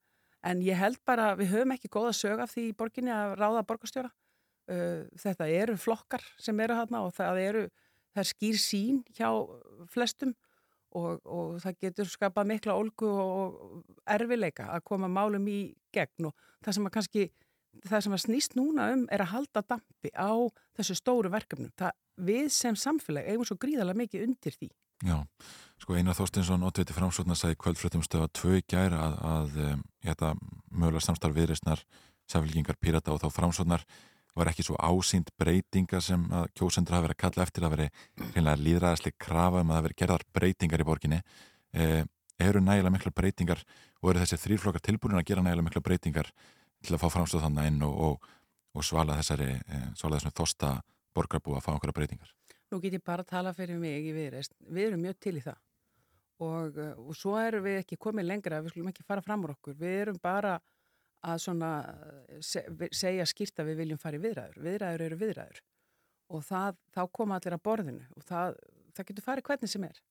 en 0.46 0.62
ég 0.66 0.78
held 0.78 1.00
bara 1.08 1.34
við 1.40 1.54
höfum 1.56 1.74
ekki 1.76 1.92
góða 1.92 2.14
sög 2.16 2.44
af 2.44 2.54
því 2.54 2.70
í 2.70 2.78
borginni 2.78 3.14
að 3.14 3.36
ráða 3.40 3.66
borgastjóra 3.68 4.12
uh, 4.12 5.04
þetta 5.18 5.50
eru 5.50 5.78
flokkar 5.82 6.24
sem 6.42 6.60
eru 6.64 6.78
hérna 6.78 7.04
og 7.08 7.16
það 7.18 7.42
eru 7.44 7.64
það 8.18 8.30
skýr 8.32 8.60
sín 8.62 9.02
hjá 9.18 9.30
flestum 9.94 10.34
og, 10.96 11.20
og 11.26 11.58
það 11.64 11.82
getur 11.84 12.10
skapað 12.10 12.50
mikla 12.52 12.78
olgu 12.78 13.10
og 13.10 13.84
erfileika 14.10 14.70
að 14.74 14.86
koma 14.88 15.10
málum 15.12 15.46
í 15.52 15.60
gegn. 15.96 16.30
Og 16.30 16.66
það 16.66 16.78
sem 16.78 16.90
að 16.90 16.96
kannski 16.98 17.28
það 17.86 18.04
sem 18.06 18.18
að 18.18 18.24
snýst 18.24 18.58
núna 18.58 18.90
um 18.96 19.06
er 19.14 19.24
að 19.24 19.34
halda 19.36 19.64
dampi 19.74 20.12
á 20.18 20.34
þessu 20.80 20.98
stóru 20.98 21.32
verkefnum. 21.34 21.74
Það 21.78 21.94
við 22.28 22.50
sem 22.56 22.78
samfélag 22.80 23.30
eigum 23.30 23.46
svo 23.48 23.60
gríðarlega 23.62 24.02
mikið 24.04 24.28
undir 24.28 24.58
því 24.58 24.72
Já, 25.06 25.22
sko 25.78 25.94
Einar 25.94 26.18
Þorstinsson, 26.18 26.66
ótviti 26.66 26.96
framsóknar, 26.96 27.38
sagði 27.38 27.60
kvöldfröttum 27.62 28.04
stöða 28.06 28.32
tvö 28.34 28.62
gæra 28.66 29.02
að, 29.04 29.18
að 29.30 29.58
um, 29.66 29.82
þetta 30.08 30.32
mögulega 30.72 31.06
samstarf 31.06 31.36
viðreysnar, 31.38 31.84
sæfylgingar, 32.32 32.80
pírata 32.82 33.14
og 33.14 33.22
þá 33.22 33.28
framsóknar 33.36 33.86
var 34.38 34.52
ekki 34.52 34.66
svo 34.66 34.78
ásýnd 34.78 35.30
breytinga 35.40 36.02
sem 36.04 36.26
að 36.34 36.50
kjósendur 36.58 36.98
hafi 36.98 37.08
verið 37.08 37.18
að 37.18 37.24
kalla 37.24 37.46
eftir 37.46 37.66
að 37.66 37.74
veri 37.74 37.88
hreinlega 38.34 38.62
líðræðislega 38.62 39.22
krafa 39.26 39.64
um 39.64 39.72
að 39.72 39.78
það 39.78 39.88
veri 39.88 40.00
gerðar 40.02 40.26
breytingar 40.38 40.84
í 40.84 40.88
borginni. 40.88 41.20
Eh, 41.74 42.04
eru 42.38 42.62
nægilega 42.62 42.94
mikla 42.94 43.14
breytingar 43.18 43.64
og 44.02 44.12
eru 44.12 44.22
þessi 44.22 44.42
þrýrflokkar 44.44 44.86
tilbúin 44.86 45.18
að 45.18 45.26
gera 45.32 45.46
nægilega 45.46 45.70
mikla 45.70 45.86
breytingar 45.90 46.30
til 46.86 46.94
að 46.94 47.02
fá 47.02 47.10
framstóð 47.16 47.48
þannig 47.48 47.72
inn 47.72 47.86
og, 47.88 47.98
og, 48.10 48.34
og 48.78 48.86
svala 48.86 49.18
þessari, 49.18 49.56
eh, 49.58 49.88
svala 49.98 50.20
þessari 50.20 50.38
þosta 50.38 50.74
borgarbú 51.18 51.58
að 51.58 51.66
fá 51.66 51.74
okkur 51.74 51.98
breytingar? 51.98 52.37
Nú 52.72 52.82
get 52.84 52.98
ég 52.98 53.04
bara 53.06 53.24
að 53.24 53.32
tala 53.32 53.54
fyrir 53.56 53.80
mig 53.80 54.10
í 54.10 54.16
viðreist. 54.16 54.56
Við 54.60 54.90
erum 54.90 55.06
mjög 55.06 55.20
til 55.24 55.38
í 55.40 55.44
það 55.46 55.62
og, 56.44 56.76
uh, 56.78 56.92
og 57.02 57.16
svo 57.18 57.38
erum 57.42 57.64
við 57.66 57.80
ekki 57.82 57.98
komið 58.02 58.28
lengra, 58.28 58.62
við 58.62 58.76
skulum 58.76 58.92
ekki 58.92 59.06
fara 59.08 59.24
fram 59.26 59.46
úr 59.48 59.56
okkur. 59.56 59.78
Við 59.80 60.02
erum 60.04 60.20
bara 60.22 60.58
að 61.28 61.40
svona 61.42 61.72
se, 62.46 62.62
segja 62.94 63.26
skýrt 63.26 63.62
að 63.62 63.72
við 63.72 63.82
viljum 63.82 64.02
fara 64.02 64.20
í 64.20 64.22
viðræður. 64.22 64.60
Viðræður 64.68 65.06
eru 65.08 65.20
viðræður 65.24 65.64
og 66.28 66.44
það, 66.44 66.78
þá 66.92 67.02
koma 67.16 67.38
allir 67.38 67.56
að 67.56 67.64
borðinu 67.64 68.06
og 68.18 68.28
það, 68.28 68.60
það 68.96 69.10
getur 69.10 69.26
farið 69.26 69.48
hvernig 69.48 69.72
sem 69.72 69.88
er. 69.88 70.04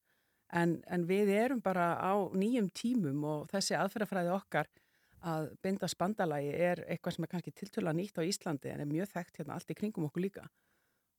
En, 0.57 0.77
en 0.87 1.07
við 1.09 1.33
erum 1.35 1.61
bara 1.63 1.93
á 1.99 2.15
nýjum 2.39 2.69
tímum 2.75 3.25
og 3.27 3.49
þessi 3.51 3.77
aðferðafræði 3.77 4.33
okkar 4.37 4.71
að 5.27 5.49
binda 5.65 5.89
spandalagi 5.91 6.53
er 6.55 6.85
eitthvað 6.87 7.17
sem 7.17 7.27
er 7.27 7.33
kannski 7.33 7.55
tiltöla 7.57 7.95
nýtt 7.97 8.21
á 8.21 8.23
Íslandi 8.23 8.71
en 8.71 8.85
er 8.85 8.91
mjög 8.91 9.11
þekkt 9.15 9.41
hérna 9.41 9.57
allt 9.57 9.73
í 9.73 9.77
kringum 9.79 10.07
okkur 10.09 10.23
líka. 10.23 10.47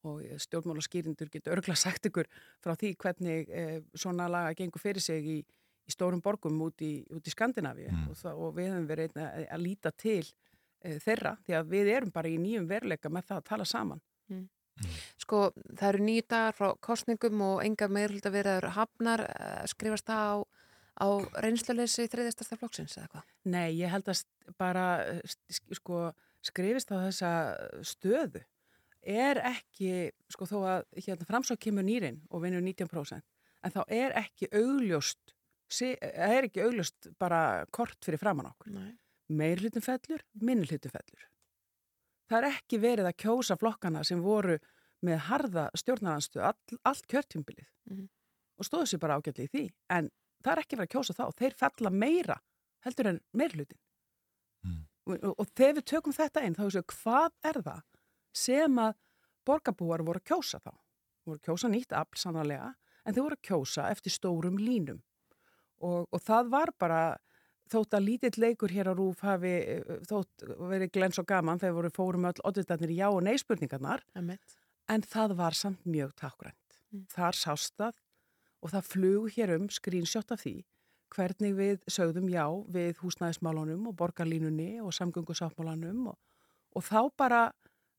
Og 0.06 0.20
stjórnmála 0.38 0.82
skýrindur 0.84 1.30
getur 1.32 1.56
örgla 1.56 1.74
sagt 1.84 2.06
ykkur 2.06 2.28
frá 2.62 2.74
því 2.78 2.92
hvernig 3.02 3.48
eh, 3.50 3.80
svona 3.98 4.28
laga 4.30 4.52
gengur 4.54 4.78
fyrir 4.82 5.02
sig 5.02 5.24
í, 5.26 5.38
í 5.42 5.90
stórum 5.90 6.20
borgum 6.22 6.60
út 6.62 6.80
í, 6.86 6.92
út 7.10 7.26
í 7.26 7.32
Skandinavíu 7.34 7.88
Mm. 7.90 8.12
og, 8.12 8.22
og 8.34 8.54
við 8.54 8.70
höfum 8.72 8.86
verið 8.86 9.10
einna 9.10 9.30
að, 9.32 9.48
að 9.56 9.64
líta 9.64 9.90
til 9.90 10.22
eh, 10.84 10.98
þeirra 11.02 11.36
því 11.46 11.56
að 11.58 11.72
við 11.74 11.90
erum 11.96 12.12
bara 12.14 12.28
í 12.30 12.38
nýjum 12.38 12.68
veruleika 12.70 13.10
með 13.10 13.26
það 13.32 13.40
að 13.42 13.48
tala 13.50 13.64
saman. 13.66 14.00
Sko, 15.18 15.38
það 15.74 15.88
eru 15.88 16.04
nýju 16.06 16.24
dagar 16.30 16.54
frá 16.54 16.68
kostningum 16.86 17.40
og 17.42 17.62
engar 17.64 17.90
meirhulda 17.90 18.30
verður 18.30 18.68
hafnar, 18.76 19.24
eh, 19.26 19.64
skrifast 19.66 20.06
það 20.06 20.28
á, 20.30 20.36
á 21.02 21.08
reynsluleysi 21.42 22.06
þriðjastarsta 22.12 22.58
flokksins 22.60 22.94
eða 23.00 23.08
hvað? 23.16 23.24
Nei, 23.50 23.72
ég 23.80 23.90
held 23.90 24.06
að 24.12 24.22
bara 24.60 24.84
eh, 25.16 25.34
sko, 25.74 26.04
skrifist 26.46 26.94
á 26.94 27.02
þessa 27.08 27.32
stöðu 27.82 28.44
er 29.08 29.40
ekki, 29.48 29.90
sko 30.32 30.46
þó 30.48 30.56
að 30.68 30.84
hérna, 31.04 31.26
framsók 31.28 31.60
kemur 31.64 31.84
nýrin 31.86 32.20
og 32.30 32.42
vinnur 32.44 32.62
19% 32.64 33.22
en 33.64 33.74
þá 33.74 33.80
er 33.88 34.14
ekki 34.20 34.48
augljóst 34.54 35.34
sé- 35.72 35.96
er 36.00 36.44
ekki 36.48 36.62
augljóst 36.64 37.08
bara 37.18 37.64
kort 37.74 37.98
fyrir 38.04 38.20
framann 38.20 38.46
okkur. 38.52 38.70
Nei. 38.72 38.92
Meir 39.28 39.58
hlutum 39.60 39.82
fellur, 39.84 40.22
minni 40.40 40.64
hlutum 40.68 40.90
fellur. 40.94 41.26
Það 42.30 42.38
er 42.44 42.48
ekki 42.52 42.78
verið 42.80 43.08
að 43.10 43.16
kjósa 43.24 43.56
flokkana 43.60 44.04
sem 44.04 44.20
voru 44.24 44.58
með 45.04 45.18
harða 45.28 45.68
stjórnaranstöðu 45.78 46.44
all, 46.44 46.78
allt 46.84 47.06
kjörtjumbilið 47.08 47.66
Mhm. 47.90 48.08
og 48.58 48.64
stóðu 48.66 48.86
sér 48.92 48.98
bara 49.00 49.18
ágætli 49.20 49.44
í 49.46 49.50
því 49.52 49.64
en 49.90 50.10
það 50.42 50.52
er 50.52 50.62
ekki 50.62 50.76
verið 50.76 50.88
að 50.88 50.94
kjósa 50.96 51.14
þá, 51.14 51.24
þeir 51.38 51.54
fella 51.54 51.90
meira 51.90 52.36
heldur 52.84 53.06
en 53.06 53.20
meir 53.32 53.50
hlutin 53.54 53.78
og, 55.06 55.24
og, 55.24 55.34
og 55.38 55.46
þegar 55.54 55.74
við 55.78 55.84
tökum 55.92 56.12
þetta 56.12 56.42
inn 56.44 56.54
þá 56.54 56.82
hvað 56.82 57.30
er 57.44 57.62
það 57.62 57.82
sem 58.34 58.80
að 58.82 58.96
borgarbúar 59.48 60.04
voru 60.06 60.20
að 60.20 60.28
kjósa 60.32 60.60
þá. 60.62 60.72
Voru 61.26 61.38
að 61.38 61.46
kjósa 61.48 61.70
nýtt 61.72 61.94
afl 61.96 62.20
sannarlega 62.20 62.72
en 63.04 63.14
þeir 63.14 63.24
voru 63.24 63.38
að 63.38 63.46
kjósa 63.48 63.88
eftir 63.92 64.14
stórum 64.14 64.58
línum. 64.60 65.00
Og, 65.78 66.08
og 66.10 66.22
það 66.22 66.52
var 66.52 66.72
bara 66.78 67.02
þótt 67.68 67.94
að 67.98 68.06
lítill 68.06 68.40
leikur 68.42 68.72
hér 68.72 68.90
á 68.90 68.94
Rúf 68.96 69.20
hafi 69.26 69.52
þótt 70.08 70.46
verið 70.70 70.92
glens 70.94 71.20
og 71.20 71.28
gaman 71.28 71.60
þegar 71.60 71.76
voru 71.76 71.92
fórum 71.94 72.28
öll 72.30 72.44
odditarnir 72.48 72.94
í 72.94 72.98
já 73.00 73.08
og 73.10 73.20
nei 73.24 73.36
spurningarnar 73.40 74.04
en 74.16 75.04
það 75.04 75.36
var 75.38 75.56
samt 75.56 75.84
mjög 75.84 76.14
takkrænt. 76.18 76.80
Þar 77.12 77.36
sást 77.36 77.76
það 77.76 78.00
og 78.64 78.72
það 78.72 78.90
flug 78.92 79.30
hér 79.36 79.54
um 79.58 79.68
screenshot 79.70 80.32
af 80.34 80.42
því 80.42 80.56
hvernig 81.14 81.54
við 81.56 81.84
sögðum 81.88 82.28
já 82.32 82.44
við 82.72 82.98
húsnæðismálunum 83.02 83.88
og 83.90 83.96
borgarlínunni 83.96 84.80
og 84.84 84.92
samgöngusáttmálanum 84.96 86.10
og, 86.12 86.18
og 86.76 86.84
þá 86.84 87.00
bara, 87.16 87.42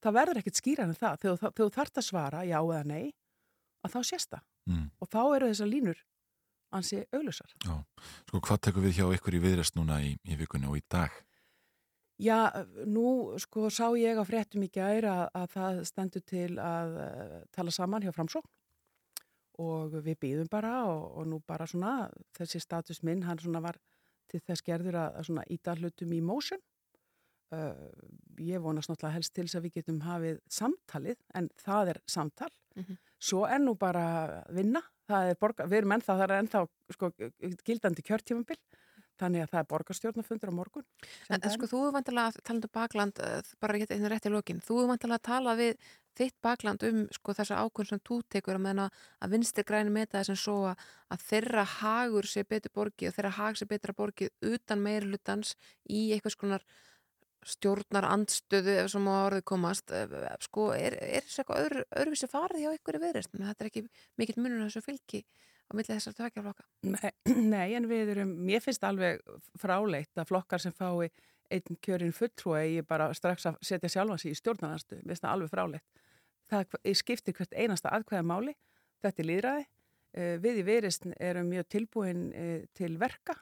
það 0.03 0.15
verður 0.19 0.39
ekkert 0.41 0.59
skýran 0.61 0.93
en 0.93 0.99
það, 0.99 1.17
þegar, 1.23 1.53
þú- 1.59 1.71
þarft 1.76 1.97
að 2.01 2.07
svara 2.09 2.43
já 2.47 2.57
eða 2.61 2.84
nei, 2.85 3.13
að 3.85 3.95
þá 3.95 3.99
sést 4.13 4.30
það 4.35 4.45
Mm. 4.69 4.91
og 5.01 5.07
þá 5.09 5.21
eru 5.35 5.47
þessar 5.49 5.69
línur 5.71 5.99
ansi 6.77 6.99
auðlusar. 7.15 7.49
Já, 7.65 7.73
sko 8.27 8.39
hvað 8.45 8.59
tekur 8.61 8.84
við 8.85 8.99
hjá 8.99 9.05
ykkur 9.15 9.34
í 9.34 9.39
viðrest 9.41 9.73
núna 9.80 9.95
í, 10.05 10.11
í 10.30 10.35
vikunni 10.38 10.67
og 10.69 10.77
í 10.77 10.84
dag? 10.93 11.09
Já, 12.21 12.51
nú 12.85 13.34
sko 13.41 13.69
sá 13.73 13.88
ég 13.97 14.19
á 14.19 14.23
fréttum 14.27 14.61
í 14.61 14.69
gær 14.69 15.07
að, 15.09 15.23
að 15.34 15.47
það 15.55 15.80
stendur 15.89 16.21
til 16.27 16.59
að 16.61 16.97
uh, 17.01 17.39
tala 17.55 17.71
saman 17.73 18.03
hjá 18.05 18.11
framsókn 18.13 18.45
og 19.59 19.95
við 20.05 20.19
býðum 20.21 20.49
bara 20.51 20.84
og, 20.85 21.17
og 21.17 21.26
nú 21.31 21.39
bara 21.47 21.65
svona 21.67 22.09
þessi 22.38 22.61
status 22.61 23.01
minn, 23.03 23.23
hann 23.26 23.39
svona 23.41 23.61
var 23.63 23.80
til 24.30 24.39
þess 24.45 24.61
gerður 24.67 24.99
að, 25.01 25.15
að 25.19 25.26
svona 25.31 25.47
íta 25.49 25.73
hlutum 25.80 26.13
í 26.13 26.21
motion. 26.21 26.61
Uh, 27.49 27.73
ég 28.38 28.61
vonast 28.61 28.91
náttúrulega 28.91 29.15
helst 29.15 29.34
til 29.34 29.47
þess 29.47 29.57
að 29.57 29.63
við 29.65 29.77
getum 29.80 30.01
hafið 30.05 30.35
samtalið, 30.53 31.17
en 31.34 31.47
það 31.57 31.89
er 31.95 31.99
samtal. 32.05 32.51
Mhm. 32.77 32.97
Svo 33.19 33.45
er 33.49 33.57
nú 33.59 33.73
bara 33.76 34.43
vinna, 34.53 34.84
það 35.09 35.31
er 35.31 35.35
borga, 35.41 35.65
við 35.65 35.80
erum 35.81 35.95
ennþá, 35.97 36.13
það 36.19 36.30
er 36.30 36.35
ennþá 36.43 36.61
sko, 36.93 37.09
gildandi 37.65 38.05
kjörtífambil, 38.05 38.59
þannig 39.19 39.41
að 39.43 39.49
það 39.49 39.59
er 39.63 39.67
borgarstjórnafundur 39.73 40.51
á 40.53 40.59
morgun. 40.59 40.85
sem 41.26 41.34
En, 41.35 41.41
en 41.41 41.49
sko, 41.51 41.67
þú 41.67 41.81
er 41.88 41.95
vantilega, 41.97 42.43
talandu 42.45 42.69
bakland, 42.71 43.19
eh, 43.19 43.41
bara 43.59 43.73
hérna 43.81 43.97
einu 43.97 44.09
rétt 44.13 44.30
í 44.30 44.31
lokin, 44.31 44.61
þú 44.61 44.84
er 44.84 44.88
vantilega 44.93 45.17
að 45.19 45.27
tala 45.27 45.55
við 45.57 45.76
þitt 46.19 46.35
bakland 46.43 46.84
um 46.84 47.07
sko 47.11 47.34
þessa 47.34 47.57
ákvörn 47.65 47.88
sem 47.89 47.99
þú 47.99 48.21
tekur 48.30 48.55
að 48.55 48.61
meðan 48.61 48.85
að- 48.85 48.93
að 49.23 49.31
vinstir 49.34 49.63
græni 49.65 49.89
meta 49.91 50.19
þessum 50.21 50.38
svo 50.38 50.55
að, 50.69 50.77
þeirra 51.17 51.65
hagur 51.65 52.23
sé 52.30 52.43
betur 52.47 52.71
borgið 52.76 53.07
og 53.09 53.15
þeirra 53.15 53.31
hag 53.31 53.55
sé 53.55 53.65
betra 53.65 53.93
borgið 53.93 54.30
utan 54.41 54.80
meiri 54.84 55.07
hlutans 55.11 55.55
í 55.89 56.11
eitthvað 56.13 56.35
skonar 56.38 56.63
stjórnar 57.48 58.07
andstöðu 58.10 58.76
ef 58.84 58.90
sem 58.94 59.07
á 59.07 59.16
orðið 59.28 59.45
komast 59.52 59.94
eh, 59.95 60.18
sko, 60.44 60.72
er, 60.76 60.98
er 60.99 61.26
þessu 61.28 61.44
eitthvað 61.44 61.64
öðru, 61.66 61.86
öðruvísi 62.02 62.32
farið 62.32 62.66
hjá 62.66 62.74
ykkur 62.76 62.99
í 62.99 63.03
viðreist 63.06 63.32
þetta 63.36 63.66
er 63.66 63.72
ekki 63.72 63.86
mikill 64.20 64.41
munur 64.44 64.66
þessu 64.66 64.84
fylgi 64.86 65.24
á 65.70 65.72
milli 65.78 65.94
þessar 65.94 66.18
tvekjaflokka 66.18 66.68
Nei, 66.90 67.11
nei, 67.56 67.68
en 67.80 67.90
við 67.91 68.14
erum, 68.16 68.36
mér 68.49 68.64
finnst 68.66 68.86
alveg 68.88 69.22
fráleitt 69.61 70.20
að 70.20 70.32
flokkar 70.34 70.64
sem 70.64 70.76
fái 70.76 71.10
einn 71.49 71.80
kjörin 71.82 72.14
fulltrúi 72.14 72.60
eigi 72.60 72.86
bara 72.86 73.10
strax 73.18 73.48
að 73.49 73.57
setja 73.66 73.90
sjálfan 73.90 74.22
sig 74.22 74.36
í 74.36 74.38
stjórnarnastu, 74.38 74.99
mér 75.02 75.16
finnst 75.16 75.26
það 75.26 75.36
alveg 75.36 75.52
fráleitt. 75.53 76.02
Það 76.49 76.78
skiptir 76.98 77.38
hvert 77.38 77.56
einasta 77.57 77.94
aðkvæða 77.94 78.26
máli, 78.26 78.56
þetta 79.03 79.24
er 79.24 79.30
líðræði. 79.30 79.68
Eh, 80.18 80.36
Við 80.41 80.61
í 80.61 80.66
Viðreisn 80.66 81.16
erum 81.22 81.49
mjög 81.49 81.68
tilbúin 81.70 82.24
eh, 82.34 82.64
til 82.78 82.95
verka, 83.02 83.36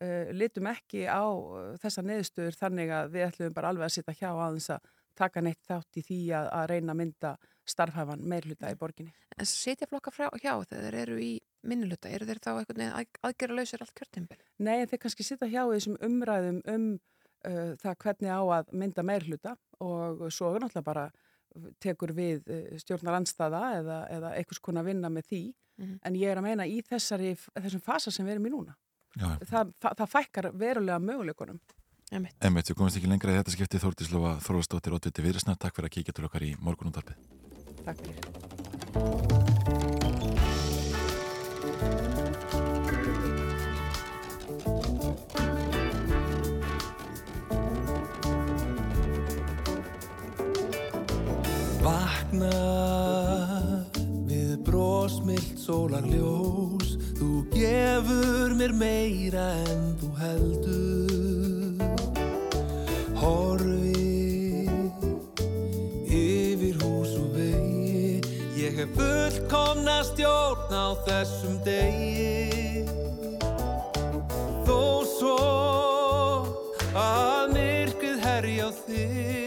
eh, 0.00 0.30
litum 0.32 0.68
ekki 0.70 1.06
á 1.08 1.24
eh, 1.24 1.74
þessar 1.82 2.06
neðstöður 2.10 2.58
þannig 2.60 2.92
að 2.92 3.10
við 3.14 3.26
ætlum 3.26 3.56
bara 3.56 3.72
alveg 3.72 3.88
að 3.88 3.94
sitja 3.96 4.14
hjá 4.20 4.30
aðeins 4.32 4.70
að 4.74 4.88
taka 5.16 5.40
neitt 5.40 5.62
þátt 5.64 5.96
í 5.96 6.04
því 6.04 6.20
að, 6.36 6.48
að 6.58 6.66
reyna 6.72 6.92
að 6.92 7.00
mynda 7.00 7.32
starfhæfan 7.66 8.24
meirhluta 8.28 8.70
í 8.70 8.78
borginni. 8.78 9.12
En 9.36 9.48
setja 9.48 9.88
flokka 9.88 10.12
frá, 10.12 10.28
hjá 10.38 10.52
þegar 10.68 10.84
þeir 10.84 10.98
eru 11.02 11.18
í 11.24 11.30
minniluta, 11.66 12.12
eru 12.12 12.28
þeir 12.28 12.42
þá 12.44 12.50
einhvern 12.52 12.82
veginn 12.82 12.98
að, 13.00 13.20
aðgera 13.26 13.56
lausir 13.56 13.82
allt 13.82 13.94
kjörtimbil? 13.96 14.38
Nei, 14.58 14.76
en 14.82 14.90
þeir 14.90 15.02
kannski 15.02 15.26
sitja 15.26 15.48
hjá 15.50 15.62
þessum 15.72 15.96
umræðum 16.04 16.60
um 16.70 16.88
uh, 16.94 17.72
það 17.80 17.96
hvernig 18.04 18.30
á 18.30 18.42
að 18.60 18.74
mynda 18.76 19.06
meirhluta 19.08 19.56
og 19.82 20.28
svo 20.30 20.52
náttúrulega 20.54 20.84
bara 20.86 21.08
tekur 21.82 22.12
við 22.14 22.46
uh, 22.52 22.76
stjórnar 22.78 23.18
anstaða 23.18 23.62
eða, 23.80 23.98
eða 24.12 24.34
einhvers 24.36 24.62
konar 24.62 24.86
vinna 24.86 25.10
með 25.10 25.32
því 25.32 25.42
Mhm. 25.76 25.98
en 26.08 26.14
ég 26.16 26.32
er 26.32 26.40
að 26.40 26.46
meina 26.46 26.66
í 26.68 26.80
þessari, 26.84 27.34
þessum 27.52 27.82
fasa 27.84 28.10
sem 28.10 28.26
við 28.26 28.36
erum 28.36 28.46
í 28.48 28.52
núna. 28.54 28.76
Það, 29.16 29.72
það, 29.80 29.96
það 29.96 30.12
fækkar 30.12 30.50
verulega 30.52 31.00
möguleikunum. 31.00 31.60
Emmett, 32.14 32.68
við 32.70 32.76
komumst 32.76 33.00
ekki 33.00 33.08
lengra 33.10 33.32
í 33.32 33.38
þetta 33.40 33.54
skipti. 33.54 33.80
Þórtíslófa 33.82 34.36
Þorvaldsdóttir 34.44 34.94
Ótviti 34.94 35.24
Viðresna 35.24 35.56
Takk 35.58 35.74
fyrir 35.74 35.88
að 35.90 35.96
kíkja 35.96 36.14
til 36.14 36.28
okkar 36.28 36.44
í 36.46 36.52
morgunúndarpið 36.62 37.18
Takk 37.86 37.98
fyrir. 38.06 38.22
Vakna 51.82 52.54
við 54.30 54.56
brósmillt 54.66 55.58
sólarljós 55.62 56.85
Þú 57.36 57.42
gefur 57.52 58.52
mér 58.56 58.72
meira 58.72 59.42
en 59.68 59.80
þú 60.00 60.06
heldur. 60.16 61.82
Horfi 63.20 64.64
yfir 66.16 66.80
hús 66.80 67.12
og 67.20 67.36
vegi. 67.36 68.24
Ég 68.56 68.80
hef 68.80 68.96
fullkomna 68.96 69.98
stjórn 70.08 70.72
á 70.72 70.96
þessum 71.04 71.60
degi. 71.66 72.88
Þó 74.64 74.80
svo 75.12 75.36
að 76.96 77.52
myrkrið 77.52 78.24
herja 78.24 78.72
á 78.72 78.78
þig 78.86 79.45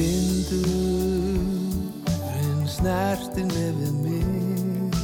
Vindurinn 0.00 1.84
snertir 2.64 3.44
nefið 3.50 3.92
mig. 4.00 4.96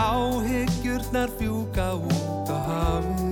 Áhyggjurnar 0.00 1.28
fjúka 1.36 1.88
út 2.00 2.48
á 2.48 2.56
hafið. 2.68 3.31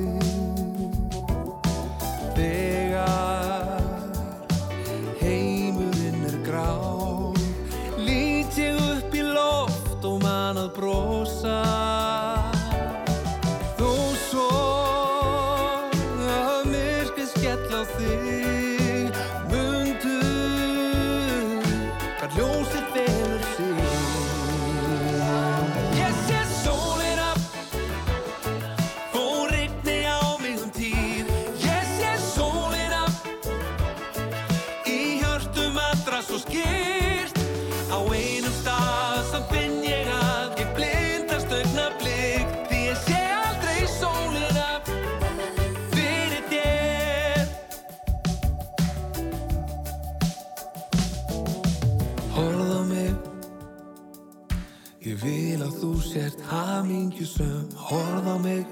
Þú 55.80 55.96
sért 56.04 56.40
hamingjusum 56.44 57.68
Horð 57.88 58.26
á 58.28 58.36
mig. 58.36 58.66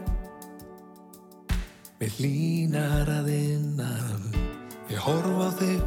Mér 1.99 2.13
hlýnar 2.19 3.09
að 3.09 3.31
innan. 3.33 4.27
Ég 4.93 5.01
horf 5.01 5.41
á 5.41 5.51
þig. 5.57 5.81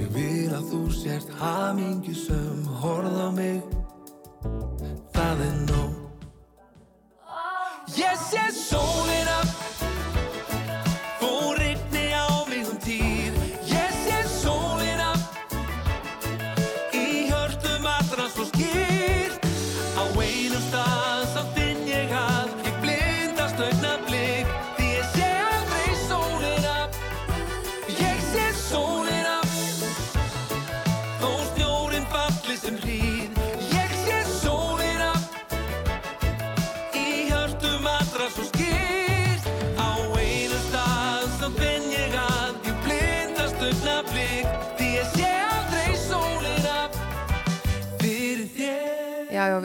Ég 0.00 0.10
vil 0.16 0.50
að 0.56 0.66
þú 0.72 0.82
sért 0.94 1.30
hamingjusum 1.38 2.66
Horð 2.82 3.16
á 3.22 3.28
mig 3.30 3.39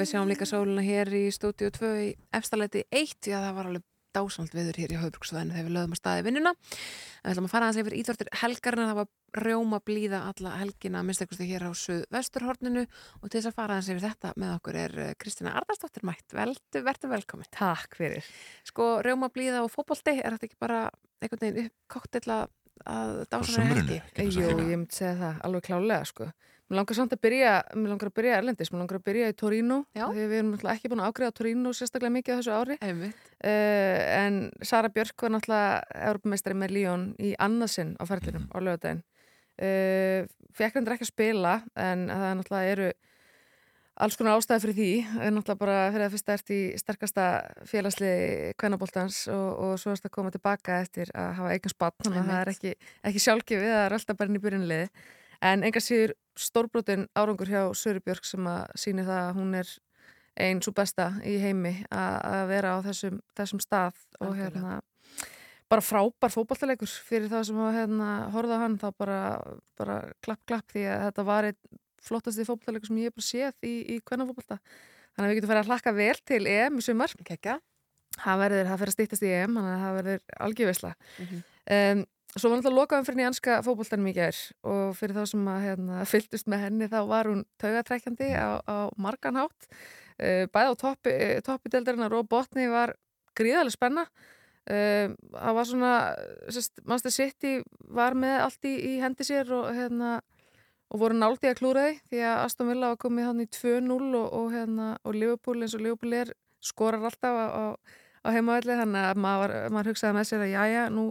við 0.06 0.14
sjáum 0.14 0.30
líka 0.30 0.46
sóluna 0.46 0.86
hér 0.86 1.10
í 1.18 1.26
stúdíu 1.34 1.74
2 1.74 1.92
í 2.06 2.08
efstaleiti 2.38 2.86
1 2.94 3.20
því 3.26 3.34
að 3.34 3.46
það 3.48 3.58
var 3.58 3.70
alveg 3.72 3.86
dásald 4.16 4.54
viður 4.56 4.78
hér 4.80 4.94
í 4.94 5.00
Hauðbruksvæðinu 5.00 5.56
þegar 5.56 5.68
við 5.68 5.76
lögum 5.76 5.96
að 5.96 6.00
staði 6.00 6.24
vinnuna. 6.26 6.52
En 6.56 7.26
við 7.26 7.34
ætlum 7.34 7.48
að 7.48 7.54
fara 7.54 7.68
aðeins 7.68 7.82
yfir 7.82 7.96
íþvortir 8.00 8.30
helgarna, 8.42 8.86
það 8.90 9.00
var 9.02 9.44
rjóma 9.44 9.80
blíða 9.84 10.22
alla 10.30 10.54
helgina, 10.62 11.02
minnst 11.04 11.26
ekkurstu 11.26 11.48
hér 11.50 11.66
á 11.68 11.72
Suðvesturhorninu 11.82 12.86
og 12.86 13.26
til 13.28 13.40
þess 13.40 13.50
að 13.50 13.58
fara 13.58 13.76
aðeins 13.76 13.92
yfir 13.92 14.06
þetta 14.06 14.34
með 14.40 14.54
okkur 14.56 14.80
er 14.86 14.98
eh, 15.04 15.14
Kristina 15.20 15.56
Ardarsdóttir 15.60 16.08
mætt. 16.08 16.28
Veldu, 16.36 16.84
verðu 16.86 17.12
velkomin. 17.12 17.52
Takk 17.56 18.00
fyrir. 18.00 18.30
Sko, 18.68 18.90
rjóma 19.06 19.32
blíða 19.36 19.66
og 19.66 19.74
fótbolti, 19.74 20.16
er 20.22 20.38
þetta 20.38 20.48
ekki 20.48 20.62
bara 20.64 20.86
einhvern 21.20 21.44
veginn 21.44 21.72
koktell 21.92 22.28
að, 22.38 22.48
að 22.86 23.16
dásana 23.28 23.58
sumrinu, 23.58 24.02
helgi? 24.16 24.46
Jú, 24.46 24.52
ég 24.56 24.78
myndi 24.78 25.02
segja 25.02 25.18
það, 25.20 25.42
alveg 25.50 25.68
klálega 25.68 26.12
sko. 26.14 26.32
Mér 26.66 26.80
langar 26.80 26.98
samt 26.98 27.12
að 27.14 27.22
byrja, 27.22 27.50
mér 27.78 27.92
langar 27.94 28.10
að 28.10 28.16
byrja 28.18 28.38
erlendis, 28.40 28.72
mér 28.74 28.82
langar 28.82 28.98
að 28.98 29.04
byrja 29.06 29.26
í 29.30 29.36
Torino. 29.38 29.82
Því 29.94 30.24
við 30.24 30.38
erum 30.40 30.54
náttúrulega 30.56 30.80
ekki 30.80 30.90
búin 30.90 31.04
að 31.04 31.12
ágreða 31.12 31.36
Torino 31.38 31.74
sérstaklega 31.78 32.16
mikið 32.16 32.34
á 32.34 32.38
þessu 32.40 32.56
ári. 32.56 32.78
Uh, 32.82 34.00
en 34.16 34.40
Sara 34.66 34.90
Björk 34.90 35.28
var 35.28 35.36
náttúrulega 35.36 36.08
Európameistari 36.10 36.58
með 36.58 36.74
Líón 36.80 37.04
í 37.22 37.36
annarsinn 37.38 37.94
á 38.02 38.04
ferðlinum 38.10 38.48
á 38.50 38.58
lögadaginn 38.58 39.04
uh, 39.62 40.26
fekk 40.56 40.80
hendur 40.80 40.96
ekki 40.96 41.06
að 41.08 41.12
spila 41.12 41.60
en 41.78 42.08
það 42.10 42.26
er 42.30 42.40
náttúrulega 42.40 42.74
eru 42.74 42.88
alls 43.96 44.18
konar 44.20 44.36
ástæði 44.36 44.64
fyrir 44.66 44.78
því. 44.80 44.90
Er 45.24 45.32
náttúrulega 45.32 45.62
bara 45.62 45.78
fyrir 45.94 46.08
að 46.08 46.16
fyrsta 46.16 46.36
ert 46.36 46.52
í 46.52 46.60
sterkasta 46.82 47.28
félagsli 47.70 48.12
kvennabóltans 48.60 49.22
og, 49.32 49.48
og 49.68 49.78
svo 49.80 49.94
erst 49.94 50.08
að 50.10 50.16
koma 50.18 50.34
tilbaka 50.34 50.82
eftir 50.84 51.12
að 51.16 51.32
hafa 51.40 51.54
eigin 51.54 51.76
spann 51.76 51.96
þannig 52.04 52.24
að 52.24 52.32
það 52.34 52.42
er 52.42 52.54
ekki, 52.56 52.76
ekki 53.12 53.24
sjálfgefið 53.24 53.72
það 53.72 53.86
er 53.86 53.98
alltaf 54.00 54.20
bara 54.20 54.32
inn 54.32 54.40
í 54.40 54.44
byrjunliði 54.44 54.90
en 55.46 55.68
enga 55.70 55.84
síður 55.84 56.16
stórbrotin 56.40 57.08
árangur 57.16 57.48
hjá 57.50 57.62
Söru 57.78 58.02
Björk 58.06 58.26
sem 58.28 58.48
að 58.50 58.66
síni 58.80 59.06
það 59.08 59.22
að 59.30 59.36
hún 59.40 59.54
er 59.62 59.70
einn 60.46 60.60
svo 60.62 60.74
besta 60.76 61.10
í 61.24 61.38
heimi 61.40 61.72
að 61.96 62.48
vera 62.52 62.74
á 62.76 62.78
þessum, 62.84 63.22
þessum 63.38 63.62
stað 63.64 63.96
og 64.20 64.34
Algjörlega. 64.34 64.52
hérna 64.52 64.82
bara 65.72 65.82
frábær 65.82 66.34
fótballtalegur 66.34 66.92
fyrir 67.08 67.30
það 67.32 67.46
sem 67.48 67.62
að 67.64 67.78
hérna, 67.80 68.10
horfa 68.36 68.58
á 68.60 68.64
hann 68.66 68.76
þá 68.82 68.88
bara, 69.00 69.20
bara 69.80 69.96
klapp 70.22 70.44
klapp 70.46 70.68
því 70.76 70.84
að 70.92 71.06
þetta 71.08 71.26
var 71.26 71.48
einn 71.50 71.80
flottasti 72.06 72.46
fótballtalegur 72.46 72.88
sem 72.92 73.00
ég 73.02 73.10
hef 73.10 73.16
bara 73.18 73.30
séð 73.30 73.66
í, 73.66 73.74
í 73.96 74.02
kvennafótballta 74.06 74.60
þannig 75.16 75.26
að 75.26 75.32
við 75.32 75.40
getum 75.40 75.54
farið 75.54 75.64
að 75.64 75.72
hlakka 75.72 75.96
vel 75.98 76.18
til 76.28 76.42
EM 76.52 76.78
í 76.78 76.86
sumar 76.86 77.16
það 77.16 78.42
verður, 78.44 78.68
það 78.70 78.80
fyrir 78.84 78.92
að 78.92 78.98
stýttast 79.00 79.26
í 79.26 79.32
EM 79.40 79.56
þannig 79.58 79.72
að 79.74 79.82
það 79.86 79.96
verður 80.02 80.22
algjörvisla 80.46 80.92
Mhm. 81.24 81.42
um, 81.76 82.04
svo 82.36 82.52
var 82.52 82.60
náttúrulega 82.60 82.82
lokaðum 82.82 83.08
fyrir 83.08 83.20
nýjanska 83.22 83.58
fótballtanum 83.66 84.10
í 84.12 84.16
gær 84.16 84.40
og 84.68 84.96
fyrir 85.00 85.16
þá 85.16 85.32
sem 85.32 85.50
að 85.52 85.66
hérna, 85.70 86.04
fylgdust 86.12 86.50
með 86.52 86.66
henni 86.66 86.90
þá 86.92 87.00
var 87.10 87.32
hún 87.32 87.44
taugatrækjandi 87.62 88.32
á, 88.36 88.60
á 88.64 88.78
margan 89.00 89.40
hátt. 89.40 89.70
Uh, 90.16 90.46
bæði 90.52 90.72
á 90.72 90.76
toppi, 90.80 91.12
uh, 91.16 91.42
toppi 91.44 91.72
deildarinnar 91.72 92.14
og 92.16 92.30
botni 92.32 92.70
var 92.72 92.96
gríðarlega 93.36 93.76
spenna. 93.76 94.06
Um, 94.66 95.12
það 95.30 95.58
var 95.60 95.68
svona 95.70 95.90
sérst, 96.50 96.80
Master 96.90 97.14
City 97.14 97.60
var 97.94 98.16
með 98.18 98.40
allt 98.48 98.66
í, 98.66 98.72
í 98.74 98.94
hendi 99.04 99.28
sér 99.28 99.52
og 99.54 99.68
hérna 99.76 100.16
og 100.90 101.02
voru 101.02 101.18
náldi 101.18 101.50
að 101.50 101.60
klúra 101.60 101.84
því 101.86 102.00
því 102.10 102.24
að 102.30 102.40
Aston 102.46 102.72
Villa 102.72 102.90
var 102.94 103.02
komið 103.02 103.28
hann 103.30 103.44
í 103.44 103.48
2-0 103.52 104.00
og, 104.00 104.26
og, 104.26 104.48
hérna, 104.54 104.88
og 105.04 105.18
Liverpool 105.18 105.62
eins 105.62 105.76
og 105.78 105.84
Liverpool 105.86 106.16
er 106.18 106.34
skorar 106.66 107.06
alltaf 107.06 107.38
á, 107.38 107.46
á, 107.46 107.66
á 108.26 108.28
heimavelli 108.34 108.80
þannig 108.82 109.08
að 109.12 109.22
maður, 109.26 109.56
maður 109.76 109.92
hugsaði 109.92 110.18
með 110.18 110.28
sér 110.30 110.46
að 110.46 110.54
jæja, 110.56 110.86
nú, 110.94 111.06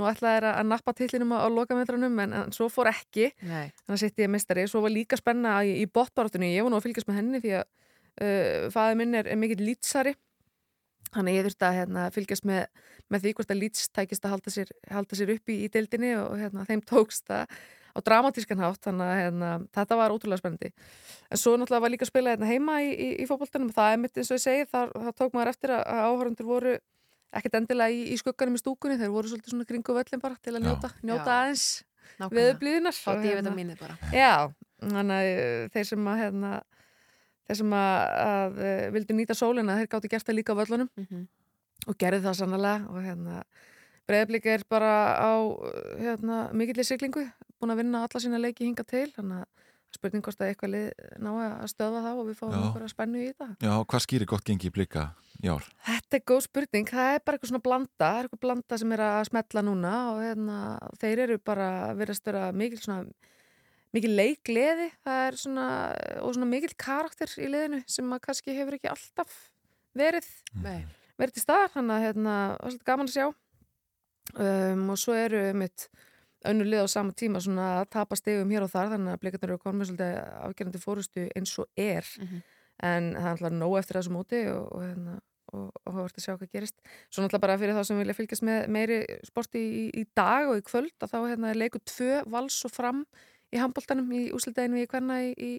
nú 0.00 0.08
ætlaði 0.08 0.40
þeir 0.40 0.48
að 0.50 0.70
nappa 0.70 0.94
titlinum 0.96 1.34
á, 1.36 1.44
á 1.44 1.48
lokametranum 1.52 2.22
en, 2.24 2.34
en 2.40 2.54
svo 2.56 2.70
fór 2.72 2.90
ekki. 2.90 3.30
Nei. 3.44 3.68
þannig 3.84 3.96
að 3.96 4.02
sitt 4.02 4.24
ég 4.24 4.32
mistari, 4.32 4.66
svo 4.70 4.82
var 4.84 4.94
líka 4.94 5.18
spenna 5.20 5.60
í, 5.66 5.76
í 5.82 5.86
botbarátunni, 5.90 6.54
ég 6.54 6.66
var 6.66 6.72
nú 6.72 6.80
að 6.80 6.88
fylgjast 6.88 7.10
með 7.10 7.20
henni 7.20 7.42
því 7.44 7.54
að 7.60 7.66
uh, 7.66 8.68
fæði 8.74 9.00
minn 9.00 9.20
er, 9.20 9.30
er 9.30 9.40
mikill 9.40 9.62
lýtsari. 9.64 10.16
Þannig 11.10 11.32
að 11.32 11.36
ég 11.36 11.46
þurfti 11.48 11.66
að 11.66 11.76
hérna, 11.76 12.06
fylgjast 12.14 12.46
með, 12.46 12.86
með 13.10 13.24
því 13.24 13.34
hvort 13.36 13.52
að 13.52 13.60
lýts 13.64 13.88
tækist 13.90 14.26
að 14.26 14.34
halda 14.36 14.52
sér, 14.54 14.72
halda 14.94 15.18
sér 15.18 15.32
upp 15.34 15.50
í, 15.50 15.56
í 15.64 15.70
deildinni 15.72 16.12
og 16.20 16.36
hérna, 16.38 16.66
þeim 16.68 16.84
tókst 16.86 17.26
það 17.26 17.56
á 17.90 17.98
dramatískan 18.06 18.62
hátt, 18.62 18.78
þannig 18.84 19.08
að 19.08 19.20
hérna, 19.20 19.50
þetta 19.74 19.98
var 19.98 20.14
ótrúlega 20.14 20.38
spennandi. 20.38 20.70
En 21.26 21.40
svo 21.40 21.56
náttúrulega 21.58 21.84
var 21.84 21.92
líka 21.94 22.06
að 22.06 22.12
spila 22.12 22.34
hérna 22.36 22.50
heima 22.50 22.76
í, 22.84 22.92
í, 22.94 23.08
í 23.24 23.26
fótboltanum. 23.26 23.72
Og 23.72 23.76
það 23.76 23.94
er 23.94 24.00
mitt 24.04 24.20
eins 24.20 24.30
og 24.30 24.38
ég 24.38 24.44
segi, 24.44 24.68
þar, 24.70 24.92
þar 24.94 25.16
tók 25.18 25.34
maður 25.34 25.50
eftir 25.50 25.74
að 25.74 26.04
áhörundur 26.06 26.48
voru 26.48 26.76
ekkert 27.38 27.54
endilega 27.60 27.94
í, 27.94 28.00
í 28.14 28.16
skugganum 28.20 28.56
í 28.58 28.60
stúkunni, 28.62 28.96
þeir 29.00 29.12
voru 29.14 29.30
svolítið 29.30 29.52
svona 29.54 29.66
kringu 29.68 29.94
völlin 29.96 30.22
bara 30.22 30.36
til 30.42 30.54
að 30.56 30.64
njóta, 30.66 30.90
njóta 31.06 31.26
Já. 31.26 31.38
aðeins 31.44 31.64
D-vitamínið 33.22 33.78
bara. 33.80 33.96
Já, 34.12 34.32
þannig 34.82 35.16
að 35.16 35.28
uh, 35.30 35.68
þeir 35.74 35.86
sem 35.92 36.08
að 36.10 36.18
hérna, 36.24 36.50
þeir 37.48 37.58
sem 37.60 37.74
að, 37.80 37.98
að 38.26 38.58
uh, 38.66 38.86
vildu 38.96 39.16
nýta 39.20 39.36
sólina, 39.38 39.76
þeir 39.78 39.90
gáttu 39.94 40.10
gert 40.12 40.26
það 40.28 40.38
líka 40.40 40.56
á 40.56 40.60
völlunum 40.60 40.90
Mhm. 41.00 41.22
og 41.88 41.96
gerði 42.02 42.22
það 42.26 42.34
sannlega 42.42 42.74
og 42.90 42.98
hérna 43.06 43.42
Breiðablík 44.10 44.46
er 44.50 44.62
bara 44.68 44.90
á 45.22 45.32
uh, 45.38 45.96
hérna, 46.02 46.40
mikillir 46.52 46.84
siglingu, 46.88 47.22
búin 47.62 47.70
að 47.76 47.84
vinna 47.84 48.02
alla 48.04 48.20
sína 48.20 48.40
leiki 48.42 48.66
hinga 48.66 48.82
til, 48.84 49.06
þannig 49.14 49.44
að 49.44 49.69
spurning 49.94 50.22
hvort 50.24 50.40
að 50.40 50.50
eitthvað 50.52 50.70
lið 50.74 50.88
ná 51.24 51.30
að 51.46 51.70
stöða 51.72 52.02
það 52.04 52.20
og 52.22 52.28
við 52.30 52.36
fáum 52.40 52.52
einhverja 52.60 52.92
spennu 52.92 53.22
í 53.22 53.28
þetta. 53.32 53.48
Já, 53.66 53.72
hvað 53.90 54.04
skýrir 54.06 54.28
gott 54.30 54.44
gengi 54.46 54.68
í 54.70 54.74
blika 54.74 55.06
í 55.42 55.48
ár? 55.50 55.66
Þetta 55.88 56.16
er 56.20 56.24
góð 56.30 56.42
spurning, 56.46 56.86
það 56.92 57.14
er 57.14 57.24
bara 57.24 57.38
eitthvað 57.38 57.50
svona 57.52 57.64
blanda, 57.66 57.96
það 58.04 58.18
er 58.20 58.28
eitthvað 58.28 58.44
blanda 58.46 58.78
sem 58.78 58.92
er 58.96 59.02
að 59.06 59.24
smetla 59.30 59.64
núna 59.66 59.94
og 60.12 60.20
hérna, 60.22 60.58
þeir 61.02 61.24
eru 61.26 61.38
bara, 61.50 61.68
verðast 61.98 62.30
vera 62.30 62.46
mikil 62.52 62.78
svona 62.80 63.02
mikil 63.90 64.12
leikleði 64.14 64.84
það 65.02 65.20
er 65.26 65.36
svona, 65.42 65.66
og 66.22 66.34
svona 66.36 66.46
mikil 66.46 66.70
karakter 66.78 67.32
í 67.42 67.48
liðinu 67.50 67.80
sem 67.90 68.12
að 68.14 68.20
kannski 68.28 68.54
hefur 68.54 68.76
ekki 68.78 68.90
alltaf 68.92 69.32
verið 69.98 70.28
Mhm. 70.54 70.84
verið 71.18 71.34
til 71.34 71.42
staðar, 71.42 71.72
þannig 71.74 71.96
að 71.96 72.04
hérna, 72.06 72.34
það 72.60 72.70
svolítið 72.70 72.86
gaman 72.86 73.08
að 73.10 73.16
sjá 73.16 73.26
um, 74.38 74.84
og 74.94 74.98
svo 75.00 75.16
eru 75.18 75.42
mitt 75.58 75.88
önnur 75.90 76.09
lið 76.44 76.84
á 76.84 76.88
sama 76.88 77.12
tíma 77.12 77.40
svona 77.42 77.66
að 77.80 77.90
tapa 77.96 78.16
stegum 78.16 78.50
hér 78.52 78.64
og 78.64 78.72
þar 78.72 78.94
þannig 78.94 79.12
að 79.12 79.20
blikarnir 79.24 79.50
eru 79.50 79.62
konum 79.62 79.82
með 79.82 79.90
svolítið 79.90 80.14
afgerandi 80.46 80.80
fórustu 80.80 81.26
eins 81.36 81.58
og 81.58 81.68
er. 81.76 82.06
Mhm. 82.20 82.42
en 82.80 83.10
það 83.12 83.26
er 83.26 83.34
alltaf 83.34 83.52
nóg 83.52 83.74
eftir 83.76 83.96
þessu 83.98 84.10
móti 84.14 84.38
og, 84.48 84.68
og, 84.72 84.80
hérna, 84.80 85.14
og, 85.52 85.66
og 85.84 85.90
það 85.92 85.98
vart 86.00 86.16
að 86.16 86.24
sjá 86.24 86.32
hvað 86.32 86.52
gerist. 86.54 86.78
Svo 87.10 87.20
náttúrulega 87.20 87.42
bara 87.42 87.56
fyrir 87.60 87.76
þá 87.76 87.82
sem 87.84 87.98
vilja 88.00 88.14
fylgjast 88.16 88.44
með 88.48 88.68
meiri 88.72 88.96
sporti 89.28 89.60
í, 89.60 89.82
í 90.00 90.04
dag 90.16 90.48
og 90.48 90.56
í 90.56 90.64
kvöld 90.64 91.04
að 91.04 91.12
þá 91.12 91.18
hérna, 91.26 91.50
er 91.50 91.60
leikur 91.60 91.82
tvö 91.84 92.22
vals 92.32 92.56
og 92.64 92.72
fram 92.72 93.02
í 93.52 93.60
handbóltanum 93.60 94.08
í 94.16 94.22
úsildeginu 94.32 94.80
í 94.80 94.88
hverna 94.88 95.20
í, 95.26 95.34
í, 95.36 95.50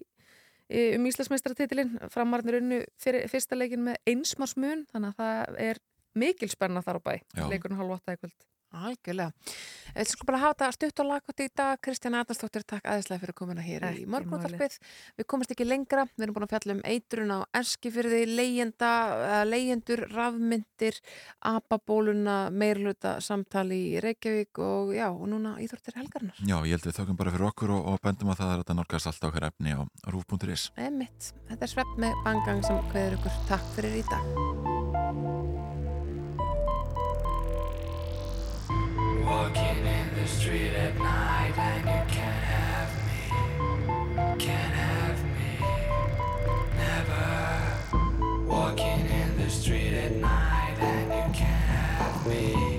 í, 0.66 0.82
um 0.96 1.06
Íslandsmeistaratitilinn. 1.12 1.94
Framarnir 2.10 2.58
unnu 2.58 2.82
fyrir, 2.98 3.28
fyrsta 3.30 3.54
leikin 3.54 3.86
með 3.86 4.02
einsmarsmun 4.10 4.86
þannig 4.90 5.14
að 5.14 5.22
það 5.22 5.62
er 5.68 5.82
mikil 6.18 6.50
spenna 6.50 6.82
þar 6.82 6.98
á 6.98 7.02
bæ 7.06 7.14
leikurinn 7.52 7.78
halv 7.78 7.94
åtta 8.00 8.16
í 8.16 8.20
kvöld 8.20 8.34
Algjörlega. 8.72 9.32
Við 9.92 10.08
skulum 10.08 10.28
bara 10.30 10.40
hafa 10.40 10.54
þetta 10.56 10.68
stutt 10.76 11.00
og 11.02 11.08
lagkvæmt 11.10 11.42
í 11.44 11.48
dag. 11.60 11.80
Kristján 11.84 12.16
Adnarsdóttir, 12.16 12.64
takk 12.64 12.86
aðeinslega 12.88 13.22
fyrir 13.22 13.36
komuna 13.36 13.64
hér 13.64 13.84
Ekki 13.90 14.04
í 14.04 14.08
morgunúttarpið. 14.08 14.78
Við 15.20 15.28
komumst 15.28 15.52
ekki 15.52 15.66
lengra. 15.68 16.06
Við 16.16 16.24
erum 16.26 16.36
búin 16.38 16.46
að 16.46 16.54
fjalla 16.54 16.76
um 16.78 16.82
eitrun 16.88 17.34
á 17.36 17.38
eskifyrði, 17.60 18.22
leyenda, 18.32 18.92
eh, 19.26 19.44
leyendur, 19.48 20.06
rafmyndir, 20.14 21.00
apabóluna, 21.52 22.38
meirluta 22.50 23.18
samtali 23.20 23.82
í 23.92 24.00
Reykjavík 24.00 24.62
og 24.64 24.94
já, 24.96 25.10
og 25.12 25.28
núna 25.28 25.58
íþórtir 25.60 25.98
helgarnar. 26.00 26.40
Já, 26.40 26.56
ég 26.64 26.78
held 26.78 26.88
við 26.88 26.98
þökkum 27.00 27.20
bara 27.20 27.34
fyrir 27.36 27.48
okkur 27.50 27.76
og, 27.76 27.86
og 27.92 28.00
bendum 28.00 28.32
að 28.32 28.40
það 28.40 28.54
er 28.56 28.64
að 28.64 28.76
nálgast 28.80 29.12
allt 29.12 29.28
okkar 29.28 29.50
efni 29.52 29.76
á 29.76 29.80
rúf.is. 30.08 30.70
Emitt, 30.80 31.32
þetta 31.50 31.68
er 31.68 31.74
svepp 31.76 31.96
með 32.00 32.16
bangang 32.24 32.64
sem 32.64 32.80
hverður 32.92 33.20
ykkur 33.20 33.42
takk 33.52 33.74
fyrir 33.76 34.00
í 34.00 34.06
dag. 34.08 34.62
Walking 39.24 39.86
in 39.86 40.14
the 40.20 40.26
street 40.26 40.74
at 40.74 40.98
night 40.98 41.52
and 41.56 41.84
you 41.84 42.14
can't 42.14 42.44
have 42.44 42.90
me, 43.06 44.44
can't 44.44 44.74
have 44.74 45.24
me, 45.24 45.52
never. 46.76 48.46
Walking 48.46 49.06
in 49.06 49.38
the 49.38 49.48
street 49.48 49.94
at 49.94 50.12
night 50.16 50.76
and 50.80 51.12
you 51.12 51.38
can't 51.38 51.68
have 51.70 52.26
me, 52.26 52.71